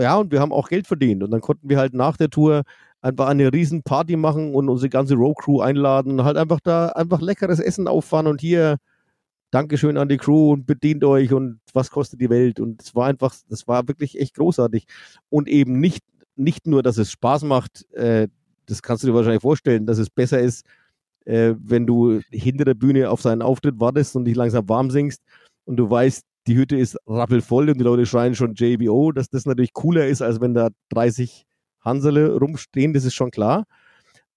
ja, 0.00 0.16
und 0.16 0.32
wir 0.32 0.40
haben 0.40 0.52
auch 0.52 0.68
Geld 0.68 0.88
verdient. 0.88 1.22
Und 1.22 1.30
dann 1.30 1.40
konnten 1.40 1.68
wir 1.68 1.78
halt 1.78 1.94
nach 1.94 2.16
der 2.16 2.28
Tour 2.28 2.64
einfach 3.00 3.28
eine 3.28 3.52
riesen 3.52 3.84
Party 3.84 4.16
machen 4.16 4.54
und 4.54 4.68
unsere 4.68 4.88
ganze 4.88 5.14
Row-Crew 5.14 5.60
einladen 5.60 6.18
und 6.18 6.24
halt 6.24 6.36
einfach 6.36 6.58
da 6.60 6.88
einfach 6.88 7.20
leckeres 7.20 7.60
Essen 7.60 7.86
auffahren 7.86 8.26
und 8.26 8.40
hier 8.40 8.78
Dankeschön 9.52 9.96
an 9.96 10.08
die 10.08 10.16
Crew 10.18 10.52
und 10.52 10.66
bedient 10.66 11.04
euch 11.04 11.32
und 11.32 11.60
was 11.72 11.90
kostet 11.90 12.20
die 12.20 12.30
Welt? 12.30 12.58
Und 12.60 12.82
es 12.82 12.94
war 12.96 13.06
einfach, 13.06 13.34
das 13.48 13.68
war 13.68 13.86
wirklich 13.88 14.18
echt 14.20 14.34
großartig. 14.34 14.86
Und 15.30 15.48
eben 15.48 15.78
nicht, 15.78 16.04
nicht 16.38 16.66
nur, 16.66 16.82
dass 16.82 16.98
es 16.98 17.10
Spaß 17.10 17.44
macht, 17.44 17.90
äh, 17.92 18.28
das 18.66 18.82
kannst 18.82 19.02
du 19.02 19.08
dir 19.08 19.14
wahrscheinlich 19.14 19.42
vorstellen, 19.42 19.86
dass 19.86 19.98
es 19.98 20.10
besser 20.10 20.40
ist, 20.40 20.64
äh, 21.24 21.54
wenn 21.58 21.86
du 21.86 22.20
hinter 22.30 22.64
der 22.64 22.74
Bühne 22.74 23.10
auf 23.10 23.22
seinen 23.22 23.42
Auftritt 23.42 23.80
wartest 23.80 24.16
und 24.16 24.24
dich 24.24 24.36
langsam 24.36 24.68
warm 24.68 24.90
singst 24.90 25.22
und 25.64 25.76
du 25.76 25.90
weißt, 25.90 26.24
die 26.46 26.56
Hütte 26.56 26.76
ist 26.76 26.96
rappelvoll 27.06 27.68
und 27.68 27.78
die 27.78 27.84
Leute 27.84 28.06
schreien 28.06 28.34
schon 28.34 28.54
JBO, 28.54 29.12
dass 29.12 29.28
das 29.28 29.44
natürlich 29.44 29.74
cooler 29.74 30.06
ist, 30.06 30.22
als 30.22 30.40
wenn 30.40 30.54
da 30.54 30.68
30 30.90 31.44
Hansele 31.80 32.36
rumstehen, 32.36 32.94
das 32.94 33.04
ist 33.04 33.14
schon 33.14 33.30
klar. 33.30 33.64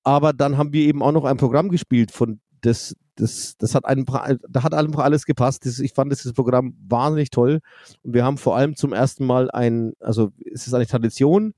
Aber 0.03 0.33
dann 0.33 0.57
haben 0.57 0.73
wir 0.73 0.83
eben 0.85 1.01
auch 1.01 1.11
noch 1.11 1.25
ein 1.25 1.37
Programm 1.37 1.69
gespielt, 1.69 2.11
von 2.11 2.41
das, 2.61 2.95
das, 3.15 3.55
das 3.57 3.75
hat 3.75 3.85
einfach, 3.85 4.29
da 4.49 4.63
hat 4.63 4.73
einfach 4.73 5.03
alles 5.03 5.25
gepasst. 5.25 5.65
Das, 5.65 5.79
ich 5.79 5.93
fand 5.93 6.11
dieses 6.11 6.33
Programm 6.33 6.75
wahnsinnig 6.87 7.29
toll. 7.29 7.59
Und 8.03 8.13
wir 8.13 8.23
haben 8.23 8.37
vor 8.37 8.55
allem 8.55 8.75
zum 8.75 8.93
ersten 8.93 9.25
Mal 9.25 9.49
ein, 9.51 9.93
also 9.99 10.31
es 10.51 10.67
ist 10.67 10.73
eine 10.73 10.87
Tradition, 10.87 11.53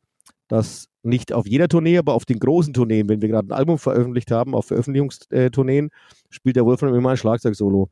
dass 0.47 0.87
nicht 1.03 1.33
auf 1.33 1.47
jeder 1.47 1.67
Tournee, 1.67 1.97
aber 1.97 2.13
auf 2.13 2.25
den 2.25 2.39
großen 2.39 2.73
Tourneen, 2.73 3.09
wenn 3.09 3.21
wir 3.21 3.29
gerade 3.29 3.49
ein 3.49 3.57
Album 3.57 3.77
veröffentlicht 3.77 4.31
haben, 4.31 4.55
auf 4.55 4.67
Veröffentlichungstourneen, 4.67 5.89
spielt 6.29 6.55
der 6.55 6.65
Wolfram 6.65 6.93
immer 6.93 7.11
ein 7.11 7.17
Schlagzeug-Solo. 7.17 7.89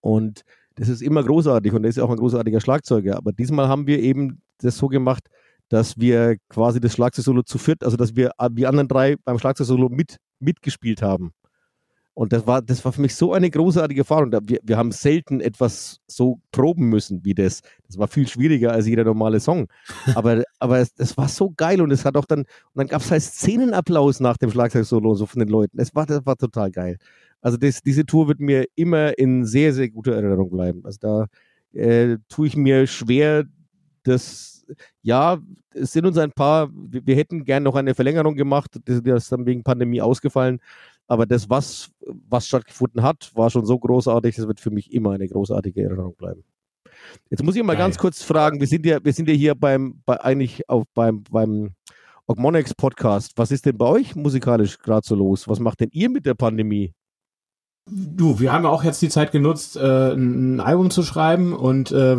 Und 0.00 0.42
das 0.76 0.88
ist 0.88 1.02
immer 1.02 1.24
großartig 1.24 1.72
und 1.72 1.84
er 1.84 1.90
ist 1.90 1.98
auch 1.98 2.10
ein 2.10 2.16
großartiger 2.16 2.60
Schlagzeuger. 2.60 3.16
Aber 3.16 3.32
diesmal 3.32 3.68
haben 3.68 3.86
wir 3.86 4.00
eben 4.00 4.42
das 4.58 4.76
so 4.76 4.88
gemacht, 4.88 5.24
dass 5.68 5.98
wir 5.98 6.36
quasi 6.48 6.80
das 6.80 6.92
Schlagzeugsolo 6.92 7.42
zu 7.42 7.58
viert, 7.58 7.84
also 7.84 7.96
dass 7.96 8.16
wir 8.16 8.30
die 8.52 8.66
anderen 8.66 8.88
drei 8.88 9.16
beim 9.24 9.38
Schlagzeugsolo 9.38 9.88
mit, 9.88 10.16
mitgespielt 10.38 11.02
haben. 11.02 11.32
Und 12.18 12.32
das 12.32 12.48
war, 12.48 12.62
das 12.62 12.84
war 12.84 12.90
für 12.90 13.00
mich 13.00 13.14
so 13.14 13.32
eine 13.32 13.48
großartige 13.48 14.00
Erfahrung. 14.00 14.32
Wir, 14.32 14.58
wir 14.64 14.76
haben 14.76 14.90
selten 14.90 15.40
etwas 15.40 16.00
so 16.08 16.40
proben 16.50 16.88
müssen 16.88 17.24
wie 17.24 17.32
das. 17.32 17.60
Das 17.86 17.96
war 17.96 18.08
viel 18.08 18.26
schwieriger 18.26 18.72
als 18.72 18.88
jeder 18.88 19.04
normale 19.04 19.38
Song. 19.38 19.68
Aber, 20.16 20.42
aber 20.58 20.80
es, 20.80 20.92
es 20.98 21.16
war 21.16 21.28
so 21.28 21.52
geil 21.56 21.80
und 21.80 21.92
es 21.92 22.04
hat 22.04 22.16
auch 22.16 22.24
dann, 22.24 22.40
und 22.40 22.48
dann 22.74 22.88
gab 22.88 23.02
es 23.02 23.10
halt 23.12 23.22
Szenenapplaus 23.22 24.18
nach 24.18 24.36
dem 24.36 24.50
Schlagzeugsolo 24.50 25.14
so 25.14 25.26
von 25.26 25.38
den 25.38 25.48
Leuten. 25.48 25.78
Es 25.78 25.94
war, 25.94 26.06
das 26.06 26.26
war 26.26 26.36
total 26.36 26.72
geil. 26.72 26.98
Also 27.40 27.56
das, 27.56 27.82
diese 27.82 28.04
Tour 28.04 28.26
wird 28.26 28.40
mir 28.40 28.64
immer 28.74 29.16
in 29.16 29.44
sehr, 29.44 29.72
sehr 29.72 29.88
guter 29.88 30.14
Erinnerung 30.14 30.50
bleiben. 30.50 30.80
Also 30.84 30.98
da 31.00 31.26
äh, 31.72 32.16
tue 32.28 32.48
ich 32.48 32.56
mir 32.56 32.88
schwer, 32.88 33.44
das 34.02 34.57
ja, 35.02 35.38
es 35.70 35.92
sind 35.92 36.06
uns 36.06 36.18
ein 36.18 36.32
paar, 36.32 36.70
wir, 36.72 37.06
wir 37.06 37.16
hätten 37.16 37.44
gern 37.44 37.62
noch 37.62 37.74
eine 37.74 37.94
Verlängerung 37.94 38.34
gemacht, 38.34 38.78
das, 38.84 39.02
das 39.02 39.24
ist 39.24 39.32
dann 39.32 39.46
wegen 39.46 39.62
Pandemie 39.62 40.00
ausgefallen. 40.00 40.60
Aber 41.06 41.24
das, 41.24 41.48
was, 41.48 41.90
was 42.28 42.46
stattgefunden 42.46 43.02
hat, 43.02 43.30
war 43.34 43.48
schon 43.48 43.64
so 43.64 43.78
großartig, 43.78 44.36
das 44.36 44.46
wird 44.46 44.60
für 44.60 44.70
mich 44.70 44.92
immer 44.92 45.12
eine 45.12 45.26
großartige 45.26 45.82
Erinnerung 45.82 46.14
bleiben. 46.14 46.44
Jetzt 47.30 47.42
muss 47.42 47.56
ich 47.56 47.62
mal 47.62 47.74
Geil. 47.74 47.84
ganz 47.84 47.98
kurz 47.98 48.22
fragen, 48.22 48.60
wir 48.60 48.66
sind 48.66 48.84
ja, 48.84 49.02
wir 49.02 49.12
sind 49.12 49.28
ja 49.28 49.34
hier 49.34 49.54
beim, 49.54 50.02
bei, 50.04 50.20
eigentlich 50.20 50.68
auf, 50.68 50.84
beim, 50.94 51.22
beim 51.30 51.70
Ogmonix 52.26 52.74
Podcast. 52.74 53.32
Was 53.36 53.50
ist 53.50 53.64
denn 53.64 53.78
bei 53.78 53.86
euch 53.86 54.14
musikalisch 54.14 54.78
gerade 54.78 55.06
so 55.06 55.14
los? 55.14 55.48
Was 55.48 55.60
macht 55.60 55.80
denn 55.80 55.88
ihr 55.92 56.10
mit 56.10 56.26
der 56.26 56.34
Pandemie? 56.34 56.92
Du, 57.90 58.38
wir 58.40 58.52
haben 58.52 58.64
ja 58.64 58.70
auch 58.70 58.84
jetzt 58.84 59.00
die 59.00 59.08
Zeit 59.08 59.32
genutzt, 59.32 59.76
äh, 59.76 60.12
ein 60.12 60.60
Album 60.60 60.90
zu 60.90 61.02
schreiben 61.02 61.52
und 61.52 61.90
äh, 61.90 62.16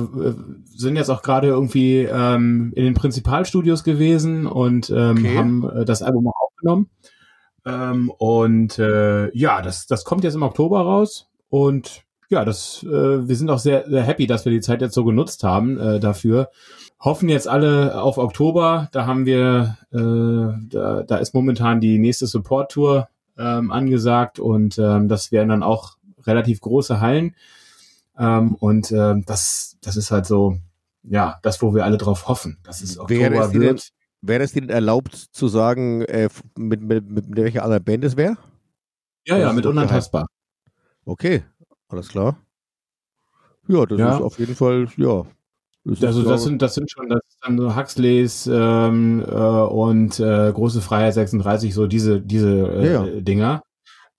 sind 0.65 0.95
jetzt 0.95 1.09
auch 1.09 1.21
gerade 1.21 1.47
irgendwie 1.47 1.99
ähm, 1.99 2.71
in 2.75 2.85
den 2.85 2.93
Prinzipalstudios 2.93 3.83
gewesen 3.83 4.47
und 4.47 4.89
ähm, 4.89 5.17
okay. 5.19 5.37
haben 5.37 5.69
äh, 5.69 5.85
das 5.85 6.01
Album 6.01 6.27
auch 6.27 6.47
aufgenommen. 6.47 6.89
Ähm, 7.65 8.09
und 8.17 8.79
äh, 8.79 9.35
ja, 9.37 9.61
das, 9.61 9.85
das 9.85 10.05
kommt 10.05 10.23
jetzt 10.23 10.35
im 10.35 10.43
Oktober 10.43 10.81
raus 10.81 11.29
und 11.49 12.03
ja, 12.29 12.45
das, 12.45 12.83
äh, 12.83 13.27
wir 13.27 13.35
sind 13.35 13.49
auch 13.49 13.59
sehr, 13.59 13.89
sehr 13.89 14.03
happy, 14.03 14.27
dass 14.27 14.45
wir 14.45 14.51
die 14.51 14.61
Zeit 14.61 14.81
jetzt 14.81 14.93
so 14.93 15.03
genutzt 15.03 15.43
haben 15.43 15.79
äh, 15.79 15.99
dafür. 15.99 16.49
Hoffen 16.99 17.27
jetzt 17.29 17.47
alle 17.47 18.01
auf 18.01 18.17
Oktober. 18.17 18.89
Da 18.91 19.05
haben 19.07 19.25
wir, 19.25 19.77
äh, 19.91 20.67
da, 20.69 21.03
da 21.03 21.17
ist 21.17 21.33
momentan 21.33 21.79
die 21.79 21.97
nächste 21.97 22.27
Support-Tour 22.27 23.07
ähm, 23.39 23.71
angesagt 23.71 24.37
und 24.39 24.77
ähm, 24.77 25.07
das 25.07 25.31
wären 25.31 25.49
dann 25.49 25.63
auch 25.63 25.97
relativ 26.27 26.59
große 26.61 26.99
Hallen. 27.01 27.35
Ähm, 28.17 28.55
und 28.55 28.91
ähm, 28.91 29.23
das, 29.25 29.77
das 29.81 29.95
ist 29.95 30.11
halt 30.11 30.25
so, 30.25 30.57
ja, 31.03 31.39
das, 31.41 31.61
wo 31.61 31.73
wir 31.73 31.85
alle 31.85 31.97
drauf 31.97 32.27
hoffen, 32.27 32.57
dass 32.63 32.81
es 32.81 32.99
Oktober 32.99 33.19
Wäre 33.21 33.35
es 33.45 33.53
wird. 33.53 33.63
denn- 33.79 33.79
Wäre 34.21 34.43
es 34.43 34.51
dir 34.51 34.59
denn 34.59 34.69
erlaubt 34.69 35.15
zu 35.15 35.47
sagen, 35.47 36.01
äh, 36.01 36.27
mit, 36.57 36.81
mit, 36.81 37.09
mit 37.09 37.25
welcher 37.37 37.63
anderen 37.63 37.85
Band 37.85 38.03
es 38.03 38.17
wäre? 38.17 38.35
Ja, 39.25 39.37
ja, 39.37 39.53
mit 39.53 39.65
unantastbar. 39.65 40.27
Okay, 41.05 41.43
alles 41.87 42.09
klar. 42.09 42.37
Ja, 43.69 43.85
das 43.85 43.97
Ja. 43.97 44.15
ist 44.17 44.21
auf 44.21 44.37
jeden 44.37 44.55
Fall, 44.55 44.87
ja. 44.97 45.23
Das 45.85 46.03
Also 46.03 46.23
das 46.23 46.43
sind, 46.43 46.61
das 46.61 46.75
sind 46.75 46.91
schon, 46.91 47.09
das 47.09 47.21
dann 47.41 47.57
so 47.57 47.75
Huxleys 47.75 48.49
ähm, 48.51 49.23
äh, 49.25 49.33
und 49.33 50.19
äh, 50.19 50.51
Große 50.53 50.81
Freiheit 50.81 51.13
36, 51.13 51.73
so 51.73 51.87
diese, 51.87 52.21
diese 52.21 52.49
äh, 52.49 52.85
Ja, 52.93 53.05
ja. 53.05 53.21
Dinger. 53.21 53.63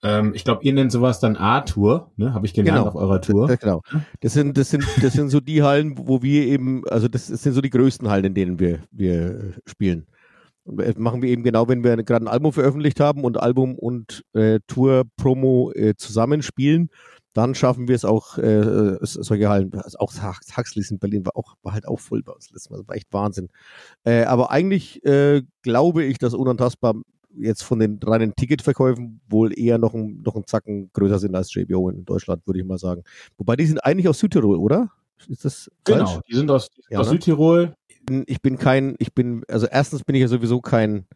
Ähm, 0.03 0.33
ich 0.35 0.45
glaube, 0.45 0.65
ihr 0.65 0.73
nennt 0.73 0.91
sowas 0.91 1.21
dann 1.21 1.37
A-Tour, 1.37 2.11
ne? 2.17 2.33
Habe 2.33 2.47
ich 2.47 2.55
gelernt 2.55 2.79
Genau. 2.79 2.89
auf 2.89 2.95
eurer 2.97 3.21
Tour. 3.21 3.51
Ja, 3.51 3.57
genau. 3.57 3.83
Das 4.21 4.33
sind, 4.33 4.57
das 4.57 4.71
sind, 4.71 4.85
das 5.03 5.13
sind 5.13 5.29
so 5.29 5.41
die 5.41 5.63
Hallen, 5.63 5.99
wo 5.99 6.23
wir 6.23 6.47
eben, 6.47 6.83
also 6.89 7.07
das 7.09 7.27
sind 7.27 7.53
so 7.53 7.61
die 7.61 7.69
größten 7.71 8.09
Hallen, 8.09 8.25
in 8.25 8.35
denen 8.35 8.59
wir, 8.59 8.81
wir 8.91 9.15
äh, 9.15 9.53
spielen. 9.67 10.07
Und 10.65 10.81
das 10.81 10.97
machen 10.97 11.21
wir 11.21 11.29
eben 11.29 11.43
genau, 11.43 11.69
wenn 11.69 11.85
wir 11.85 11.97
gerade 12.03 12.25
ein 12.25 12.29
Album 12.29 12.53
veröffentlicht 12.53 12.99
haben 13.01 13.25
und 13.25 13.39
Album 13.43 13.75
und 13.75 14.25
äh, 14.33 14.61
Tour-Promo 14.67 15.73
äh, 15.73 15.95
zusammenspielen, 15.97 16.89
dann 17.33 17.55
schaffen 17.55 17.89
wir 17.89 17.95
es 17.95 18.05
auch, 18.05 18.39
äh, 18.39 18.97
solche 19.03 19.49
Hallen, 19.49 19.73
also 19.75 19.99
auch 19.99 20.13
Hux- 20.13 20.57
Huxleys 20.57 20.91
in 20.91 20.99
Berlin 20.99 21.25
war 21.25 21.37
auch, 21.37 21.55
war 21.63 21.73
halt 21.73 21.87
auch 21.87 22.01
voll 22.01 22.23
bei 22.23 22.33
uns 22.33 22.51
letztes 22.51 22.71
Mal, 22.71 22.79
das 22.79 22.89
war 22.89 22.97
echt 22.97 23.13
Wahnsinn. 23.13 23.49
Äh, 24.05 24.25
aber 24.25 24.51
eigentlich 24.51 25.05
äh, 25.05 25.43
glaube 25.63 26.05
ich, 26.05 26.19
dass 26.19 26.35
Unantastbar 26.35 26.95
jetzt 27.37 27.63
von 27.63 27.79
den 27.79 28.01
reinen 28.03 28.35
Ticketverkäufen 28.35 29.21
wohl 29.29 29.57
eher 29.57 29.79
noch 29.79 29.95
ein, 29.95 30.23
noch 30.25 30.35
ein 30.35 30.45
Zacken 30.47 30.91
größer 30.93 31.21
sind 31.21 31.35
als 31.37 31.55
JBO 31.55 31.89
in 31.91 32.05
Deutschland, 32.05 32.45
würde 32.47 32.59
ich 32.59 32.67
mal 32.67 32.79
sagen. 32.79 33.05
Wobei 33.39 33.55
die 33.55 33.67
sind 33.67 33.79
eigentlich 33.85 34.09
aus 34.09 34.19
Südtirol, 34.19 34.57
oder? 34.57 34.91
Ist 35.29 35.45
das 35.45 35.71
Genau, 35.85 36.07
falsch? 36.07 36.21
die 36.29 36.35
sind 36.35 36.51
aus, 36.51 36.71
die 36.71 36.83
sind 36.83 36.91
Ja, 36.91 36.99
aus 37.01 37.07
ne? 37.07 37.13
Südtirol. 37.13 37.75
ich 38.27 38.41
bin 38.43 38.59
kein, 38.59 38.97
ich 38.99 39.15
bin, 39.15 39.45
also 39.47 39.67
erstens 39.67 40.03
bin 40.03 40.17
ich 40.17 40.23
ja 40.23 40.29
sowieso 40.29 40.61
kein, 40.61 41.07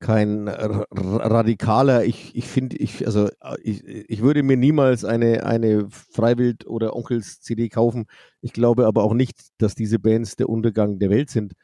kein 0.00 0.48
Radikaler. 0.48 2.04
Ich, 2.04 2.34
ich 2.36 2.46
finde, 2.46 2.76
ich, 2.76 3.06
also 3.06 3.26
äh, 3.26 3.56
ich, 3.62 3.84
ich 3.84 4.22
würde 4.22 4.42
mir 4.42 4.56
niemals 4.56 5.04
eine, 5.04 5.44
eine 5.44 5.88
Freiwild- 5.90 6.66
oder 6.66 6.94
Onkels-CD 6.94 7.68
kaufen. 7.68 8.06
Ich 8.40 8.52
glaube 8.52 8.86
aber 8.86 9.02
auch 9.02 9.14
nicht, 9.14 9.38
dass 9.58 9.74
diese 9.74 9.98
Bands 9.98 10.36
der 10.36 10.48
Untergang 10.48 10.98
der 10.98 11.10
Welt 11.10 11.30
sind. 11.30 11.54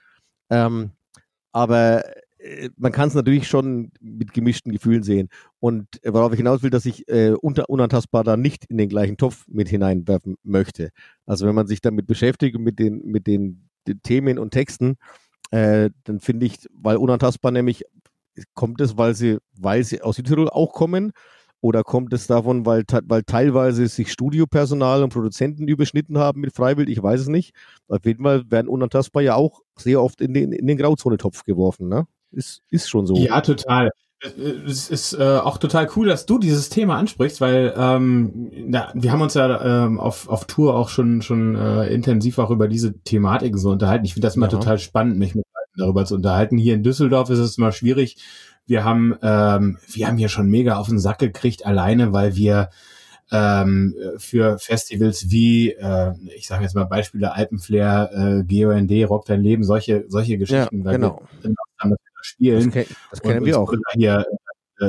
Ähm, 0.50 0.90
aber 1.52 2.04
äh, 2.38 2.70
man 2.76 2.92
kann 2.92 3.08
es 3.08 3.14
natürlich 3.14 3.48
schon 3.48 3.90
mit 4.00 4.32
gemischten 4.32 4.72
Gefühlen 4.72 5.02
sehen. 5.02 5.28
Und 5.60 6.04
äh, 6.04 6.12
worauf 6.12 6.32
ich 6.32 6.38
hinaus 6.38 6.62
will, 6.62 6.70
dass 6.70 6.86
ich 6.86 7.08
äh, 7.08 7.32
unter, 7.32 7.68
unantastbar 7.70 8.24
da 8.24 8.36
nicht 8.36 8.64
in 8.66 8.76
den 8.78 8.88
gleichen 8.88 9.16
Topf 9.16 9.44
mit 9.48 9.68
hineinwerfen 9.68 10.36
möchte. 10.42 10.90
Also 11.26 11.46
wenn 11.46 11.54
man 11.54 11.66
sich 11.66 11.80
damit 11.80 12.06
beschäftigt 12.06 12.58
mit 12.58 12.78
den, 12.78 13.02
mit 13.04 13.26
den, 13.26 13.68
den 13.86 14.02
Themen 14.02 14.38
und 14.38 14.50
Texten, 14.50 14.96
äh, 15.50 15.90
dann 16.04 16.20
finde 16.20 16.46
ich, 16.46 16.66
weil 16.72 16.96
unantastbar 16.96 17.52
nämlich, 17.52 17.84
kommt 18.54 18.80
es, 18.80 18.96
weil 18.96 19.14
sie, 19.14 19.38
weil 19.58 19.84
sie 19.84 20.02
aus 20.02 20.16
Südtirol 20.16 20.48
auch 20.48 20.72
kommen, 20.72 21.12
oder 21.60 21.82
kommt 21.82 22.12
es 22.12 22.26
davon, 22.26 22.66
weil, 22.66 22.84
weil 23.06 23.22
teilweise 23.22 23.86
sich 23.88 24.12
Studiopersonal 24.12 25.02
und 25.02 25.14
Produzenten 25.14 25.66
überschnitten 25.66 26.18
haben 26.18 26.42
mit 26.42 26.54
Freiwild? 26.54 26.90
Ich 26.90 27.02
weiß 27.02 27.22
es 27.22 27.28
nicht. 27.28 27.54
Auf 27.88 28.04
jeden 28.04 28.22
Fall 28.22 28.42
werden 28.50 28.68
unantastbar 28.68 29.22
ja 29.22 29.34
auch 29.34 29.62
sehr 29.74 30.02
oft 30.02 30.20
in 30.20 30.34
den, 30.34 30.52
in 30.52 30.66
den 30.66 30.76
Grauzone-Topf 30.76 31.44
geworfen, 31.44 31.88
ne? 31.88 32.06
Ist, 32.32 32.60
ist 32.68 32.90
schon 32.90 33.06
so. 33.06 33.16
Ja, 33.16 33.40
total. 33.40 33.90
Es 34.66 34.90
ist 34.90 35.14
äh, 35.14 35.38
auch 35.38 35.56
total 35.56 35.88
cool, 35.96 36.06
dass 36.06 36.26
du 36.26 36.38
dieses 36.38 36.68
Thema 36.68 36.96
ansprichst, 36.96 37.40
weil 37.40 37.72
ähm, 37.76 38.50
na, 38.66 38.90
wir 38.94 39.12
haben 39.12 39.22
uns 39.22 39.32
ja 39.34 39.84
ähm, 39.84 39.98
auf, 39.98 40.28
auf 40.28 40.44
Tour 40.46 40.74
auch 40.74 40.90
schon 40.90 41.22
schon 41.22 41.56
äh, 41.56 41.86
intensiv 41.88 42.38
auch 42.38 42.50
über 42.50 42.68
diese 42.68 42.98
Thematiken 43.04 43.58
so 43.58 43.70
unterhalten. 43.70 44.04
Ich 44.04 44.12
finde 44.14 44.26
das 44.26 44.36
immer 44.36 44.46
Ja. 44.46 44.52
total 44.52 44.78
spannend, 44.78 45.18
mich 45.18 45.34
mit 45.34 45.46
darüber 45.76 46.04
zu 46.04 46.14
unterhalten. 46.14 46.58
Hier 46.58 46.74
in 46.74 46.82
Düsseldorf 46.82 47.30
ist 47.30 47.38
es 47.38 47.58
immer 47.58 47.72
schwierig. 47.72 48.16
Wir 48.66 48.84
haben 48.84 49.14
ähm, 49.22 49.78
wir 49.88 50.06
haben 50.06 50.16
hier 50.16 50.28
schon 50.28 50.48
mega 50.48 50.76
auf 50.76 50.88
den 50.88 50.98
Sack 50.98 51.18
gekriegt 51.18 51.66
alleine, 51.66 52.12
weil 52.12 52.36
wir 52.36 52.70
ähm, 53.30 53.94
für 54.18 54.58
Festivals 54.58 55.30
wie, 55.30 55.70
äh, 55.70 56.12
ich 56.36 56.46
sage 56.46 56.62
jetzt 56.62 56.74
mal 56.74 56.84
Beispiele 56.84 57.32
Alpenflair, 57.32 58.10
äh, 58.12 58.44
GOND, 58.44 58.90
Rock 59.08 59.26
dein 59.26 59.42
Leben, 59.42 59.64
solche 59.64 60.04
solche 60.08 60.38
Geschichten, 60.38 60.84
weil 60.84 60.96
genau. 60.96 61.22
wir 61.42 61.96
spielen. 62.22 62.70
Das, 62.70 62.72
ke 62.72 62.86
das 63.10 63.22
kennen 63.22 63.44
wir 63.44 63.58
auch. 63.58 63.72
hier 63.94 64.24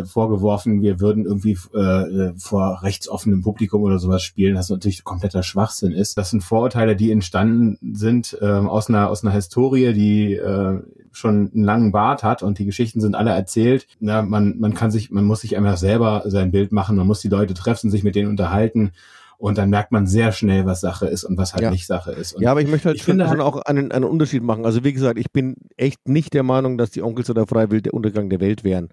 äh, 0.02 0.06
vorgeworfen, 0.06 0.82
wir 0.82 1.00
würden 1.00 1.26
irgendwie 1.26 1.58
äh, 1.74 2.34
vor 2.38 2.82
rechtsoffenem 2.82 3.42
Publikum 3.42 3.84
oder 3.84 4.00
sowas 4.00 4.24
spielen, 4.24 4.56
was 4.56 4.70
natürlich 4.70 5.04
kompletter 5.04 5.44
Schwachsinn 5.44 5.92
ist. 5.92 6.18
Das 6.18 6.30
sind 6.30 6.44
Vorurteile, 6.44 6.96
die 6.96 7.12
entstanden 7.12 7.78
sind 7.96 8.38
ähm, 8.42 8.68
aus 8.70 8.90
einer 8.90 9.10
aus 9.10 9.24
einer 9.24 9.34
Historie, 9.34 9.94
die 9.94 10.34
äh, 10.34 10.80
schon 11.12 11.52
einen 11.54 11.64
langen 11.64 11.92
Bart 11.92 12.24
hat 12.24 12.44
und 12.44 12.60
die 12.60 12.66
Geschichten 12.66 13.00
sind 13.02 13.16
alle 13.16 13.32
erzählt. 13.32 13.88
Na, 14.00 14.22
man 14.22 14.60
man 14.60 14.74
kann 14.74 14.92
sich, 14.92 15.12
man 15.12 15.26
muss 15.26 15.42
sich 15.42 15.58
einfach 15.58 15.78
selber 15.78 16.24
sein 16.26 16.52
Bild 16.52 16.72
machen, 16.72 16.98
man 16.98 17.08
muss 17.08 17.22
die 17.22 17.30
Leute 17.30 17.54
treffen, 17.54 17.90
sich 17.90 18.04
mit 18.04 18.16
denen 18.16 18.30
unterhalten 18.30 18.92
und 19.38 19.58
dann 19.58 19.70
merkt 19.70 19.92
man 19.92 20.08
sehr 20.08 20.32
schnell, 20.32 20.66
was 20.66 20.82
Sache 20.82 21.08
ist 21.08 21.24
und 21.24 21.38
was 21.38 21.54
halt 21.54 21.64
Ja. 21.64 21.72
nicht 21.72 21.86
Sache 21.86 22.12
ist. 22.12 22.34
Und 22.34 22.42
Ja, 22.42 22.52
aber 22.52 22.62
ich 22.62 22.68
möchte 22.68 22.88
halt 22.88 22.98
ich 22.98 23.04
schon, 23.04 23.14
finde 23.18 23.28
schon 23.28 23.42
auch 23.42 23.58
einen, 23.62 23.92
einen 23.92 24.06
Unterschied 24.06 24.44
machen. 24.44 24.66
Also 24.66 24.84
wie 24.84 24.94
gesagt, 24.94 25.20
ich 25.20 25.32
bin 25.32 25.56
echt 25.78 26.08
nicht 26.08 26.34
der 26.34 26.44
Meinung, 26.44 26.78
dass 26.78 26.92
die 26.92 27.02
Onkels 27.02 27.30
oder 27.30 27.46
Freiwild 27.46 27.86
der 27.86 27.94
Untergang 27.94 28.30
der 28.30 28.40
Welt 28.40 28.64
wären. 28.64 28.90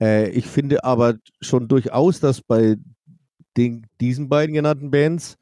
Äh, 0.00 0.30
ich 0.30 0.46
finde 0.46 0.84
aber 0.84 1.16
schon 1.40 1.68
durchaus, 1.68 2.20
dass 2.20 2.40
bei 2.40 2.76
den, 3.56 3.86
diesen 4.00 4.28
beiden 4.28 4.54
genannten 4.54 4.90
Bands 4.90 5.36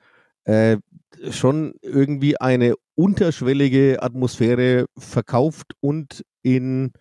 äh, 0.45 0.79
schon 1.31 1.75
irgendwie 1.83 2.41
eine 2.41 2.75
unterschwellige 2.95 4.03
Atmosphäre 4.03 4.87
verkauft 4.97 5.73
und 5.81 6.25
in, 6.43 6.93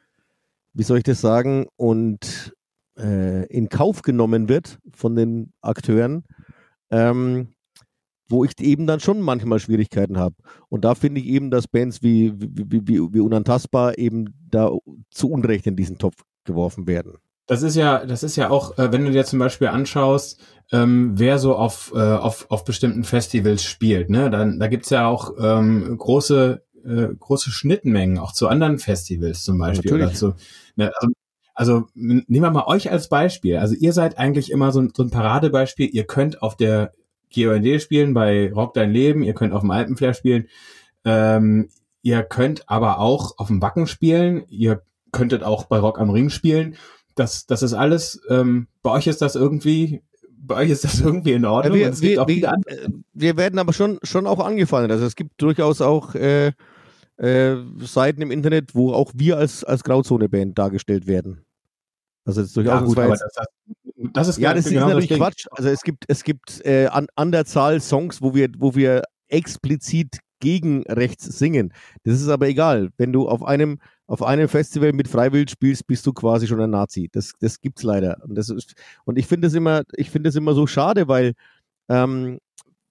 wie 0.73 0.83
soll 0.83 0.97
ich 0.97 1.03
das 1.03 1.21
sagen, 1.21 1.67
und 1.75 2.53
äh, 2.97 3.45
in 3.47 3.69
Kauf 3.69 4.01
genommen 4.01 4.49
wird 4.49 4.79
von 4.91 5.15
den 5.15 5.53
Akteuren, 5.61 6.23
ähm, 6.89 7.49
wo 8.29 8.43
ich 8.43 8.59
eben 8.59 8.87
dann 8.87 8.99
schon 8.99 9.21
manchmal 9.21 9.59
Schwierigkeiten 9.59 10.17
habe. 10.17 10.35
Und 10.69 10.85
da 10.85 10.95
finde 10.95 11.21
ich 11.21 11.27
eben, 11.27 11.51
dass 11.51 11.67
Bands 11.67 12.01
wie, 12.01 12.33
wie, 12.39 12.65
wie, 12.71 12.87
wie, 12.87 13.13
wie 13.13 13.19
Unantastbar 13.19 13.97
eben 13.97 14.33
da 14.49 14.71
zu 15.11 15.29
Unrecht 15.29 15.67
in 15.67 15.75
diesen 15.75 15.97
Topf 15.97 16.23
geworfen 16.45 16.87
werden. 16.87 17.17
Das 17.45 17.61
ist 17.61 17.75
ja, 17.75 18.05
das 18.05 18.23
ist 18.23 18.35
ja 18.35 18.49
auch, 18.49 18.77
äh, 18.77 18.91
wenn 18.91 19.05
du 19.05 19.11
dir 19.11 19.25
zum 19.25 19.39
Beispiel 19.39 19.67
anschaust, 19.67 20.39
ähm, 20.71 21.13
wer 21.15 21.39
so 21.39 21.55
auf, 21.55 21.91
äh, 21.93 21.99
auf, 21.99 22.49
auf 22.49 22.63
bestimmten 22.63 23.03
Festivals 23.03 23.63
spielt, 23.63 24.09
ne, 24.09 24.29
dann 24.29 24.59
da 24.59 24.67
gibt's 24.67 24.89
ja 24.89 25.07
auch 25.07 25.33
ähm, 25.39 25.97
große, 25.97 26.63
äh, 26.85 27.07
große 27.19 27.51
Schnittmengen, 27.51 28.17
auch 28.17 28.31
zu 28.31 28.47
anderen 28.47 28.79
Festivals 28.79 29.43
zum 29.43 29.57
Beispiel. 29.57 29.91
Natürlich. 29.91 30.07
Oder 30.07 30.15
zu, 30.15 30.35
ne, 30.75 30.91
also, 30.95 31.13
also 31.53 31.87
nehmen 31.93 32.25
wir 32.27 32.49
mal 32.49 32.65
euch 32.65 32.89
als 32.91 33.09
Beispiel. 33.09 33.57
Also 33.57 33.75
ihr 33.75 33.93
seid 33.93 34.17
eigentlich 34.17 34.49
immer 34.49 34.71
so 34.71 34.81
ein, 34.81 34.91
so 34.95 35.03
ein 35.03 35.11
Paradebeispiel. 35.11 35.89
Ihr 35.91 36.05
könnt 36.05 36.41
auf 36.41 36.55
der 36.55 36.93
GOND 37.35 37.81
spielen, 37.81 38.13
bei 38.13 38.51
Rock 38.53 38.73
Dein 38.73 38.91
Leben, 38.91 39.23
ihr 39.23 39.33
könnt 39.33 39.53
auf 39.53 39.61
dem 39.61 39.71
Alpenflair 39.71 40.13
spielen, 40.13 40.47
ähm, 41.03 41.69
ihr 42.01 42.23
könnt 42.23 42.69
aber 42.69 42.99
auch 42.99 43.37
auf 43.37 43.47
dem 43.47 43.59
Backen 43.59 43.87
spielen, 43.87 44.45
ihr 44.49 44.81
könntet 45.11 45.43
auch 45.43 45.65
bei 45.65 45.77
Rock 45.77 45.99
am 45.99 46.09
Ring 46.09 46.29
spielen 46.29 46.75
das, 47.15 47.45
das 47.45 47.63
ist 47.63 47.73
alles, 47.73 48.21
ähm, 48.29 48.67
bei 48.81 48.91
euch 48.91 49.07
ist 49.07 49.21
das 49.21 49.35
irgendwie, 49.35 50.01
bei 50.37 50.55
euch 50.63 50.69
ist 50.69 50.83
das 50.83 51.01
irgendwie 51.01 51.33
in 51.33 51.45
Ordnung. 51.45 51.75
wir, 51.75 51.89
gibt 51.89 52.01
wir, 52.01 52.27
wir, 52.27 52.51
andere. 52.51 52.75
äh, 52.75 52.89
wir 53.13 53.37
werden 53.37 53.59
aber 53.59 53.73
schon, 53.73 53.99
schon 54.03 54.27
auch 54.27 54.39
angefallen. 54.39 54.91
Also 54.91 55.05
es 55.05 55.15
gibt 55.15 55.41
durchaus 55.41 55.81
auch 55.81 56.15
äh, 56.15 56.51
äh, 57.17 57.55
Seiten 57.79 58.21
im 58.21 58.31
Internet, 58.31 58.75
wo 58.75 58.93
auch 58.93 59.11
wir 59.15 59.37
als, 59.37 59.63
als 59.63 59.83
Grauzone-Band 59.83 60.57
dargestellt 60.57 61.07
werden. 61.07 61.45
Also 62.25 62.41
das 62.41 62.49
ist 62.49 62.57
durchaus 62.57 62.73
Ja, 62.73 62.79
das 62.79 62.89
gut, 62.89 62.97
aber 62.97 63.09
das, 63.09 63.21
das, 63.35 63.47
das 64.13 64.27
ist 64.29 64.37
Ja, 64.37 64.53
genau 64.53 64.57
das 64.61 64.65
ist 64.65 64.73
natürlich 64.73 65.07
Ding. 65.09 65.17
Quatsch. 65.17 65.47
Also 65.51 65.69
es 65.69 65.81
gibt, 65.81 66.05
es 66.07 66.23
gibt 66.23 66.65
äh, 66.65 66.87
an, 66.87 67.07
an 67.15 67.31
der 67.31 67.45
Zahl 67.45 67.79
Songs, 67.81 68.21
wo 68.21 68.33
wir, 68.33 68.49
wo 68.57 68.75
wir 68.75 69.03
explizit 69.27 70.19
gegen 70.39 70.83
rechts 70.83 71.25
singen. 71.25 71.73
Das 72.03 72.19
ist 72.19 72.27
aber 72.27 72.47
egal. 72.47 72.89
Wenn 72.97 73.13
du 73.13 73.27
auf 73.27 73.43
einem, 73.43 73.79
auf 74.07 74.21
einem 74.21 74.47
Festival 74.47 74.93
mit 74.93 75.07
Freiwild 75.07 75.49
spielst, 75.49 75.87
bist 75.87 76.05
du 76.05 76.13
quasi 76.13 76.47
schon 76.47 76.59
ein 76.61 76.69
Nazi. 76.69 77.09
Das, 77.11 77.33
das 77.39 77.61
gibt's 77.61 77.83
leider. 77.83 78.17
Und, 78.27 78.35
das 78.35 78.49
ist, 78.49 78.75
und 79.05 79.17
ich 79.17 79.27
finde 79.27 79.47
es 79.47 79.53
immer, 79.53 79.83
ich 79.95 80.09
finde 80.09 80.29
es 80.29 80.35
immer 80.35 80.53
so 80.53 80.67
schade, 80.67 81.07
weil 81.07 81.33
ähm, 81.89 82.39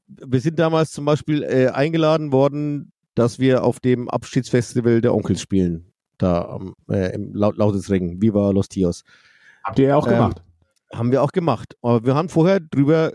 wir 0.06 0.40
sind 0.40 0.58
damals 0.58 0.90
zum 0.90 1.04
Beispiel 1.04 1.42
äh, 1.42 1.68
eingeladen 1.68 2.32
worden, 2.32 2.92
dass 3.14 3.38
wir 3.38 3.62
auf 3.64 3.78
dem 3.80 4.08
Abschiedsfestival 4.08 5.00
der 5.00 5.14
Onkels 5.14 5.40
spielen. 5.40 5.86
Da 6.18 6.42
am, 6.46 6.74
äh, 6.88 7.14
im 7.14 7.34
Lau- 7.34 7.52
Lausitzring, 7.52 8.20
Viva 8.22 8.50
Los 8.50 8.68
Tios. 8.68 9.02
Habt 9.64 9.78
ihr 9.78 9.88
ja 9.88 9.96
auch 9.96 10.06
Ähm, 10.06 10.14
gemacht. 10.14 10.42
Haben 10.94 11.10
wir 11.12 11.22
auch 11.22 11.32
gemacht. 11.32 11.76
Aber 11.82 12.04
wir 12.04 12.14
haben 12.14 12.28
vorher 12.28 12.60
drüber 12.60 13.12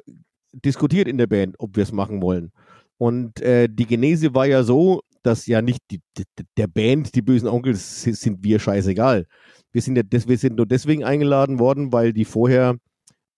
diskutiert 0.51 1.07
in 1.07 1.17
der 1.17 1.27
Band, 1.27 1.55
ob 1.59 1.75
wir 1.75 1.83
es 1.83 1.91
machen 1.91 2.21
wollen. 2.21 2.51
Und 2.97 3.41
äh, 3.41 3.67
die 3.69 3.85
Genese 3.85 4.33
war 4.33 4.47
ja 4.47 4.63
so, 4.63 5.01
dass 5.23 5.47
ja 5.47 5.61
nicht 5.61 5.81
die, 5.91 6.01
der 6.57 6.67
Band, 6.67 7.15
die 7.15 7.21
bösen 7.21 7.47
Onkels, 7.47 8.03
sind 8.03 8.43
wir 8.43 8.59
scheißegal. 8.59 9.25
Wir 9.71 9.81
sind, 9.81 9.97
ja 9.97 10.03
wir 10.11 10.37
sind 10.37 10.55
nur 10.55 10.65
deswegen 10.65 11.03
eingeladen 11.03 11.59
worden, 11.59 11.91
weil 11.91 12.13
die 12.13 12.25
vorher 12.25 12.77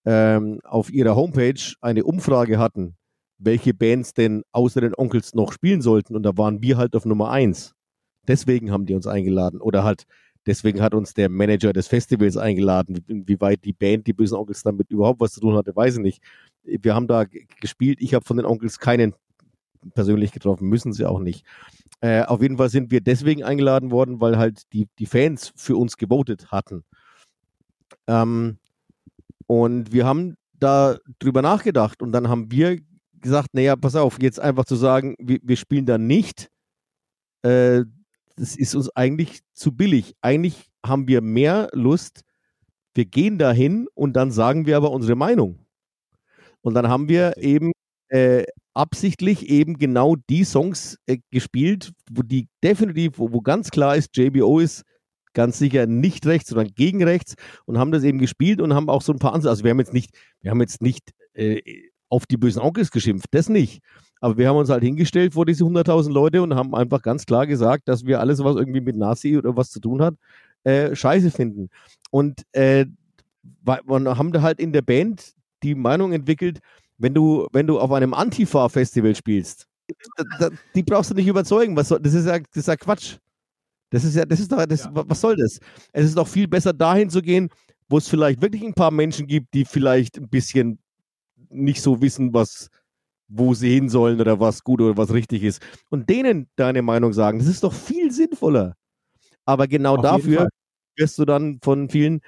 ähm, 0.05 0.59
auf 0.63 0.91
ihrer 0.91 1.15
Homepage 1.15 1.59
eine 1.81 2.03
Umfrage 2.03 2.57
hatten, 2.59 2.95
welche 3.37 3.73
Bands 3.73 4.13
denn 4.13 4.43
außer 4.51 4.81
den 4.81 4.95
Onkels 4.95 5.33
noch 5.33 5.51
spielen 5.51 5.81
sollten. 5.81 6.15
Und 6.15 6.23
da 6.23 6.37
waren 6.37 6.61
wir 6.61 6.77
halt 6.77 6.95
auf 6.95 7.05
Nummer 7.05 7.31
eins. 7.31 7.73
Deswegen 8.27 8.71
haben 8.71 8.85
die 8.85 8.93
uns 8.93 9.07
eingeladen. 9.07 9.61
Oder 9.61 9.83
halt, 9.83 10.03
deswegen 10.45 10.81
hat 10.81 10.93
uns 10.93 11.13
der 11.13 11.29
Manager 11.29 11.73
des 11.73 11.87
Festivals 11.87 12.37
eingeladen. 12.37 13.03
Inwieweit 13.07 13.63
die 13.65 13.73
Band, 13.73 14.07
die 14.07 14.13
bösen 14.13 14.37
Onkels, 14.37 14.63
damit 14.63 14.91
überhaupt 14.91 15.19
was 15.19 15.33
zu 15.33 15.39
tun 15.39 15.55
hatte, 15.55 15.75
weiß 15.75 15.95
ich 15.95 16.01
nicht. 16.01 16.23
Wir 16.63 16.95
haben 16.95 17.07
da 17.07 17.25
gespielt. 17.59 17.99
Ich 18.01 18.13
habe 18.13 18.25
von 18.25 18.37
den 18.37 18.45
Onkels 18.45 18.79
keinen 18.79 19.13
persönlich 19.93 20.31
getroffen, 20.31 20.67
müssen 20.67 20.93
sie 20.93 21.05
auch 21.05 21.19
nicht. 21.19 21.45
Äh, 22.01 22.23
auf 22.23 22.41
jeden 22.41 22.57
Fall 22.57 22.69
sind 22.69 22.91
wir 22.91 23.01
deswegen 23.01 23.43
eingeladen 23.43 23.91
worden, 23.91 24.21
weil 24.21 24.37
halt 24.37 24.71
die, 24.73 24.87
die 24.99 25.05
Fans 25.05 25.51
für 25.55 25.77
uns 25.77 25.97
gewotet 25.97 26.51
hatten. 26.51 26.83
Ähm, 28.07 28.57
und 29.47 29.91
wir 29.91 30.05
haben 30.05 30.35
da 30.53 30.97
drüber 31.19 31.41
nachgedacht 31.41 32.01
und 32.01 32.11
dann 32.11 32.29
haben 32.29 32.51
wir 32.51 32.79
gesagt, 33.13 33.49
naja, 33.53 33.75
pass 33.75 33.95
auf, 33.95 34.21
jetzt 34.21 34.39
einfach 34.39 34.65
zu 34.65 34.75
sagen, 34.75 35.15
wir, 35.19 35.39
wir 35.41 35.57
spielen 35.57 35.85
da 35.85 35.97
nicht, 35.97 36.49
äh, 37.41 37.83
das 38.35 38.55
ist 38.55 38.75
uns 38.75 38.89
eigentlich 38.95 39.41
zu 39.53 39.75
billig. 39.75 40.15
Eigentlich 40.21 40.69
haben 40.85 41.07
wir 41.07 41.21
mehr 41.21 41.69
Lust, 41.73 42.21
wir 42.93 43.05
gehen 43.05 43.37
dahin 43.37 43.87
und 43.93 44.13
dann 44.13 44.31
sagen 44.31 44.65
wir 44.65 44.77
aber 44.77 44.91
unsere 44.91 45.15
Meinung. 45.15 45.65
Und 46.61 46.73
dann 46.73 46.87
haben 46.87 47.09
wir 47.09 47.37
eben 47.37 47.71
äh, 48.09 48.43
absichtlich 48.73 49.49
eben 49.49 49.77
genau 49.77 50.15
die 50.29 50.43
Songs 50.43 50.97
äh, 51.05 51.17
gespielt, 51.31 51.91
wo 52.11 52.21
die 52.21 52.47
definitiv, 52.63 53.17
wo, 53.17 53.31
wo 53.33 53.41
ganz 53.41 53.71
klar 53.71 53.95
ist, 53.95 54.15
JBO 54.15 54.59
ist 54.59 54.83
ganz 55.33 55.57
sicher 55.59 55.85
nicht 55.85 56.25
rechts, 56.25 56.49
sondern 56.49 56.73
gegen 56.73 57.03
rechts 57.03 57.35
und 57.65 57.77
haben 57.77 57.91
das 57.91 58.03
eben 58.03 58.19
gespielt 58.19 58.61
und 58.61 58.73
haben 58.73 58.89
auch 58.89 59.01
so 59.01 59.13
ein 59.13 59.19
paar 59.19 59.33
andere, 59.33 59.49
also 59.51 59.63
wir 59.63 59.71
haben 59.71 59.79
jetzt 59.79 59.93
nicht, 59.93 60.11
wir 60.41 60.51
haben 60.51 60.61
jetzt 60.61 60.81
nicht 60.81 61.11
äh, 61.33 61.61
auf 62.09 62.25
die 62.25 62.37
bösen 62.37 62.61
Onkels 62.61 62.91
geschimpft, 62.91 63.27
das 63.31 63.49
nicht. 63.49 63.81
Aber 64.19 64.37
wir 64.37 64.49
haben 64.49 64.57
uns 64.57 64.69
halt 64.69 64.83
hingestellt 64.83 65.33
vor 65.33 65.45
diese 65.45 65.63
100.000 65.63 66.11
Leute 66.11 66.41
und 66.41 66.55
haben 66.55 66.75
einfach 66.75 67.01
ganz 67.01 67.25
klar 67.25 67.47
gesagt, 67.47 67.87
dass 67.87 68.05
wir 68.05 68.19
alles, 68.19 68.43
was 68.43 68.55
irgendwie 68.55 68.81
mit 68.81 68.97
Nazi 68.97 69.37
oder 69.37 69.55
was 69.55 69.69
zu 69.69 69.79
tun 69.79 70.01
hat, 70.01 70.15
äh, 70.63 70.95
scheiße 70.95 71.31
finden. 71.31 71.69
Und 72.11 72.43
äh, 72.51 72.85
wir 73.63 74.17
haben 74.17 74.31
da 74.31 74.41
halt 74.41 74.59
in 74.59 74.73
der 74.73 74.81
Band 74.81 75.33
die 75.63 75.75
Meinung 75.75 76.11
entwickelt, 76.11 76.59
wenn 76.99 77.13
du, 77.13 77.47
wenn 77.51 77.65
du 77.65 77.79
auf 77.79 77.91
einem 77.91 78.13
Antifa-Festival 78.13 79.15
spielst, 79.15 79.65
die 80.75 80.83
brauchst 80.83 81.09
du 81.09 81.15
nicht 81.15 81.27
überzeugen. 81.27 81.75
Was 81.75 81.87
soll, 81.87 81.99
das, 81.99 82.13
ist 82.13 82.27
ja, 82.27 82.37
das 82.37 82.57
ist 82.57 82.67
ja 82.67 82.75
Quatsch. 82.75 83.17
Das 83.89 84.03
ist 84.03 84.15
ja, 84.15 84.25
das 84.25 84.39
ist 84.39 84.51
doch, 84.51 84.63
das, 84.65 84.83
ja. 84.83 84.91
was 84.93 85.19
soll 85.19 85.35
das? 85.35 85.59
Es 85.93 86.05
ist 86.05 86.17
doch 86.17 86.27
viel 86.27 86.47
besser 86.47 86.73
dahin 86.73 87.09
zu 87.09 87.21
gehen, 87.21 87.49
wo 87.87 87.97
es 87.97 88.07
vielleicht 88.07 88.41
wirklich 88.41 88.63
ein 88.63 88.75
paar 88.75 88.91
Menschen 88.91 89.25
gibt, 89.25 89.53
die 89.53 89.65
vielleicht 89.65 90.17
ein 90.17 90.29
bisschen 90.29 90.79
nicht 91.49 91.81
so 91.81 91.99
wissen, 92.01 92.33
was, 92.33 92.69
wo 93.27 93.55
sie 93.55 93.73
hin 93.73 93.89
sollen 93.89 94.21
oder 94.21 94.39
was 94.39 94.63
gut 94.63 94.81
oder 94.81 94.95
was 94.95 95.11
richtig 95.11 95.43
ist. 95.43 95.61
Und 95.89 96.09
denen 96.09 96.49
deine 96.55 96.83
Meinung 96.83 97.13
sagen. 97.13 97.39
Das 97.39 97.47
ist 97.47 97.63
doch 97.63 97.73
viel 97.73 98.11
sinnvoller. 98.11 98.75
Aber 99.45 99.67
genau 99.67 99.95
Auf 99.95 100.03
dafür 100.03 100.49
wirst 100.95 101.17
du 101.17 101.25
dann 101.25 101.59
von 101.63 101.89
vielen, 101.89 102.21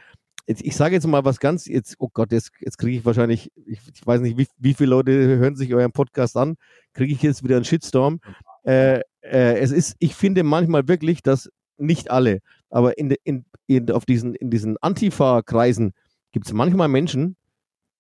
ich, 0.45 0.65
ich 0.65 0.75
sage 0.75 0.95
jetzt 0.95 1.07
mal 1.07 1.25
was 1.25 1.39
ganz, 1.39 1.65
jetzt, 1.65 1.95
oh 1.99 2.09
Gott, 2.13 2.31
jetzt, 2.31 2.51
jetzt 2.59 2.77
kriege 2.77 2.97
ich 2.97 3.05
wahrscheinlich, 3.05 3.51
ich, 3.65 3.79
ich, 3.93 4.05
weiß 4.05 4.21
nicht, 4.21 4.37
wie, 4.37 4.47
wie 4.57 4.73
viele 4.73 4.89
Leute 4.91 5.11
hören 5.11 5.55
sich 5.55 5.73
euren 5.73 5.91
Podcast 5.91 6.37
an, 6.37 6.55
kriege 6.93 7.13
ich 7.13 7.21
jetzt 7.21 7.43
wieder 7.43 7.55
einen 7.55 7.65
Shitstorm. 7.65 8.19
Äh, 8.63 9.01
äh, 9.21 9.59
es 9.59 9.71
ist, 9.71 9.95
ich 9.99 10.15
finde 10.15 10.43
manchmal 10.43 10.87
wirklich, 10.87 11.21
dass 11.21 11.49
nicht 11.77 12.11
alle, 12.11 12.39
aber 12.69 12.97
in, 12.97 13.15
in, 13.23 13.45
in, 13.67 13.91
auf 13.91 14.05
diesen, 14.05 14.35
in 14.35 14.49
diesen 14.49 14.77
Antifa-Kreisen 14.77 15.93
gibt 16.31 16.45
es 16.45 16.53
manchmal 16.53 16.87
Menschen, 16.87 17.35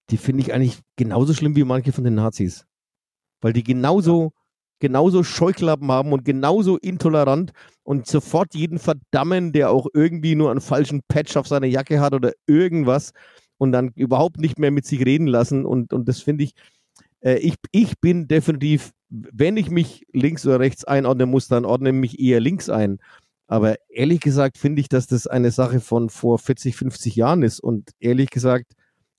die 0.09 0.17
finde 0.17 0.41
ich 0.41 0.53
eigentlich 0.53 0.79
genauso 0.97 1.33
schlimm 1.33 1.55
wie 1.55 1.63
manche 1.63 1.91
von 1.91 2.03
den 2.03 2.15
Nazis. 2.15 2.65
Weil 3.39 3.53
die 3.53 3.63
genauso, 3.63 4.33
genauso 4.81 5.23
Scheuklappen 5.23 5.89
haben 5.89 6.11
und 6.11 6.25
genauso 6.25 6.77
intolerant 6.77 7.51
und 7.83 8.07
sofort 8.07 8.53
jeden 8.55 8.79
verdammen, 8.79 9.53
der 9.53 9.71
auch 9.71 9.87
irgendwie 9.93 10.35
nur 10.35 10.51
einen 10.51 10.59
falschen 10.59 11.01
Patch 11.07 11.37
auf 11.37 11.47
seiner 11.47 11.67
Jacke 11.67 12.01
hat 12.01 12.13
oder 12.13 12.33
irgendwas 12.47 13.11
und 13.57 13.71
dann 13.71 13.91
überhaupt 13.95 14.39
nicht 14.39 14.59
mehr 14.59 14.71
mit 14.71 14.85
sich 14.85 15.05
reden 15.05 15.27
lassen. 15.27 15.65
Und, 15.65 15.93
und 15.93 16.09
das 16.09 16.21
finde 16.21 16.43
ich, 16.43 16.53
äh, 17.21 17.37
ich, 17.37 17.55
ich 17.71 17.99
bin 18.01 18.27
definitiv, 18.27 18.91
wenn 19.09 19.55
ich 19.55 19.69
mich 19.69 20.05
links 20.11 20.45
oder 20.45 20.59
rechts 20.59 20.83
einordnen 20.83 21.29
muss, 21.29 21.47
dann 21.47 21.63
ordne 21.63 21.89
ich 21.89 21.95
mich 21.95 22.19
eher 22.19 22.39
links 22.39 22.69
ein. 22.69 22.97
Aber 23.47 23.75
ehrlich 23.89 24.21
gesagt 24.21 24.57
finde 24.57 24.81
ich, 24.81 24.89
dass 24.89 25.07
das 25.07 25.27
eine 25.27 25.51
Sache 25.51 25.79
von 25.79 26.09
vor 26.09 26.39
40, 26.39 26.75
50 26.75 27.15
Jahren 27.15 27.43
ist. 27.43 27.59
Und 27.59 27.91
ehrlich 27.99 28.29
gesagt 28.31 28.73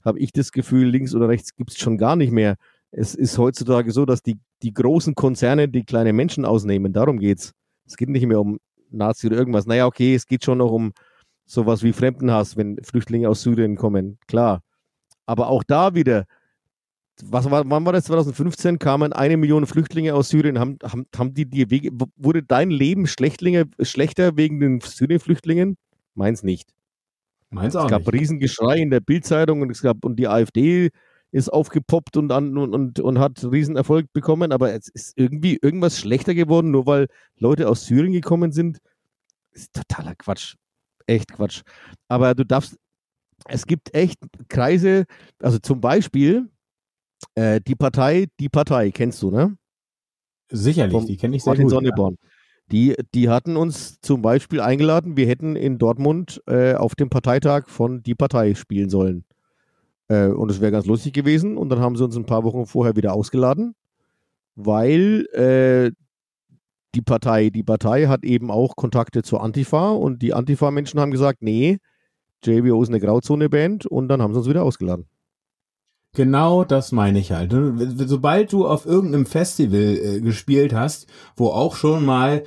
habe 0.04 0.18
ich 0.18 0.32
das 0.32 0.50
Gefühl, 0.50 0.88
links 0.88 1.14
oder 1.14 1.28
rechts 1.28 1.54
gibt 1.54 1.70
es 1.70 1.78
schon 1.78 1.98
gar 1.98 2.16
nicht 2.16 2.32
mehr 2.32 2.56
es 2.92 3.14
ist 3.14 3.38
heutzutage 3.38 3.90
so, 3.90 4.04
dass 4.04 4.22
die, 4.22 4.36
die 4.62 4.72
großen 4.72 5.14
Konzerne 5.14 5.68
die 5.68 5.84
kleinen 5.84 6.14
Menschen 6.14 6.44
ausnehmen. 6.44 6.92
Darum 6.92 7.18
geht's. 7.18 7.52
Es 7.86 7.96
geht 7.96 8.10
nicht 8.10 8.26
mehr 8.26 8.40
um 8.40 8.58
Nazi 8.90 9.26
oder 9.26 9.36
irgendwas. 9.36 9.66
Naja, 9.66 9.86
okay, 9.86 10.14
es 10.14 10.26
geht 10.26 10.44
schon 10.44 10.58
noch 10.58 10.70
um 10.70 10.92
sowas 11.46 11.82
wie 11.82 11.92
Fremdenhass, 11.92 12.56
wenn 12.56 12.76
Flüchtlinge 12.84 13.28
aus 13.28 13.42
Syrien 13.42 13.76
kommen. 13.76 14.18
Klar. 14.28 14.62
Aber 15.24 15.48
auch 15.48 15.64
da 15.64 15.94
wieder, 15.94 16.26
was 17.22 17.50
war, 17.50 17.68
wann 17.68 17.86
war 17.86 17.94
das? 17.94 18.04
2015 18.04 18.78
kamen 18.78 19.12
eine 19.14 19.38
Million 19.38 19.66
Flüchtlinge 19.66 20.14
aus 20.14 20.28
Syrien. 20.28 20.58
Haben, 20.58 20.78
haben, 20.82 21.06
haben 21.16 21.32
die 21.32 21.46
dir 21.46 21.66
wurde 22.16 22.42
dein 22.42 22.70
Leben 22.70 23.06
schlechter 23.06 24.36
wegen 24.36 24.60
den 24.60 24.80
Syrien-Flüchtlingen? 24.80 25.76
Meins 26.14 26.42
nicht. 26.42 26.70
Meins 27.48 27.74
auch 27.74 27.84
Es 27.84 27.90
gab 27.90 28.02
nicht. 28.02 28.12
Riesengeschrei 28.12 28.78
in 28.78 28.90
der 28.90 29.00
Bildzeitung 29.00 29.62
und 29.62 29.70
es 29.70 29.80
gab, 29.80 30.04
und 30.04 30.16
die 30.16 30.28
AfD 30.28 30.90
ist 31.32 31.48
aufgepoppt 31.48 32.16
und, 32.18 32.30
an, 32.30 32.56
und, 32.56 32.74
und, 32.74 33.00
und 33.00 33.18
hat 33.18 33.42
Riesenerfolg 33.42 34.12
bekommen, 34.12 34.52
aber 34.52 34.74
es 34.74 34.88
ist 34.88 35.18
irgendwie 35.18 35.58
irgendwas 35.60 35.98
schlechter 35.98 36.34
geworden, 36.34 36.70
nur 36.70 36.86
weil 36.86 37.08
Leute 37.38 37.68
aus 37.68 37.86
Syrien 37.86 38.12
gekommen 38.12 38.52
sind. 38.52 38.78
Ist 39.50 39.72
totaler 39.72 40.14
Quatsch. 40.14 40.54
Echt 41.06 41.32
Quatsch. 41.32 41.62
Aber 42.08 42.34
du 42.34 42.44
darfst, 42.44 42.76
es 43.48 43.66
gibt 43.66 43.94
echt 43.94 44.18
Kreise, 44.48 45.06
also 45.40 45.58
zum 45.58 45.80
Beispiel 45.80 46.50
äh, 47.34 47.60
die 47.66 47.74
Partei, 47.74 48.26
die 48.38 48.48
Partei, 48.48 48.90
kennst 48.90 49.22
du, 49.22 49.30
ne? 49.30 49.56
Sicherlich, 50.50 50.92
Vom 50.92 51.06
die 51.06 51.16
kenne 51.16 51.36
ich 51.36 51.42
sehr 51.42 51.52
Martin 51.52 51.64
gut. 51.64 51.72
Sonneborn. 51.72 52.18
Die, 52.70 52.94
die 53.14 53.28
hatten 53.28 53.56
uns 53.56 54.00
zum 54.00 54.22
Beispiel 54.22 54.60
eingeladen, 54.60 55.16
wir 55.16 55.26
hätten 55.26 55.56
in 55.56 55.78
Dortmund 55.78 56.42
äh, 56.46 56.74
auf 56.74 56.94
dem 56.94 57.10
Parteitag 57.10 57.68
von 57.68 58.02
Die 58.02 58.14
Partei 58.14 58.54
spielen 58.54 58.90
sollen. 58.90 59.24
Äh, 60.08 60.28
und 60.28 60.50
es 60.50 60.60
wäre 60.60 60.72
ganz 60.72 60.86
lustig 60.86 61.12
gewesen. 61.12 61.56
Und 61.56 61.68
dann 61.68 61.80
haben 61.80 61.96
sie 61.96 62.04
uns 62.04 62.16
ein 62.16 62.26
paar 62.26 62.44
Wochen 62.44 62.66
vorher 62.66 62.96
wieder 62.96 63.14
ausgeladen, 63.14 63.74
weil 64.54 65.26
äh, 65.32 65.92
die 66.94 67.02
Partei, 67.02 67.50
die 67.50 67.62
Partei 67.62 68.06
hat 68.06 68.24
eben 68.24 68.50
auch 68.50 68.76
Kontakte 68.76 69.22
zur 69.22 69.42
Antifa 69.42 69.90
und 69.90 70.20
die 70.22 70.34
Antifa-Menschen 70.34 71.00
haben 71.00 71.10
gesagt, 71.10 71.42
nee, 71.42 71.78
JBO 72.44 72.82
ist 72.82 72.88
eine 72.88 73.00
Grauzone-Band 73.00 73.86
und 73.86 74.08
dann 74.08 74.20
haben 74.20 74.34
sie 74.34 74.40
uns 74.40 74.48
wieder 74.48 74.64
ausgeladen. 74.64 75.06
Genau 76.14 76.64
das 76.64 76.92
meine 76.92 77.18
ich 77.18 77.32
halt. 77.32 77.54
Sobald 78.06 78.52
du 78.52 78.66
auf 78.66 78.84
irgendeinem 78.84 79.24
Festival 79.24 79.80
äh, 79.80 80.20
gespielt 80.20 80.74
hast, 80.74 81.06
wo 81.36 81.48
auch 81.48 81.74
schon 81.74 82.04
mal 82.04 82.44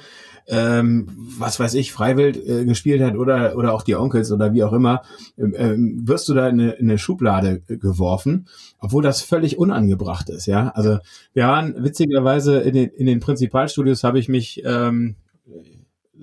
ähm, 0.47 1.07
was 1.39 1.59
weiß 1.59 1.73
ich, 1.75 1.91
Freiwild 1.91 2.37
äh, 2.37 2.65
gespielt 2.65 3.01
hat 3.01 3.15
oder, 3.15 3.55
oder 3.57 3.73
auch 3.73 3.81
die 3.81 3.95
Onkels 3.95 4.31
oder 4.31 4.53
wie 4.53 4.63
auch 4.63 4.73
immer, 4.73 5.01
ähm, 5.37 5.53
ähm, 5.57 6.07
wirst 6.07 6.29
du 6.29 6.33
da 6.33 6.47
in 6.47 6.59
eine, 6.59 6.71
in 6.73 6.89
eine 6.89 6.97
Schublade 6.97 7.61
geworfen, 7.67 8.47
obwohl 8.79 9.03
das 9.03 9.21
völlig 9.21 9.57
unangebracht 9.57 10.29
ist, 10.29 10.45
ja. 10.45 10.69
Also 10.75 10.99
wir 11.33 11.47
waren 11.47 11.83
witzigerweise 11.83 12.59
in 12.59 12.73
den, 12.73 12.89
in 12.89 13.05
den 13.07 13.19
Prinzipalstudios 13.19 14.03
habe 14.03 14.19
ich 14.19 14.29
mich 14.29 14.61
ähm, 14.65 15.15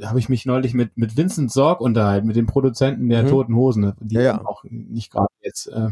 habe 0.02 0.18
ich 0.18 0.28
mich 0.28 0.46
neulich 0.46 0.74
mit, 0.74 0.96
mit 0.96 1.16
Vincent 1.16 1.52
Sorg 1.52 1.80
unterhalten, 1.80 2.26
mit 2.26 2.36
dem 2.36 2.46
Produzenten 2.46 3.08
der 3.08 3.24
Mhm. 3.24 3.28
Toten 3.28 3.56
Hosen, 3.56 3.92
die 4.00 4.14
Ja, 4.14 4.22
ja. 4.22 4.44
auch 4.44 4.64
nicht 4.64 5.12
gerade 5.12 5.28
jetzt 5.42 5.66
äh, 5.66 5.90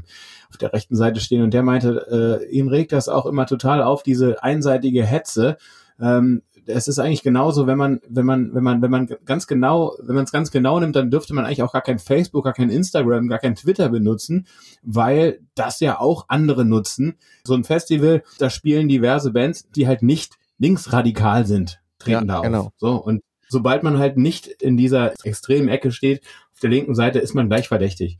auf 0.48 0.56
der 0.58 0.72
rechten 0.72 0.96
Seite 0.96 1.20
stehen. 1.20 1.42
Und 1.42 1.52
der 1.52 1.62
meinte, 1.62 2.40
äh, 2.48 2.50
ihn 2.50 2.68
regt 2.68 2.92
das 2.92 3.08
auch 3.08 3.26
immer 3.26 3.46
total 3.46 3.82
auf, 3.82 4.02
diese 4.02 4.42
einseitige 4.42 5.04
Hetze. 5.04 5.58
Ähm, 6.00 6.42
es 6.66 6.88
ist 6.88 6.98
eigentlich 6.98 7.22
genauso, 7.22 7.66
wenn 7.66 7.78
man, 7.78 8.00
wenn 8.08 8.26
man, 8.26 8.54
wenn 8.54 8.62
man, 8.62 8.82
wenn 8.82 8.90
man 8.90 9.08
ganz 9.24 9.46
genau, 9.46 9.94
wenn 10.02 10.14
man 10.14 10.24
es 10.24 10.32
ganz 10.32 10.50
genau 10.50 10.78
nimmt, 10.80 10.96
dann 10.96 11.10
dürfte 11.10 11.34
man 11.34 11.44
eigentlich 11.44 11.62
auch 11.62 11.72
gar 11.72 11.82
kein 11.82 11.98
Facebook, 11.98 12.44
gar 12.44 12.52
kein 12.52 12.70
Instagram, 12.70 13.28
gar 13.28 13.38
kein 13.38 13.54
Twitter 13.54 13.88
benutzen, 13.88 14.46
weil 14.82 15.40
das 15.54 15.80
ja 15.80 15.98
auch 16.00 16.26
andere 16.28 16.64
nutzen. 16.64 17.16
So 17.44 17.54
ein 17.54 17.64
Festival, 17.64 18.22
da 18.38 18.50
spielen 18.50 18.88
diverse 18.88 19.32
Bands, 19.32 19.68
die 19.70 19.86
halt 19.86 20.02
nicht 20.02 20.34
linksradikal 20.58 21.46
sind, 21.46 21.80
treten 21.98 22.26
Ja, 22.28 22.34
da 22.34 22.38
auf. 22.38 22.44
genau. 22.44 22.72
So, 22.76 22.94
und 22.96 23.22
sobald 23.48 23.82
man 23.82 23.98
halt 23.98 24.16
nicht 24.16 24.46
in 24.46 24.76
dieser 24.76 25.14
extremen 25.24 25.68
Ecke 25.68 25.90
steht, 25.90 26.22
auf 26.52 26.60
der 26.60 26.70
linken 26.70 26.94
Seite 26.94 27.18
ist 27.18 27.34
man 27.34 27.48
gleich 27.48 27.68
verdächtig. 27.68 28.18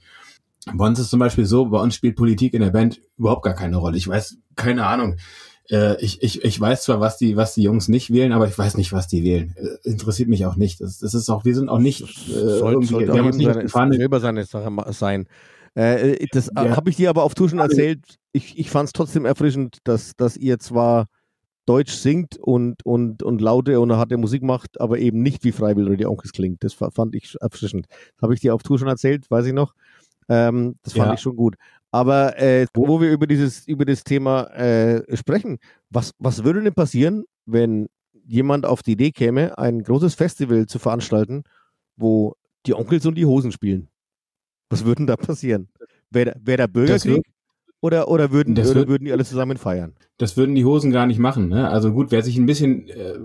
Bei 0.74 0.86
uns 0.86 0.99
ist 0.99 1.11
zum 1.11 1.20
Beispiel 1.20 1.47
so, 1.47 1.66
bei 1.66 1.80
uns 1.80 1.95
spielt 1.95 2.16
Politik 2.16 2.53
in 2.55 2.61
der 2.61 2.70
Band 2.70 3.01
überhaupt 3.16 3.43
gar 3.45 3.55
keine 3.55 3.76
Rolle. 3.78 3.97
Ich 3.97 4.09
weiß, 4.09 4.38
keine 4.57 4.86
Ahnung. 4.86 5.16
Äh, 5.70 6.00
ich, 6.00 6.22
ich, 6.22 6.44
ich 6.44 6.60
weiß 6.60 6.82
zwar, 6.82 7.00
was 7.00 7.16
die, 7.16 7.36
was 7.36 7.54
die 7.54 7.62
Jungs 7.62 7.88
nicht 7.88 8.12
wählen, 8.12 8.32
aber 8.32 8.48
ich 8.48 8.58
weiß 8.58 8.76
nicht, 8.76 8.92
was 8.92 9.08
die 9.08 9.22
wählen. 9.24 9.54
Äh, 9.56 9.88
interessiert 9.88 10.28
mich 10.28 10.46
auch 10.46 10.56
nicht. 10.56 10.80
Das, 10.80 10.98
das 10.98 11.14
ist 11.14 11.28
auch, 11.30 11.44
wir 11.44 11.54
sind 11.54 11.68
auch 11.68 11.78
nicht 11.78 12.02
äh, 12.28 12.58
sollte, 12.58 12.86
sollte 12.86 13.14
wir 13.14 13.24
auch 13.24 13.68
seine, 13.68 13.96
selber 13.96 14.20
seine 14.20 14.44
Sache 14.44 14.70
sein. 14.92 15.26
Äh, 15.76 16.12
äh 16.12 16.26
das 16.32 16.50
ja. 16.54 16.76
habe 16.76 16.90
ich 16.90 16.96
dir 16.96 17.10
aber 17.10 17.22
auf 17.22 17.34
Tour 17.34 17.48
schon 17.48 17.60
erzählt. 17.60 18.18
Ich, 18.32 18.58
ich 18.58 18.70
fand 18.70 18.88
es 18.88 18.92
trotzdem 18.92 19.24
erfrischend, 19.24 19.78
dass, 19.84 20.14
dass 20.16 20.36
ihr 20.36 20.58
zwar 20.58 21.06
Deutsch 21.66 21.92
singt 21.92 22.36
und, 22.36 22.84
und, 22.84 23.22
und 23.22 23.40
laute 23.40 23.78
und 23.80 23.92
harte 23.92 24.16
Musik 24.16 24.42
macht, 24.42 24.80
aber 24.80 24.98
eben 24.98 25.22
nicht 25.22 25.44
wie 25.44 25.52
Freiwillig 25.52 25.88
oder 25.88 25.96
die 25.96 26.06
Onkels 26.06 26.32
klingt. 26.32 26.64
Das 26.64 26.74
fand 26.74 27.14
ich 27.14 27.36
erfrischend. 27.40 27.86
Das 27.88 28.22
habe 28.22 28.34
ich 28.34 28.40
dir 28.40 28.54
auf 28.54 28.62
Tour 28.62 28.78
schon 28.78 28.88
erzählt, 28.88 29.30
weiß 29.30 29.46
ich 29.46 29.52
noch. 29.52 29.74
Ähm, 30.28 30.76
das 30.82 30.94
fand 30.94 31.08
ja. 31.08 31.14
ich 31.14 31.20
schon 31.20 31.36
gut. 31.36 31.56
Aber 31.93 32.38
äh, 32.38 32.66
wo 32.74 33.01
wir 33.01 33.11
über 33.11 33.26
dieses 33.26 33.66
über 33.66 33.84
das 33.84 34.05
Thema 34.05 34.45
äh, 34.55 35.16
sprechen, 35.16 35.59
was, 35.91 36.12
was 36.18 36.45
würde 36.45 36.62
denn 36.62 36.74
passieren, 36.74 37.24
wenn 37.47 37.88
jemand 38.24 38.64
auf 38.64 38.82
die 38.82 38.93
Idee 38.93 39.11
käme, 39.11 39.59
ein 39.59 39.82
großes 39.82 40.14
Festival 40.14 40.66
zu 40.66 40.78
veranstalten, 40.78 41.43
wo 41.97 42.34
die 42.66 42.74
Onkels 42.74 43.07
und 43.07 43.16
die 43.16 43.26
Hosen 43.26 43.51
spielen? 43.51 43.88
Was 44.68 44.84
würde 44.84 45.01
denn 45.01 45.07
da 45.09 45.16
passieren? 45.16 45.68
Wäre 46.11 46.34
wär 46.41 46.57
der 46.57 46.68
Bürgerkrieg? 46.68 47.22
Oder, 47.82 48.09
oder, 48.09 48.30
würden, 48.30 48.53
oder 48.59 48.74
würd, 48.74 48.88
würden 48.88 49.05
die 49.07 49.12
alle 49.12 49.24
zusammen 49.24 49.57
feiern? 49.57 49.95
Das 50.18 50.36
würden 50.36 50.55
die 50.55 50.66
Hosen 50.66 50.91
gar 50.91 51.07
nicht 51.07 51.18
machen. 51.18 51.49
Ne? 51.49 51.70
Also 51.70 51.93
gut, 51.93 52.12
wer 52.12 52.22
sich 52.22 52.36
ein 52.36 52.45
bisschen, 52.45 52.88
äh, 52.88 53.18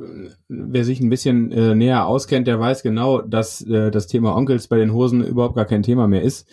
wer 0.47 0.85
sich 0.85 1.01
ein 1.01 1.09
bisschen 1.09 1.51
äh, 1.51 1.75
näher 1.75 2.05
auskennt, 2.05 2.47
der 2.47 2.57
weiß 2.57 2.81
genau, 2.81 3.21
dass 3.21 3.61
äh, 3.63 3.91
das 3.91 4.07
Thema 4.07 4.33
Onkels 4.33 4.69
bei 4.69 4.77
den 4.77 4.93
Hosen 4.93 5.25
überhaupt 5.25 5.55
gar 5.55 5.65
kein 5.65 5.83
Thema 5.83 6.07
mehr 6.07 6.21
ist 6.21 6.47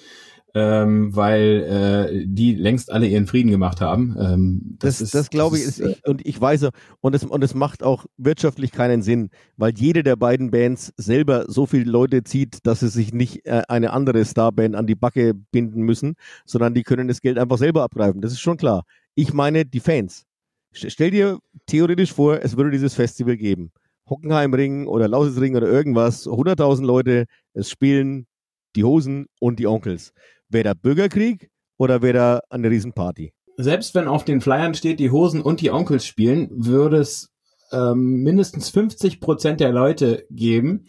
ähm, 0.55 1.15
weil 1.17 2.11
äh, 2.13 2.27
die 2.27 2.55
längst 2.55 2.93
alle 2.93 3.07
ihren 3.07 3.27
Frieden 3.27 3.51
gemacht 3.51 3.81
haben. 3.81 4.17
Ähm, 4.19 4.77
das, 4.79 4.99
das, 4.99 5.11
das 5.11 5.31
glaube 5.31 5.57
ich, 5.57 5.65
ist, 5.65 5.81
ich, 5.81 6.05
äh, 6.05 6.11
und 6.11 6.27
ich 6.27 6.39
weiß, 6.39 6.69
und 7.01 7.15
es, 7.15 7.25
und 7.25 7.43
es 7.43 7.55
macht 7.55 7.83
auch 7.83 8.05
wirtschaftlich 8.19 8.71
keinen 8.71 9.03
Sinn, 9.03 9.31
weil 9.57 9.73
jede 9.77 10.03
der 10.03 10.17
beiden 10.17 10.51
Bands 10.51 10.93
selber 10.97 11.47
so 11.49 11.67
viele 11.67 11.91
Leute 11.91 12.23
zieht, 12.25 12.59
dass 12.67 12.81
sie 12.81 12.89
sich 12.89 13.15
nicht 13.15 13.47
äh, 13.47 13.63
eine 13.69 13.93
andere 13.93 14.25
Starband 14.25 14.77
an 14.77 14.87
die 14.87 14.95
Backe 14.95 15.33
binden 15.35 15.83
müssen, 15.83 16.15
sondern 16.45 16.75
die 16.75 16.83
können 16.83 17.09
das 17.09 17.23
Geld 17.23 17.39
einfach 17.39 17.59
selber 17.59 17.83
abgreifen. 17.83 18.21
Das 18.21 18.33
ist 18.33 18.41
schon 18.41 18.59
klar. 18.59 18.85
Ich 19.15 19.33
meine 19.33 19.65
die 19.65 19.81
Fans. 19.81 20.25
Stell 20.73 21.11
dir 21.11 21.39
theoretisch 21.67 22.13
vor, 22.13 22.41
es 22.43 22.57
würde 22.57 22.71
dieses 22.71 22.95
Festival 22.95 23.37
geben. 23.37 23.73
Hockenheimring 24.09 24.87
oder 24.87 25.09
Lausitzring 25.09 25.57
oder 25.57 25.69
irgendwas, 25.69 26.27
100.000 26.27 26.85
Leute, 26.85 27.27
es 27.55 27.71
spielen 27.71 28.27
die 28.75 28.85
Hosen 28.85 29.27
und 29.39 29.59
die 29.59 29.67
Onkels. 29.67 30.13
Wäre 30.53 30.65
da 30.65 30.75
Bürgerkrieg 30.75 31.51
oder 31.79 32.03
wäre 32.03 32.13
da 32.13 32.41
eine 32.51 32.71
Riesenparty? 32.71 33.33
Selbst 33.57 33.95
wenn 33.95 34.09
auf 34.09 34.25
den 34.25 34.41
Flyern 34.41 34.75
steht, 34.75 35.01
die 35.01 35.11
Hosen 35.11 35.41
und 35.41 35.61
die 35.61 35.71
Onkels 35.71 36.07
spielen, 36.07 36.49
würde 36.53 36.99
es 36.99 37.31
ähm, 37.73 38.23
mindestens 38.23 38.69
50 38.71 39.21
Prozent 39.21 39.61
der 39.61 39.73
Leute 39.73 40.27
geben, 40.31 40.85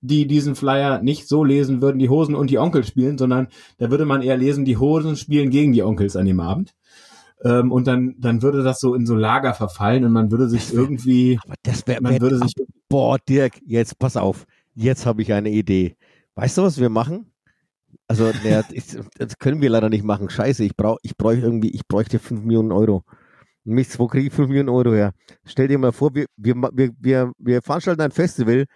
die 0.00 0.26
diesen 0.26 0.54
Flyer 0.54 1.02
nicht 1.02 1.28
so 1.28 1.44
lesen 1.44 1.80
würden, 1.80 1.98
die 1.98 2.10
Hosen 2.10 2.34
und 2.34 2.50
die 2.50 2.58
Onkels 2.58 2.88
spielen, 2.88 3.16
sondern 3.16 3.48
da 3.78 3.90
würde 3.90 4.04
man 4.04 4.22
eher 4.22 4.36
lesen, 4.36 4.64
die 4.64 4.76
Hosen 4.76 5.16
spielen 5.16 5.50
gegen 5.50 5.72
die 5.72 5.82
Onkels 5.82 6.14
an 6.16 6.26
dem 6.26 6.40
Abend. 6.40 6.74
Ähm, 7.42 7.72
und 7.72 7.86
dann, 7.86 8.16
dann 8.18 8.42
würde 8.42 8.62
das 8.62 8.80
so 8.80 8.94
in 8.94 9.06
so 9.06 9.14
Lager 9.14 9.54
verfallen 9.54 10.04
und 10.04 10.12
man 10.12 10.30
würde 10.30 10.48
sich 10.48 10.72
irgendwie. 10.72 11.38
Aber 11.44 11.54
das 11.62 11.86
wäre. 11.86 12.02
Man 12.02 12.20
würde 12.20 12.38
sich. 12.38 12.54
Boah, 12.88 13.18
Dirk, 13.18 13.60
jetzt 13.66 13.98
pass 13.98 14.16
auf. 14.16 14.46
Jetzt 14.74 15.06
habe 15.06 15.22
ich 15.22 15.32
eine 15.32 15.50
Idee. 15.50 15.96
Weißt 16.34 16.58
du, 16.58 16.62
was 16.62 16.78
wir 16.78 16.88
machen? 16.88 17.30
Also, 18.08 18.32
naja, 18.44 18.62
das 19.18 19.38
können 19.38 19.60
wir 19.60 19.70
leider 19.70 19.88
nicht 19.88 20.04
machen. 20.04 20.30
Scheiße, 20.30 20.64
ich 20.64 20.76
brauche 20.76 20.98
ich 21.02 21.16
brauch 21.16 21.32
irgendwie, 21.32 21.70
ich 21.70 21.86
bräuchte 21.86 22.18
5 22.18 22.42
Millionen 22.42 22.72
Euro. 22.72 23.04
Mist, 23.64 23.98
wo 23.98 24.06
kriege 24.06 24.28
ich 24.28 24.32
5 24.32 24.48
Millionen 24.48 24.68
Euro 24.68 24.94
her? 24.94 25.12
Stell 25.44 25.68
dir 25.68 25.78
mal 25.78 25.92
vor, 25.92 26.14
wir, 26.14 26.26
wir, 26.36 26.54
wir, 26.72 26.90
wir, 26.98 27.32
wir 27.38 27.62
veranstalten 27.62 28.00
ein 28.02 28.12
Festival, 28.12 28.66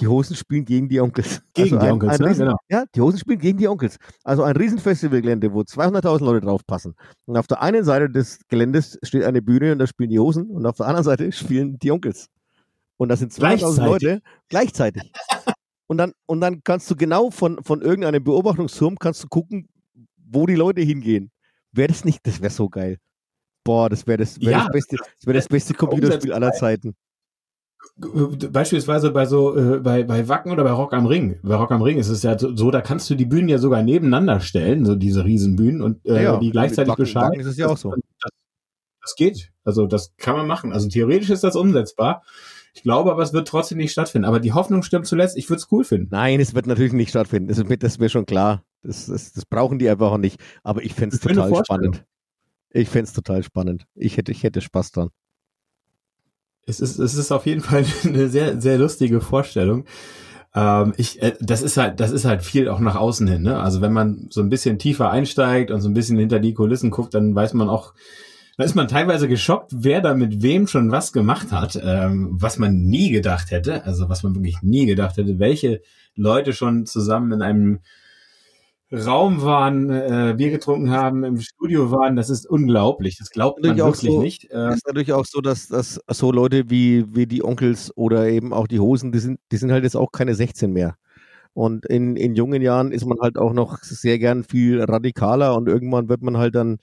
die 0.00 0.06
Hosen 0.06 0.36
spielen 0.36 0.64
gegen 0.64 0.88
die 0.88 1.00
Onkels. 1.00 1.42
Gegen 1.54 1.76
also 1.76 1.86
die 1.86 1.92
Onkels, 1.92 2.12
ein 2.12 2.20
ne? 2.20 2.28
Riesen, 2.28 2.44
genau. 2.46 2.56
Ja, 2.68 2.84
die 2.94 3.00
Hosen 3.00 3.18
spielen 3.18 3.38
gegen 3.38 3.58
die 3.58 3.66
Onkels. 3.66 3.96
Also 4.22 4.44
ein 4.44 4.56
Riesenfestivalgelände, 4.56 5.52
wo 5.52 5.60
200.000 5.62 6.24
Leute 6.24 6.46
draufpassen. 6.46 6.94
Und 7.26 7.36
auf 7.36 7.48
der 7.48 7.62
einen 7.62 7.84
Seite 7.84 8.08
des 8.08 8.38
Geländes 8.48 8.98
steht 9.02 9.24
eine 9.24 9.42
Bühne 9.42 9.72
und 9.72 9.78
da 9.78 9.86
spielen 9.86 10.10
die 10.10 10.20
Hosen 10.20 10.50
und 10.50 10.64
auf 10.66 10.76
der 10.76 10.86
anderen 10.86 11.04
Seite 11.04 11.32
spielen 11.32 11.78
die 11.78 11.90
Onkels. 11.90 12.28
Und 12.96 13.08
das 13.08 13.20
sind 13.20 13.32
200.000 13.32 13.84
Leute 13.84 14.22
gleichzeitig. 14.48 15.12
Und 15.88 15.96
dann, 15.96 16.12
und 16.26 16.40
dann 16.40 16.62
kannst 16.62 16.90
du 16.90 16.96
genau 16.96 17.30
von, 17.30 17.62
von 17.64 17.80
irgendeinem 17.80 18.22
Beobachtungsturm 18.22 18.98
kannst 18.98 19.24
du 19.24 19.28
gucken, 19.28 19.68
wo 20.16 20.46
die 20.46 20.54
Leute 20.54 20.82
hingehen. 20.82 21.30
Wäre 21.72 21.88
das 21.88 22.04
nicht, 22.04 22.26
das 22.26 22.40
wäre 22.40 22.52
so 22.52 22.68
geil. 22.68 22.98
Boah, 23.64 23.88
das 23.88 24.06
wäre 24.06 24.18
das, 24.18 24.40
wär 24.40 24.50
ja, 24.50 24.58
das 24.64 24.72
beste, 24.72 24.96
das 24.96 25.26
wäre 25.26 25.38
das 25.38 25.48
beste 25.48 25.74
Computerspiel 25.74 26.32
aller 26.32 26.52
Zeiten. 26.52 26.94
Beispielsweise 27.96 29.10
bei 29.10 29.24
so, 29.24 29.56
äh, 29.56 29.78
bei, 29.78 30.04
bei 30.04 30.28
Wacken 30.28 30.52
oder 30.52 30.62
bei 30.62 30.72
Rock 30.72 30.92
am 30.92 31.06
Ring. 31.06 31.38
Bei 31.42 31.54
Rock 31.56 31.72
am 31.72 31.82
Ring 31.82 31.98
ist 31.98 32.08
es 32.08 32.22
ja 32.22 32.38
so, 32.38 32.70
da 32.70 32.80
kannst 32.80 33.08
du 33.08 33.14
die 33.14 33.24
Bühnen 33.24 33.48
ja 33.48 33.58
sogar 33.58 33.82
nebeneinander 33.82 34.40
stellen, 34.40 34.84
so 34.84 34.94
diese 34.94 35.24
Riesenbühnen 35.24 35.80
und 35.80 36.04
äh, 36.04 36.22
ja, 36.22 36.38
die 36.38 36.50
gleichzeitig 36.50 36.90
Wacken, 36.90 37.02
beschallen. 37.04 37.28
Wacken 37.30 37.40
ist 37.40 37.46
es 37.46 37.56
ja 37.56 37.68
auch 37.68 37.78
so. 37.78 37.94
Das, 38.20 38.30
das 39.00 39.14
geht. 39.16 39.52
Also 39.64 39.86
das 39.86 40.14
kann 40.16 40.36
man 40.36 40.46
machen. 40.46 40.72
Also 40.72 40.88
theoretisch 40.88 41.30
ist 41.30 41.44
das 41.44 41.56
umsetzbar. 41.56 42.22
Ich 42.78 42.84
glaube 42.84 43.10
aber, 43.10 43.24
es 43.24 43.32
wird 43.32 43.48
trotzdem 43.48 43.78
nicht 43.78 43.90
stattfinden. 43.90 44.24
Aber 44.24 44.38
die 44.38 44.52
Hoffnung 44.52 44.84
stimmt 44.84 45.08
zuletzt. 45.08 45.36
Ich 45.36 45.50
würde 45.50 45.58
es 45.58 45.66
cool 45.72 45.82
finden. 45.82 46.06
Nein, 46.12 46.38
es 46.38 46.54
wird 46.54 46.68
natürlich 46.68 46.92
nicht 46.92 47.10
stattfinden. 47.10 47.48
Das 47.48 47.58
ist 47.58 47.68
mir, 47.68 47.76
das 47.76 47.94
ist 47.94 47.98
mir 47.98 48.08
schon 48.08 48.24
klar. 48.24 48.62
Das, 48.84 49.06
das, 49.06 49.32
das 49.32 49.44
brauchen 49.44 49.80
die 49.80 49.88
einfach 49.88 50.12
auch 50.12 50.18
nicht. 50.18 50.40
Aber 50.62 50.84
ich 50.84 50.94
fände 50.94 51.16
es 51.16 51.20
total 51.20 51.52
spannend. 51.64 52.04
Ich 52.70 52.88
fände 52.88 53.06
es 53.06 53.12
total 53.12 53.42
spannend. 53.42 53.84
Ich 53.96 54.16
hätte, 54.16 54.30
ich 54.30 54.44
hätte 54.44 54.60
Spaß 54.60 54.92
dran. 54.92 55.08
Es 56.66 56.78
ist, 56.78 57.00
es 57.00 57.14
ist 57.16 57.32
auf 57.32 57.46
jeden 57.46 57.62
Fall 57.62 57.84
eine 58.04 58.28
sehr, 58.28 58.60
sehr 58.60 58.78
lustige 58.78 59.20
Vorstellung. 59.20 59.84
Ähm, 60.54 60.94
ich, 60.98 61.20
äh, 61.20 61.34
das 61.40 61.62
ist 61.62 61.78
halt, 61.78 61.98
das 61.98 62.12
ist 62.12 62.26
halt 62.26 62.42
viel 62.42 62.68
auch 62.68 62.78
nach 62.78 62.94
außen 62.94 63.26
hin. 63.26 63.42
Ne? 63.42 63.58
Also 63.58 63.80
wenn 63.80 63.92
man 63.92 64.28
so 64.30 64.40
ein 64.40 64.50
bisschen 64.50 64.78
tiefer 64.78 65.10
einsteigt 65.10 65.72
und 65.72 65.80
so 65.80 65.88
ein 65.88 65.94
bisschen 65.94 66.16
hinter 66.16 66.38
die 66.38 66.54
Kulissen 66.54 66.92
guckt, 66.92 67.12
dann 67.12 67.34
weiß 67.34 67.54
man 67.54 67.68
auch, 67.68 67.94
da 68.58 68.64
ist 68.64 68.74
man 68.74 68.88
teilweise 68.88 69.28
geschockt, 69.28 69.70
wer 69.72 70.00
da 70.00 70.14
mit 70.14 70.42
wem 70.42 70.66
schon 70.66 70.90
was 70.90 71.12
gemacht 71.12 71.52
hat, 71.52 71.80
ähm, 71.80 72.30
was 72.32 72.58
man 72.58 72.82
nie 72.82 73.10
gedacht 73.10 73.52
hätte, 73.52 73.84
also 73.84 74.08
was 74.08 74.24
man 74.24 74.34
wirklich 74.34 74.62
nie 74.62 74.84
gedacht 74.84 75.16
hätte, 75.16 75.38
welche 75.38 75.80
Leute 76.16 76.52
schon 76.52 76.84
zusammen 76.84 77.30
in 77.30 77.40
einem 77.40 77.78
Raum 78.90 79.42
waren, 79.42 79.90
äh, 79.90 80.34
Bier 80.36 80.50
getrunken 80.50 80.90
haben, 80.90 81.22
im 81.22 81.38
Studio 81.38 81.92
waren, 81.92 82.16
das 82.16 82.30
ist 82.30 82.46
unglaublich. 82.46 83.16
Das 83.18 83.30
glaubt 83.30 83.62
man 83.62 83.76
wirklich 83.76 84.12
so, 84.12 84.20
nicht. 84.20 84.48
Ähm, 84.50 84.72
ist 84.72 84.86
natürlich 84.86 85.12
auch 85.12 85.26
so, 85.26 85.40
dass, 85.40 85.68
dass 85.68 86.00
so 86.08 86.32
Leute 86.32 86.68
wie, 86.68 87.04
wie 87.14 87.26
die 87.26 87.44
Onkels 87.44 87.96
oder 87.96 88.28
eben 88.28 88.52
auch 88.52 88.66
die 88.66 88.80
Hosen, 88.80 89.12
die 89.12 89.20
sind, 89.20 89.38
die 89.52 89.56
sind 89.56 89.70
halt 89.70 89.84
jetzt 89.84 89.96
auch 89.96 90.10
keine 90.10 90.34
16 90.34 90.72
mehr. 90.72 90.96
Und 91.52 91.86
in, 91.86 92.16
in 92.16 92.34
jungen 92.34 92.60
Jahren 92.60 92.90
ist 92.90 93.06
man 93.06 93.18
halt 93.20 93.38
auch 93.38 93.52
noch 93.52 93.78
sehr 93.78 94.18
gern 94.18 94.42
viel 94.42 94.82
radikaler 94.82 95.56
und 95.56 95.68
irgendwann 95.68 96.08
wird 96.08 96.22
man 96.22 96.38
halt 96.38 96.56
dann 96.56 96.78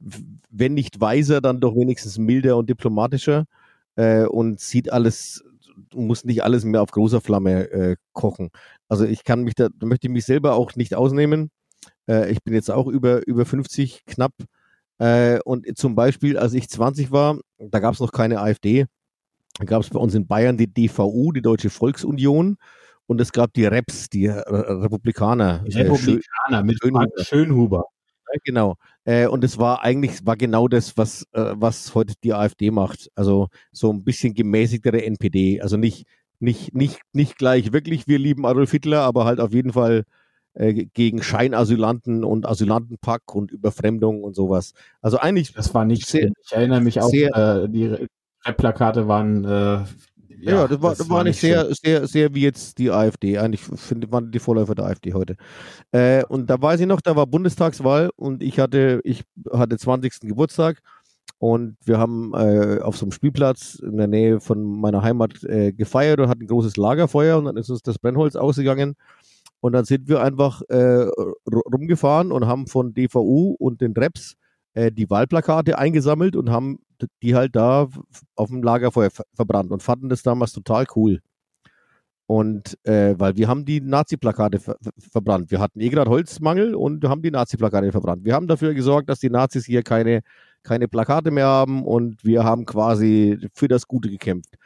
wenn 0.00 0.74
nicht 0.74 1.00
weiser, 1.00 1.40
dann 1.40 1.60
doch 1.60 1.74
wenigstens 1.74 2.18
milder 2.18 2.56
und 2.56 2.68
diplomatischer 2.68 3.44
äh, 3.96 4.24
und 4.24 4.60
sieht 4.60 4.92
alles, 4.92 5.44
muss 5.94 6.24
nicht 6.24 6.42
alles 6.42 6.64
mehr 6.64 6.82
auf 6.82 6.90
großer 6.90 7.20
Flamme 7.20 7.70
äh, 7.70 7.96
kochen. 8.12 8.50
Also 8.88 9.04
ich 9.04 9.24
kann 9.24 9.42
mich 9.42 9.54
da, 9.54 9.68
da 9.74 9.86
möchte 9.86 10.06
ich 10.06 10.12
mich 10.12 10.24
selber 10.24 10.54
auch 10.54 10.74
nicht 10.76 10.94
ausnehmen. 10.94 11.50
Äh, 12.08 12.30
ich 12.30 12.42
bin 12.42 12.54
jetzt 12.54 12.70
auch 12.70 12.86
über, 12.86 13.26
über 13.26 13.44
50 13.44 14.04
knapp. 14.06 14.32
Äh, 14.98 15.40
und 15.44 15.66
zum 15.76 15.94
Beispiel, 15.94 16.38
als 16.38 16.54
ich 16.54 16.68
20 16.68 17.10
war, 17.10 17.38
da 17.58 17.78
gab 17.80 17.94
es 17.94 18.00
noch 18.00 18.12
keine 18.12 18.40
AfD. 18.40 18.86
Da 19.58 19.64
gab 19.64 19.82
es 19.82 19.90
bei 19.90 19.98
uns 19.98 20.14
in 20.14 20.26
Bayern 20.26 20.56
die 20.56 20.72
DVU, 20.72 21.32
die 21.32 21.42
Deutsche 21.42 21.70
Volksunion. 21.70 22.56
Und 23.06 23.20
es 23.20 23.32
gab 23.32 23.54
die 23.54 23.64
Reps, 23.64 24.10
die 24.10 24.26
Republikaner. 24.26 25.64
Republikaner 25.64 26.62
mit 26.62 26.78
Schönhuber. 27.26 27.84
Genau. 28.44 28.76
Äh, 29.04 29.26
und 29.26 29.44
es 29.44 29.58
war 29.58 29.82
eigentlich, 29.82 30.24
war 30.26 30.36
genau 30.36 30.68
das, 30.68 30.96
was, 30.96 31.22
äh, 31.32 31.54
was 31.56 31.94
heute 31.94 32.14
die 32.22 32.34
AfD 32.34 32.70
macht. 32.70 33.10
Also 33.14 33.48
so 33.72 33.92
ein 33.92 34.04
bisschen 34.04 34.34
gemäßigtere 34.34 35.02
NPD. 35.04 35.60
Also 35.60 35.76
nicht, 35.76 36.06
nicht, 36.40 36.74
nicht, 36.74 37.00
nicht 37.12 37.38
gleich 37.38 37.72
wirklich, 37.72 38.06
wir 38.06 38.18
lieben 38.18 38.46
Adolf 38.46 38.70
Hitler, 38.70 39.02
aber 39.02 39.24
halt 39.24 39.40
auf 39.40 39.52
jeden 39.52 39.72
Fall 39.72 40.04
äh, 40.54 40.86
gegen 40.86 41.22
Scheinasylanten 41.22 42.24
und 42.24 42.46
Asylantenpack 42.46 43.34
und 43.34 43.50
Überfremdung 43.50 44.22
und 44.22 44.34
sowas. 44.34 44.72
Also 45.00 45.18
eigentlich. 45.18 45.52
Das 45.52 45.74
war 45.74 45.84
nicht, 45.84 46.06
sehr, 46.06 46.30
ich 46.42 46.52
erinnere 46.52 46.80
mich 46.80 47.00
auch, 47.00 47.08
sehr, 47.08 47.34
äh, 47.34 47.68
die 47.68 48.08
Plakate 48.56 49.08
waren 49.08 49.44
äh, 49.44 49.84
ja, 50.40 50.52
ja, 50.52 50.68
das 50.68 50.82
war, 50.82 50.94
das, 50.94 51.10
war, 51.10 51.24
nicht 51.24 51.40
sehr, 51.40 51.74
sehr, 51.74 52.06
sehr 52.06 52.34
wie 52.34 52.42
jetzt 52.42 52.78
die 52.78 52.90
AfD. 52.90 53.38
Eigentlich 53.38 53.62
finde 53.62 54.06
man 54.08 54.30
die 54.30 54.38
Vorläufer 54.38 54.74
der 54.74 54.86
AfD 54.86 55.12
heute. 55.12 55.36
Äh, 55.92 56.24
und 56.24 56.48
da 56.48 56.60
weiß 56.60 56.80
ich 56.80 56.86
noch, 56.86 57.00
da 57.00 57.16
war 57.16 57.26
Bundestagswahl 57.26 58.10
und 58.16 58.42
ich 58.42 58.58
hatte, 58.58 59.00
ich 59.04 59.24
hatte 59.52 59.76
20. 59.76 60.20
Geburtstag 60.20 60.80
und 61.38 61.76
wir 61.84 61.98
haben 61.98 62.32
äh, 62.34 62.80
auf 62.80 62.96
so 62.96 63.04
einem 63.04 63.12
Spielplatz 63.12 63.76
in 63.76 63.96
der 63.96 64.08
Nähe 64.08 64.40
von 64.40 64.62
meiner 64.80 65.02
Heimat 65.02 65.44
äh, 65.44 65.72
gefeiert 65.72 66.20
und 66.20 66.28
hatten 66.28 66.42
ein 66.42 66.48
großes 66.48 66.76
Lagerfeuer 66.76 67.38
und 67.38 67.44
dann 67.44 67.56
ist 67.56 67.70
uns 67.70 67.82
das 67.82 67.98
Brennholz 67.98 68.36
ausgegangen. 68.36 68.94
Und 69.60 69.72
dann 69.72 69.84
sind 69.84 70.08
wir 70.08 70.22
einfach 70.22 70.62
äh, 70.68 71.08
rumgefahren 71.46 72.30
und 72.30 72.46
haben 72.46 72.66
von 72.66 72.94
DVU 72.94 73.56
und 73.58 73.80
den 73.80 73.92
Reps 73.92 74.36
äh, 74.74 74.92
die 74.92 75.10
Wahlplakate 75.10 75.78
eingesammelt 75.78 76.36
und 76.36 76.50
haben 76.50 76.78
die 77.22 77.34
halt 77.34 77.56
da 77.56 77.88
auf 78.34 78.48
dem 78.48 78.62
Lagerfeuer 78.62 79.10
ver 79.10 79.24
verbrannt 79.34 79.70
und 79.70 79.82
fanden 79.82 80.08
das 80.08 80.22
damals 80.22 80.52
total 80.52 80.86
cool. 80.96 81.20
Und 82.26 82.76
äh, 82.84 83.14
weil 83.18 83.36
wir 83.36 83.48
haben 83.48 83.64
die 83.64 83.80
Nazi-Plakate 83.80 84.60
ver 84.60 84.76
verbrannt. 84.98 85.50
Wir 85.50 85.60
hatten 85.60 85.80
eh 85.80 85.88
gerade 85.88 86.10
Holzmangel 86.10 86.74
und 86.74 87.02
haben 87.04 87.22
die 87.22 87.30
Nazi-Plakate 87.30 87.90
verbrannt. 87.90 88.24
Wir 88.24 88.34
haben 88.34 88.48
dafür 88.48 88.74
gesorgt, 88.74 89.08
dass 89.08 89.18
die 89.18 89.30
Nazis 89.30 89.64
hier 89.64 89.82
keine, 89.82 90.20
keine 90.62 90.88
Plakate 90.88 91.30
mehr 91.30 91.46
haben 91.46 91.84
und 91.86 92.22
wir 92.24 92.44
haben 92.44 92.66
quasi 92.66 93.38
für 93.54 93.68
das 93.68 93.88
Gute 93.88 94.10
gekämpft. 94.10 94.56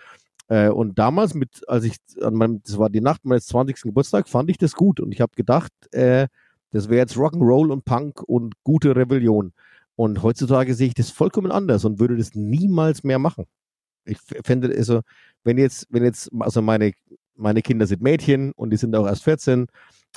Äh, 0.49 0.71
und 0.71 0.99
damals, 0.99 1.35
mit, 1.35 1.63
als 1.69 1.85
ich 1.85 1.97
an 2.21 2.35
meinem, 2.35 2.63
das 2.65 2.79
war 2.79 2.91
die 2.91 3.01
Nacht 3.01 3.25
meines 3.25 3.47
20. 3.47 3.81
Geburtstag, 3.81 4.29
fand 4.29 4.51
ich 4.51 4.59
das 4.59 4.75
gut. 4.75 4.99
Und 4.99 5.13
ich 5.13 5.21
habe 5.21 5.33
gedacht, 5.37 5.73
äh, 5.93 6.27
das 6.73 6.89
wäre 6.89 7.01
jetzt 7.01 7.17
Rock'n'Roll 7.17 7.71
und 7.71 7.85
Punk 7.85 8.23
und 8.23 8.55
gute 8.65 8.97
Rebellion. 8.97 9.53
Und 9.97 10.23
heutzutage 10.23 10.75
sehe 10.75 10.89
ich 10.89 10.95
das 10.95 11.11
vollkommen 11.11 11.53
anders 11.53 11.85
und 11.85 12.01
würde 12.01 12.17
das 12.17 12.35
niemals 12.35 13.05
mehr 13.05 13.19
machen. 13.19 13.47
Ich 14.05 14.19
fände, 14.45 14.75
also, 14.77 15.01
wenn 15.45 15.59
jetzt, 15.59 15.87
wenn 15.91 16.05
jetzt, 16.05 16.31
also 16.41 16.63
meine, 16.63 16.93
meine 17.35 17.63
Kinder 17.63 17.87
sind 17.87 18.03
Mädchen 18.03 18.53
und 18.53 18.71
die 18.71 18.77
sind 18.77 18.97
auch 18.97 19.07
erst 19.07 19.25
14, 19.25 19.67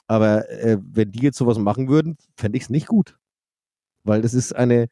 aber 0.08 0.50
äh, 0.50 0.78
wenn 0.82 1.12
die 1.12 1.24
jetzt 1.24 1.38
sowas 1.38 1.58
machen 1.58 1.88
würden, 1.88 2.18
fände 2.36 2.58
ich 2.58 2.64
es 2.64 2.70
nicht 2.70 2.88
gut. 2.88 3.18
Weil 4.04 4.22
das 4.22 4.34
ist 4.34 4.56
eine, 4.56 4.88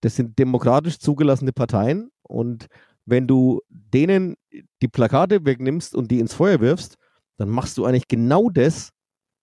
das 0.00 0.16
sind 0.16 0.38
demokratisch 0.38 0.98
zugelassene 0.98 1.52
Parteien 1.52 2.10
und 2.22 2.66
wenn 3.04 3.26
du 3.26 3.60
denen 3.68 4.36
die 4.80 4.88
Plakate 4.88 5.44
wegnimmst 5.44 5.94
und 5.94 6.10
die 6.10 6.20
ins 6.20 6.34
Feuer 6.34 6.60
wirfst, 6.60 6.96
dann 7.36 7.48
machst 7.48 7.78
du 7.78 7.84
eigentlich 7.84 8.08
genau 8.08 8.50
das, 8.50 8.90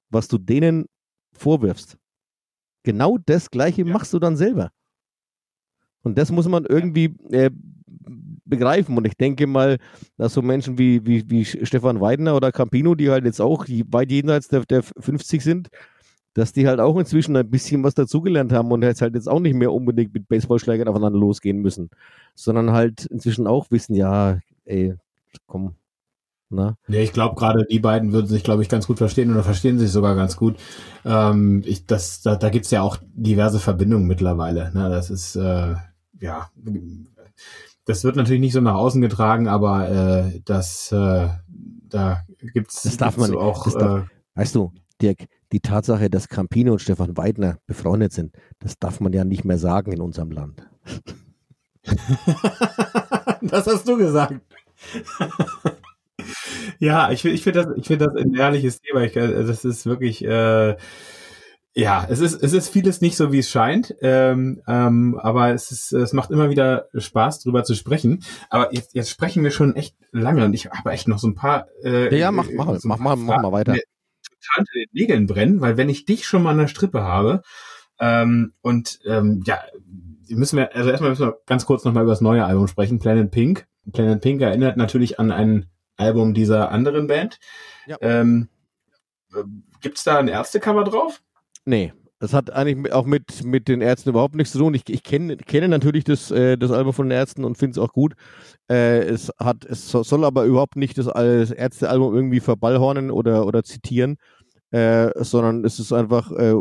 was 0.10 0.28
du 0.28 0.38
denen 0.38 0.86
vorwirfst. 1.34 1.98
Genau 2.84 3.18
das 3.18 3.52
Gleiche 3.52 3.84
ja. 3.84 3.92
machst 3.92 4.14
du 4.14 4.20
dann 4.20 4.38
selber. 4.38 4.72
Und 6.04 6.18
das 6.18 6.32
muss 6.32 6.48
man 6.48 6.66
irgendwie 6.66 7.16
äh, 7.32 7.52
begreifen. 8.46 8.98
Und 8.98 9.06
ich 9.06 9.16
denke 9.16 9.48
mal, 9.48 9.78
dass 10.18 10.34
so 10.34 10.42
Menschen 10.42 10.78
wie, 10.78 11.06
wie, 11.06 11.30
wie 11.30 11.46
Stefan 11.46 12.02
Weidner 12.02 12.36
oder 12.36 12.52
Campino, 12.52 12.96
die 12.96 13.10
halt 13.10 13.26
jetzt 13.26 13.42
auch 13.42 13.66
weit 13.68 14.12
jenseits 14.12 14.48
der, 14.48 14.66
der 14.66 14.84
50 14.84 15.42
sind, 15.44 15.70
dass 16.34 16.54
die 16.54 16.68
halt 16.68 16.80
auch 16.80 16.98
inzwischen 16.98 17.36
ein 17.36 17.50
bisschen 17.50 17.84
was 17.84 17.96
dazugelernt 17.96 18.52
haben 18.52 18.72
und 18.72 18.84
jetzt 18.84 19.02
halt 19.02 19.16
jetzt 19.16 19.28
auch 19.28 19.40
nicht 19.40 19.56
mehr 19.56 19.74
unbedingt 19.74 20.14
mit 20.14 20.28
Baseballschlägern 20.28 20.88
aufeinander 20.88 21.20
losgehen 21.20 21.60
müssen, 21.62 21.90
sondern 22.36 22.72
halt 22.72 23.06
inzwischen 23.06 23.48
auch 23.48 23.68
wissen, 23.72 23.96
ja, 23.96 24.40
ey, 24.66 24.96
komm. 25.48 25.76
Na? 26.50 26.76
Ja, 26.88 27.00
ich 27.00 27.14
glaube 27.14 27.36
gerade 27.36 27.66
die 27.70 27.80
beiden 27.80 28.12
würden 28.12 28.28
sich, 28.28 28.44
glaube 28.44 28.64
ich, 28.64 28.70
ganz 28.70 28.88
gut 28.88 28.98
verstehen 28.98 29.32
oder 29.32 29.44
verstehen 29.44 29.78
sich 29.78 29.92
sogar 29.92 30.16
ganz 30.16 30.36
gut. 30.36 30.56
Ähm, 31.06 31.62
ich, 31.66 31.86
das, 31.86 32.22
da 32.22 32.36
da 32.36 32.50
gibt 32.50 32.66
es 32.66 32.72
ja 32.72 32.82
auch 32.82 32.98
diverse 33.14 33.60
Verbindungen 33.60 34.08
mittlerweile. 34.08 34.72
Ne? 34.74 34.90
Das 34.90 35.10
ist 35.10 35.36
äh, 35.36 35.76
ja 36.20 36.50
das 37.86 38.04
wird 38.04 38.16
natürlich 38.16 38.40
nicht 38.40 38.54
so 38.54 38.62
nach 38.62 38.76
außen 38.76 39.02
getragen, 39.02 39.48
aber 39.48 39.90
äh, 39.90 40.42
das 40.46 40.92
äh, 40.92 41.28
da 41.90 42.24
das 42.54 42.98
darf 42.98 43.18
man 43.18 43.36
auch. 43.36 43.68
Darf, 43.72 44.04
äh, 44.04 44.08
weißt 44.36 44.56
du, 44.56 44.72
Dirk, 45.02 45.26
die 45.52 45.60
Tatsache, 45.60 46.10
dass 46.10 46.30
Campino 46.30 46.74
und 46.74 46.80
Stefan 46.80 47.18
Weidner 47.18 47.58
befreundet 47.66 48.14
sind, 48.14 48.36
das 48.60 48.78
darf 48.78 49.00
man 49.00 49.12
ja 49.14 49.24
nicht 49.24 49.44
mehr 49.44 49.58
sagen 49.58 49.92
in 49.92 50.02
unserem 50.02 50.30
Land. 50.30 50.68
das 53.42 53.66
hast 53.66 53.88
du 53.88 53.98
gesagt. 53.98 54.40
ja, 56.80 57.12
ich, 57.12 57.26
ich 57.26 57.44
finde 57.44 57.64
das, 57.64 57.78
ich 57.78 57.88
finde 57.88 58.06
das 58.06 58.16
ein 58.16 58.34
ehrliches 58.34 58.82
Thema. 58.82 59.02
Ich, 59.02 59.16
äh, 59.16 59.44
das 59.44 59.66
ist 59.66 59.86
wirklich, 59.86 60.24
äh, 60.24 60.76
ja, 61.76 62.06
es 62.10 62.20
ist, 62.20 62.42
es 62.42 62.54
ist 62.54 62.70
vieles 62.70 63.00
nicht 63.02 63.16
so, 63.16 63.32
wie 63.32 63.40
es 63.40 63.50
scheint, 63.50 63.96
ähm, 64.02 64.62
ähm, 64.68 65.20
aber 65.22 65.54
es 65.54 65.72
ist, 65.72 65.94
es 65.94 66.14
macht 66.14 66.32
immer 66.32 66.50
wieder 66.50 66.88
Spaß, 66.94 67.42
drüber 67.42 67.64
zu 67.64 67.76
sprechen. 67.76 68.24
Aber 68.50 68.74
jetzt, 68.74 68.96
jetzt 68.96 69.10
sprechen 69.10 69.44
wir 69.44 69.52
schon 69.52 69.76
echt 69.76 69.96
lange 70.12 70.46
und 70.46 70.54
ich 70.54 70.70
habe 70.70 70.92
echt 70.92 71.08
noch 71.08 71.20
so 71.20 71.28
ein 71.28 71.36
paar. 71.36 71.68
Äh, 71.84 72.18
ja, 72.18 72.32
mach, 72.32 72.48
mach, 72.54 72.76
so 72.80 72.88
mach, 72.88 72.98
mach, 72.98 73.16
mach 73.16 73.42
mal 73.42 73.52
weiter 73.52 73.76
total 74.40 74.60
unter 74.60 74.72
den 74.74 74.88
Nägeln 74.94 75.28
brennen, 75.28 75.62
weil 75.62 75.78
wenn 75.78 75.90
ich 75.90 76.06
dich 76.06 76.26
schon 76.26 76.44
mal 76.44 76.52
an 76.52 76.58
der 76.58 76.68
Strippe 76.68 77.04
habe, 77.04 77.42
ähm, 78.00 78.54
und 78.62 79.00
ähm, 79.06 79.44
ja, 79.46 79.60
müssen 80.30 80.58
wir, 80.58 80.76
also 80.76 80.90
erstmal 80.90 81.12
müssen 81.12 81.28
wir 81.28 81.38
ganz 81.46 81.66
kurz 81.66 81.84
nochmal 81.84 82.04
über 82.04 82.14
das 82.14 82.22
neue 82.22 82.46
Album 82.46 82.68
sprechen, 82.68 83.00
Planet 83.00 83.30
Pink. 83.30 83.68
Planet 83.92 84.22
Pink 84.22 84.42
erinnert 84.42 84.78
natürlich 84.78 85.20
an 85.20 85.32
ein 85.32 85.70
Album 86.00 86.34
dieser 86.34 86.72
anderen 86.72 87.08
Band. 87.08 87.40
Ja. 87.88 87.98
Ähm, 88.02 88.50
Gibt 89.82 90.06
da 90.08 90.20
ein 90.20 90.28
Ärztecover 90.28 90.84
drauf? 90.84 91.22
Nee, 91.66 91.94
das 92.20 92.34
hat 92.34 92.52
eigentlich 92.52 92.92
auch 92.92 93.06
mit, 93.06 93.44
mit 93.46 93.70
den 93.70 93.82
Ärzten 93.82 94.10
überhaupt 94.10 94.36
nichts 94.36 94.52
zu 94.52 94.60
tun. 94.60 94.74
Ich, 94.74 94.88
ich 94.90 95.04
kenn, 95.04 95.38
kenne 95.38 95.70
natürlich 95.70 96.04
das, 96.04 96.32
äh, 96.32 96.58
das 96.58 96.72
Album 96.72 96.94
von 96.94 97.08
den 97.08 97.18
Ärzten 97.18 97.46
und 97.46 97.58
finde 97.58 97.72
es 97.72 97.78
auch 97.78 97.94
gut. 97.94 98.14
Äh, 98.70 99.00
es, 99.04 99.32
hat, 99.40 99.64
es 99.66 99.90
soll 99.90 100.26
aber 100.26 100.44
überhaupt 100.44 100.76
nicht 100.76 100.98
das, 100.98 101.06
das 101.06 101.52
Ärztealbum 101.52 102.14
irgendwie 102.14 102.42
verballhornen 102.42 103.10
oder, 103.10 103.46
oder 103.46 103.64
zitieren, 103.64 104.18
äh, 104.72 105.12
sondern 105.16 105.64
es 105.64 105.80
ist 105.80 105.94
einfach, 105.94 106.32
äh, 106.32 106.56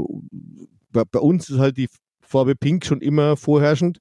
bei, 0.93 1.03
bei, 1.11 1.19
uns 1.19 1.49
ist 1.51 1.59
halt 1.59 1.77
die 1.77 1.89
Farbe 2.21 2.55
Pink 2.55 2.87
schon 2.87 3.01
immer 3.01 3.37
vorherrschend. 3.37 3.99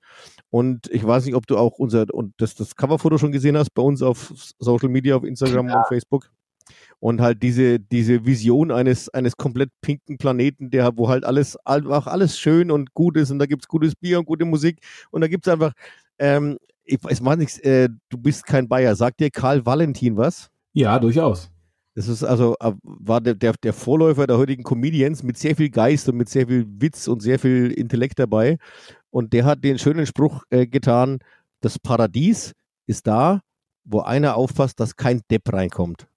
Und 0.49 0.89
ich 0.91 1.05
weiß 1.05 1.25
nicht, 1.25 1.35
ob 1.35 1.45
du 1.47 1.57
auch 1.57 1.77
unser 1.77 2.05
und 2.13 2.33
das, 2.37 2.55
das 2.55 2.75
Coverfoto 2.75 3.17
schon 3.17 3.31
gesehen 3.31 3.57
hast 3.57 3.73
bei 3.73 3.81
uns 3.81 4.01
auf 4.01 4.33
Social 4.59 4.89
Media, 4.89 5.15
auf 5.15 5.23
Instagram 5.23 5.67
ja. 5.67 5.79
und 5.79 5.87
Facebook 5.87 6.31
und 6.99 7.21
halt 7.21 7.43
diese, 7.43 7.79
diese 7.79 8.25
Vision 8.25 8.71
eines, 8.71 9.09
eines 9.09 9.37
komplett 9.37 9.69
pinken 9.81 10.17
Planeten, 10.17 10.69
der, 10.69 10.97
wo 10.97 11.09
halt 11.09 11.25
alles, 11.25 11.57
einfach 11.65 12.07
alles 12.07 12.39
schön 12.39 12.71
und 12.71 12.93
gut 12.93 13.17
ist 13.17 13.31
und 13.31 13.39
da 13.39 13.45
gibt 13.45 13.63
es 13.63 13.67
gutes 13.67 13.95
Bier 13.95 14.19
und 14.19 14.25
gute 14.25 14.45
Musik 14.45 14.79
und 15.11 15.21
da 15.21 15.27
gibt 15.27 15.45
es 15.47 15.53
einfach, 15.53 15.73
ähm, 16.17 16.57
ich 16.83 16.99
weiß 17.03 17.37
nicht, 17.37 17.59
äh, 17.65 17.89
du 18.09 18.17
bist 18.17 18.45
kein 18.45 18.67
Bayer. 18.67 18.95
Sagt 18.95 19.19
dir 19.19 19.29
Karl 19.29 19.65
Valentin 19.65 20.15
was? 20.15 20.49
Ja, 20.73 20.97
durchaus. 20.99 21.51
Das 21.97 22.07
ist 22.07 22.23
also, 22.23 22.55
äh, 22.59 22.73
war 22.83 23.21
der, 23.21 23.33
der, 23.33 23.53
der 23.53 23.73
Vorläufer 23.73 24.27
der 24.27 24.37
heutigen 24.37 24.61
Comedians 24.61 25.23
mit 25.23 25.35
sehr 25.35 25.55
viel 25.55 25.71
Geist 25.71 26.07
und 26.07 26.15
mit 26.15 26.29
sehr 26.29 26.45
viel 26.45 26.63
Witz 26.79 27.07
und 27.07 27.23
sehr 27.23 27.39
viel 27.39 27.71
Intellekt 27.71 28.19
dabei. 28.19 28.59
Und 29.09 29.33
der 29.33 29.45
hat 29.45 29.63
den 29.63 29.79
schönen 29.79 30.05
Spruch 30.05 30.43
äh, 30.51 30.67
getan, 30.67 31.17
das 31.59 31.79
Paradies 31.79 32.53
ist 32.85 33.07
da, 33.07 33.41
wo 33.83 34.01
einer 34.01 34.35
aufpasst, 34.35 34.79
dass 34.79 34.95
kein 34.95 35.21
Depp 35.31 35.51
reinkommt. 35.51 36.07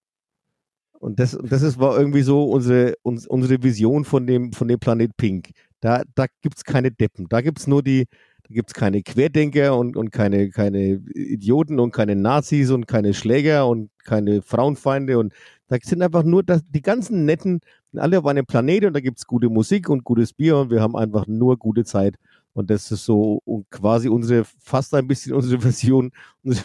Und 0.98 1.18
das, 1.18 1.38
das 1.42 1.62
ist, 1.62 1.78
war 1.78 1.98
irgendwie 1.98 2.20
so 2.20 2.44
unsere, 2.44 2.96
uns, 3.00 3.26
unsere 3.26 3.62
Vision 3.62 4.04
von 4.04 4.26
dem, 4.26 4.52
von 4.52 4.68
dem 4.68 4.78
Planet 4.78 5.16
Pink. 5.16 5.48
Da, 5.80 6.02
da 6.14 6.26
gibt 6.42 6.58
es 6.58 6.64
keine 6.64 6.90
Deppen. 6.90 7.26
Da 7.30 7.40
gibt 7.40 7.58
es 7.58 7.66
nur 7.66 7.82
die, 7.82 8.04
da 8.42 8.54
gibt 8.54 8.68
es 8.68 8.74
keine 8.74 9.02
Querdenker 9.02 9.74
und, 9.78 9.96
und 9.96 10.10
keine, 10.12 10.50
keine 10.50 11.00
Idioten 11.14 11.80
und 11.80 11.92
keine 11.92 12.16
Nazis 12.16 12.70
und 12.70 12.86
keine 12.86 13.14
Schläger 13.14 13.66
und 13.66 13.88
keine 14.04 14.42
Frauenfeinde. 14.42 15.18
Und 15.18 15.32
da 15.70 15.78
sind 15.80 16.02
einfach 16.02 16.24
nur 16.24 16.42
das, 16.42 16.62
die 16.68 16.82
ganzen 16.82 17.24
Netten, 17.24 17.60
alle 17.96 18.18
auf 18.18 18.26
einem 18.26 18.44
Planet 18.44 18.86
und 18.86 18.92
da 18.92 19.00
gibt 19.00 19.18
es 19.18 19.26
gute 19.26 19.48
Musik 19.48 19.88
und 19.88 20.02
gutes 20.02 20.32
Bier 20.32 20.56
und 20.58 20.70
wir 20.70 20.82
haben 20.82 20.96
einfach 20.96 21.28
nur 21.28 21.56
gute 21.56 21.84
Zeit. 21.84 22.16
Und 22.52 22.70
das 22.70 22.90
ist 22.90 23.04
so 23.04 23.40
quasi 23.70 24.08
unsere, 24.08 24.44
fast 24.58 24.92
ein 24.94 25.06
bisschen 25.06 25.32
unsere 25.32 25.60
Version, 25.60 26.10
unsere, 26.42 26.64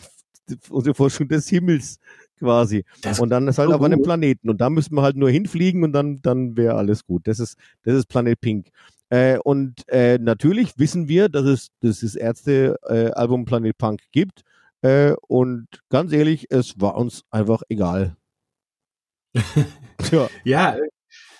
unsere 0.70 0.96
Forschung 0.96 1.28
des 1.28 1.48
Himmels 1.48 2.00
quasi. 2.40 2.84
Das 3.04 3.20
und 3.20 3.30
dann 3.30 3.48
ist 3.48 3.60
halt 3.60 3.70
so 3.70 3.76
auf 3.76 3.82
einem 3.84 4.02
Planeten. 4.02 4.50
Und 4.50 4.60
da 4.60 4.72
müssen 4.72 4.96
wir 4.96 5.04
halt 5.04 5.18
nur 5.18 5.30
hinfliegen 5.30 5.84
und 5.84 5.94
dann, 5.94 6.24
dann 6.24 6.58
wäre 6.58 6.74
alles 6.74 7.06
gut. 7.06 7.28
Das 7.28 7.40
ist, 7.40 7.58
das 7.84 7.94
ist 7.94 8.08
Planet 8.08 8.42
Pink. 8.42 8.70
Äh, 9.10 9.38
und 9.44 9.88
äh, 9.88 10.18
natürlich 10.18 10.80
wissen 10.80 11.08
wir, 11.08 11.30
dass 11.30 11.46
es, 11.46 11.70
dass 11.82 12.00
das 12.00 12.16
Ärzte-Album 12.16 13.42
äh, 13.42 13.46
Planet 13.46 13.78
Punk 13.78 14.02
gibt. 14.12 14.42
Äh, 14.82 15.14
und 15.28 15.68
ganz 15.90 16.12
ehrlich, 16.12 16.48
es 16.50 16.74
war 16.82 16.96
uns 16.96 17.22
einfach 17.30 17.62
egal. 17.70 18.18
ja. 20.12 20.28
ja, 20.44 20.76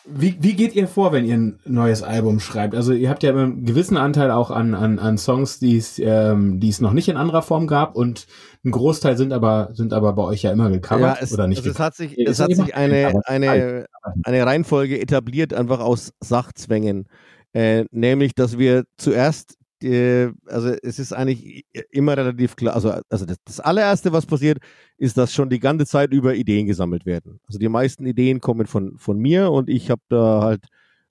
wie, 0.08 0.38
wie 0.40 0.54
geht 0.54 0.76
ihr 0.76 0.88
vor, 0.88 1.12
wenn 1.12 1.26
ihr 1.26 1.36
ein 1.36 1.60
neues 1.66 2.04
Album 2.04 2.40
schreibt? 2.40 2.76
Also 2.76 2.94
ihr 2.94 3.10
habt 3.10 3.24
ja 3.24 3.32
einen 3.32 3.66
gewissen 3.66 3.98
Anteil 3.98 4.30
auch 4.30 4.52
an, 4.52 4.76
an, 4.76 5.00
an 5.00 5.18
Songs, 5.18 5.58
die 5.60 5.78
es, 5.78 5.98
ähm, 6.00 6.60
die 6.60 6.70
es 6.70 6.80
noch 6.80 6.94
nicht 6.94 7.08
in 7.08 7.18
anderer 7.18 7.42
Form 7.42 7.66
gab 7.66 7.96
und 7.96 8.28
ein 8.64 8.72
Großteil 8.72 9.18
sind 9.18 9.34
aber, 9.34 9.70
sind 9.74 9.94
aber 9.94 10.14
bei 10.14 10.24
euch 10.24 10.44
ja 10.44 10.52
immer 10.52 10.70
gecovert 10.70 11.18
ja, 11.18 11.24
es, 11.24 11.34
oder 11.34 11.48
nicht? 11.48 11.60
Also 11.60 11.72
es 11.72 11.80
hat 11.80 11.96
sich, 11.96 12.18
es 12.20 12.40
hat 12.40 12.54
sich 12.54 12.76
eine, 12.76 13.20
eine, 13.26 13.88
eine 14.24 14.46
Reihenfolge 14.46 15.00
etabliert, 15.00 15.54
einfach 15.54 15.80
aus 15.80 16.14
Sachzwängen. 16.20 17.08
Äh, 17.54 17.86
nämlich, 17.92 18.36
dass 18.36 18.58
wir 18.58 18.84
zuerst 18.98 19.56
also 19.84 20.70
es 20.82 21.00
ist 21.00 21.14
eigentlich 21.14 21.66
immer 21.92 22.18
relativ 22.18 22.56
klar, 22.56 22.76
also, 22.76 22.94
also 23.10 23.26
das, 23.26 23.38
das, 23.44 23.60
allererste, 23.60 24.14
was 24.14 24.26
passiert, 24.26 24.60
ist, 24.98 25.18
dass 25.18 25.34
schon 25.34 25.50
die 25.50 25.60
ganze 25.60 25.86
Zeit 25.86 26.12
über 26.12 26.34
Ideen 26.34 26.66
gesammelt 26.66 27.06
werden. 27.06 27.40
Also 27.48 27.60
die 27.60 27.70
meisten 27.70 28.06
Ideen 28.06 28.40
kommen 28.40 28.68
von, 28.68 28.98
von 28.98 29.18
mir 29.18 29.52
und 29.52 29.70
ich 29.70 29.92
habe 29.92 30.02
da 30.08 30.42
halt 30.42 30.66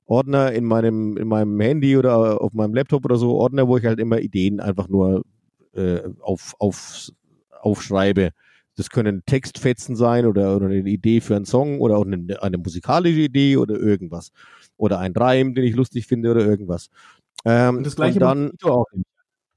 Ordner 0.06 0.52
in 0.52 0.64
meinem, 0.64 1.16
in 1.16 1.28
meinem 1.28 1.60
Handy 1.60 1.96
oder 1.96 2.40
auf 2.40 2.52
meinem 2.52 2.74
Laptop 2.74 3.04
oder 3.04 3.16
so, 3.16 3.34
Ordner, 3.34 3.68
wo 3.68 3.76
ich 3.76 3.84
halt 3.84 4.00
immer 4.00 4.20
Ideen 4.20 4.60
einfach 4.60 4.88
nur 4.88 5.24
äh, 5.74 6.00
auf, 6.20 6.54
auf, 6.58 7.10
aufschreibe. 7.60 8.30
Das 8.76 8.90
können 8.90 9.22
Textfetzen 9.24 9.94
sein 9.94 10.26
oder, 10.26 10.56
oder 10.56 10.66
eine 10.66 10.88
Idee 10.88 11.20
für 11.20 11.36
einen 11.36 11.44
Song 11.44 11.80
oder 11.80 11.96
auch 11.96 12.04
eine, 12.04 12.42
eine 12.42 12.58
musikalische 12.58 13.20
Idee 13.20 13.56
oder 13.56 13.78
irgendwas. 13.78 14.32
Oder 14.76 14.98
ein 14.98 15.12
Reim, 15.12 15.54
den 15.54 15.64
ich 15.64 15.76
lustig 15.76 16.06
finde 16.06 16.32
oder 16.32 16.44
irgendwas. 16.44 16.88
Ähm, 17.44 17.78
und 17.78 17.86
das 17.86 17.96
gleiche 17.96 18.14
und 18.14 18.20
dann, 18.20 18.52
auch. 18.62 18.86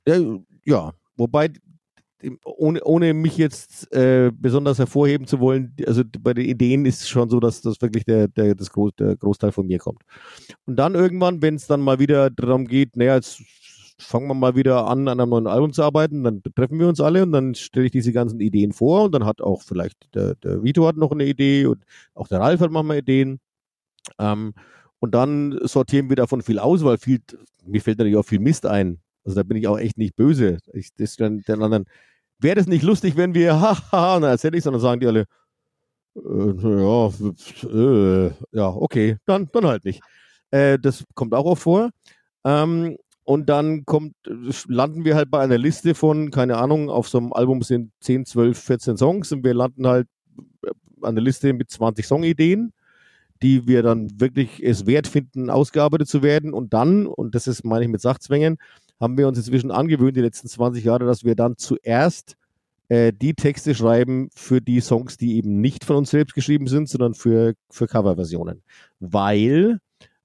Ja, 0.07 0.17
ja, 0.65 0.93
wobei 1.15 1.49
ohne, 2.45 2.83
ohne 2.83 3.13
mich 3.13 3.37
jetzt 3.37 3.93
äh, 3.93 4.31
besonders 4.33 4.79
hervorheben 4.79 5.27
zu 5.27 5.39
wollen, 5.39 5.75
also 5.85 6.03
bei 6.19 6.33
den 6.33 6.45
Ideen 6.45 6.85
ist 6.85 7.01
es 7.01 7.09
schon 7.09 7.29
so, 7.29 7.39
dass 7.39 7.61
das 7.61 7.81
wirklich 7.81 8.05
der, 8.05 8.27
der, 8.27 8.55
das 8.55 8.71
Groß, 8.71 8.93
der 8.97 9.15
Großteil 9.15 9.51
von 9.51 9.67
mir 9.67 9.77
kommt. 9.77 10.01
Und 10.65 10.77
dann 10.77 10.95
irgendwann, 10.95 11.41
wenn 11.41 11.55
es 11.55 11.67
dann 11.67 11.81
mal 11.81 11.99
wieder 11.99 12.29
darum 12.29 12.65
geht, 12.65 12.95
naja, 12.97 13.15
jetzt 13.15 13.41
fangen 13.99 14.27
wir 14.27 14.33
mal 14.33 14.55
wieder 14.55 14.87
an, 14.87 15.07
an 15.07 15.19
einem 15.19 15.29
neuen 15.29 15.47
Album 15.47 15.73
zu 15.73 15.83
arbeiten, 15.83 16.23
dann 16.23 16.41
treffen 16.55 16.79
wir 16.79 16.87
uns 16.87 16.99
alle 16.99 17.23
und 17.23 17.31
dann 17.31 17.55
stelle 17.55 17.87
ich 17.87 17.91
diese 17.91 18.13
ganzen 18.13 18.39
Ideen 18.39 18.71
vor 18.71 19.05
und 19.05 19.11
dann 19.13 19.25
hat 19.25 19.41
auch 19.41 19.61
vielleicht 19.63 20.13
der, 20.15 20.35
der 20.35 20.63
Vito 20.63 20.87
hat 20.87 20.97
noch 20.97 21.11
eine 21.11 21.25
Idee 21.25 21.65
und 21.65 21.83
auch 22.13 22.27
der 22.27 22.39
Ralf 22.39 22.61
hat 22.61 22.71
manchmal 22.71 22.99
Ideen. 22.99 23.39
Ähm, 24.19 24.53
und 24.99 25.13
dann 25.13 25.57
sortieren 25.63 26.09
wir 26.09 26.15
davon 26.15 26.41
viel 26.41 26.59
aus, 26.59 26.83
weil 26.83 26.97
viel, 26.97 27.19
mir 27.65 27.81
fällt 27.81 27.99
natürlich 27.99 28.17
auch 28.17 28.25
viel 28.25 28.39
Mist 28.39 28.65
ein. 28.65 28.99
Also 29.23 29.35
da 29.35 29.43
bin 29.43 29.57
ich 29.57 29.67
auch 29.67 29.77
echt 29.77 29.97
nicht 29.97 30.15
böse. 30.15 30.57
Ich, 30.73 30.89
das 30.95 31.15
dann 31.17 31.41
den 31.41 31.61
anderen, 31.61 31.85
wäre 32.39 32.55
das 32.55 32.67
nicht 32.67 32.83
lustig, 32.83 33.15
wenn 33.17 33.33
wir, 33.33 33.59
haha, 33.61 34.15
und 34.15 34.21
dann 34.23 34.31
erzähle 34.31 34.57
ich 34.57 34.63
dann 34.63 34.79
sagen 34.79 35.01
die 35.01 35.07
alle, 35.07 35.25
äh, 36.15 36.81
ja, 36.81 37.07
äh, 37.69 38.31
ja, 38.51 38.67
okay, 38.69 39.17
dann, 39.25 39.49
dann 39.51 39.65
halt 39.65 39.85
nicht. 39.85 40.01
Äh, 40.51 40.79
das 40.79 41.03
kommt 41.13 41.33
auch 41.33 41.45
oft 41.45 41.63
vor. 41.63 41.89
Ähm, 42.43 42.97
und 43.23 43.49
dann 43.49 43.83
kommt, 43.85 44.15
landen 44.67 45.03
wir 45.03 45.15
halt 45.15 45.29
bei 45.29 45.41
einer 45.41 45.57
Liste 45.57 45.93
von, 45.95 46.31
keine 46.31 46.57
Ahnung, 46.57 46.89
auf 46.89 47.09
so 47.09 47.17
einem 47.17 47.33
Album 47.33 47.61
sind 47.61 47.91
10, 47.99 48.25
12, 48.25 48.57
14 48.57 48.97
Songs 48.97 49.31
und 49.33 49.43
wir 49.43 49.53
landen 49.53 49.85
halt 49.85 50.07
an 51.01 51.15
der 51.15 51.23
Liste 51.23 51.51
mit 51.51 51.69
20 51.69 52.07
Songideen 52.07 52.71
die 53.41 53.67
wir 53.67 53.83
dann 53.83 54.19
wirklich 54.19 54.63
es 54.63 54.85
wert 54.85 55.07
finden, 55.07 55.49
ausgearbeitet 55.49 56.07
zu 56.07 56.23
werden. 56.23 56.53
Und 56.53 56.73
dann, 56.73 57.07
und 57.07 57.35
das 57.35 57.47
ist, 57.47 57.63
meine 57.63 57.85
ich, 57.85 57.91
mit 57.91 58.01
Sachzwängen, 58.01 58.57
haben 58.99 59.17
wir 59.17 59.27
uns 59.27 59.37
inzwischen 59.37 59.71
angewöhnt, 59.71 60.17
die 60.17 60.21
letzten 60.21 60.47
20 60.47 60.83
Jahre, 60.83 61.05
dass 61.05 61.23
wir 61.23 61.35
dann 61.35 61.57
zuerst 61.57 62.35
äh, 62.89 63.11
die 63.13 63.33
Texte 63.33 63.75
schreiben 63.75 64.29
für 64.33 64.61
die 64.61 64.79
Songs, 64.79 65.17
die 65.17 65.35
eben 65.37 65.61
nicht 65.61 65.83
von 65.83 65.97
uns 65.97 66.09
selbst 66.09 66.33
geschrieben 66.33 66.67
sind, 66.67 66.89
sondern 66.89 67.13
für, 67.13 67.53
für 67.69 67.87
Coverversionen. 67.87 68.63
Weil 68.99 69.79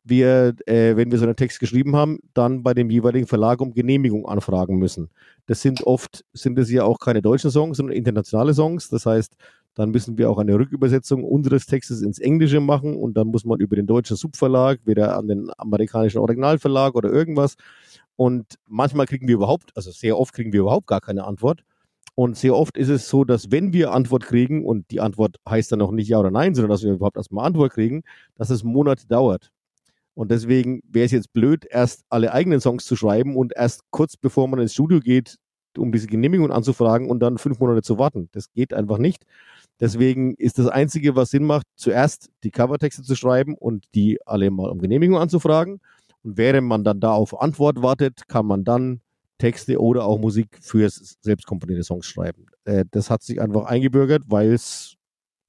wir, 0.05 0.55
äh, 0.67 0.97
wenn 0.97 1.11
wir 1.11 1.19
so 1.19 1.25
einen 1.25 1.37
Text 1.37 1.61
geschrieben 1.61 1.95
haben, 1.95 2.19
dann 2.35 2.63
bei 2.63 2.75
dem 2.75 2.91
jeweiligen 2.91 3.27
Verlag 3.27 3.61
um 3.61 3.73
Genehmigung 3.73 4.27
anfragen 4.27 4.77
müssen. 4.79 5.11
Das 5.47 5.63
sind 5.63 5.83
oft, 5.87 6.25
sind 6.33 6.59
es 6.59 6.71
ja 6.71 6.85
auch 6.85 6.99
keine 6.99 7.23
deutschen 7.23 7.51
Songs, 7.51 7.77
sondern 7.77 7.97
internationale 7.97 8.55
Songs. 8.55 8.89
Das 8.89 9.07
heißt, 9.07 9.37
dann 9.75 9.91
müssen 9.91 10.19
wir 10.19 10.31
auch 10.31 10.39
eine 10.39 10.59
Rückübersetzung 10.59 11.25
unseres 11.25 11.67
Textes 11.67 12.03
ins 12.03 12.19
Englische 12.19 12.61
machen 12.61 12.97
und 12.97 13.15
dann 13.15 13.29
muss 13.29 13.45
man 13.45 13.61
über 13.61 13.77
den 13.77 13.87
deutschen 13.87 14.17
Subverlag, 14.17 14.81
wieder 14.85 15.17
an 15.17 15.29
den 15.29 15.51
amerikanischen 15.57 16.19
Originalverlag 16.19 16.95
oder 16.95 17.11
irgendwas. 17.11 17.57
Und 18.17 18.59
manchmal 18.69 19.07
kriegen 19.07 19.27
wir 19.29 19.37
überhaupt, 19.37 19.71
also 19.75 19.91
sehr 19.91 20.19
oft 20.19 20.35
kriegen 20.35 20.53
wir 20.53 20.61
überhaupt 20.61 20.87
gar 20.87 21.01
keine 21.01 21.25
Antwort. 21.25 21.65
Und 22.15 22.37
sehr 22.37 22.55
oft 22.55 22.77
ist 22.77 22.91
es 22.91 23.09
so, 23.09 23.25
dass 23.25 23.51
wenn 23.51 23.73
wir 23.73 23.93
Antwort 23.93 24.25
kriegen, 24.25 24.67
und 24.67 24.91
die 24.91 25.01
Antwort 25.01 25.37
heißt 25.49 25.73
dann 25.73 25.79
noch 25.79 25.93
nicht 25.93 26.09
Ja 26.09 26.19
oder 26.19 26.31
Nein, 26.31 26.55
sondern 26.55 26.71
dass 26.71 26.83
wir 26.83 26.93
überhaupt 26.93 27.17
erstmal 27.17 27.47
Antwort 27.47 27.73
kriegen, 27.73 28.03
dass 28.35 28.51
es 28.51 28.65
Monate 28.65 29.07
dauert. 29.07 29.51
Und 30.15 30.31
deswegen 30.31 30.83
wäre 30.87 31.07
es 31.07 31.13
jetzt 31.13 31.33
blöd, 31.33 31.65
erst 31.69 32.05
alle 32.11 32.33
eigenen 32.33 32.61
Songs 32.61 32.85
zu 32.85 32.97
schreiben 32.97 33.35
und 33.35 33.55
erst 33.57 33.83
kurz 33.91 34.17
bevor 34.19 34.47
man 34.47 34.61
ins 34.61 34.75
Studio 34.75 35.01
geht, 35.01 35.39
um 35.79 35.91
diese 35.91 36.07
Genehmigung 36.07 36.53
anzufragen 36.53 37.09
und 37.09 37.21
dann 37.21 37.39
fünf 37.39 37.59
Monate 37.61 37.81
zu 37.81 37.99
warten. 37.99 38.29
Das 38.33 38.53
geht 38.53 38.75
einfach 38.75 38.99
nicht. 38.99 39.25
Deswegen 39.81 40.35
ist 40.35 40.59
das 40.59 40.69
Einzige, 40.69 41.17
was 41.17 41.31
Sinn 41.31 41.45
macht, 41.45 41.67
zuerst 41.75 42.31
die 42.45 42.51
Covertexte 42.51 43.03
zu 43.03 43.15
schreiben 43.17 43.57
und 43.59 43.87
die 43.95 44.19
alle 44.27 44.51
mal 44.51 44.71
um 44.71 44.79
Genehmigung 44.79 45.19
anzufragen. 45.19 45.81
Und 46.23 46.39
während 46.39 46.69
man 46.69 46.85
dann 46.85 47.01
da 47.01 47.13
auf 47.13 47.41
Antwort 47.41 47.83
wartet, 47.83 48.29
kann 48.29 48.47
man 48.47 48.65
dann 48.65 49.01
Texte 49.39 49.81
oder 49.81 50.05
auch 50.05 50.19
Musik 50.19 50.59
für 50.61 50.89
selbstkomponierte 50.89 51.83
Songs 51.83 52.07
schreiben. 52.07 52.47
Äh, 52.65 52.85
das 52.91 53.11
hat 53.11 53.23
sich 53.23 53.41
einfach 53.41 53.65
eingebürgert, 53.65 54.23
weil 54.29 54.53
es 54.53 54.95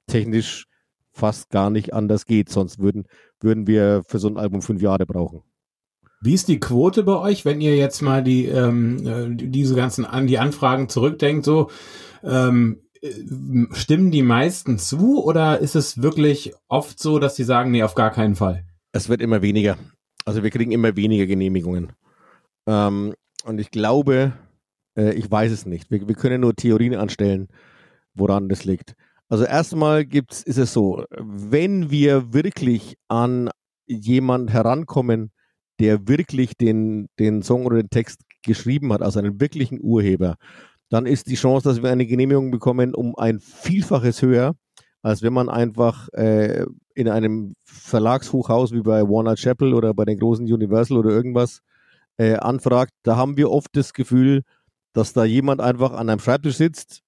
technisch 0.07 0.65
fast 1.11 1.51
gar 1.51 1.69
nicht 1.69 1.93
anders 1.93 2.25
geht. 2.25 2.49
Sonst 2.49 2.79
würden, 2.79 3.05
würden 3.39 3.67
wir 3.67 4.03
für 4.07 4.17
so 4.17 4.27
ein 4.27 4.37
Album 4.37 4.63
fünf 4.63 4.81
Jahre 4.81 5.05
brauchen. 5.05 5.43
Wie 6.21 6.33
ist 6.33 6.47
die 6.47 6.59
Quote 6.59 7.03
bei 7.03 7.17
euch, 7.17 7.45
wenn 7.45 7.61
ihr 7.61 7.75
jetzt 7.75 8.01
mal 8.01 8.23
die 8.23 8.45
ähm, 8.45 9.05
äh, 9.05 9.35
diese 9.35 9.75
ganzen 9.75 10.05
an 10.05 10.25
die 10.25 10.39
Anfragen 10.39 10.87
zurückdenkt? 10.89 11.45
So 11.45 11.69
ähm, 12.23 12.79
äh, 12.79 12.82
stimmen 13.71 14.11
die 14.11 14.21
meisten 14.21 14.77
zu 14.77 15.23
oder 15.23 15.59
ist 15.59 15.75
es 15.75 16.01
wirklich 16.01 16.53
oft 16.67 16.99
so, 16.99 17.19
dass 17.19 17.35
sie 17.35 17.43
sagen, 17.43 17.71
nee, 17.71 17.83
auf 17.83 17.95
gar 17.95 18.11
keinen 18.11 18.35
Fall? 18.35 18.65
Es 18.91 19.09
wird 19.09 19.21
immer 19.21 19.41
weniger. 19.41 19.77
Also 20.25 20.43
wir 20.43 20.49
kriegen 20.51 20.71
immer 20.71 20.95
weniger 20.95 21.25
Genehmigungen. 21.25 21.91
Ähm, 22.67 23.13
und 23.43 23.59
ich 23.59 23.71
glaube, 23.71 24.33
äh, 24.97 25.13
ich 25.13 25.29
weiß 25.29 25.51
es 25.51 25.65
nicht. 25.65 25.91
Wir, 25.91 26.07
wir, 26.07 26.15
können 26.15 26.41
nur 26.41 26.55
Theorien 26.55 26.95
anstellen, 26.95 27.49
woran 28.13 28.47
das 28.47 28.63
liegt. 28.63 28.95
Also 29.27 29.43
erstmal 29.43 30.05
gibt's, 30.05 30.43
ist 30.43 30.57
es 30.57 30.71
so, 30.71 31.03
wenn 31.19 31.89
wir 31.89 32.33
wirklich 32.33 32.95
an 33.09 33.49
jemanden 33.85 34.47
herankommen, 34.47 35.31
der 35.79 36.07
wirklich 36.07 36.55
den, 36.55 37.09
den 37.19 37.41
Song 37.41 37.65
oder 37.65 37.77
den 37.77 37.89
Text 37.89 38.21
geschrieben 38.43 38.93
hat, 38.93 39.01
also 39.01 39.19
einen 39.19 39.41
wirklichen 39.41 39.79
Urheber, 39.81 40.35
dann 40.89 41.05
ist 41.05 41.27
die 41.27 41.35
Chance, 41.35 41.67
dass 41.67 41.81
wir 41.81 41.89
eine 41.89 42.05
Genehmigung 42.05 42.51
bekommen, 42.51 42.93
um 42.93 43.15
ein 43.15 43.39
Vielfaches 43.39 44.21
höher, 44.21 44.55
als 45.01 45.21
wenn 45.21 45.33
man 45.33 45.49
einfach 45.49 46.09
äh, 46.13 46.65
in 46.95 47.09
einem 47.09 47.55
Verlagshochhaus 47.63 48.71
wie 48.71 48.81
bei 48.81 49.01
Warner 49.03 49.35
Chapel 49.35 49.73
oder 49.73 49.93
bei 49.93 50.05
den 50.05 50.19
großen 50.19 50.45
Universal 50.45 50.97
oder 50.97 51.09
irgendwas 51.09 51.61
äh, 52.17 52.35
anfragt. 52.35 52.91
Da 53.03 53.15
haben 53.15 53.37
wir 53.37 53.49
oft 53.49 53.69
das 53.73 53.93
Gefühl, 53.93 54.43
dass 54.93 55.13
da 55.13 55.25
jemand 55.25 55.61
einfach 55.61 55.93
an 55.93 56.09
einem 56.09 56.19
Schreibtisch 56.19 56.57
sitzt 56.57 57.01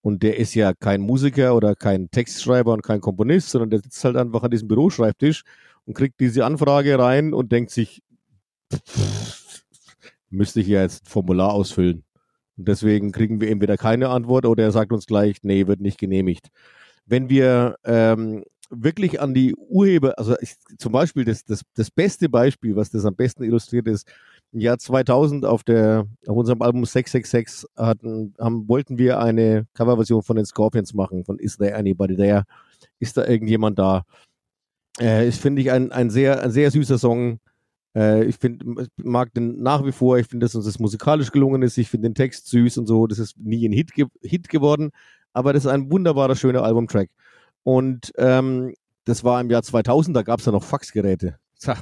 und 0.00 0.22
der 0.22 0.38
ist 0.38 0.54
ja 0.54 0.72
kein 0.72 1.00
Musiker 1.00 1.54
oder 1.54 1.74
kein 1.74 2.10
Textschreiber 2.10 2.72
und 2.72 2.82
kein 2.82 3.00
Komponist, 3.00 3.50
sondern 3.50 3.70
der 3.70 3.80
sitzt 3.80 4.02
halt 4.04 4.16
einfach 4.16 4.42
an 4.42 4.50
diesem 4.50 4.68
Büroschreibtisch 4.68 5.42
und 5.84 5.94
kriegt 5.94 6.20
diese 6.20 6.44
Anfrage 6.44 6.98
rein 6.98 7.34
und 7.34 7.52
denkt 7.52 7.70
sich, 7.70 8.02
müsste 10.30 10.60
ich 10.60 10.68
ja 10.68 10.82
jetzt 10.82 11.04
ein 11.04 11.08
Formular 11.08 11.52
ausfüllen. 11.52 12.04
Und 12.58 12.68
deswegen 12.68 13.12
kriegen 13.12 13.40
wir 13.40 13.50
entweder 13.50 13.76
keine 13.76 14.08
Antwort 14.08 14.44
oder 14.44 14.64
er 14.64 14.72
sagt 14.72 14.92
uns 14.92 15.06
gleich, 15.06 15.38
nee, 15.42 15.66
wird 15.66 15.80
nicht 15.80 15.98
genehmigt. 15.98 16.48
Wenn 17.06 17.30
wir 17.30 17.76
ähm, 17.84 18.44
wirklich 18.70 19.20
an 19.20 19.32
die 19.32 19.54
Urheber, 19.54 20.18
also 20.18 20.34
ich, 20.40 20.56
zum 20.76 20.92
Beispiel 20.92 21.24
das, 21.24 21.44
das, 21.44 21.62
das 21.74 21.90
beste 21.90 22.28
Beispiel, 22.28 22.76
was 22.76 22.90
das 22.90 23.04
am 23.04 23.14
besten 23.14 23.44
illustriert 23.44 23.86
ist, 23.86 24.06
im 24.52 24.60
Jahr 24.60 24.78
2000 24.78 25.44
auf, 25.44 25.62
der, 25.62 26.06
auf 26.26 26.36
unserem 26.36 26.62
Album 26.62 26.84
666 26.84 27.68
hatten, 27.76 28.34
haben, 28.38 28.68
wollten 28.68 28.98
wir 28.98 29.20
eine 29.20 29.66
Coverversion 29.74 30.22
von 30.22 30.36
den 30.36 30.46
Scorpions 30.46 30.94
machen, 30.94 31.24
von 31.24 31.38
Is 31.38 31.56
There 31.56 31.74
Anybody 31.74 32.16
There? 32.16 32.44
Ist 32.98 33.16
da 33.16 33.26
irgendjemand 33.26 33.78
da? 33.78 34.04
Äh, 35.00 35.28
ist, 35.28 35.40
finde 35.40 35.62
ich, 35.62 35.70
ein, 35.70 35.92
ein, 35.92 36.10
sehr, 36.10 36.42
ein 36.42 36.50
sehr 36.50 36.70
süßer 36.70 36.98
Song, 36.98 37.38
äh, 37.94 38.24
ich 38.24 38.36
finde, 38.36 38.88
mag 38.96 39.32
den 39.34 39.62
nach 39.62 39.84
wie 39.84 39.92
vor. 39.92 40.18
Ich 40.18 40.26
finde, 40.26 40.44
dass 40.44 40.54
uns 40.54 40.66
das 40.66 40.78
musikalisch 40.78 41.30
gelungen 41.30 41.62
ist. 41.62 41.78
Ich 41.78 41.88
finde 41.88 42.08
den 42.08 42.14
Text 42.14 42.48
süß 42.48 42.78
und 42.78 42.86
so. 42.86 43.06
Das 43.06 43.18
ist 43.18 43.38
nie 43.38 43.66
ein 43.68 43.72
Hit, 43.72 43.92
ge 43.92 44.06
Hit 44.22 44.48
geworden, 44.48 44.90
aber 45.32 45.52
das 45.52 45.64
ist 45.64 45.70
ein 45.70 45.90
wunderbarer, 45.90 46.36
schöner 46.36 46.62
Albumtrack. 46.62 47.10
Und 47.62 48.12
ähm, 48.16 48.74
das 49.04 49.24
war 49.24 49.40
im 49.40 49.50
Jahr 49.50 49.62
2000, 49.62 50.16
da 50.16 50.22
gab 50.22 50.40
es 50.40 50.46
ja 50.46 50.52
noch 50.52 50.64
Faxgeräte. 50.64 51.38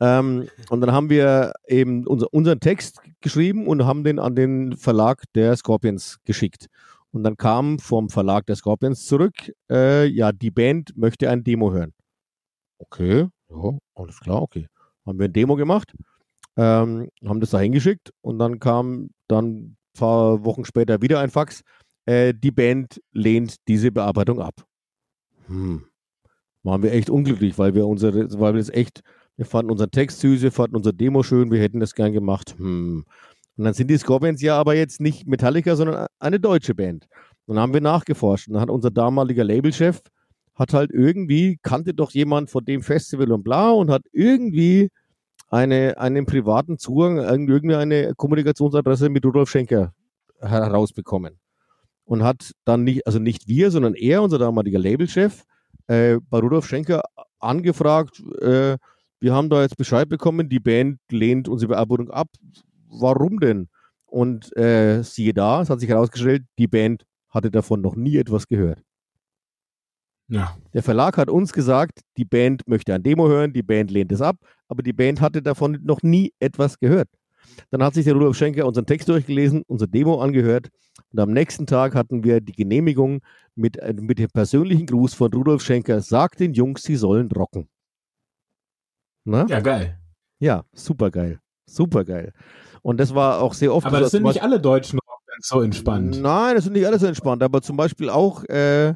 Ähm, 0.00 0.48
und 0.68 0.80
dann 0.80 0.90
haben 0.90 1.10
wir 1.10 1.52
eben 1.68 2.08
unser, 2.08 2.26
unseren 2.34 2.58
Text 2.58 3.00
geschrieben 3.20 3.68
und 3.68 3.84
haben 3.84 4.02
den 4.02 4.18
an 4.18 4.34
den 4.34 4.76
Verlag 4.76 5.22
der 5.36 5.54
Scorpions 5.54 6.18
geschickt. 6.24 6.66
Und 7.12 7.22
dann 7.22 7.36
kam 7.36 7.78
vom 7.78 8.08
Verlag 8.08 8.46
der 8.46 8.56
Scorpions 8.56 9.06
zurück, 9.06 9.52
äh, 9.70 10.06
ja, 10.06 10.32
die 10.32 10.50
Band 10.50 10.96
möchte 10.96 11.30
ein 11.30 11.44
Demo 11.44 11.70
hören. 11.70 11.92
Okay, 12.78 13.28
ja, 13.48 13.78
alles 13.94 14.18
klar, 14.18 14.42
okay 14.42 14.66
haben 15.06 15.18
wir 15.18 15.26
ein 15.26 15.32
Demo 15.32 15.56
gemacht, 15.56 15.92
ähm, 16.56 17.08
haben 17.24 17.40
das 17.40 17.50
da 17.50 17.60
hingeschickt 17.60 18.12
und 18.20 18.38
dann 18.38 18.60
kam 18.60 19.10
dann 19.28 19.46
ein 19.46 19.76
paar 19.98 20.44
Wochen 20.44 20.64
später 20.64 21.02
wieder 21.02 21.20
ein 21.20 21.30
Fax. 21.30 21.62
Äh, 22.06 22.34
die 22.34 22.50
Band 22.50 23.00
lehnt 23.12 23.56
diese 23.68 23.92
Bearbeitung 23.92 24.40
ab. 24.40 24.54
Hm. 25.46 25.84
Waren 26.62 26.82
wir 26.82 26.92
echt 26.92 27.10
unglücklich, 27.10 27.58
weil 27.58 27.74
wir 27.74 27.86
unsere, 27.86 28.38
weil 28.38 28.54
wir 28.54 28.60
das 28.60 28.70
echt, 28.70 29.00
wir 29.36 29.46
fanden 29.46 29.70
unseren 29.70 29.90
Text 29.90 30.20
süß, 30.20 30.42
wir 30.42 30.52
fanden 30.52 30.76
unser 30.76 30.92
Demo 30.92 31.22
schön, 31.22 31.50
wir 31.50 31.60
hätten 31.60 31.80
das 31.80 31.94
gern 31.94 32.12
gemacht. 32.12 32.54
Hm. 32.58 33.04
Und 33.56 33.64
dann 33.64 33.74
sind 33.74 33.88
die 33.88 33.98
Scorpions 33.98 34.40
ja 34.40 34.58
aber 34.58 34.74
jetzt 34.74 35.00
nicht 35.00 35.26
Metallica, 35.26 35.76
sondern 35.76 36.06
eine 36.18 36.40
deutsche 36.40 36.74
Band. 36.74 37.06
Und 37.46 37.56
dann 37.56 37.62
haben 37.62 37.74
wir 37.74 37.80
nachgeforscht. 37.80 38.48
Und 38.48 38.54
dann 38.54 38.62
hat 38.62 38.70
unser 38.70 38.90
damaliger 38.90 39.44
Labelchef 39.44 40.00
hat 40.62 40.74
halt 40.74 40.92
irgendwie, 40.92 41.58
kannte 41.62 41.92
doch 41.92 42.12
jemand 42.12 42.48
von 42.48 42.64
dem 42.64 42.82
Festival 42.82 43.32
und 43.32 43.42
bla 43.42 43.72
und 43.72 43.90
hat 43.90 44.02
irgendwie 44.12 44.90
eine, 45.48 45.98
einen 45.98 46.24
privaten 46.24 46.78
Zugang, 46.78 47.18
irgendeine 47.18 48.14
Kommunikationsadresse 48.16 49.08
mit 49.08 49.26
Rudolf 49.26 49.50
Schenker 49.50 49.92
herausbekommen. 50.40 51.38
Und 52.04 52.22
hat 52.22 52.52
dann 52.64 52.84
nicht, 52.84 53.06
also 53.06 53.18
nicht 53.18 53.48
wir, 53.48 53.70
sondern 53.70 53.94
er, 53.94 54.22
unser 54.22 54.38
damaliger 54.38 54.78
Labelchef, 54.78 55.44
äh, 55.88 56.18
bei 56.30 56.38
Rudolf 56.38 56.66
Schenker 56.66 57.02
angefragt, 57.40 58.22
äh, 58.40 58.76
wir 59.20 59.34
haben 59.34 59.50
da 59.50 59.62
jetzt 59.62 59.76
Bescheid 59.76 60.08
bekommen, 60.08 60.48
die 60.48 60.60
Band 60.60 60.98
lehnt 61.10 61.48
unsere 61.48 61.70
Bearbeitung 61.70 62.10
ab. 62.10 62.28
Warum 62.88 63.40
denn? 63.40 63.68
Und 64.06 64.56
äh, 64.56 65.02
siehe 65.02 65.32
da, 65.32 65.62
es 65.62 65.70
hat 65.70 65.80
sich 65.80 65.88
herausgestellt, 65.88 66.44
die 66.58 66.68
Band 66.68 67.04
hatte 67.30 67.50
davon 67.50 67.80
noch 67.80 67.96
nie 67.96 68.16
etwas 68.16 68.46
gehört. 68.46 68.82
Ja. 70.28 70.56
Der 70.72 70.82
Verlag 70.82 71.16
hat 71.16 71.28
uns 71.28 71.52
gesagt, 71.52 72.00
die 72.16 72.24
Band 72.24 72.66
möchte 72.66 72.94
ein 72.94 73.02
Demo 73.02 73.28
hören, 73.28 73.52
die 73.52 73.62
Band 73.62 73.90
lehnt 73.90 74.12
es 74.12 74.22
ab, 74.22 74.36
aber 74.68 74.82
die 74.82 74.92
Band 74.92 75.20
hatte 75.20 75.42
davon 75.42 75.78
noch 75.82 76.02
nie 76.02 76.32
etwas 76.40 76.78
gehört. 76.78 77.08
Dann 77.70 77.82
hat 77.82 77.94
sich 77.94 78.04
der 78.04 78.14
Rudolf 78.14 78.36
Schenker 78.36 78.66
unseren 78.66 78.86
Text 78.86 79.08
durchgelesen, 79.08 79.62
unser 79.66 79.86
Demo 79.86 80.20
angehört 80.20 80.68
und 81.12 81.20
am 81.20 81.32
nächsten 81.32 81.66
Tag 81.66 81.94
hatten 81.94 82.24
wir 82.24 82.40
die 82.40 82.52
Genehmigung 82.52 83.20
mit, 83.54 83.76
äh, 83.78 83.92
mit 83.92 84.18
dem 84.18 84.30
persönlichen 84.30 84.86
Gruß 84.86 85.14
von 85.14 85.32
Rudolf 85.32 85.62
Schenker, 85.62 86.00
sagt 86.00 86.40
den 86.40 86.54
Jungs, 86.54 86.82
sie 86.82 86.96
sollen 86.96 87.30
rocken. 87.30 87.68
Na? 89.24 89.46
Ja, 89.48 89.60
geil. 89.60 89.98
Ja, 90.38 90.64
super 90.72 91.10
geil. 91.10 91.40
Super 91.66 92.04
geil. 92.04 92.32
Und 92.82 92.98
das 92.98 93.14
war 93.14 93.40
auch 93.40 93.54
sehr 93.54 93.72
oft. 93.72 93.86
Aber 93.86 93.98
so, 93.98 94.02
das 94.02 94.10
sind 94.12 94.24
nicht 94.24 94.42
alle 94.42 94.60
deutschen 94.60 94.98
Rockbands 94.98 95.48
so 95.48 95.60
entspannt. 95.60 96.20
Nein, 96.20 96.56
das 96.56 96.64
sind 96.64 96.72
nicht 96.72 96.86
alle 96.86 96.98
so 96.98 97.06
entspannt, 97.06 97.42
aber 97.42 97.62
zum 97.62 97.76
Beispiel 97.76 98.10
auch 98.10 98.44
äh, 98.44 98.94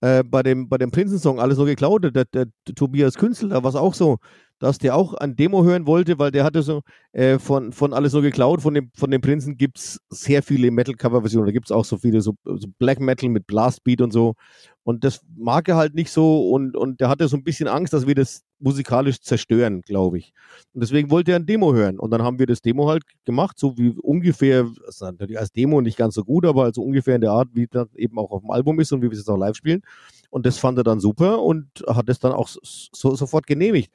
äh, 0.00 0.22
bei 0.24 0.42
dem, 0.42 0.68
bei 0.68 0.78
dem 0.78 0.90
Prinzensong 0.90 1.40
alles 1.40 1.56
so 1.56 1.64
geklaut, 1.64 2.04
der, 2.04 2.10
der, 2.10 2.24
der 2.24 2.46
Tobias 2.74 3.16
Künzel, 3.16 3.50
da 3.50 3.62
war 3.62 3.70
es 3.70 3.76
auch 3.76 3.94
so, 3.94 4.18
dass 4.60 4.78
der 4.78 4.94
auch 4.94 5.14
ein 5.14 5.34
Demo 5.34 5.64
hören 5.64 5.86
wollte, 5.86 6.18
weil 6.18 6.30
der 6.30 6.44
hatte 6.44 6.62
so 6.62 6.82
äh, 7.12 7.38
von, 7.38 7.72
von 7.72 7.92
alles 7.94 8.12
so 8.12 8.20
geklaut, 8.20 8.60
von 8.60 8.74
dem, 8.74 8.90
von 8.94 9.10
dem 9.10 9.22
Prinzen 9.22 9.56
gibt 9.56 9.78
es 9.78 10.00
sehr 10.10 10.42
viele 10.42 10.70
Metal-Cover-Versionen, 10.70 11.46
da 11.46 11.52
gibt 11.52 11.66
es 11.66 11.72
auch 11.72 11.84
so 11.84 11.96
viele, 11.96 12.20
so, 12.20 12.34
so 12.44 12.68
Black 12.78 13.00
Metal 13.00 13.30
mit 13.30 13.46
Blastbeat 13.46 14.02
und 14.02 14.12
so. 14.12 14.34
Und 14.82 15.02
das 15.04 15.20
mag 15.36 15.68
er 15.68 15.76
halt 15.76 15.94
nicht 15.94 16.10
so 16.10 16.50
und, 16.50 16.76
und 16.76 17.00
der 17.00 17.08
hatte 17.08 17.26
so 17.28 17.36
ein 17.36 17.42
bisschen 17.42 17.68
Angst, 17.68 17.92
dass 17.92 18.06
wir 18.06 18.14
das 18.14 18.42
musikalisch 18.58 19.20
zerstören, 19.20 19.80
glaube 19.82 20.18
ich. 20.18 20.32
Und 20.74 20.82
deswegen 20.82 21.10
wollte 21.10 21.32
er 21.32 21.36
ein 21.36 21.46
Demo 21.46 21.72
hören. 21.72 21.98
Und 21.98 22.10
dann 22.10 22.22
haben 22.22 22.38
wir 22.38 22.46
das 22.46 22.60
Demo 22.60 22.88
halt 22.88 23.04
gemacht, 23.24 23.58
so 23.58 23.76
wie 23.78 23.90
ungefähr, 24.02 24.68
also 24.86 25.06
natürlich 25.06 25.38
als 25.38 25.52
Demo 25.52 25.80
nicht 25.80 25.96
ganz 25.96 26.14
so 26.14 26.24
gut, 26.24 26.44
aber 26.44 26.64
also 26.64 26.82
ungefähr 26.82 27.14
in 27.14 27.20
der 27.22 27.32
Art, 27.32 27.48
wie 27.54 27.66
das 27.66 27.88
eben 27.94 28.18
auch 28.18 28.30
auf 28.30 28.42
dem 28.42 28.50
Album 28.50 28.78
ist 28.80 28.92
und 28.92 29.00
wie 29.00 29.06
wir 29.06 29.12
es 29.12 29.18
jetzt 29.18 29.30
auch 29.30 29.38
live 29.38 29.56
spielen. 29.56 29.82
Und 30.30 30.46
das 30.46 30.58
fand 30.58 30.78
er 30.78 30.84
dann 30.84 31.00
super 31.00 31.42
und 31.42 31.66
hat 31.88 32.08
es 32.08 32.20
dann 32.20 32.32
auch 32.32 32.48
so, 32.48 33.14
sofort 33.14 33.46
genehmigt. 33.46 33.92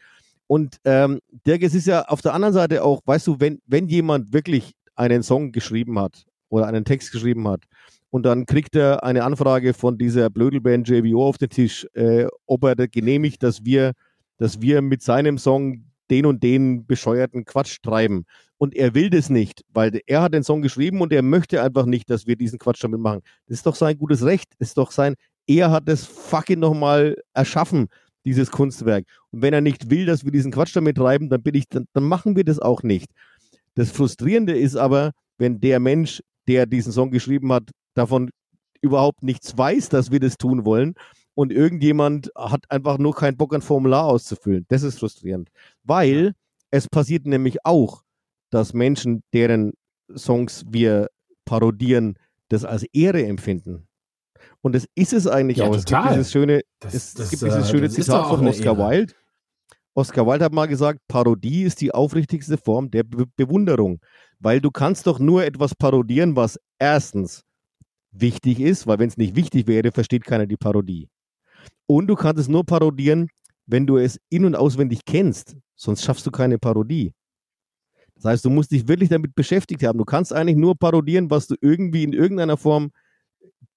Und 0.47 0.77
ähm, 0.85 1.19
Dirk, 1.47 1.63
es 1.63 1.73
ist 1.73 1.87
ja 1.87 2.03
auf 2.03 2.21
der 2.21 2.33
anderen 2.33 2.53
Seite 2.53 2.83
auch, 2.83 3.01
weißt 3.05 3.27
du, 3.27 3.39
wenn, 3.39 3.61
wenn 3.65 3.87
jemand 3.87 4.33
wirklich 4.33 4.73
einen 4.95 5.23
Song 5.23 5.51
geschrieben 5.51 5.99
hat 5.99 6.23
oder 6.49 6.67
einen 6.67 6.85
Text 6.85 7.11
geschrieben 7.11 7.47
hat 7.47 7.63
und 8.11 8.23
dann 8.23 8.45
kriegt 8.45 8.75
er 8.75 9.03
eine 9.03 9.23
Anfrage 9.23 9.73
von 9.73 9.97
dieser 9.97 10.29
Blödelband 10.29 10.87
JVO 10.87 11.27
auf 11.27 11.37
den 11.37 11.49
Tisch, 11.49 11.87
äh, 11.93 12.27
ob 12.45 12.63
er 12.63 12.75
genehmigt, 12.75 13.43
dass 13.43 13.65
wir, 13.65 13.93
dass 14.37 14.61
wir 14.61 14.81
mit 14.81 15.01
seinem 15.01 15.37
Song 15.37 15.85
den 16.09 16.25
und 16.25 16.43
den 16.43 16.85
bescheuerten 16.85 17.45
Quatsch 17.45 17.79
treiben. 17.81 18.25
Und 18.57 18.75
er 18.75 18.93
will 18.93 19.09
das 19.09 19.29
nicht, 19.29 19.63
weil 19.73 19.99
er 20.05 20.21
hat 20.21 20.33
den 20.33 20.43
Song 20.43 20.61
geschrieben 20.61 21.01
und 21.01 21.11
er 21.11 21.23
möchte 21.23 21.61
einfach 21.61 21.85
nicht, 21.85 22.09
dass 22.09 22.25
wir 22.25 22.35
diesen 22.35 22.57
Quatsch 22.57 22.83
damit 22.83 22.99
machen. 23.01 23.21
Das 23.47 23.57
ist 23.57 23.65
doch 23.65 23.75
sein 23.75 23.97
gutes 23.97 24.23
Recht. 24.23 24.53
Das 24.59 24.69
ist 24.69 24.77
doch 24.77 24.91
sein, 24.91 25.15
er 25.47 25.71
hat 25.71 25.89
das 25.89 26.05
fucking 26.05 26.59
nochmal 26.59 27.17
erschaffen 27.33 27.87
dieses 28.25 28.51
Kunstwerk. 28.51 29.05
Und 29.31 29.41
wenn 29.41 29.53
er 29.53 29.61
nicht 29.61 29.89
will, 29.89 30.05
dass 30.05 30.25
wir 30.25 30.31
diesen 30.31 30.51
Quatsch 30.51 30.75
damit 30.75 30.97
treiben, 30.97 31.29
dann 31.29 31.41
bin 31.41 31.55
ich, 31.55 31.69
dann, 31.69 31.85
dann 31.93 32.03
machen 32.03 32.35
wir 32.35 32.43
das 32.43 32.59
auch 32.59 32.83
nicht. 32.83 33.11
Das 33.75 33.91
Frustrierende 33.91 34.57
ist 34.57 34.75
aber, 34.75 35.11
wenn 35.37 35.59
der 35.59 35.79
Mensch, 35.79 36.21
der 36.47 36.65
diesen 36.65 36.91
Song 36.91 37.11
geschrieben 37.11 37.51
hat, 37.51 37.69
davon 37.93 38.29
überhaupt 38.81 39.23
nichts 39.23 39.57
weiß, 39.57 39.89
dass 39.89 40.11
wir 40.11 40.19
das 40.19 40.37
tun 40.37 40.65
wollen 40.65 40.95
und 41.33 41.51
irgendjemand 41.51 42.31
hat 42.35 42.69
einfach 42.69 42.97
nur 42.97 43.13
keinen 43.13 43.37
Bock, 43.37 43.53
ein 43.53 43.61
Formular 43.61 44.05
auszufüllen. 44.05 44.65
Das 44.69 44.83
ist 44.83 44.99
frustrierend. 44.99 45.49
Weil 45.83 46.33
es 46.71 46.87
passiert 46.87 47.25
nämlich 47.25 47.65
auch, 47.65 48.03
dass 48.49 48.73
Menschen, 48.73 49.23
deren 49.33 49.73
Songs 50.15 50.63
wir 50.69 51.09
parodieren, 51.45 52.17
das 52.49 52.63
als 52.63 52.83
Ehre 52.93 53.25
empfinden. 53.25 53.87
Und 54.61 54.73
das 54.75 54.87
ist 54.95 55.13
es 55.13 55.27
eigentlich 55.27 55.57
Ja, 55.59 55.65
auch. 55.65 55.75
Es 55.75 55.85
gibt 55.85 55.89
total. 55.97 56.13
dieses 56.13 56.31
schöne, 56.31 56.61
Das- 56.79 56.93
es, 56.93 57.13
das, 57.13 57.25
es 57.25 57.29
gibt 57.31 57.43
äh, 57.43 57.45
dieses 57.55 57.69
schöne 57.69 57.83
das 57.83 57.97
ist 57.97 58.05
Zitat 58.05 58.27
von 58.27 58.47
Oscar. 58.47 58.77
Wilde. 58.77 59.13
Oscar 59.93 60.27
Wilde 60.27 60.45
hat 60.45 60.53
mal 60.53 60.65
gesagt, 60.67 60.99
Parodie 61.07 61.63
ist 61.63 61.79
die 61.81 61.93
aufrichtigste 61.93 62.57
Form 62.57 62.91
der 62.91 63.03
Be 63.03 63.25
Bewunderung, 63.37 63.99
weil 64.39 64.59
du 64.59 64.69
kannst 64.71 65.07
doch 65.07 65.19
nur 65.19 65.45
etwas 65.45 65.73
parodieren, 65.73 66.35
was 66.35 66.59
erstens 66.79 67.43
wichtig 68.11 68.59
ist, 68.59 68.87
weil 68.87 68.99
wenn 68.99 69.07
es 69.09 69.17
nicht 69.17 69.35
wichtig 69.35 69.67
wäre, 69.67 69.91
versteht 69.91 70.25
keiner 70.25 70.45
die 70.45 70.57
Parodie. 70.57 71.07
Und 71.87 72.07
du 72.07 72.15
kannst 72.15 72.41
es 72.41 72.47
nur 72.47 72.65
parodieren, 72.65 73.29
wenn 73.67 73.87
du 73.87 73.97
es 73.97 74.19
in- 74.29 74.45
und 74.45 74.55
auswendig 74.55 75.05
kennst, 75.05 75.55
sonst 75.75 76.03
schaffst 76.03 76.25
du 76.25 76.31
keine 76.31 76.57
Parodie. 76.59 77.13
Das 78.15 78.25
heißt, 78.25 78.45
du 78.45 78.49
musst 78.49 78.71
dich 78.71 78.87
wirklich 78.87 79.09
damit 79.09 79.35
beschäftigt 79.35 79.83
haben. 79.83 79.97
Du 79.97 80.05
kannst 80.05 80.31
eigentlich 80.33 80.55
nur 80.57 80.75
parodieren, 80.77 81.29
was 81.29 81.47
du 81.47 81.55
irgendwie 81.61 82.03
in 82.03 82.13
irgendeiner 82.13 82.57
Form 82.57 82.91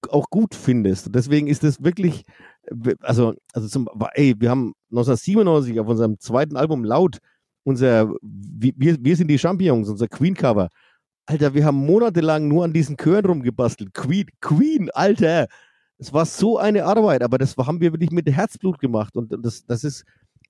auch 0.09 0.29
gut 0.29 0.55
findest. 0.55 1.13
Deswegen 1.13 1.47
ist 1.47 1.63
es 1.63 1.83
wirklich, 1.83 2.23
also, 3.01 3.33
also 3.53 3.67
zum, 3.67 3.89
ey, 4.13 4.35
wir 4.39 4.49
haben 4.49 4.73
1997 4.91 5.79
auf 5.79 5.87
unserem 5.87 6.19
zweiten 6.19 6.57
Album 6.57 6.83
Laut 6.83 7.19
unser, 7.63 8.11
wir, 8.21 8.97
wir 8.99 9.15
sind 9.15 9.27
die 9.27 9.39
Champions, 9.39 9.89
unser 9.89 10.07
Queen-Cover. 10.07 10.69
Alter, 11.25 11.53
wir 11.53 11.65
haben 11.65 11.77
monatelang 11.77 12.47
nur 12.47 12.63
an 12.63 12.73
diesen 12.73 12.97
Chören 12.97 13.25
rumgebastelt. 13.25 13.93
Queen, 13.93 14.27
Queen, 14.41 14.89
Alter. 14.91 15.47
Es 15.99 16.11
war 16.11 16.25
so 16.25 16.57
eine 16.57 16.85
Arbeit, 16.85 17.21
aber 17.21 17.37
das 17.37 17.55
haben 17.57 17.81
wir 17.81 17.91
wirklich 17.93 18.11
mit 18.11 18.27
Herzblut 18.27 18.79
gemacht. 18.79 19.15
Und 19.15 19.35
das, 19.45 19.65
das 19.65 19.83
ist, 19.83 20.05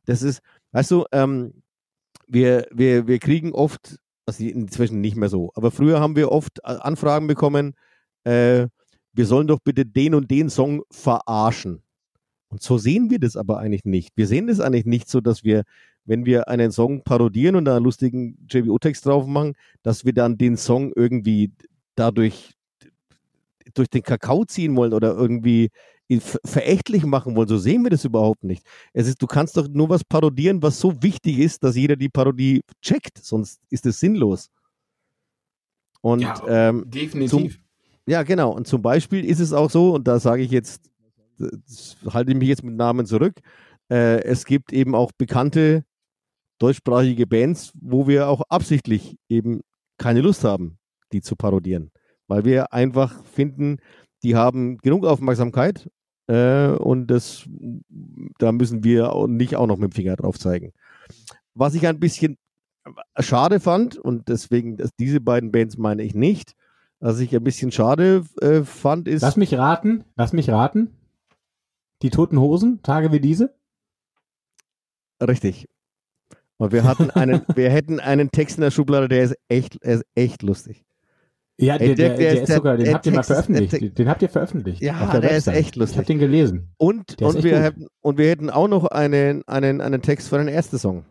das 0.05 0.21
ist, 0.21 0.41
weißt 0.71 0.91
du, 0.91 1.05
ähm, 1.11 1.53
wir, 2.27 2.67
wir, 2.71 3.07
wir 3.07 3.19
kriegen 3.19 3.51
oft, 3.51 3.97
also 4.25 4.43
inzwischen 4.43 5.01
nicht 5.01 5.17
mehr 5.17 5.29
so, 5.29 5.51
aber 5.55 5.71
früher 5.71 5.99
haben 5.99 6.15
wir 6.15 6.31
oft 6.31 6.59
äh, 6.59 6.77
Anfragen 6.79 7.27
bekommen, 7.27 7.73
äh, 8.23 8.67
wir 9.13 9.25
sollen 9.25 9.47
doch 9.47 9.59
bitte 9.63 9.85
den 9.85 10.15
und 10.15 10.29
den 10.31 10.49
Song 10.49 10.83
verarschen. 10.91 11.81
Und 12.49 12.61
so 12.61 12.77
sehen 12.77 13.09
wir 13.09 13.19
das 13.19 13.35
aber 13.35 13.59
eigentlich 13.59 13.85
nicht. 13.85 14.11
Wir 14.15 14.27
sehen 14.27 14.47
das 14.47 14.59
eigentlich 14.59 14.85
nicht 14.85 15.09
so, 15.09 15.21
dass 15.21 15.43
wir, 15.43 15.63
wenn 16.05 16.25
wir 16.25 16.47
einen 16.47 16.71
Song 16.71 17.03
parodieren 17.03 17.55
und 17.55 17.65
da 17.65 17.75
einen 17.75 17.85
lustigen 17.85 18.37
JBO-Text 18.49 19.05
drauf 19.05 19.27
machen, 19.27 19.53
dass 19.83 20.03
wir 20.03 20.13
dann 20.13 20.37
den 20.37 20.57
Song 20.57 20.91
irgendwie 20.95 21.51
dadurch 21.95 22.53
durch 23.75 23.89
den 23.89 24.01
Kakao 24.01 24.45
ziehen 24.45 24.75
wollen 24.75 24.93
oder 24.93 25.15
irgendwie 25.15 25.69
verächtlich 26.17 27.05
machen 27.05 27.35
wollen. 27.35 27.47
So 27.47 27.59
sehen 27.59 27.83
wir 27.83 27.91
das 27.91 28.03
überhaupt 28.03 28.43
nicht. 28.43 28.65
Es 28.93 29.07
ist, 29.07 29.21
du 29.21 29.27
kannst 29.27 29.55
doch 29.57 29.67
nur 29.67 29.89
was 29.89 30.03
parodieren, 30.03 30.63
was 30.63 30.79
so 30.79 31.03
wichtig 31.03 31.37
ist, 31.37 31.63
dass 31.63 31.75
jeder 31.75 31.95
die 31.95 32.09
Parodie 32.09 32.61
checkt, 32.81 33.19
sonst 33.23 33.61
ist 33.69 33.85
es 33.85 33.99
sinnlos. 33.99 34.49
Und 36.01 36.21
Ja, 36.21 36.41
ähm, 36.47 36.85
Definitiv. 36.87 37.59
Ja, 38.09 38.23
genau. 38.23 38.51
Und 38.51 38.67
zum 38.67 38.81
Beispiel 38.81 39.23
ist 39.23 39.39
es 39.39 39.53
auch 39.53 39.69
so, 39.69 39.93
und 39.93 40.07
da 40.07 40.19
sage 40.19 40.41
ich 40.41 40.49
jetzt, 40.49 40.89
halte 42.09 42.31
ich 42.31 42.37
mich 42.37 42.49
jetzt 42.49 42.63
mit 42.63 42.75
Namen 42.75 43.05
zurück, 43.05 43.35
äh, 43.91 44.23
es 44.23 44.45
gibt 44.45 44.73
eben 44.73 44.95
auch 44.95 45.11
bekannte 45.15 45.83
deutschsprachige 46.57 47.27
Bands, 47.27 47.71
wo 47.79 48.07
wir 48.07 48.27
auch 48.27 48.41
absichtlich 48.49 49.15
eben 49.29 49.61
keine 49.99 50.21
Lust 50.21 50.43
haben, 50.43 50.79
die 51.13 51.21
zu 51.21 51.35
parodieren. 51.35 51.91
Weil 52.27 52.45
wir 52.45 52.73
einfach 52.73 53.23
finden, 53.25 53.77
die 54.23 54.35
haben 54.35 54.79
genug 54.79 55.05
Aufmerksamkeit 55.05 55.87
äh, 56.25 56.69
und 56.69 57.07
das, 57.07 57.47
da 58.39 58.51
müssen 58.51 58.83
wir 58.83 59.27
nicht 59.27 59.55
auch 59.55 59.67
noch 59.67 59.77
mit 59.77 59.91
dem 59.91 59.95
Finger 59.95 60.15
drauf 60.15 60.39
zeigen. 60.39 60.73
Was 61.53 61.75
ich 61.75 61.87
ein 61.87 61.99
bisschen 61.99 62.37
schade 63.19 63.59
fand, 63.59 63.97
und 63.97 64.29
deswegen, 64.29 64.77
diese 64.99 65.21
beiden 65.21 65.51
Bands 65.51 65.77
meine 65.77 66.01
ich 66.01 66.15
nicht, 66.15 66.55
was 66.99 67.19
ich 67.19 67.35
ein 67.35 67.43
bisschen 67.43 67.71
schade 67.71 68.25
äh, 68.41 68.63
fand, 68.63 69.07
ist. 69.07 69.21
Lass 69.21 69.37
mich 69.37 69.53
raten, 69.57 70.03
lass 70.15 70.33
mich 70.33 70.49
raten. 70.49 70.95
Die 72.01 72.09
Toten 72.09 72.39
Hosen, 72.39 72.81
Tage 72.81 73.11
wie 73.11 73.19
diese? 73.19 73.53
Richtig. 75.21 75.67
Und 76.57 76.71
wir 76.71 76.83
hatten 76.83 77.09
einen, 77.11 77.41
wir 77.55 77.69
hätten 77.69 77.99
einen 77.99 78.31
Text 78.31 78.57
in 78.57 78.61
der 78.61 78.71
Schublade, 78.71 79.07
der 79.07 79.23
ist 79.23 79.35
echt, 79.47 79.83
der 79.83 79.95
ist 79.95 80.05
echt 80.15 80.43
lustig. 80.43 80.83
Ja, 81.57 81.75
Ey, 81.75 81.93
der, 81.93 81.95
der, 81.95 82.09
der- 82.09 82.17
der 82.35 82.43
ist 82.43 82.53
sogar, 82.53 82.77
den 82.77 82.93
habt 82.93 83.05
ihr 83.05 83.11
mal 83.11 83.23
veröffentlicht. 83.23 83.71
Text- 83.71 83.97
Den 83.97 84.07
habt 84.09 84.21
ihr 84.21 84.29
veröffentlicht. 84.29 84.81
Ja, 84.81 85.11
der 85.11 85.19
der 85.21 85.31
ist 85.31 85.47
echt 85.47 85.75
lustig. 85.75 85.95
Ich 85.95 85.99
hab 85.99 86.05
den 86.07 86.19
gelesen. 86.19 86.73
Und, 86.77 87.21
und, 87.21 87.43
wir 87.43 87.51
gut. 87.55 87.61
hätten, 87.61 87.87
und 88.01 88.17
wir 88.17 88.29
hätten 88.29 88.49
auch 88.49 88.69
noch 88.69 88.85
einen, 88.85 89.45
einen, 89.45 89.81
einen 89.81 90.01
Text 90.01 90.29
für 90.29 90.37
den 90.37 90.47
ersten 90.47 90.77
Song. 90.77 91.05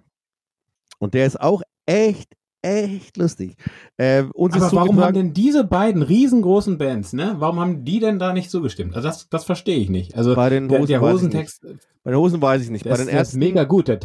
Und 0.98 1.12
der 1.12 1.26
ist 1.26 1.38
auch 1.38 1.60
echt, 1.84 2.32
echt 2.62 3.16
lustig. 3.16 3.54
Äh, 3.96 4.24
uns 4.34 4.54
Aber 4.54 4.72
warum 4.72 5.00
haben 5.00 5.14
denn 5.14 5.32
diese 5.32 5.64
beiden 5.64 6.02
riesengroßen 6.02 6.78
Bands, 6.78 7.12
ne, 7.12 7.36
warum 7.38 7.60
haben 7.60 7.84
die 7.84 8.00
denn 8.00 8.18
da 8.18 8.32
nicht 8.32 8.50
zugestimmt? 8.50 8.94
Also 8.94 9.08
das, 9.08 9.28
das 9.28 9.44
verstehe 9.44 9.78
ich 9.78 9.90
nicht. 9.90 10.16
Also 10.16 10.34
bei 10.34 10.50
den 10.50 10.68
der, 10.68 10.80
Hosen, 10.80 10.88
der 10.88 11.00
weiß 11.00 11.08
ich 11.08 11.14
Hosentext, 11.14 11.66
Bei 12.02 12.10
den 12.10 12.20
Hosen 12.20 12.42
weiß 12.42 12.62
ich 12.62 12.70
nicht. 12.70 12.84
der 12.84 12.90
bei 12.90 12.96
den 12.96 13.06
der 13.06 13.16
Ärzten, 13.16 13.38
mega 13.38 13.64
gut, 13.64 13.88
der. 13.88 14.00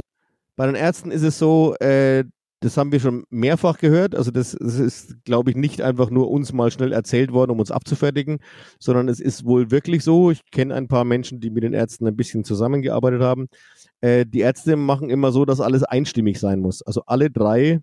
Bei 0.55 0.65
den 0.67 0.75
Ärzten 0.75 1.09
ist 1.09 1.23
es 1.23 1.39
so, 1.39 1.75
äh, 1.79 2.25
das 2.63 2.77
haben 2.77 2.91
wir 2.93 2.99
schon 2.99 3.25
mehrfach 3.29 3.77
gehört. 3.77 4.15
Also 4.15 4.31
das, 4.31 4.55
das 4.59 4.79
ist, 4.79 5.23
glaube 5.25 5.49
ich, 5.49 5.57
nicht 5.57 5.81
einfach 5.81 6.09
nur 6.09 6.31
uns 6.31 6.53
mal 6.53 6.71
schnell 6.71 6.93
erzählt 6.93 7.33
worden, 7.33 7.51
um 7.51 7.59
uns 7.59 7.71
abzufertigen, 7.71 8.39
sondern 8.79 9.09
es 9.09 9.19
ist 9.19 9.45
wohl 9.45 9.69
wirklich 9.69 10.03
so. 10.03 10.31
Ich 10.31 10.49
kenne 10.49 10.73
ein 10.73 10.87
paar 10.87 11.03
Menschen, 11.03 11.41
die 11.41 11.49
mit 11.49 11.63
den 11.63 11.73
Ärzten 11.73 12.07
ein 12.07 12.15
bisschen 12.15 12.45
zusammengearbeitet 12.45 13.21
haben. 13.21 13.47
Äh, 13.99 14.25
die 14.25 14.39
Ärzte 14.39 14.77
machen 14.77 15.09
immer 15.09 15.31
so, 15.31 15.43
dass 15.43 15.59
alles 15.59 15.83
einstimmig 15.83 16.39
sein 16.39 16.59
muss. 16.59 16.81
Also 16.81 17.03
alle 17.05 17.29
drei, 17.29 17.81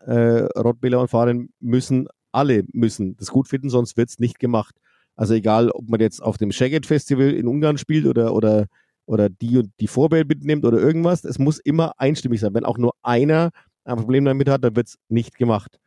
äh, 0.00 0.44
Rottbiller 0.58 1.00
und 1.00 1.08
Fahren, 1.08 1.50
müssen 1.60 2.08
alle 2.32 2.64
müssen 2.72 3.16
das 3.16 3.30
gut 3.30 3.48
finden, 3.48 3.70
sonst 3.70 3.96
wird 3.96 4.10
es 4.10 4.18
nicht 4.18 4.38
gemacht. 4.38 4.76
Also 5.16 5.34
egal, 5.34 5.70
ob 5.70 5.88
man 5.88 6.00
jetzt 6.00 6.22
auf 6.22 6.38
dem 6.38 6.52
Shagget 6.52 6.86
Festival 6.86 7.30
in 7.30 7.48
Ungarn 7.48 7.78
spielt 7.78 8.06
oder, 8.06 8.34
oder, 8.34 8.66
oder 9.06 9.28
die 9.28 9.58
und 9.58 9.70
die 9.80 9.88
Vorbild 9.88 10.28
mitnimmt 10.28 10.64
oder 10.64 10.78
irgendwas, 10.78 11.24
es 11.24 11.38
muss 11.38 11.58
immer 11.58 11.92
einstimmig 11.98 12.40
sein. 12.40 12.54
Wenn 12.54 12.64
auch 12.64 12.78
nur 12.78 12.92
einer 13.02 13.50
ein 13.84 13.96
Problem 13.96 14.24
damit 14.24 14.48
hat, 14.48 14.62
dann 14.62 14.76
wird 14.76 14.88
es 14.88 14.98
nicht 15.08 15.36
gemacht. 15.36 15.78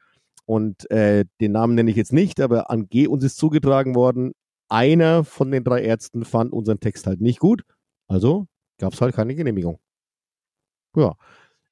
Und 0.46 0.90
äh, 0.92 1.26
den 1.40 1.54
Namen 1.54 1.76
nenne 1.76 1.92
ich 1.92 1.98
jetzt 1.98 2.14
nicht, 2.14 2.42
aber 2.42 2.70
an 2.70 2.90
G 2.90 3.08
uns 3.08 3.24
ist 3.24 3.38
zugetragen 3.38 3.96
worden, 3.96 4.34
einer 4.68 5.24
von 5.24 5.52
den 5.52 5.64
drei 5.64 5.82
Ärzten 5.84 6.26
fand 6.26 6.52
unseren 6.52 6.80
Text 6.80 7.08
halt 7.08 7.22
nicht 7.22 7.40
gut. 7.40 7.64
Also 8.08 8.48
gab 8.80 8.94
es 8.94 9.02
halt 9.02 9.16
keine 9.16 9.36
Genehmigung. 9.36 9.80
Ja. 10.96 11.16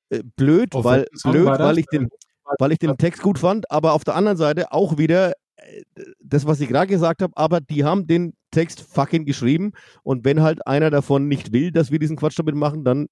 Äh, 0.10 0.24
blöd, 0.36 0.76
Auf 0.76 0.86
weil, 0.86 1.08
blöd 1.24 1.46
weil, 1.46 1.80
ich 1.80 1.88
den, 1.88 2.10
weil 2.58 2.72
ich 2.72 2.80
den 2.80 2.98
Text 2.98 3.22
gut 3.22 3.40
fand, 3.40 3.70
aber 3.72 3.94
auf 3.94 4.04
der 4.04 4.16
anderen 4.16 4.38
Seite 4.38 4.72
auch 4.72 4.98
wieder 4.98 5.34
äh, 5.58 5.84
das, 6.20 6.46
was 6.46 6.60
ich 6.60 6.70
gerade 6.70 6.88
gesagt 6.88 7.22
habe, 7.22 7.34
aber 7.36 7.62
die 7.62 7.84
haben 7.84 8.08
den 8.08 8.34
Text 8.52 8.82
fucking 8.82 9.26
geschrieben 9.26 9.74
und 10.04 10.26
wenn 10.26 10.42
halt 10.42 10.66
einer 10.66 10.90
davon 10.90 11.28
nicht 11.28 11.52
will, 11.52 11.72
dass 11.72 11.92
wir 11.92 12.00
diesen 12.00 12.18
Quatsch 12.18 12.40
damit 12.40 12.56
machen, 12.56 12.84
dann 12.84 13.08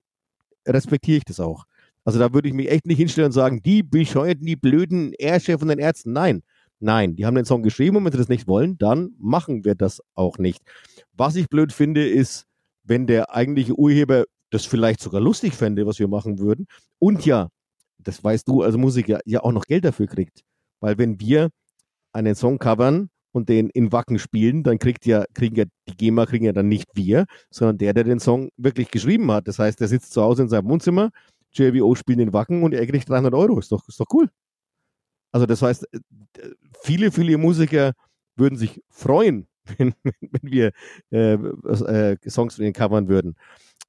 respektiere 0.65 1.17
ich 1.17 1.25
das 1.25 1.39
auch. 1.39 1.65
Also 2.03 2.19
da 2.19 2.33
würde 2.33 2.47
ich 2.47 2.53
mich 2.53 2.71
echt 2.71 2.85
nicht 2.85 2.97
hinstellen 2.97 3.27
und 3.27 3.33
sagen, 3.33 3.61
die 3.63 3.83
bescheuerten, 3.83 4.45
die 4.45 4.55
blöden 4.55 5.13
Ärzte 5.13 5.59
von 5.59 5.67
den 5.67 5.79
Ärzten. 5.79 6.13
Nein, 6.13 6.41
nein, 6.79 7.15
die 7.15 7.25
haben 7.25 7.35
den 7.35 7.45
Song 7.45 7.63
geschrieben 7.63 7.97
und 7.97 8.05
wenn 8.05 8.13
sie 8.13 8.17
das 8.17 8.29
nicht 8.29 8.47
wollen, 8.47 8.77
dann 8.77 9.11
machen 9.19 9.65
wir 9.65 9.75
das 9.75 10.01
auch 10.15 10.37
nicht. 10.37 10.61
Was 11.13 11.35
ich 11.35 11.49
blöd 11.49 11.73
finde, 11.73 12.07
ist, 12.07 12.45
wenn 12.83 13.07
der 13.07 13.35
eigentliche 13.35 13.77
Urheber 13.77 14.23
das 14.49 14.65
vielleicht 14.65 15.01
sogar 15.01 15.19
lustig 15.19 15.53
fände, 15.53 15.85
was 15.85 15.99
wir 15.99 16.07
machen 16.07 16.39
würden 16.39 16.67
und 16.99 17.25
ja, 17.25 17.49
das 18.07 18.23
weißt 18.23 18.47
du 18.47 18.63
als 18.63 18.77
Musiker, 18.77 19.19
ja 19.25 19.43
auch 19.43 19.51
noch 19.51 19.65
Geld 19.65 19.85
dafür 19.85 20.07
kriegt. 20.07 20.41
Weil 20.79 20.97
wenn 20.97 21.19
wir 21.19 21.49
einen 22.13 22.35
Song 22.35 22.59
covern 22.59 23.09
und 23.31 23.49
den 23.49 23.69
in 23.69 23.91
Wacken 23.91 24.19
spielen, 24.19 24.63
dann 24.63 24.79
kriegt 24.79 25.05
ja, 25.05 25.25
kriegen 25.33 25.55
ja 25.55 25.65
die 25.87 25.97
GEMA 25.97 26.25
kriegen 26.25 26.45
ja 26.45 26.53
dann 26.53 26.69
nicht 26.69 26.87
wir, 26.93 27.25
sondern 27.49 27.77
der, 27.77 27.93
der 27.93 28.03
den 28.05 28.19
Song 28.19 28.49
wirklich 28.57 28.89
geschrieben 28.91 29.31
hat. 29.31 29.47
Das 29.47 29.59
heißt, 29.59 29.79
der 29.79 29.87
sitzt 29.87 30.13
zu 30.13 30.21
Hause 30.21 30.43
in 30.43 30.49
seinem 30.49 30.69
Wohnzimmer, 30.69 31.11
JBO 31.53 31.95
spielt 31.95 32.19
in 32.19 32.33
Wacken 32.33 32.63
und 32.63 32.73
er 32.73 32.85
kriegt 32.87 33.09
300 33.09 33.33
Euro. 33.33 33.59
Ist 33.59 33.71
doch, 33.71 33.87
ist 33.87 33.99
doch 33.99 34.07
cool. 34.13 34.29
Also 35.31 35.45
das 35.45 35.61
heißt, 35.61 35.85
äh, 35.93 35.99
viele, 36.81 37.11
viele 37.11 37.37
Musiker 37.37 37.93
würden 38.35 38.57
sich 38.57 38.81
freuen, 38.89 39.47
wenn, 39.77 39.93
wenn 40.03 40.51
wir 40.51 40.71
äh, 41.11 41.33
äh, 41.33 42.17
Songs 42.29 42.55
von 42.55 42.63
ihnen 42.63 42.73
covern 42.73 43.07
würden. 43.07 43.35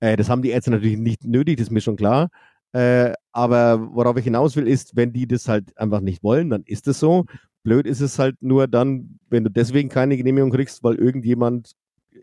Äh, 0.01 0.17
das 0.17 0.29
haben 0.29 0.43
die 0.43 0.51
Ärzte 0.51 0.71
natürlich 0.71 0.99
nicht 0.99 1.25
nötig, 1.25 1.57
das 1.57 1.69
ist 1.69 1.73
mir 1.73 1.81
schon 1.81 1.97
klar. 1.97 2.31
Äh, 2.73 3.13
aber 3.33 3.95
worauf 3.95 4.17
ich 4.17 4.25
hinaus 4.25 4.57
will, 4.57 4.67
ist, 4.67 4.97
wenn 4.97 5.13
die 5.13 5.27
das 5.27 5.49
halt 5.49 5.77
einfach 5.79 6.01
nicht 6.01 6.23
wollen, 6.23 6.51
dann 6.51 6.63
ist 6.65 6.89
es 6.89 7.01
so. 7.01 7.25
Blöd 7.63 7.87
ist 7.87 8.01
es 8.01 8.19
halt 8.19 8.37
nur 8.41 8.69
dann, 8.69 9.19
wenn 9.31 9.45
du 9.45 9.51
deswegen 9.51 9.89
keine 9.89 10.17
Genehmigung 10.17 10.51
kriegst, 10.51 10.83
weil 10.85 10.95
irgendjemand 10.95 11.73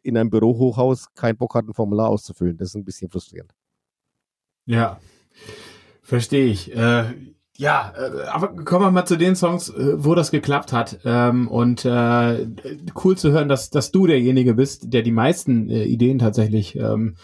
in 0.04 0.18
einem 0.18 0.30
Bürohochhaus 0.30 1.14
keinen 1.14 1.38
Bock 1.38 1.56
hat, 1.56 1.68
ein 1.68 1.74
Formular 1.74 2.10
auszufüllen. 2.10 2.58
Das 2.58 2.70
ist 2.70 2.76
ein 2.76 2.86
bisschen 2.86 3.10
frustrierend. 3.10 3.52
Ja, 4.66 5.00
verstehe 6.02 6.46
ich. 6.46 6.76
Äh, 6.76 7.06
ja, 7.58 7.94
äh, 7.98 8.24
aber 8.28 8.50
kommen 8.66 8.86
wir 8.86 8.92
mal 8.92 9.06
zu 9.06 9.18
den 9.18 9.36
Songs, 9.36 9.70
äh, 9.70 10.04
wo 10.04 10.14
das 10.14 10.32
geklappt 10.32 10.74
hat. 10.74 11.00
Ähm, 11.06 11.48
und 11.48 11.86
äh, 11.86 12.48
cool 13.04 13.18
zu 13.18 13.32
hören, 13.32 13.48
dass, 13.48 13.70
dass 13.70 13.92
du 13.92 14.08
derjenige 14.08 14.56
bist, 14.56 14.94
der 14.94 15.04
die 15.04 15.12
meisten 15.12 15.70
äh, 15.70 15.86
Ideen 15.86 16.20
tatsächlich 16.20 16.76
ähm, 16.76 17.16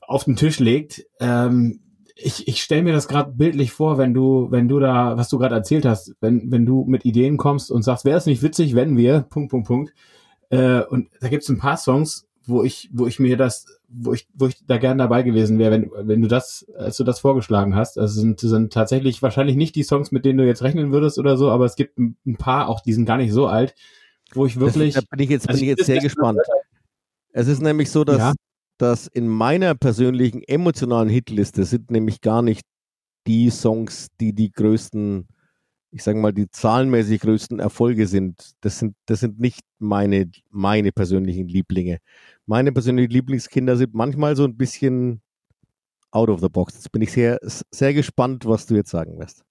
auf 0.00 0.24
den 0.24 0.36
Tisch 0.36 0.58
legt. 0.58 1.06
Ähm, 1.20 1.80
ich 2.16 2.48
ich 2.48 2.62
stelle 2.62 2.82
mir 2.82 2.94
das 2.94 3.08
gerade 3.08 3.32
bildlich 3.32 3.72
vor, 3.72 3.98
wenn 3.98 4.14
du, 4.14 4.50
wenn 4.50 4.68
du 4.68 4.80
da, 4.80 5.16
was 5.16 5.28
du 5.28 5.38
gerade 5.38 5.54
erzählt 5.54 5.84
hast, 5.84 6.14
wenn, 6.20 6.50
wenn 6.50 6.64
du 6.64 6.84
mit 6.86 7.04
Ideen 7.04 7.36
kommst 7.36 7.70
und 7.70 7.82
sagst, 7.82 8.04
wäre 8.04 8.16
es 8.16 8.26
nicht 8.26 8.42
witzig, 8.42 8.74
wenn 8.74 8.96
wir, 8.96 9.20
Punkt, 9.20 9.50
Punkt, 9.50 9.66
Punkt. 9.66 9.94
Äh, 10.48 10.80
und 10.82 11.08
da 11.20 11.28
gibt 11.28 11.42
es 11.42 11.48
ein 11.50 11.58
paar 11.58 11.76
Songs, 11.76 12.26
wo 12.46 12.62
ich, 12.62 12.88
wo 12.92 13.06
ich 13.06 13.18
mir 13.18 13.36
das, 13.36 13.66
wo 13.88 14.14
ich, 14.14 14.28
wo 14.34 14.46
ich 14.46 14.64
da 14.66 14.78
gern 14.78 14.98
dabei 14.98 15.22
gewesen 15.24 15.58
wäre, 15.58 15.72
wenn, 15.72 15.90
wenn 16.08 16.22
du 16.22 16.28
das, 16.28 16.64
als 16.78 16.96
du 16.96 17.04
das 17.04 17.20
vorgeschlagen 17.20 17.74
hast. 17.74 17.98
Also 17.98 18.20
sind, 18.20 18.40
sind 18.40 18.72
tatsächlich 18.72 19.20
wahrscheinlich 19.20 19.56
nicht 19.56 19.74
die 19.74 19.82
Songs, 19.82 20.10
mit 20.10 20.24
denen 20.24 20.38
du 20.38 20.46
jetzt 20.46 20.62
rechnen 20.62 20.92
würdest 20.92 21.18
oder 21.18 21.36
so, 21.36 21.50
aber 21.50 21.66
es 21.66 21.76
gibt 21.76 21.98
ein, 21.98 22.16
ein 22.24 22.36
paar, 22.36 22.68
auch 22.68 22.80
die 22.80 22.94
sind 22.94 23.04
gar 23.04 23.18
nicht 23.18 23.32
so 23.32 23.46
alt, 23.46 23.74
wo 24.32 24.46
ich 24.46 24.58
wirklich. 24.58 24.94
Das, 24.94 25.04
da 25.04 25.16
bin 25.16 25.24
ich 25.24 25.30
jetzt, 25.30 25.48
also 25.48 25.58
bin 25.58 25.68
ich 25.68 25.76
jetzt 25.76 25.86
sehr 25.86 26.00
gespannt. 26.00 26.38
Es 27.32 27.48
ist 27.48 27.60
nämlich 27.60 27.90
so, 27.90 28.04
dass, 28.04 28.18
Ja. 28.18 28.32
Dass 28.78 29.06
in 29.06 29.28
meiner 29.28 29.74
persönlichen 29.74 30.42
emotionalen 30.42 31.08
Hitliste 31.08 31.64
sind 31.64 31.90
nämlich 31.90 32.20
gar 32.20 32.42
nicht 32.42 32.64
die 33.26 33.50
Songs, 33.50 34.08
die 34.20 34.32
die 34.32 34.52
größten, 34.52 35.26
ich 35.90 36.02
sage 36.02 36.18
mal, 36.18 36.32
die 36.32 36.50
zahlenmäßig 36.50 37.20
größten 37.20 37.58
Erfolge 37.58 38.06
sind. 38.06 38.52
Das 38.60 38.78
sind, 38.78 38.94
das 39.06 39.20
sind 39.20 39.40
nicht 39.40 39.62
meine, 39.78 40.30
meine 40.50 40.92
persönlichen 40.92 41.48
Lieblinge. 41.48 41.98
Meine 42.46 42.72
persönlichen 42.72 43.10
Lieblingskinder 43.10 43.76
sind 43.76 43.94
manchmal 43.94 44.36
so 44.36 44.44
ein 44.44 44.56
bisschen 44.56 45.22
out 46.10 46.28
of 46.28 46.40
the 46.40 46.48
box. 46.48 46.74
Jetzt 46.74 46.92
bin 46.92 47.02
ich 47.02 47.12
sehr, 47.12 47.38
sehr 47.70 47.94
gespannt, 47.94 48.46
was 48.46 48.66
du 48.66 48.74
jetzt 48.74 48.90
sagen 48.90 49.18
wirst. 49.18 49.44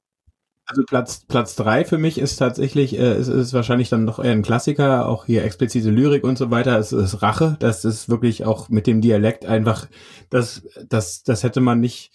Also 0.67 0.83
Platz 0.83 1.25
Platz 1.27 1.55
drei 1.55 1.85
für 1.85 1.97
mich 1.99 2.17
ist 2.17 2.37
tatsächlich, 2.37 2.97
äh, 2.97 3.13
es 3.13 3.27
ist 3.27 3.53
wahrscheinlich 3.53 3.89
dann 3.89 4.03
noch 4.03 4.17
eher 4.17 4.31
ein 4.31 4.41
Klassiker, 4.41 5.07
auch 5.07 5.25
hier 5.25 5.43
explizite 5.43 5.91
Lyrik 5.91 6.23
und 6.23 6.37
so 6.39 6.49
weiter. 6.49 6.79
Es 6.79 6.91
ist 6.91 7.21
Rache, 7.21 7.55
das 7.59 7.85
ist 7.85 8.09
wirklich 8.09 8.45
auch 8.45 8.69
mit 8.69 8.87
dem 8.87 8.99
Dialekt 9.01 9.45
einfach, 9.45 9.87
das 10.31 10.63
das 10.89 11.21
das 11.23 11.43
hätte 11.43 11.61
man 11.61 11.79
nicht, 11.79 12.11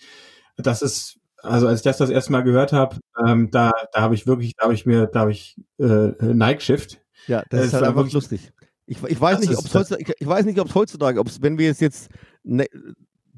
das 0.56 0.82
ist 0.82 1.16
also 1.42 1.68
als 1.68 1.80
ich 1.80 1.84
das 1.84 1.98
das 1.98 2.10
erste 2.10 2.32
Mal 2.32 2.42
gehört 2.42 2.72
habe, 2.72 2.96
ähm, 3.24 3.50
da 3.52 3.70
da 3.92 4.00
habe 4.02 4.14
ich 4.16 4.26
wirklich, 4.26 4.54
da 4.56 4.64
habe 4.64 4.74
ich 4.74 4.84
mir, 4.84 5.06
da 5.06 5.20
habe 5.20 5.30
ich 5.30 5.56
äh, 5.78 6.10
Nike 6.20 6.60
Shift. 6.62 7.00
Ja, 7.28 7.42
das 7.50 7.60
Es 7.60 7.66
ist 7.68 7.72
halt 7.74 7.84
einfach 7.84 7.96
wirklich- 7.96 8.14
lustig. 8.14 8.52
Ich, 8.86 9.00
ich 9.04 9.20
weiß 9.20 9.38
Das 9.38 9.40
nicht, 9.42 9.52
ist- 9.52 9.58
ob 9.60 9.64
es 9.66 9.70
das- 9.72 9.80
heutzutage, 9.82 10.02
ich, 10.12 10.20
ich 10.22 10.26
weiß 10.26 10.44
nicht, 10.44 10.58
ob 10.58 10.68
es 10.68 10.74
heutzutage, 10.74 11.20
ob 11.20 11.28
es, 11.28 11.40
wenn 11.40 11.56
wir 11.58 11.70
es 11.70 11.78
jetzt 11.78 12.08
ne, 12.42 12.66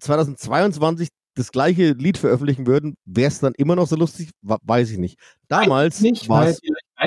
2022 0.00 1.08
das 1.34 1.52
gleiche 1.52 1.92
Lied 1.92 2.18
veröffentlichen 2.18 2.66
würden, 2.66 2.94
wäre 3.04 3.28
es 3.28 3.40
dann 3.40 3.54
immer 3.56 3.76
noch 3.76 3.86
so 3.86 3.96
lustig? 3.96 4.30
Weiß 4.42 4.90
ich 4.90 4.98
nicht. 4.98 5.18
Damals 5.48 6.00
nicht, 6.00 6.28
war 6.28 6.46
es. 6.46 6.60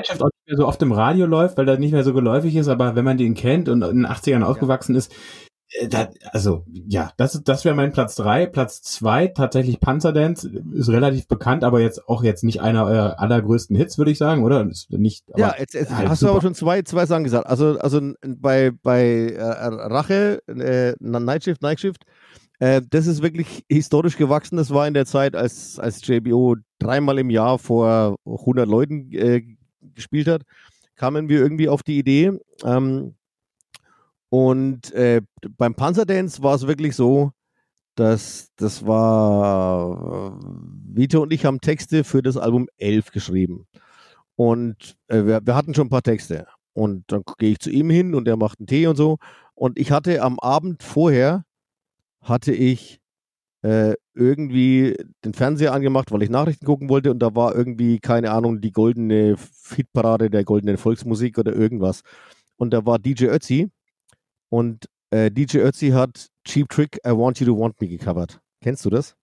Shift 0.03 0.21
auch 0.21 0.25
nicht 0.25 0.47
mehr 0.47 0.57
so 0.57 0.67
oft 0.67 0.81
im 0.81 0.91
Radio 0.91 1.25
läuft, 1.25 1.57
weil 1.57 1.65
das 1.65 1.79
nicht 1.79 1.93
mehr 1.93 2.03
so 2.03 2.13
geläufig 2.13 2.55
ist, 2.55 2.67
aber 2.67 2.95
wenn 2.95 3.05
man 3.05 3.17
den 3.17 3.33
kennt 3.33 3.69
und 3.69 3.81
in 3.81 4.03
den 4.03 4.07
80ern 4.07 4.43
aufgewachsen 4.43 4.93
ist, 4.95 5.13
äh, 5.79 5.87
da, 5.87 6.09
also 6.31 6.63
ja, 6.67 7.11
das, 7.17 7.41
das 7.43 7.65
wäre 7.65 7.75
mein 7.75 7.91
Platz 7.91 8.15
drei. 8.15 8.45
Platz 8.45 8.81
zwei 8.81 9.27
tatsächlich 9.27 9.79
Panzerdance 9.79 10.49
ist 10.73 10.89
relativ 10.89 11.27
bekannt, 11.27 11.63
aber 11.63 11.79
jetzt 11.79 12.07
auch 12.07 12.23
jetzt 12.23 12.43
nicht 12.43 12.61
einer 12.61 12.85
eurer 12.85 13.19
allergrößten 13.19 13.75
Hits, 13.75 13.97
würde 13.97 14.11
ich 14.11 14.17
sagen, 14.17 14.43
oder? 14.43 14.67
Ist 14.67 14.91
nicht, 14.91 15.25
Ja, 15.35 15.55
jetzt, 15.57 15.73
jetzt 15.73 15.95
halt 15.95 16.09
hast 16.09 16.21
du 16.21 16.27
super. 16.27 16.33
aber 16.37 16.41
schon 16.41 16.55
zwei, 16.55 16.81
zwei 16.83 17.05
Sachen 17.05 17.23
gesagt. 17.23 17.47
Also, 17.47 17.79
also 17.79 18.01
bei, 18.21 18.71
bei 18.83 19.29
äh, 19.29 19.41
Rache, 19.41 20.41
äh, 20.47 20.93
Nightshift, 20.99 21.61
Nightshift, 21.61 22.03
äh, 22.59 22.81
das 22.89 23.07
ist 23.07 23.21
wirklich 23.21 23.65
historisch 23.69 24.17
gewachsen. 24.17 24.57
Das 24.57 24.71
war 24.71 24.87
in 24.87 24.93
der 24.93 25.05
Zeit, 25.05 25.35
als, 25.35 25.79
als 25.79 26.05
JBO 26.05 26.55
dreimal 26.79 27.19
im 27.19 27.29
Jahr 27.29 27.59
vor 27.59 28.17
100 28.25 28.67
Leuten 28.67 29.11
äh, 29.11 29.43
gespielt 29.93 30.27
hat, 30.27 30.43
kamen 30.95 31.29
wir 31.29 31.39
irgendwie 31.39 31.69
auf 31.69 31.83
die 31.83 31.97
Idee. 31.97 32.39
Ähm, 32.63 33.15
und 34.29 34.91
äh, 34.93 35.21
beim 35.57 35.75
Panzerdance 35.75 36.41
war 36.41 36.55
es 36.55 36.67
wirklich 36.67 36.95
so, 36.95 37.31
dass 37.95 38.51
das 38.57 38.85
war 38.85 40.37
äh, 40.41 40.45
Vito 40.93 41.21
und 41.21 41.31
ich 41.31 41.45
haben 41.45 41.61
Texte 41.61 42.03
für 42.03 42.21
das 42.21 42.37
Album 42.37 42.67
11 42.77 43.11
geschrieben. 43.11 43.67
Und 44.35 44.97
äh, 45.07 45.23
wir, 45.25 45.45
wir 45.45 45.55
hatten 45.55 45.73
schon 45.73 45.87
ein 45.87 45.91
paar 45.91 46.03
Texte. 46.03 46.47
Und 46.73 47.05
dann 47.07 47.23
gehe 47.37 47.51
ich 47.51 47.59
zu 47.59 47.69
ihm 47.69 47.89
hin 47.89 48.15
und 48.15 48.27
er 48.27 48.35
macht 48.35 48.59
einen 48.59 48.67
Tee 48.67 48.87
und 48.87 48.97
so. 48.97 49.17
Und 49.53 49.79
ich 49.79 49.91
hatte 49.91 50.21
am 50.21 50.39
Abend 50.39 50.83
vorher, 50.83 51.45
hatte 52.25 52.51
ich 52.53 52.99
äh, 53.61 53.95
irgendwie 54.13 54.95
den 55.23 55.33
Fernseher 55.33 55.73
angemacht, 55.73 56.11
weil 56.11 56.23
ich 56.23 56.29
Nachrichten 56.29 56.65
gucken 56.65 56.89
wollte 56.89 57.11
und 57.11 57.19
da 57.19 57.35
war 57.35 57.55
irgendwie, 57.55 57.99
keine 57.99 58.31
Ahnung, 58.31 58.61
die 58.61 58.71
goldene 58.71 59.37
Hitparade 59.73 60.29
der 60.29 60.43
goldenen 60.43 60.77
Volksmusik 60.77 61.37
oder 61.37 61.53
irgendwas. 61.53 62.01
Und 62.57 62.71
da 62.71 62.85
war 62.85 62.99
DJ 62.99 63.25
Ötzi 63.25 63.71
und 64.49 64.85
äh, 65.11 65.31
DJ 65.31 65.59
Ötzi 65.59 65.89
hat 65.89 66.27
Cheap 66.43 66.69
Trick, 66.69 66.99
I 67.05 67.11
Want 67.11 67.39
You 67.39 67.47
to 67.47 67.59
Want 67.59 67.79
Me 67.79 67.87
gecovert. 67.87 68.39
Kennst 68.61 68.85
du 68.85 68.89
das? 68.89 69.15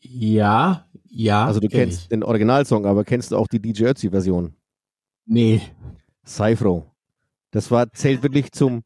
ja, 0.00 0.86
ja. 1.08 1.46
also 1.46 1.60
du 1.60 1.68
kenn 1.68 1.80
kennst 1.80 2.02
ich. 2.02 2.08
den 2.08 2.22
Originalsong, 2.22 2.86
aber 2.86 3.04
kennst 3.04 3.32
du 3.32 3.36
auch 3.36 3.48
die 3.48 3.60
DJ 3.60 3.86
Ötzi-Version? 3.86 4.54
Nee. 5.26 5.60
Cypro. 6.24 6.94
Das 7.50 7.70
war, 7.70 7.90
zählt 7.92 8.22
wirklich 8.22 8.52
zum, 8.52 8.84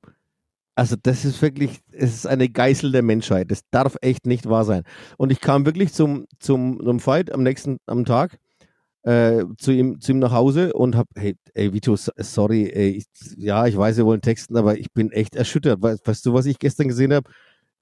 also 0.74 0.96
das 1.02 1.24
ist 1.24 1.42
wirklich, 1.42 1.80
es 1.92 2.14
ist 2.14 2.26
eine 2.26 2.48
Geißel 2.48 2.92
der 2.92 3.02
Menschheit. 3.02 3.50
Das 3.50 3.62
darf 3.70 3.96
echt 4.00 4.26
nicht 4.26 4.48
wahr 4.48 4.64
sein. 4.64 4.82
Und 5.18 5.30
ich 5.32 5.40
kam 5.40 5.66
wirklich 5.66 5.92
zum, 5.92 6.26
zum, 6.38 6.80
zum 6.82 7.00
Fight 7.00 7.30
am 7.32 7.42
nächsten, 7.42 7.78
am 7.86 8.04
Tag 8.04 8.38
äh, 9.02 9.44
zu, 9.58 9.72
ihm, 9.72 10.00
zu 10.00 10.12
ihm 10.12 10.18
nach 10.20 10.32
Hause 10.32 10.72
und 10.72 10.96
hab, 10.96 11.08
hey, 11.16 11.36
ey, 11.54 11.72
Vito, 11.72 11.96
so- 11.96 12.12
sorry, 12.16 12.70
ey, 12.72 12.90
ich, 12.90 13.04
ja, 13.36 13.66
ich 13.66 13.76
weiß, 13.76 13.96
wir 13.96 14.06
wollen 14.06 14.20
texten, 14.22 14.56
aber 14.56 14.78
ich 14.78 14.92
bin 14.92 15.10
echt 15.12 15.34
erschüttert. 15.36 15.82
Weißt, 15.82 16.06
weißt 16.06 16.24
du, 16.26 16.32
was 16.34 16.46
ich 16.46 16.58
gestern 16.58 16.88
gesehen 16.88 17.12
habe? 17.12 17.28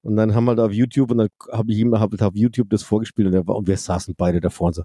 Und 0.03 0.15
dann 0.15 0.33
haben 0.33 0.45
wir 0.45 0.55
da 0.55 0.65
auf 0.65 0.73
YouTube 0.73 1.11
und 1.11 1.19
dann 1.19 1.29
habe 1.51 1.71
ich 1.71 1.77
ihm 1.77 1.97
hab 1.99 2.19
auf 2.21 2.35
YouTube 2.35 2.69
das 2.71 2.83
vorgespielt 2.83 3.33
und, 3.33 3.47
war, 3.47 3.55
und 3.55 3.67
wir 3.67 3.77
saßen 3.77 4.15
beide 4.17 4.41
davor 4.41 4.67
und 4.67 4.73
so, 4.73 4.83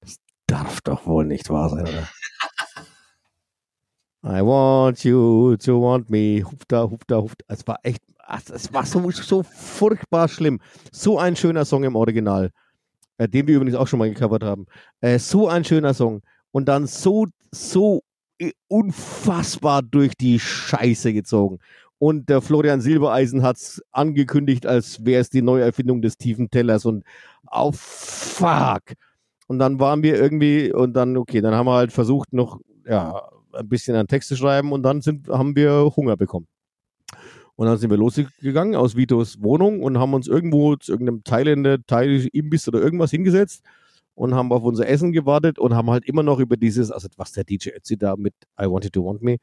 das 0.00 0.16
darf 0.46 0.80
doch 0.82 1.06
wohl 1.06 1.24
nicht 1.24 1.48
wahr 1.48 1.70
sein, 1.70 1.82
oder? 1.82 2.08
I 4.24 4.42
want 4.42 5.04
you 5.04 5.56
to 5.58 5.80
want 5.80 6.10
me. 6.10 6.42
Hupta, 6.42 6.90
hupta, 6.90 7.16
hupta. 7.16 7.44
Es 7.48 7.66
war 7.66 7.78
echt, 7.82 8.02
es 8.52 8.72
war 8.72 8.84
so, 8.84 9.10
so 9.10 9.42
furchtbar 9.42 10.28
schlimm. 10.28 10.60
So 10.92 11.18
ein 11.18 11.36
schöner 11.36 11.64
Song 11.64 11.84
im 11.84 11.94
Original, 11.94 12.50
äh, 13.18 13.28
den 13.28 13.46
wir 13.46 13.56
übrigens 13.56 13.76
auch 13.76 13.86
schon 13.86 14.00
mal 14.00 14.10
gecovert 14.10 14.42
haben. 14.42 14.66
Äh, 15.00 15.18
so 15.18 15.48
ein 15.48 15.64
schöner 15.64 15.94
Song. 15.94 16.22
Und 16.50 16.66
dann 16.66 16.86
so, 16.86 17.26
so 17.52 18.02
unfassbar 18.68 19.82
durch 19.82 20.14
die 20.16 20.38
Scheiße 20.38 21.12
gezogen. 21.12 21.58
Und 21.98 22.28
der 22.28 22.40
Florian 22.40 22.80
Silbereisen 22.80 23.42
hat 23.42 23.56
es 23.56 23.82
angekündigt, 23.90 24.66
als 24.66 25.04
wäre 25.04 25.20
es 25.20 25.30
die 25.30 25.42
Neuerfindung 25.42 26.00
des 26.02 26.16
tiefen 26.16 26.50
Tellers. 26.50 26.84
Und 26.84 27.04
oh 27.50 27.72
fuck. 27.72 28.82
Und 29.48 29.58
dann 29.58 29.80
waren 29.80 30.02
wir 30.02 30.16
irgendwie, 30.16 30.72
und 30.72 30.92
dann, 30.94 31.16
okay, 31.16 31.40
dann 31.40 31.54
haben 31.54 31.66
wir 31.66 31.74
halt 31.74 31.92
versucht, 31.92 32.32
noch, 32.32 32.60
ja, 32.86 33.22
ein 33.52 33.68
bisschen 33.68 33.96
an 33.96 34.06
Text 34.06 34.28
zu 34.28 34.36
schreiben 34.36 34.72
und 34.72 34.82
dann 34.82 35.00
sind, 35.00 35.28
haben 35.28 35.56
wir 35.56 35.92
Hunger 35.96 36.16
bekommen. 36.16 36.46
Und 37.56 37.66
dann 37.66 37.76
sind 37.76 37.90
wir 37.90 37.96
losgegangen 37.96 38.76
aus 38.76 38.94
Vitos 38.94 39.42
Wohnung 39.42 39.82
und 39.82 39.98
haben 39.98 40.14
uns 40.14 40.28
irgendwo 40.28 40.76
zu 40.76 40.92
irgendeinem 40.92 41.24
Thailänder, 41.24 41.78
Thai 41.86 42.28
Imbiss 42.32 42.68
oder 42.68 42.80
irgendwas 42.80 43.10
hingesetzt 43.10 43.64
und 44.14 44.34
haben 44.34 44.52
auf 44.52 44.62
unser 44.62 44.88
Essen 44.88 45.12
gewartet 45.12 45.58
und 45.58 45.74
haben 45.74 45.90
halt 45.90 46.04
immer 46.04 46.22
noch 46.22 46.38
über 46.38 46.56
dieses, 46.56 46.90
also 46.92 47.08
was 47.16 47.32
der 47.32 47.44
DJ 47.44 47.70
Ötzi 47.70 47.96
da 47.96 48.16
mit 48.16 48.34
I 48.60 48.66
Want 48.66 48.84
You 48.84 48.90
to 48.90 49.04
Want 49.04 49.22
Me. 49.22 49.38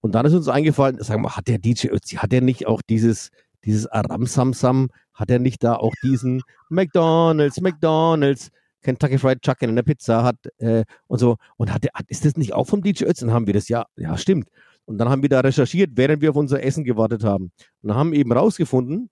Und 0.00 0.14
dann 0.14 0.24
ist 0.26 0.34
uns 0.34 0.48
eingefallen, 0.48 1.02
sagen 1.02 1.22
wir, 1.22 1.36
hat 1.36 1.48
der 1.48 1.58
DJ 1.58 1.88
Ötzi, 1.88 2.16
hat 2.16 2.32
er 2.32 2.40
nicht 2.40 2.66
auch 2.66 2.80
dieses, 2.88 3.30
dieses 3.64 3.86
Aram 3.86 4.26
Sam 4.26 4.88
hat 5.12 5.30
er 5.30 5.38
nicht 5.38 5.64
da 5.64 5.74
auch 5.74 5.92
diesen 6.02 6.42
McDonalds, 6.68 7.60
McDonalds, 7.60 8.50
Kentucky 8.88 9.18
Fried 9.18 9.42
Chicken 9.42 9.68
in 9.68 9.76
der 9.76 9.82
Pizza 9.82 10.22
hat 10.22 10.36
äh, 10.60 10.82
und 11.08 11.18
so. 11.18 11.36
Und 11.58 11.74
hat, 11.74 11.84
hat, 11.92 12.08
ist 12.08 12.24
das 12.24 12.36
nicht 12.36 12.54
auch 12.54 12.66
vom 12.66 12.80
DJ 12.80 13.04
Ötzi? 13.04 13.26
Dann 13.26 13.34
haben 13.34 13.46
wir 13.46 13.52
das, 13.52 13.68
ja, 13.68 13.84
ja, 13.96 14.16
stimmt. 14.16 14.48
Und 14.86 14.96
dann 14.96 15.10
haben 15.10 15.20
wir 15.20 15.28
da 15.28 15.40
recherchiert, 15.40 15.90
während 15.94 16.22
wir 16.22 16.30
auf 16.30 16.36
unser 16.36 16.62
Essen 16.64 16.84
gewartet 16.84 17.22
haben. 17.22 17.52
Und 17.82 17.94
haben 17.94 18.14
eben 18.14 18.32
rausgefunden, 18.32 19.10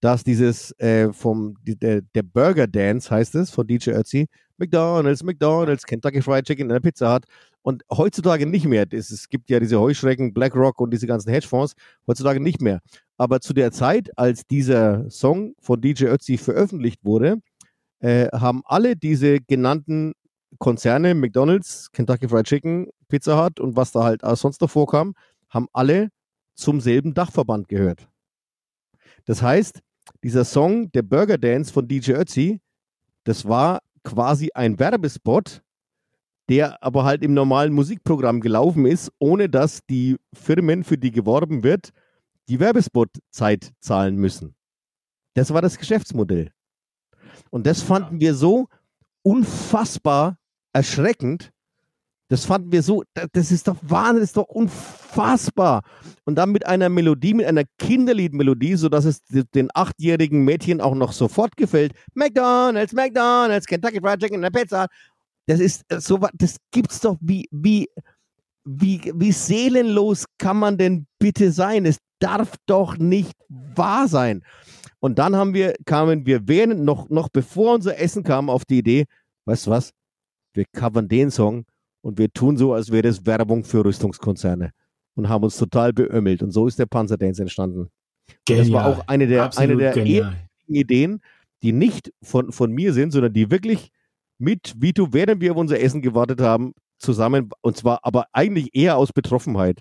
dass 0.00 0.24
dieses 0.24 0.72
äh, 0.80 1.12
vom 1.12 1.58
der, 1.62 2.00
der, 2.00 2.22
Burger 2.22 2.66
Dance 2.66 3.10
heißt 3.10 3.34
es 3.34 3.50
von 3.50 3.66
DJ 3.66 3.90
Ötzi, 3.90 4.26
McDonald's, 4.56 5.22
McDonald's, 5.22 5.84
Kentucky 5.84 6.22
Fried 6.22 6.46
Chicken 6.46 6.62
in 6.62 6.68
der 6.70 6.80
Pizza 6.80 7.12
hat 7.12 7.26
und 7.60 7.82
heutzutage 7.92 8.46
nicht 8.46 8.64
mehr. 8.64 8.86
Es, 8.90 9.10
es 9.10 9.28
gibt 9.28 9.50
ja 9.50 9.60
diese 9.60 9.78
Heuschrecken, 9.80 10.32
BlackRock 10.32 10.80
und 10.80 10.92
diese 10.92 11.06
ganzen 11.06 11.30
Hedgefonds, 11.30 11.74
heutzutage 12.06 12.40
nicht 12.40 12.62
mehr. 12.62 12.80
Aber 13.18 13.40
zu 13.40 13.52
der 13.52 13.70
Zeit, 13.70 14.10
als 14.16 14.46
dieser 14.46 15.10
Song 15.10 15.54
von 15.60 15.82
DJ 15.82 16.06
Ötzi 16.06 16.38
veröffentlicht 16.38 17.04
wurde, 17.04 17.36
äh, 18.02 18.28
haben 18.32 18.62
alle 18.66 18.96
diese 18.96 19.40
genannten 19.40 20.12
Konzerne, 20.58 21.14
McDonalds, 21.14 21.90
Kentucky 21.92 22.28
Fried 22.28 22.46
Chicken, 22.46 22.88
Pizza 23.08 23.42
Hut 23.42 23.58
und 23.60 23.76
was 23.76 23.92
da 23.92 24.02
halt 24.02 24.20
sonst 24.36 24.60
noch 24.60 24.70
vorkam, 24.70 25.14
haben 25.48 25.68
alle 25.72 26.10
zum 26.54 26.80
selben 26.80 27.14
Dachverband 27.14 27.68
gehört. 27.68 28.08
Das 29.24 29.40
heißt, 29.40 29.80
dieser 30.22 30.44
Song, 30.44 30.90
der 30.92 31.02
Burger 31.02 31.38
Dance 31.38 31.72
von 31.72 31.86
DJ 31.86 32.12
Ötzi, 32.12 32.60
das 33.24 33.46
war 33.46 33.80
quasi 34.02 34.50
ein 34.52 34.78
Werbespot, 34.78 35.62
der 36.48 36.82
aber 36.82 37.04
halt 37.04 37.22
im 37.22 37.34
normalen 37.34 37.72
Musikprogramm 37.72 38.40
gelaufen 38.40 38.84
ist, 38.84 39.12
ohne 39.20 39.48
dass 39.48 39.86
die 39.86 40.16
Firmen, 40.34 40.82
für 40.82 40.98
die 40.98 41.12
geworben 41.12 41.62
wird, 41.62 41.90
die 42.48 42.58
Werbespot-Zeit 42.58 43.72
zahlen 43.80 44.16
müssen. 44.16 44.56
Das 45.34 45.54
war 45.54 45.62
das 45.62 45.78
Geschäftsmodell. 45.78 46.50
Und 47.50 47.66
das 47.66 47.82
fanden 47.82 48.20
wir 48.20 48.34
so 48.34 48.68
unfassbar 49.22 50.36
erschreckend. 50.72 51.52
Das 52.28 52.46
fanden 52.46 52.72
wir 52.72 52.82
so, 52.82 53.02
das 53.32 53.52
ist 53.52 53.68
doch 53.68 53.76
Wahnsinn, 53.82 54.20
das 54.20 54.30
ist 54.30 54.38
doch 54.38 54.48
unfassbar. 54.48 55.82
Und 56.24 56.36
dann 56.36 56.50
mit 56.50 56.66
einer 56.66 56.88
Melodie, 56.88 57.34
mit 57.34 57.44
einer 57.44 57.64
Kinderliedmelodie, 57.78 58.76
sodass 58.76 59.04
es 59.04 59.20
den 59.54 59.68
achtjährigen 59.74 60.42
Mädchen 60.42 60.80
auch 60.80 60.94
noch 60.94 61.12
sofort 61.12 61.58
gefällt. 61.58 61.92
McDonalds, 62.14 62.94
McDonalds, 62.94 63.66
Kentucky 63.66 64.00
Fried 64.00 64.18
Chicken 64.18 64.36
in 64.36 64.42
der 64.42 64.50
Pizza. 64.50 64.86
Das 65.46 65.60
ist 65.60 65.82
äh, 65.88 66.00
so, 66.00 66.18
das 66.32 66.56
gibt's 66.70 67.00
doch, 67.00 67.18
wie, 67.20 67.48
wie, 67.50 67.88
wie, 68.64 69.12
wie 69.14 69.32
seelenlos 69.32 70.24
kann 70.38 70.56
man 70.56 70.78
denn 70.78 71.06
bitte 71.18 71.52
sein? 71.52 71.84
Es 71.84 71.98
darf 72.18 72.54
doch 72.64 72.96
nicht 72.96 73.36
wahr 73.48 74.08
sein. 74.08 74.42
Und 75.02 75.18
dann 75.18 75.34
haben 75.34 75.52
wir, 75.52 75.74
kamen 75.84 76.26
wir 76.26 76.46
während, 76.46 76.84
noch, 76.84 77.10
noch 77.10 77.28
bevor 77.28 77.74
unser 77.74 77.98
Essen 77.98 78.22
kam, 78.22 78.48
auf 78.48 78.64
die 78.64 78.78
Idee, 78.78 79.06
weißt 79.46 79.66
du 79.66 79.72
was, 79.72 79.92
wir 80.54 80.64
covern 80.72 81.08
den 81.08 81.32
Song 81.32 81.64
und 82.02 82.18
wir 82.18 82.32
tun 82.32 82.56
so, 82.56 82.72
als 82.72 82.92
wäre 82.92 83.02
das 83.02 83.26
Werbung 83.26 83.64
für 83.64 83.84
Rüstungskonzerne 83.84 84.70
und 85.16 85.28
haben 85.28 85.42
uns 85.42 85.56
total 85.56 85.92
beömmelt. 85.92 86.40
Und 86.42 86.52
so 86.52 86.68
ist 86.68 86.78
der 86.78 86.86
Panzerdance 86.86 87.42
entstanden. 87.42 87.90
Genial. 88.44 88.64
Das 88.64 88.72
war 88.72 88.86
auch 88.86 89.08
eine 89.08 89.26
der, 89.26 89.58
eine 89.58 89.76
der 89.76 90.36
Ideen, 90.68 91.20
die 91.64 91.72
nicht 91.72 92.12
von, 92.22 92.52
von 92.52 92.70
mir 92.70 92.92
sind, 92.92 93.10
sondern 93.10 93.32
die 93.32 93.50
wirklich 93.50 93.90
mit 94.38 94.74
Vito, 94.80 95.12
während 95.12 95.40
wir 95.40 95.50
auf 95.50 95.58
unser 95.58 95.80
Essen 95.80 96.00
gewartet 96.00 96.40
haben, 96.40 96.74
zusammen, 96.98 97.50
und 97.60 97.76
zwar 97.76 97.98
aber 98.04 98.26
eigentlich 98.32 98.72
eher 98.72 98.96
aus 98.96 99.12
Betroffenheit. 99.12 99.80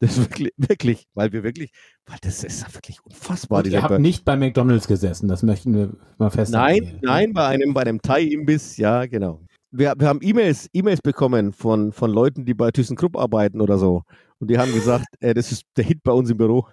Das 0.00 0.16
ist 0.16 0.18
wirklich, 0.18 0.52
wirklich, 0.56 1.06
weil 1.14 1.32
wir 1.32 1.42
wirklich, 1.42 1.72
weil 2.06 2.18
das 2.20 2.44
ist 2.44 2.72
wirklich 2.74 3.04
unfassbar. 3.04 3.66
Ihr 3.66 3.82
habt 3.82 3.98
nicht 3.98 4.24
bei 4.24 4.36
McDonalds 4.36 4.86
gesessen, 4.86 5.28
das 5.28 5.42
möchten 5.42 5.74
wir 5.74 5.92
mal 6.18 6.30
festhalten. 6.30 6.84
Nein, 6.84 6.98
nein, 7.02 7.32
bei 7.32 7.46
einem, 7.46 7.74
bei 7.74 7.80
einem 7.80 8.00
Thai-Imbiss, 8.00 8.76
ja, 8.76 9.06
genau. 9.06 9.40
Wir, 9.70 9.94
wir 9.98 10.06
haben 10.06 10.20
E-Mails, 10.22 10.68
E-Mails 10.72 11.02
bekommen 11.02 11.52
von, 11.52 11.92
von 11.92 12.10
Leuten, 12.10 12.44
die 12.44 12.54
bei 12.54 12.70
ThyssenKrupp 12.70 13.16
arbeiten 13.16 13.60
oder 13.60 13.76
so. 13.76 14.02
Und 14.38 14.50
die 14.50 14.58
haben 14.58 14.72
gesagt, 14.72 15.06
äh, 15.20 15.34
das 15.34 15.50
ist 15.50 15.64
der 15.76 15.84
Hit 15.84 16.02
bei 16.04 16.12
uns 16.12 16.30
im 16.30 16.36
Büro. 16.36 16.66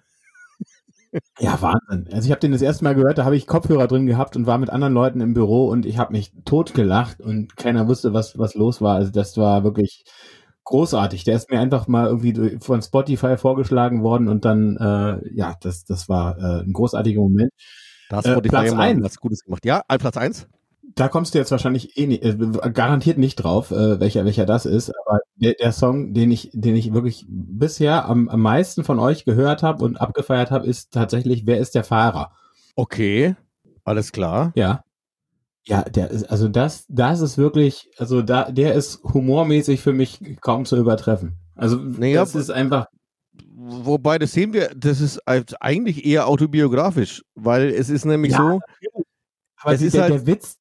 Ja, 1.40 1.62
Wahnsinn. 1.62 2.12
Also 2.12 2.26
ich 2.26 2.32
habe 2.32 2.42
den 2.42 2.52
das 2.52 2.62
erste 2.62 2.84
Mal 2.84 2.94
gehört, 2.94 3.18
da 3.18 3.24
habe 3.24 3.38
ich 3.38 3.48
Kopfhörer 3.48 3.88
drin 3.88 4.06
gehabt 4.06 4.36
und 4.36 4.48
war 4.48 4.58
mit 4.58 4.70
anderen 4.70 4.94
Leuten 4.94 5.22
im 5.22 5.34
Büro 5.34 5.70
und 5.70 5.86
ich 5.86 5.98
habe 5.98 6.12
mich 6.12 6.34
totgelacht 6.44 7.22
und 7.22 7.56
keiner 7.56 7.88
wusste, 7.88 8.14
was, 8.14 8.38
was 8.38 8.54
los 8.54 8.82
war. 8.82 8.96
Also 8.96 9.12
das 9.12 9.38
war 9.38 9.64
wirklich 9.64 10.04
großartig. 10.66 11.24
Der 11.24 11.36
ist 11.36 11.50
mir 11.50 11.60
einfach 11.60 11.88
mal 11.88 12.08
irgendwie 12.08 12.58
von 12.60 12.82
Spotify 12.82 13.38
vorgeschlagen 13.38 14.04
worden 14.04 14.28
und 14.28 14.46
dann, 14.46 14.78
äh, 14.78 15.34
ja, 15.34 15.56
das, 15.62 15.86
das 15.86 16.10
war 16.10 16.38
äh, 16.38 16.64
ein 16.64 16.74
großartiger 16.74 17.22
Moment. 17.22 17.52
Da 18.10 18.18
hast 18.18 18.26
äh, 18.26 18.42
Platz 18.42 18.74
eins. 18.74 19.04
was 19.04 19.18
Gutes 19.18 19.44
gemacht. 19.44 19.66
Ja, 19.66 19.82
Platz 19.88 20.18
eins. 20.18 20.48
Da 20.96 21.08
kommst 21.08 21.34
du 21.34 21.40
jetzt 21.40 21.52
wahrscheinlich 21.52 21.98
eh 21.98 22.08
nicht, 22.08 22.24
äh, 22.24 22.36
garantiert 22.72 23.18
nicht 23.18 23.36
drauf, 23.38 23.72
äh, 23.72 24.00
welcher, 24.00 24.24
welcher 24.26 24.46
das 24.46 24.66
ist. 24.66 24.92
Aber 25.06 25.20
der, 25.36 25.54
der 25.54 25.72
Song, 25.72 26.14
den 26.14 26.32
ich, 26.32 26.52
den 26.54 26.76
ich 26.76 26.94
wirklich 26.94 27.26
bisher 27.28 28.06
am, 28.06 28.30
am 28.30 28.42
meisten 28.42 28.84
von 28.84 29.00
euch 29.00 29.26
gehört 29.26 29.64
habe 29.64 29.84
und 29.84 30.00
abgefeiert 30.00 30.52
habe, 30.52 30.68
ist 30.68 30.94
tatsächlich 30.94 31.46
Wer 31.46 31.60
ist 31.60 31.76
der 31.76 31.84
Fahrer? 31.84 32.32
Okay, 32.76 33.36
alles 33.84 34.12
klar. 34.12 34.52
Ja. 34.56 34.85
Ja, 35.68 35.82
der 35.84 36.12
ist, 36.12 36.26
also 36.26 36.48
das, 36.48 36.86
das 36.90 37.22
ist 37.22 37.38
wirklich, 37.38 37.90
also 37.98 38.22
da, 38.22 38.52
der 38.52 38.76
ist 38.76 39.04
humormäßig 39.04 39.82
für 39.82 39.94
mich 39.94 40.20
kaum 40.42 40.66
zu 40.66 40.78
übertreffen. 40.78 41.38
Also 41.56 41.78
naja, 41.78 42.22
das 42.22 42.36
ist 42.36 42.52
einfach. 42.52 42.88
Wobei, 43.58 44.20
das 44.20 44.34
sehen 44.34 44.54
wir, 44.54 44.70
das 44.76 45.02
ist 45.02 45.22
eigentlich 45.26 46.06
eher 46.06 46.28
autobiografisch, 46.28 47.24
weil 47.34 47.70
es 47.70 47.90
ist 47.90 48.06
nämlich 48.06 48.34
ja, 48.34 48.38
so. 48.38 48.60
Aber 49.62 49.74
es 49.74 49.82
ist 49.82 49.96
der, 49.96 50.04
halt, 50.04 50.14
der 50.14 50.28
Witz, 50.28 50.58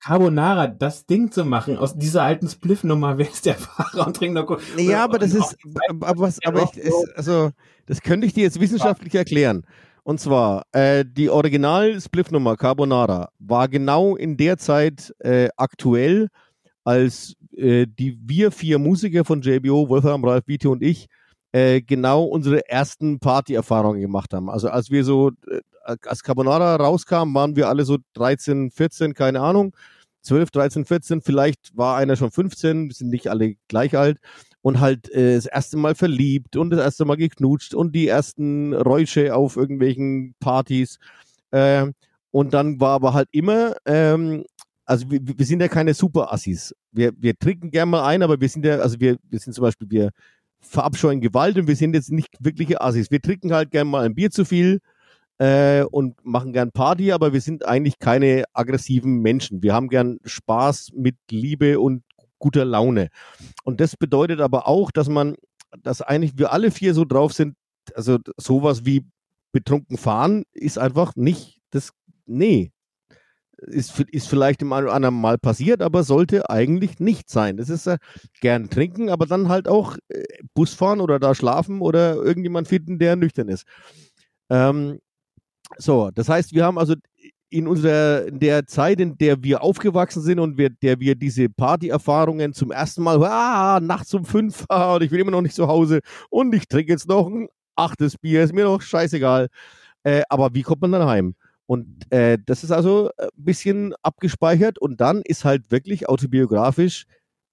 Carbonara, 0.00 0.68
das 0.68 1.04
Ding 1.06 1.30
zu 1.32 1.44
machen 1.44 1.76
aus 1.76 1.96
dieser 1.96 2.22
alten 2.22 2.48
Spliff-Nummer, 2.48 3.18
wer 3.18 3.28
ist 3.28 3.46
der 3.46 3.56
Fahrer 3.56 4.06
und 4.06 4.16
trinkt 4.16 4.34
noch 4.34 4.58
Ja, 4.76 5.04
aber 5.04 5.18
das 5.18 5.34
ist, 5.34 5.56
aber 6.00 6.20
was, 6.20 6.38
aber 6.44 6.62
ich, 6.62 6.78
ist, 6.78 7.16
also, 7.16 7.50
das 7.86 8.00
könnte 8.00 8.26
ich 8.26 8.32
dir 8.32 8.44
jetzt 8.44 8.60
wissenschaftlich 8.60 9.14
erklären. 9.14 9.66
Und 10.08 10.20
zwar, 10.20 10.62
äh, 10.72 11.04
die 11.06 11.28
Original-Spliff-Nummer 11.28 12.56
Carbonara 12.56 13.28
war 13.40 13.68
genau 13.68 14.16
in 14.16 14.38
der 14.38 14.56
Zeit 14.56 15.14
äh, 15.18 15.50
aktuell, 15.58 16.28
als 16.82 17.34
äh, 17.54 17.86
die 17.86 18.18
wir 18.24 18.50
vier 18.50 18.78
Musiker 18.78 19.26
von 19.26 19.42
JBO, 19.42 19.90
Wolfram, 19.90 20.24
Ralf, 20.24 20.44
Vito 20.46 20.72
und 20.72 20.82
ich, 20.82 21.08
äh, 21.52 21.82
genau 21.82 22.24
unsere 22.24 22.66
ersten 22.70 23.18
Party-Erfahrungen 23.18 24.00
gemacht 24.00 24.32
haben. 24.32 24.48
Also 24.48 24.70
als 24.70 24.90
wir 24.90 25.04
so, 25.04 25.32
äh, 25.46 25.60
als 26.06 26.22
Carbonara 26.22 26.76
rauskam, 26.76 27.34
waren 27.34 27.54
wir 27.54 27.68
alle 27.68 27.84
so 27.84 27.98
13, 28.14 28.70
14, 28.70 29.12
keine 29.12 29.42
Ahnung. 29.42 29.76
12, 30.22 30.50
13, 30.52 30.84
14, 30.86 31.20
vielleicht 31.20 31.76
war 31.76 31.98
einer 31.98 32.16
schon 32.16 32.30
15, 32.30 32.86
wir 32.88 32.94
sind 32.94 33.10
nicht 33.10 33.28
alle 33.28 33.56
gleich 33.68 33.94
alt 33.94 34.18
und 34.62 34.80
halt 34.80 35.10
äh, 35.12 35.36
das 35.36 35.46
erste 35.46 35.76
Mal 35.76 35.94
verliebt 35.94 36.56
und 36.56 36.70
das 36.70 36.80
erste 36.80 37.04
Mal 37.04 37.16
geknutscht 37.16 37.74
und 37.74 37.94
die 37.94 38.08
ersten 38.08 38.74
Räusche 38.74 39.34
auf 39.34 39.56
irgendwelchen 39.56 40.34
Partys. 40.40 40.98
Äh, 41.50 41.86
und 42.30 42.54
dann 42.54 42.80
war 42.80 42.90
aber 42.90 43.14
halt 43.14 43.28
immer, 43.32 43.76
ähm, 43.86 44.44
also 44.84 45.10
wir, 45.10 45.20
wir 45.22 45.46
sind 45.46 45.60
ja 45.60 45.68
keine 45.68 45.94
Super-Assis. 45.94 46.74
Wir, 46.92 47.12
wir 47.16 47.38
trinken 47.38 47.70
gerne 47.70 47.90
mal 47.90 48.06
ein, 48.06 48.22
aber 48.22 48.40
wir 48.40 48.48
sind 48.48 48.64
ja, 48.64 48.78
also 48.78 49.00
wir, 49.00 49.16
wir 49.28 49.38
sind 49.38 49.52
zum 49.52 49.62
Beispiel, 49.62 49.90
wir 49.90 50.10
verabscheuen 50.60 51.20
Gewalt 51.20 51.56
und 51.58 51.68
wir 51.68 51.76
sind 51.76 51.94
jetzt 51.94 52.10
nicht 52.10 52.30
wirkliche 52.40 52.80
Assis. 52.80 53.10
Wir 53.10 53.20
trinken 53.20 53.52
halt 53.52 53.70
gerne 53.70 53.90
mal 53.90 54.04
ein 54.04 54.14
Bier 54.14 54.30
zu 54.30 54.44
viel 54.44 54.80
äh, 55.38 55.82
und 55.84 56.16
machen 56.24 56.52
gern 56.52 56.72
Party, 56.72 57.12
aber 57.12 57.32
wir 57.32 57.40
sind 57.40 57.64
eigentlich 57.64 57.98
keine 57.98 58.44
aggressiven 58.52 59.20
Menschen. 59.20 59.62
Wir 59.62 59.74
haben 59.74 59.88
gern 59.88 60.18
Spaß 60.24 60.92
mit 60.94 61.16
Liebe 61.30 61.80
und 61.80 62.02
guter 62.38 62.64
Laune. 62.64 63.08
Und 63.64 63.80
das 63.80 63.96
bedeutet 63.96 64.40
aber 64.40 64.66
auch, 64.66 64.90
dass 64.90 65.08
man, 65.08 65.36
dass 65.82 66.02
eigentlich 66.02 66.38
wir 66.38 66.52
alle 66.52 66.70
vier 66.70 66.94
so 66.94 67.04
drauf 67.04 67.32
sind, 67.32 67.56
also 67.94 68.18
sowas 68.36 68.84
wie 68.84 69.06
betrunken 69.52 69.96
fahren 69.96 70.44
ist 70.52 70.78
einfach 70.78 71.16
nicht 71.16 71.58
das, 71.70 71.92
nee, 72.26 72.72
ist, 73.58 73.98
ist 74.00 74.28
vielleicht 74.28 74.62
im 74.62 74.72
einen 74.72 74.86
oder 74.86 74.94
anderen 74.94 75.20
Mal 75.20 75.38
passiert, 75.38 75.82
aber 75.82 76.04
sollte 76.04 76.48
eigentlich 76.48 77.00
nicht 77.00 77.28
sein. 77.28 77.56
Das 77.56 77.68
ist 77.68 77.86
äh, 77.86 77.98
gern 78.40 78.70
trinken, 78.70 79.10
aber 79.10 79.26
dann 79.26 79.48
halt 79.48 79.66
auch 79.66 79.96
äh, 80.08 80.22
Bus 80.54 80.74
fahren 80.74 81.00
oder 81.00 81.18
da 81.18 81.34
schlafen 81.34 81.80
oder 81.80 82.14
irgendjemand 82.14 82.68
finden, 82.68 82.98
der 82.98 83.16
nüchtern 83.16 83.48
ist. 83.48 83.64
Ähm, 84.48 85.00
so, 85.76 86.10
das 86.14 86.28
heißt, 86.28 86.52
wir 86.52 86.64
haben 86.64 86.78
also 86.78 86.94
in 87.50 87.66
unserer 87.68 88.26
in 88.26 88.38
der 88.38 88.66
Zeit, 88.66 89.00
in 89.00 89.16
der 89.18 89.42
wir 89.42 89.62
aufgewachsen 89.62 90.22
sind 90.22 90.38
und 90.38 90.58
wir, 90.58 90.70
der 90.70 91.00
wir 91.00 91.14
diese 91.14 91.48
Partyerfahrungen 91.48 92.52
zum 92.52 92.70
ersten 92.70 93.02
Mal, 93.02 93.22
ah, 93.24 93.80
nachts 93.80 94.12
um 94.14 94.24
fünf, 94.24 94.64
ah, 94.68 94.96
und 94.96 95.02
ich 95.02 95.10
bin 95.10 95.20
immer 95.20 95.30
noch 95.30 95.42
nicht 95.42 95.54
zu 95.54 95.68
Hause 95.68 96.00
und 96.30 96.54
ich 96.54 96.68
trinke 96.68 96.92
jetzt 96.92 97.08
noch 97.08 97.26
ein 97.26 97.48
achtes 97.76 98.18
Bier, 98.18 98.42
ist 98.42 98.54
mir 98.54 98.64
doch 98.64 98.82
scheißegal. 98.82 99.48
Äh, 100.04 100.22
aber 100.28 100.54
wie 100.54 100.62
kommt 100.62 100.82
man 100.82 100.92
dann 100.92 101.06
heim? 101.06 101.34
Und 101.66 102.10
äh, 102.10 102.38
das 102.46 102.64
ist 102.64 102.70
also 102.70 103.10
ein 103.18 103.28
bisschen 103.36 103.94
abgespeichert 104.02 104.78
und 104.78 105.00
dann 105.00 105.22
ist 105.22 105.44
halt 105.44 105.70
wirklich 105.70 106.08
autobiografisch, 106.08 107.04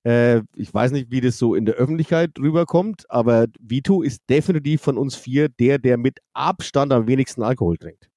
äh, 0.05 0.41
ich 0.55 0.73
weiß 0.73 0.91
nicht, 0.91 1.11
wie 1.11 1.19
das 1.19 1.37
so 1.37 1.55
in 1.55 1.65
der 1.65 1.75
Öffentlichkeit 1.75 2.31
rüberkommt, 2.39 3.09
aber 3.09 3.47
Vito 3.59 4.01
ist 4.03 4.21
definitiv 4.29 4.81
von 4.81 4.97
uns 4.97 5.15
vier 5.15 5.49
der, 5.49 5.79
der 5.79 5.97
mit 5.97 6.19
Abstand 6.33 6.93
am 6.93 7.07
wenigsten 7.07 7.43
Alkohol 7.43 7.77
trinkt. 7.77 8.09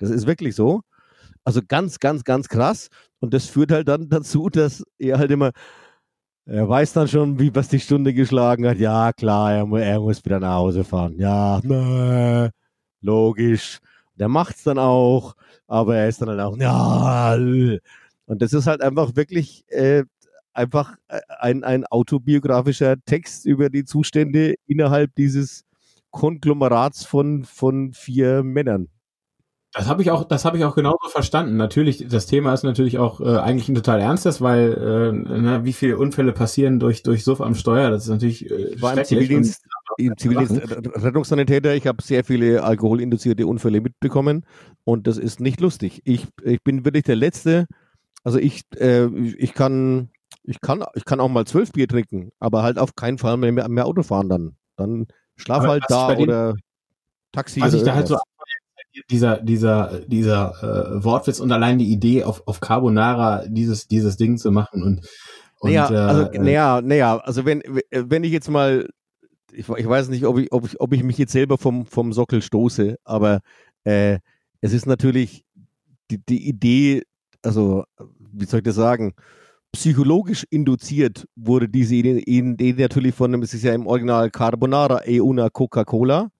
Das 0.00 0.10
ist 0.10 0.26
wirklich 0.26 0.54
so. 0.54 0.82
Also 1.44 1.60
ganz, 1.66 1.98
ganz, 2.00 2.24
ganz 2.24 2.48
krass. 2.48 2.88
Und 3.20 3.34
das 3.34 3.46
führt 3.46 3.72
halt 3.72 3.88
dann 3.88 4.08
dazu, 4.08 4.48
dass 4.50 4.84
er 4.98 5.18
halt 5.18 5.30
immer, 5.30 5.52
er 6.46 6.68
weiß 6.68 6.92
dann 6.94 7.08
schon, 7.08 7.38
wie 7.38 7.54
was 7.54 7.68
die 7.68 7.80
Stunde 7.80 8.14
geschlagen 8.14 8.66
hat. 8.66 8.78
Ja, 8.78 9.12
klar, 9.12 9.52
er, 9.52 9.72
er 9.80 10.00
muss 10.00 10.24
wieder 10.24 10.40
nach 10.40 10.56
Hause 10.56 10.84
fahren. 10.84 11.14
Ja, 11.18 11.60
ne, 11.62 12.50
logisch 13.00 13.80
der 14.20 14.28
macht 14.28 14.56
es 14.56 14.64
dann 14.64 14.78
auch, 14.78 15.34
aber 15.66 15.96
er 15.96 16.08
ist 16.08 16.20
dann 16.20 16.28
halt 16.28 16.40
auch, 16.40 16.56
ja, 16.58 17.34
und 17.34 18.42
das 18.42 18.52
ist 18.52 18.66
halt 18.66 18.82
einfach 18.82 19.16
wirklich 19.16 19.64
äh, 19.68 20.04
einfach 20.52 20.96
äh, 21.08 21.20
ein, 21.38 21.64
ein 21.64 21.86
autobiografischer 21.86 22.96
Text 23.06 23.46
über 23.46 23.70
die 23.70 23.84
Zustände 23.84 24.54
innerhalb 24.66 25.14
dieses 25.14 25.64
Konglomerats 26.10 27.04
von, 27.04 27.44
von 27.44 27.92
vier 27.94 28.42
Männern. 28.42 28.88
Das 29.72 29.86
habe 29.86 30.02
ich 30.02 30.10
auch, 30.10 30.24
das 30.24 30.44
habe 30.44 30.58
ich 30.58 30.64
auch 30.64 30.74
genauso 30.74 31.08
verstanden. 31.08 31.56
Natürlich, 31.56 32.06
das 32.08 32.26
Thema 32.26 32.52
ist 32.52 32.64
natürlich 32.64 32.98
auch 32.98 33.20
äh, 33.20 33.36
eigentlich 33.36 33.68
ein 33.68 33.76
total 33.76 34.00
ernstes, 34.00 34.40
weil 34.40 34.72
äh, 34.74 35.12
na, 35.12 35.64
wie 35.64 35.72
viele 35.72 35.96
Unfälle 35.96 36.32
passieren 36.32 36.80
durch 36.80 37.04
durch 37.04 37.22
Suff 37.22 37.40
am 37.40 37.54
Steuer. 37.54 37.90
Das 37.90 38.04
ist 38.04 38.08
natürlich 38.08 38.50
äh, 38.50 38.82
war 38.82 38.98
im 38.98 39.04
Zivildienst, 39.04 39.64
im 39.96 40.16
Zivildienst 40.16 40.60
Rettungssanitäter. 40.96 41.76
Ich 41.76 41.86
habe 41.86 42.02
sehr 42.02 42.24
viele 42.24 42.64
alkoholinduzierte 42.64 43.46
Unfälle 43.46 43.80
mitbekommen 43.80 44.44
und 44.82 45.06
das 45.06 45.18
ist 45.18 45.38
nicht 45.38 45.60
lustig. 45.60 46.02
Ich 46.04 46.26
ich 46.42 46.60
bin 46.64 46.84
wirklich 46.84 47.04
der 47.04 47.16
letzte. 47.16 47.66
Also 48.24 48.38
ich 48.38 48.62
äh, 48.76 49.06
ich 49.06 49.54
kann 49.54 50.10
ich 50.42 50.60
kann 50.60 50.84
ich 50.94 51.04
kann 51.04 51.20
auch 51.20 51.28
mal 51.28 51.46
zwölf 51.46 51.70
Bier 51.70 51.86
trinken, 51.86 52.32
aber 52.40 52.64
halt 52.64 52.76
auf 52.76 52.96
keinen 52.96 53.18
Fall 53.18 53.36
mehr, 53.36 53.68
mehr 53.68 53.86
Auto 53.86 54.02
fahren 54.02 54.28
dann. 54.28 54.56
Dann 54.74 55.06
schlaf 55.36 55.60
aber 55.60 55.68
halt 55.68 55.84
da 55.88 56.16
oder 56.16 56.56
Taxi. 57.30 57.60
Was 57.60 57.74
ich 57.74 57.84
da 57.84 57.94
halt 57.94 58.08
so 58.08 58.18
dieser, 59.10 59.40
dieser, 59.40 60.00
dieser 60.06 60.52
äh, 60.62 61.04
Wortwitz 61.04 61.40
und 61.40 61.52
allein 61.52 61.78
die 61.78 61.92
Idee, 61.92 62.24
auf, 62.24 62.42
auf 62.46 62.60
Carbonara 62.60 63.44
dieses, 63.46 63.88
dieses 63.88 64.16
Ding 64.16 64.36
zu 64.36 64.50
machen 64.50 64.82
und, 64.82 65.08
und 65.60 65.70
naja, 65.72 65.86
also, 65.86 66.22
äh, 66.30 66.38
naja, 66.38 66.80
naja, 66.82 67.18
also 67.18 67.44
wenn, 67.44 67.62
wenn 67.90 68.24
ich 68.24 68.32
jetzt 68.32 68.48
mal, 68.48 68.88
ich, 69.52 69.68
ich 69.68 69.88
weiß 69.88 70.08
nicht, 70.08 70.24
ob 70.24 70.38
ich, 70.38 70.52
ob 70.52 70.66
ich, 70.66 70.80
ob 70.80 70.92
ich 70.92 71.02
mich 71.02 71.18
jetzt 71.18 71.32
selber 71.32 71.58
vom, 71.58 71.86
vom 71.86 72.12
Sockel 72.12 72.42
stoße, 72.42 72.96
aber 73.04 73.40
äh, 73.84 74.18
es 74.60 74.72
ist 74.72 74.86
natürlich 74.86 75.44
die, 76.10 76.18
die 76.18 76.48
Idee, 76.48 77.02
also 77.42 77.84
wie 78.18 78.44
soll 78.46 78.58
ich 78.58 78.64
das 78.64 78.76
sagen, 78.76 79.14
psychologisch 79.72 80.44
induziert 80.50 81.26
wurde 81.36 81.68
diese 81.68 81.94
Idee, 81.94 82.18
Idee 82.18 82.74
natürlich 82.74 83.14
von, 83.14 83.40
es 83.42 83.54
ist 83.54 83.62
ja 83.62 83.72
im 83.72 83.86
Original 83.86 84.30
Carbonara 84.30 85.06
e 85.06 85.20
una 85.20 85.48
Coca-Cola. 85.48 86.30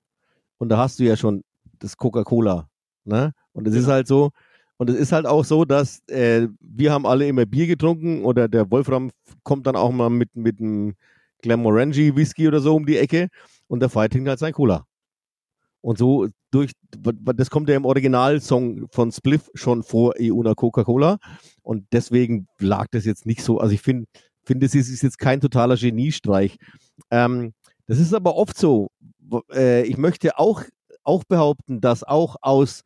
Und 0.59 0.69
da 0.69 0.79
hast 0.79 0.99
du 0.99 1.05
ja 1.05 1.17
schon 1.17 1.43
das 1.81 1.97
Coca-Cola. 1.97 2.69
Ne? 3.05 3.33
Und 3.53 3.67
es 3.67 3.75
ja. 3.75 3.81
ist 3.81 3.87
halt 3.89 4.07
so, 4.07 4.31
und 4.77 4.89
es 4.89 4.97
ist 4.97 5.13
halt 5.13 5.27
auch 5.27 5.45
so, 5.45 5.65
dass 5.65 6.01
äh, 6.09 6.49
wir 6.61 6.93
haben 6.93 7.07
alle 7.07 7.27
immer 7.27 7.45
Bier 7.45 7.67
getrunken 7.67 8.25
oder 8.25 8.49
der 8.49 8.71
Wolfram 8.71 9.11
kommt 9.43 9.67
dann 9.67 9.77
auch 9.77 9.91
mal 9.91 10.09
mit, 10.09 10.35
mit 10.35 10.61
einem 10.61 10.95
Glenmorangie 11.43 12.15
Whisky 12.17 12.49
oder 12.49 12.61
so 12.61 12.77
um 12.77 12.87
die 12.87 12.97
Ecke 12.97 13.29
und 13.67 13.81
der 13.81 13.91
Fight 13.91 14.13
trinkt 14.13 14.29
halt 14.29 14.39
sein 14.39 14.53
Cola. 14.53 14.87
Und 15.83 15.99
so 15.99 16.29
durch, 16.51 16.73
das 16.91 17.51
kommt 17.51 17.69
ja 17.69 17.77
im 17.77 17.85
Originalsong 17.85 18.87
von 18.91 19.13
Spliff 19.13 19.51
schon 19.55 19.83
vor 19.83 20.15
EUNA 20.19 20.55
Coca-Cola 20.55 21.19
und 21.63 21.87
deswegen 21.93 22.49
lag 22.59 22.87
das 22.91 23.05
jetzt 23.05 23.25
nicht 23.25 23.43
so, 23.43 23.59
also 23.59 23.73
ich 23.75 23.81
finde, 23.81 24.07
finde, 24.45 24.67
es 24.67 24.75
ist 24.75 25.03
jetzt 25.03 25.19
kein 25.19 25.41
totaler 25.41 25.77
Geniestreich. 25.77 26.57
Ähm, 27.11 27.53
das 27.87 27.99
ist 27.99 28.15
aber 28.15 28.35
oft 28.37 28.57
so. 28.57 28.91
Äh, 29.53 29.83
ich 29.83 29.97
möchte 29.97 30.39
auch 30.39 30.63
auch 31.05 31.25
behaupten, 31.25 31.81
dass 31.81 32.05
auch 32.05 32.37
aus 32.41 32.85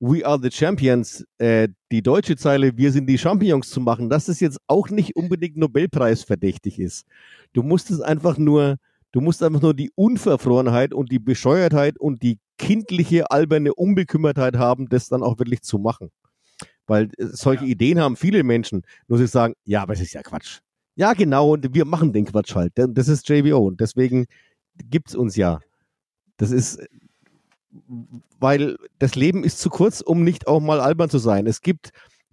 We 0.00 0.24
Are 0.24 0.40
the 0.40 0.50
Champions 0.50 1.24
äh, 1.38 1.68
die 1.92 2.02
deutsche 2.02 2.34
Zeile 2.36 2.76
Wir 2.76 2.90
sind 2.90 3.06
die 3.06 3.18
Champions 3.18 3.68
zu 3.68 3.80
machen, 3.80 4.08
dass 4.08 4.28
es 4.28 4.40
jetzt 4.40 4.58
auch 4.66 4.88
nicht 4.88 5.14
unbedingt 5.14 5.58
Nobelpreis 5.58 6.24
verdächtig 6.24 6.78
ist. 6.78 7.06
Du 7.52 7.62
musst 7.62 7.90
es 7.90 8.00
einfach 8.00 8.38
nur, 8.38 8.76
du 9.12 9.20
musst 9.20 9.42
einfach 9.42 9.60
nur 9.60 9.74
die 9.74 9.90
Unverfrorenheit 9.94 10.94
und 10.94 11.12
die 11.12 11.18
Bescheuertheit 11.18 11.98
und 11.98 12.22
die 12.22 12.38
kindliche, 12.56 13.30
alberne 13.30 13.74
Unbekümmertheit 13.74 14.56
haben, 14.56 14.88
das 14.88 15.08
dann 15.08 15.22
auch 15.22 15.38
wirklich 15.38 15.60
zu 15.62 15.78
machen. 15.78 16.10
Weil 16.86 17.10
äh, 17.18 17.26
solche 17.26 17.64
ja. 17.64 17.70
Ideen 17.70 18.00
haben 18.00 18.16
viele 18.16 18.42
Menschen, 18.42 18.82
nur 19.06 19.18
sie 19.18 19.26
sagen, 19.26 19.54
ja, 19.64 19.82
aber 19.82 19.92
es 19.92 20.00
ist 20.00 20.14
ja 20.14 20.22
Quatsch. 20.22 20.60
Ja, 20.96 21.12
genau, 21.12 21.52
und 21.52 21.74
wir 21.74 21.84
machen 21.84 22.12
den 22.12 22.24
Quatsch 22.24 22.54
halt. 22.54 22.72
Das 22.74 23.08
ist 23.08 23.28
JBO 23.28 23.58
und 23.58 23.80
deswegen 23.80 24.26
gibt 24.76 25.10
es 25.10 25.14
uns 25.14 25.36
ja. 25.36 25.60
Das 26.38 26.50
ist, 26.50 26.82
weil 28.38 28.76
das 28.98 29.14
Leben 29.14 29.44
ist 29.44 29.58
zu 29.58 29.70
kurz, 29.70 30.00
um 30.00 30.24
nicht 30.24 30.46
auch 30.46 30.60
mal 30.60 30.80
albern 30.80 31.10
zu 31.10 31.18
sein. 31.18 31.46
Es 31.46 31.60
gibt, 31.60 31.90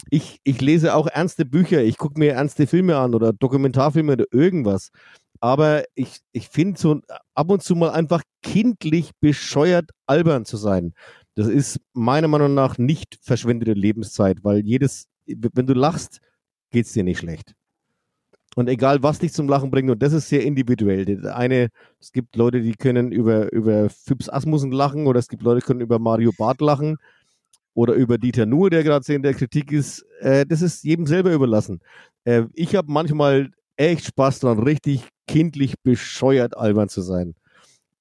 ich, 0.10 0.40
ich 0.44 0.62
lese 0.62 0.96
auch 0.96 1.08
ernste 1.08 1.46
Bücher, 1.46 1.84
ich 1.84 1.98
gucke 1.98 2.20
mir 2.20 2.34
ernste 2.34 2.68
Filme 2.68 2.98
an 2.98 3.14
oder 3.14 3.34
Dokumentarfilme 3.34 4.14
oder 4.14 4.26
irgendwas. 4.32 4.90
Aber 5.40 5.84
ich, 5.94 6.20
ich 6.32 6.50
finde 6.50 6.80
so 6.80 7.02
ab 7.36 7.52
und 7.52 7.62
zu 7.62 7.76
mal 7.76 7.92
einfach 7.92 8.24
kindlich 8.42 9.12
bescheuert 9.20 9.92
albern 10.08 10.46
zu 10.46 10.58
sein. 10.58 10.94
Das 11.36 11.48
ist 11.48 11.80
meiner 11.94 12.28
Meinung 12.28 12.56
nach 12.56 12.80
nicht 12.80 13.20
verschwendete 13.22 13.74
Lebenszeit, 13.74 14.44
weil 14.44 14.66
jedes, 14.66 15.06
wenn 15.28 15.68
du 15.68 15.74
lachst, 15.74 16.20
geht 16.72 16.88
es 16.88 16.94
dir 16.94 17.04
nicht 17.04 17.20
schlecht. 17.20 17.54
Und 18.56 18.69
egal, 18.69 19.03
was 19.03 19.19
dich 19.19 19.34
zum 19.34 19.48
Lachen 19.48 19.69
bringt, 19.69 19.91
und 19.91 20.02
das 20.02 20.14
ist 20.14 20.30
sehr 20.30 20.44
individuell. 20.44 21.28
Eine, 21.28 21.69
es 21.99 22.11
gibt 22.11 22.36
Leute, 22.36 22.61
die 22.61 22.74
können 22.74 23.11
über, 23.11 23.52
über 23.52 23.90
Phipps 23.90 24.30
Asmussen 24.30 24.72
lachen, 24.72 25.06
oder 25.06 25.19
es 25.19 25.28
gibt 25.28 25.44
Leute, 25.44 25.60
die 25.60 25.65
können 25.65 25.82
über 25.82 25.99
Mario 25.99 26.32
Barth 26.36 26.61
lachen, 26.61 26.98
oder 27.76 27.94
über 27.94 28.18
Dieter 28.18 28.48
Nuhr, 28.48 28.72
der 28.72 28.84
gerade 28.84 29.14
in 29.14 29.22
der 29.22 29.36
Kritik 29.36 29.72
ist. 29.72 30.03
Äh, 30.19 30.45
das 30.48 30.64
ist 30.64 30.84
jedem 30.84 31.06
selber 31.06 31.32
überlassen. 31.32 31.82
Äh, 32.24 32.45
ich 32.53 32.76
habe 32.76 32.91
manchmal 32.91 33.52
echt 33.76 34.06
Spaß 34.06 34.40
dran, 34.40 34.57
richtig 34.60 35.07
kindlich 35.28 35.76
bescheuert 35.84 36.57
albern 36.57 36.90
zu 36.90 37.02
sein. 37.02 37.36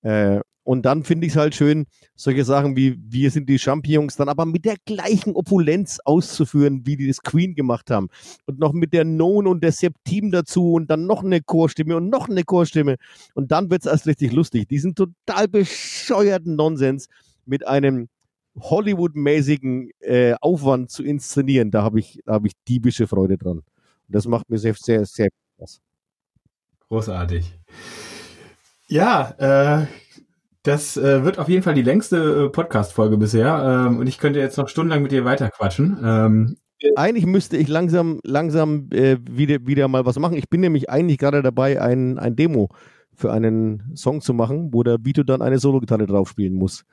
Äh, 0.01 0.41
und 0.67 0.83
dann 0.83 1.05
finde 1.05 1.29
ich 1.29 1.35
es 1.35 1.37
halt 1.37 1.55
schön, 1.55 1.87
solche 2.17 2.45
Sachen 2.45 2.75
wie 2.75 2.99
wir 2.99 3.31
sind 3.31 3.49
die 3.49 3.61
Champions 3.61 4.17
dann 4.17 4.29
aber 4.29 4.47
mit 4.47 4.65
der 4.65 4.75
gleichen 4.85 5.37
Opulenz 5.37 6.01
auszuführen, 6.05 6.85
wie 6.85 6.97
die 6.97 7.07
das 7.07 7.23
Queen 7.23 7.55
gemacht 7.55 7.89
haben. 7.89 8.09
Und 8.47 8.59
noch 8.59 8.73
mit 8.73 8.93
der 8.93 9.05
Non 9.05 9.47
und 9.47 9.63
der 9.63 9.71
Septim 9.71 10.33
dazu 10.33 10.73
und 10.73 10.91
dann 10.91 11.07
noch 11.07 11.23
eine 11.23 11.41
Chorstimme 11.41 11.97
und 11.97 12.11
noch 12.11 12.29
eine 12.29 12.43
Chorstimme. 12.43 12.97
Und 13.35 13.53
dann 13.53 13.71
wird 13.71 13.83
es 13.83 13.87
erst 13.87 14.09
richtig 14.09 14.33
lustig. 14.33 14.67
Diesen 14.67 14.97
total 14.97 15.47
bescheuerten 15.47 16.57
Nonsens 16.57 17.07
mit 17.45 17.65
einem 17.65 18.09
Hollywood-mäßigen 18.59 19.91
äh, 20.01 20.35
Aufwand 20.41 20.91
zu 20.91 21.05
inszenieren, 21.05 21.71
da 21.71 21.85
habe 21.85 22.01
ich, 22.01 22.23
hab 22.27 22.45
ich 22.45 22.55
diebische 22.67 23.07
Freude 23.07 23.39
dran. 23.39 23.59
Und 23.59 23.65
das 24.09 24.27
macht 24.27 24.51
mir 24.51 24.59
sehr, 24.59 24.75
sehr, 24.75 25.05
sehr 25.07 25.29
Spaß. 25.59 25.81
Großartig. 26.89 27.57
Ja, 28.89 29.31
äh, 29.39 29.87
das 30.67 30.97
äh, 30.97 31.25
wird 31.25 31.39
auf 31.39 31.49
jeden 31.49 31.63
Fall 31.63 31.75
die 31.75 31.83
längste 31.83 32.47
äh, 32.47 32.49
Podcast-Folge 32.49 33.17
bisher. 33.17 33.87
Ähm, 33.89 33.99
und 33.99 34.07
ich 34.07 34.19
könnte 34.19 34.41
jetzt 34.41 34.57
noch 34.57 34.69
stundenlang 34.69 35.03
mit 35.03 35.13
dir 35.13 35.25
weiterquatschen. 35.25 35.99
Ähm, 36.03 36.57
eigentlich 36.95 37.27
müsste 37.27 37.57
ich 37.57 37.69
langsam, 37.69 38.21
langsam 38.25 38.89
äh, 38.93 39.17
wieder, 39.31 39.67
wieder 39.67 39.89
mal 39.89 40.05
was 40.05 40.19
machen. 40.19 40.37
Ich 40.37 40.49
bin 40.49 40.61
nämlich 40.61 40.91
eigentlich 40.91 41.19
gerade 41.19 41.43
dabei, 41.43 41.81
ein, 41.81 42.19
ein 42.19 42.37
Demo 42.37 42.69
für 43.15 43.33
einen 43.33 43.93
Song 43.95 44.21
zu 44.21 44.35
machen, 44.35 44.75
wo 44.75 44.83
der 44.83 44.99
Vito 45.03 45.23
dann 45.23 45.41
eine 45.41 45.59
Solo-Gitarre 45.59 46.07
drauf 46.07 46.29
spielen 46.29 46.55
muss. 46.55 46.85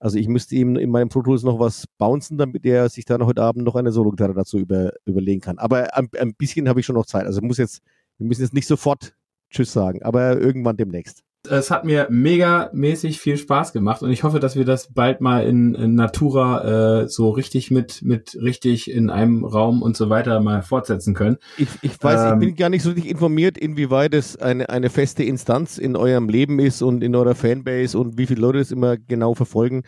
Also 0.00 0.18
ich 0.18 0.28
müsste 0.28 0.54
ihm 0.54 0.76
in 0.76 0.90
meinem 0.90 1.10
Pro 1.10 1.22
Tools 1.22 1.42
noch 1.42 1.60
was 1.60 1.84
bouncen, 1.98 2.38
damit 2.38 2.64
er 2.64 2.88
sich 2.88 3.04
dann 3.04 3.24
heute 3.24 3.42
Abend 3.42 3.64
noch 3.64 3.76
eine 3.76 3.92
Solo-Gitarre 3.92 4.34
dazu 4.34 4.58
über, 4.58 4.92
überlegen 5.04 5.42
kann. 5.42 5.58
Aber 5.58 5.94
ein, 5.96 6.08
ein 6.18 6.34
bisschen 6.34 6.68
habe 6.68 6.80
ich 6.80 6.86
schon 6.86 6.96
noch 6.96 7.06
Zeit. 7.06 7.26
Also 7.26 7.42
muss 7.42 7.58
jetzt, 7.58 7.82
wir 8.18 8.26
müssen 8.26 8.42
jetzt 8.42 8.54
nicht 8.54 8.66
sofort 8.66 9.14
Tschüss 9.50 9.72
sagen, 9.72 10.02
aber 10.02 10.40
irgendwann 10.40 10.76
demnächst. 10.76 11.22
Es 11.50 11.70
hat 11.70 11.84
mir 11.84 12.06
mega 12.10 12.70
mäßig 12.72 13.20
viel 13.20 13.36
Spaß 13.36 13.72
gemacht 13.72 14.02
und 14.02 14.10
ich 14.10 14.22
hoffe, 14.22 14.40
dass 14.40 14.56
wir 14.56 14.64
das 14.64 14.92
bald 14.92 15.20
mal 15.20 15.44
in, 15.44 15.74
in 15.74 15.94
Natura 15.94 17.02
äh, 17.02 17.08
so 17.08 17.30
richtig 17.30 17.70
mit, 17.70 18.02
mit 18.02 18.36
richtig 18.40 18.90
in 18.90 19.10
einem 19.10 19.44
Raum 19.44 19.82
und 19.82 19.96
so 19.96 20.10
weiter 20.10 20.40
mal 20.40 20.62
fortsetzen 20.62 21.14
können. 21.14 21.38
Ich, 21.58 21.68
ich 21.82 22.02
weiß, 22.02 22.32
ähm, 22.32 22.40
ich 22.40 22.48
bin 22.48 22.56
gar 22.56 22.68
nicht 22.68 22.82
so 22.82 22.90
richtig 22.90 23.10
informiert, 23.10 23.58
inwieweit 23.58 24.14
es 24.14 24.36
eine, 24.36 24.68
eine 24.68 24.90
feste 24.90 25.24
Instanz 25.24 25.78
in 25.78 25.96
eurem 25.96 26.28
Leben 26.28 26.58
ist 26.60 26.82
und 26.82 27.02
in 27.02 27.14
eurer 27.16 27.34
Fanbase 27.34 27.98
und 27.98 28.16
wie 28.16 28.26
viele 28.26 28.40
Leute 28.40 28.58
das 28.58 28.70
immer 28.70 28.96
genau 28.96 29.34
verfolgen. 29.34 29.82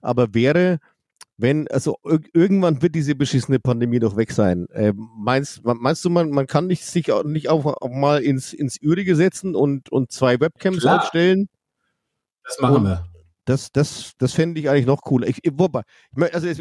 Aber 0.00 0.34
wäre 0.34 0.78
wenn, 1.38 1.68
also 1.68 1.98
irgendwann 2.02 2.82
wird 2.82 2.96
diese 2.96 3.14
beschissene 3.14 3.60
Pandemie 3.60 4.00
doch 4.00 4.16
weg 4.16 4.32
sein. 4.32 4.66
Äh, 4.70 4.92
meinst, 4.96 5.62
meinst 5.64 6.04
du, 6.04 6.10
man, 6.10 6.30
man 6.30 6.48
kann 6.48 6.66
nicht 6.66 6.84
sich 6.84 7.12
auch 7.12 7.22
nicht 7.22 7.48
auch, 7.48 7.64
auch 7.64 7.90
mal 7.90 8.22
ins, 8.22 8.52
ins 8.52 8.76
Ürige 8.82 9.14
setzen 9.14 9.54
und, 9.54 9.90
und 9.90 10.10
zwei 10.10 10.40
Webcams 10.40 10.80
Klar. 10.80 11.00
aufstellen? 11.00 11.48
Das 12.44 12.58
machen 12.60 12.76
und 12.76 12.84
wir. 12.84 13.04
Das, 13.44 13.72
das, 13.72 14.12
das 14.18 14.34
fände 14.34 14.60
ich 14.60 14.68
eigentlich 14.68 14.84
noch 14.84 15.00
cooler. 15.00 15.26
Ich, 15.26 15.40
wobei, 15.52 15.82
ich, 16.14 16.34
also 16.34 16.48
ich, 16.48 16.60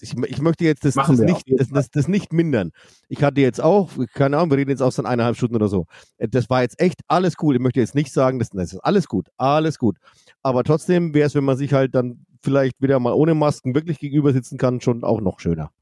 ich, 0.00 0.40
möchte 0.40 0.64
jetzt 0.64 0.84
das, 0.84 0.94
das 0.94 1.08
nicht, 1.10 1.44
das, 1.46 1.68
das, 1.68 1.90
das, 1.90 2.08
nicht 2.08 2.32
mindern. 2.32 2.72
Ich 3.08 3.22
hatte 3.22 3.40
jetzt 3.40 3.60
auch, 3.60 3.92
keine 4.12 4.38
Ahnung, 4.38 4.50
wir 4.50 4.58
reden 4.58 4.70
jetzt 4.70 4.82
auch 4.82 4.90
seit 4.90 5.06
eineinhalb 5.06 5.36
Stunden 5.36 5.54
oder 5.54 5.68
so. 5.68 5.86
Äh, 6.16 6.26
das 6.26 6.50
war 6.50 6.62
jetzt 6.62 6.80
echt 6.80 7.02
alles 7.06 7.34
cool. 7.42 7.54
Ich 7.54 7.60
möchte 7.60 7.78
jetzt 7.78 7.94
nicht 7.94 8.12
sagen, 8.12 8.40
das, 8.40 8.48
das 8.50 8.72
ist 8.72 8.80
alles 8.80 9.06
gut, 9.06 9.28
alles 9.36 9.78
gut. 9.78 9.98
Aber 10.42 10.64
trotzdem 10.64 11.14
wäre 11.14 11.28
es, 11.28 11.36
wenn 11.36 11.44
man 11.44 11.58
sich 11.58 11.72
halt 11.72 11.94
dann 11.94 12.26
vielleicht 12.46 12.80
wieder 12.80 13.00
mal 13.00 13.12
ohne 13.12 13.34
Masken 13.34 13.74
wirklich 13.74 13.98
gegenüber 13.98 14.32
sitzen 14.32 14.56
kann, 14.56 14.80
schon 14.80 15.02
auch 15.02 15.20
noch 15.20 15.40
schöner. 15.40 15.72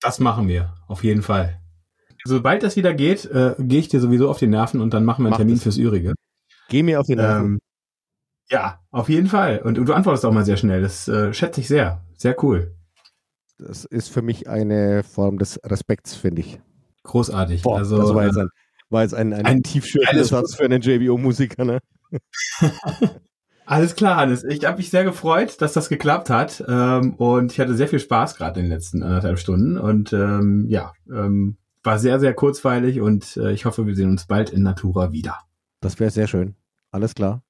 Das 0.00 0.18
machen 0.18 0.48
wir, 0.48 0.74
auf 0.86 1.04
jeden 1.04 1.20
Fall. 1.20 1.60
Sobald 2.24 2.62
das 2.62 2.76
wieder 2.76 2.94
geht, 2.94 3.26
äh, 3.26 3.54
gehe 3.58 3.80
ich 3.80 3.88
dir 3.88 4.00
sowieso 4.00 4.30
auf 4.30 4.38
die 4.38 4.46
Nerven 4.46 4.80
und 4.80 4.94
dann 4.94 5.04
machen 5.04 5.22
wir 5.22 5.26
einen 5.26 5.32
Mach 5.32 5.36
Termin 5.36 5.56
das. 5.56 5.64
fürs 5.64 5.76
Ürige. 5.76 6.14
Geh 6.70 6.82
mir 6.82 7.00
auf 7.00 7.06
die 7.06 7.16
Nerven. 7.16 7.44
Ähm, 7.44 7.58
ja, 8.50 8.80
auf 8.90 9.10
jeden 9.10 9.28
Fall. 9.28 9.58
Und, 9.58 9.78
und, 9.78 9.86
du 9.86 9.92
antwortest 9.92 10.24
auch 10.24 10.32
mal 10.32 10.46
sehr 10.46 10.56
schnell. 10.56 10.80
Das 10.80 11.06
äh, 11.06 11.34
schätze 11.34 11.60
ich 11.60 11.68
sehr. 11.68 12.02
Sehr 12.16 12.42
cool. 12.42 12.74
Das 13.58 13.84
ist 13.84 14.08
für 14.08 14.22
mich 14.22 14.48
eine 14.48 15.02
Form 15.02 15.38
des 15.38 15.60
Respekts, 15.62 16.14
finde 16.14 16.40
ich. 16.40 16.60
Großartig. 17.02 17.60
Boah, 17.62 17.76
also, 17.76 17.98
das 17.98 18.14
war 18.14 18.24
jetzt 18.24 18.38
ein, 18.38 18.48
war 18.88 19.02
jetzt 19.02 19.14
ein, 19.14 19.34
ein, 19.34 19.44
ein 19.44 19.62
tiefschürfender 19.62 20.24
Satz 20.24 20.54
für 20.54 20.64
einen 20.64 20.80
JBO-Musiker, 20.80 21.64
ne? 21.66 21.80
Alles 23.68 23.96
klar, 23.96 24.16
Hannes. 24.16 24.44
Ich 24.44 24.64
habe 24.64 24.78
mich 24.78 24.88
sehr 24.88 25.04
gefreut, 25.04 25.60
dass 25.60 25.74
das 25.74 25.90
geklappt 25.90 26.30
hat. 26.30 26.64
Ähm, 26.66 27.12
und 27.16 27.52
ich 27.52 27.60
hatte 27.60 27.74
sehr 27.74 27.86
viel 27.86 27.98
Spaß 27.98 28.36
gerade 28.36 28.60
in 28.60 28.64
den 28.64 28.72
letzten 28.72 29.02
anderthalb 29.02 29.38
Stunden. 29.38 29.76
Und 29.76 30.14
ähm, 30.14 30.64
ja, 30.70 30.94
ähm, 31.06 31.58
war 31.82 31.98
sehr, 31.98 32.18
sehr 32.18 32.32
kurzweilig 32.32 33.02
und 33.02 33.36
äh, 33.36 33.52
ich 33.52 33.66
hoffe, 33.66 33.86
wir 33.86 33.94
sehen 33.94 34.08
uns 34.08 34.26
bald 34.26 34.48
in 34.48 34.62
Natura 34.62 35.12
wieder. 35.12 35.36
Das 35.80 36.00
wäre 36.00 36.10
sehr 36.10 36.26
schön. 36.26 36.56
Alles 36.92 37.14
klar. 37.14 37.42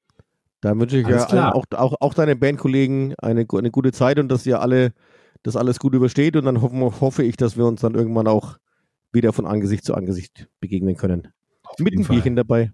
Dann 0.60 0.80
wünsche 0.80 0.98
ich 0.98 1.06
alles 1.06 1.30
ja 1.30 1.54
auch, 1.54 1.66
auch, 1.76 1.94
auch 2.00 2.14
deinen 2.14 2.40
Bandkollegen 2.40 3.14
eine, 3.22 3.46
eine 3.52 3.70
gute 3.70 3.92
Zeit 3.92 4.18
und 4.18 4.28
dass 4.28 4.44
ihr 4.44 4.60
alle 4.60 4.94
das 5.44 5.54
alles 5.54 5.78
gut 5.78 5.94
übersteht. 5.94 6.34
Und 6.34 6.46
dann 6.46 6.62
hoffen, 6.62 6.82
hoffe 7.00 7.22
ich, 7.22 7.36
dass 7.36 7.56
wir 7.56 7.64
uns 7.64 7.82
dann 7.82 7.94
irgendwann 7.94 8.26
auch 8.26 8.58
wieder 9.12 9.32
von 9.32 9.46
Angesicht 9.46 9.84
zu 9.84 9.94
Angesicht 9.94 10.48
begegnen 10.58 10.96
können. 10.96 11.28
Auf 11.62 11.78
Mit 11.78 11.94
einem 11.94 12.08
Bierchen 12.08 12.34
dabei. 12.34 12.72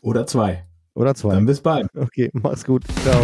Oder 0.00 0.26
zwei. 0.26 0.69
Oder 0.94 1.14
zwei. 1.14 1.34
Dann 1.34 1.46
bis 1.46 1.60
bald. 1.60 1.88
Okay, 1.96 2.30
mach's 2.32 2.64
gut. 2.64 2.84
Ciao. 3.02 3.22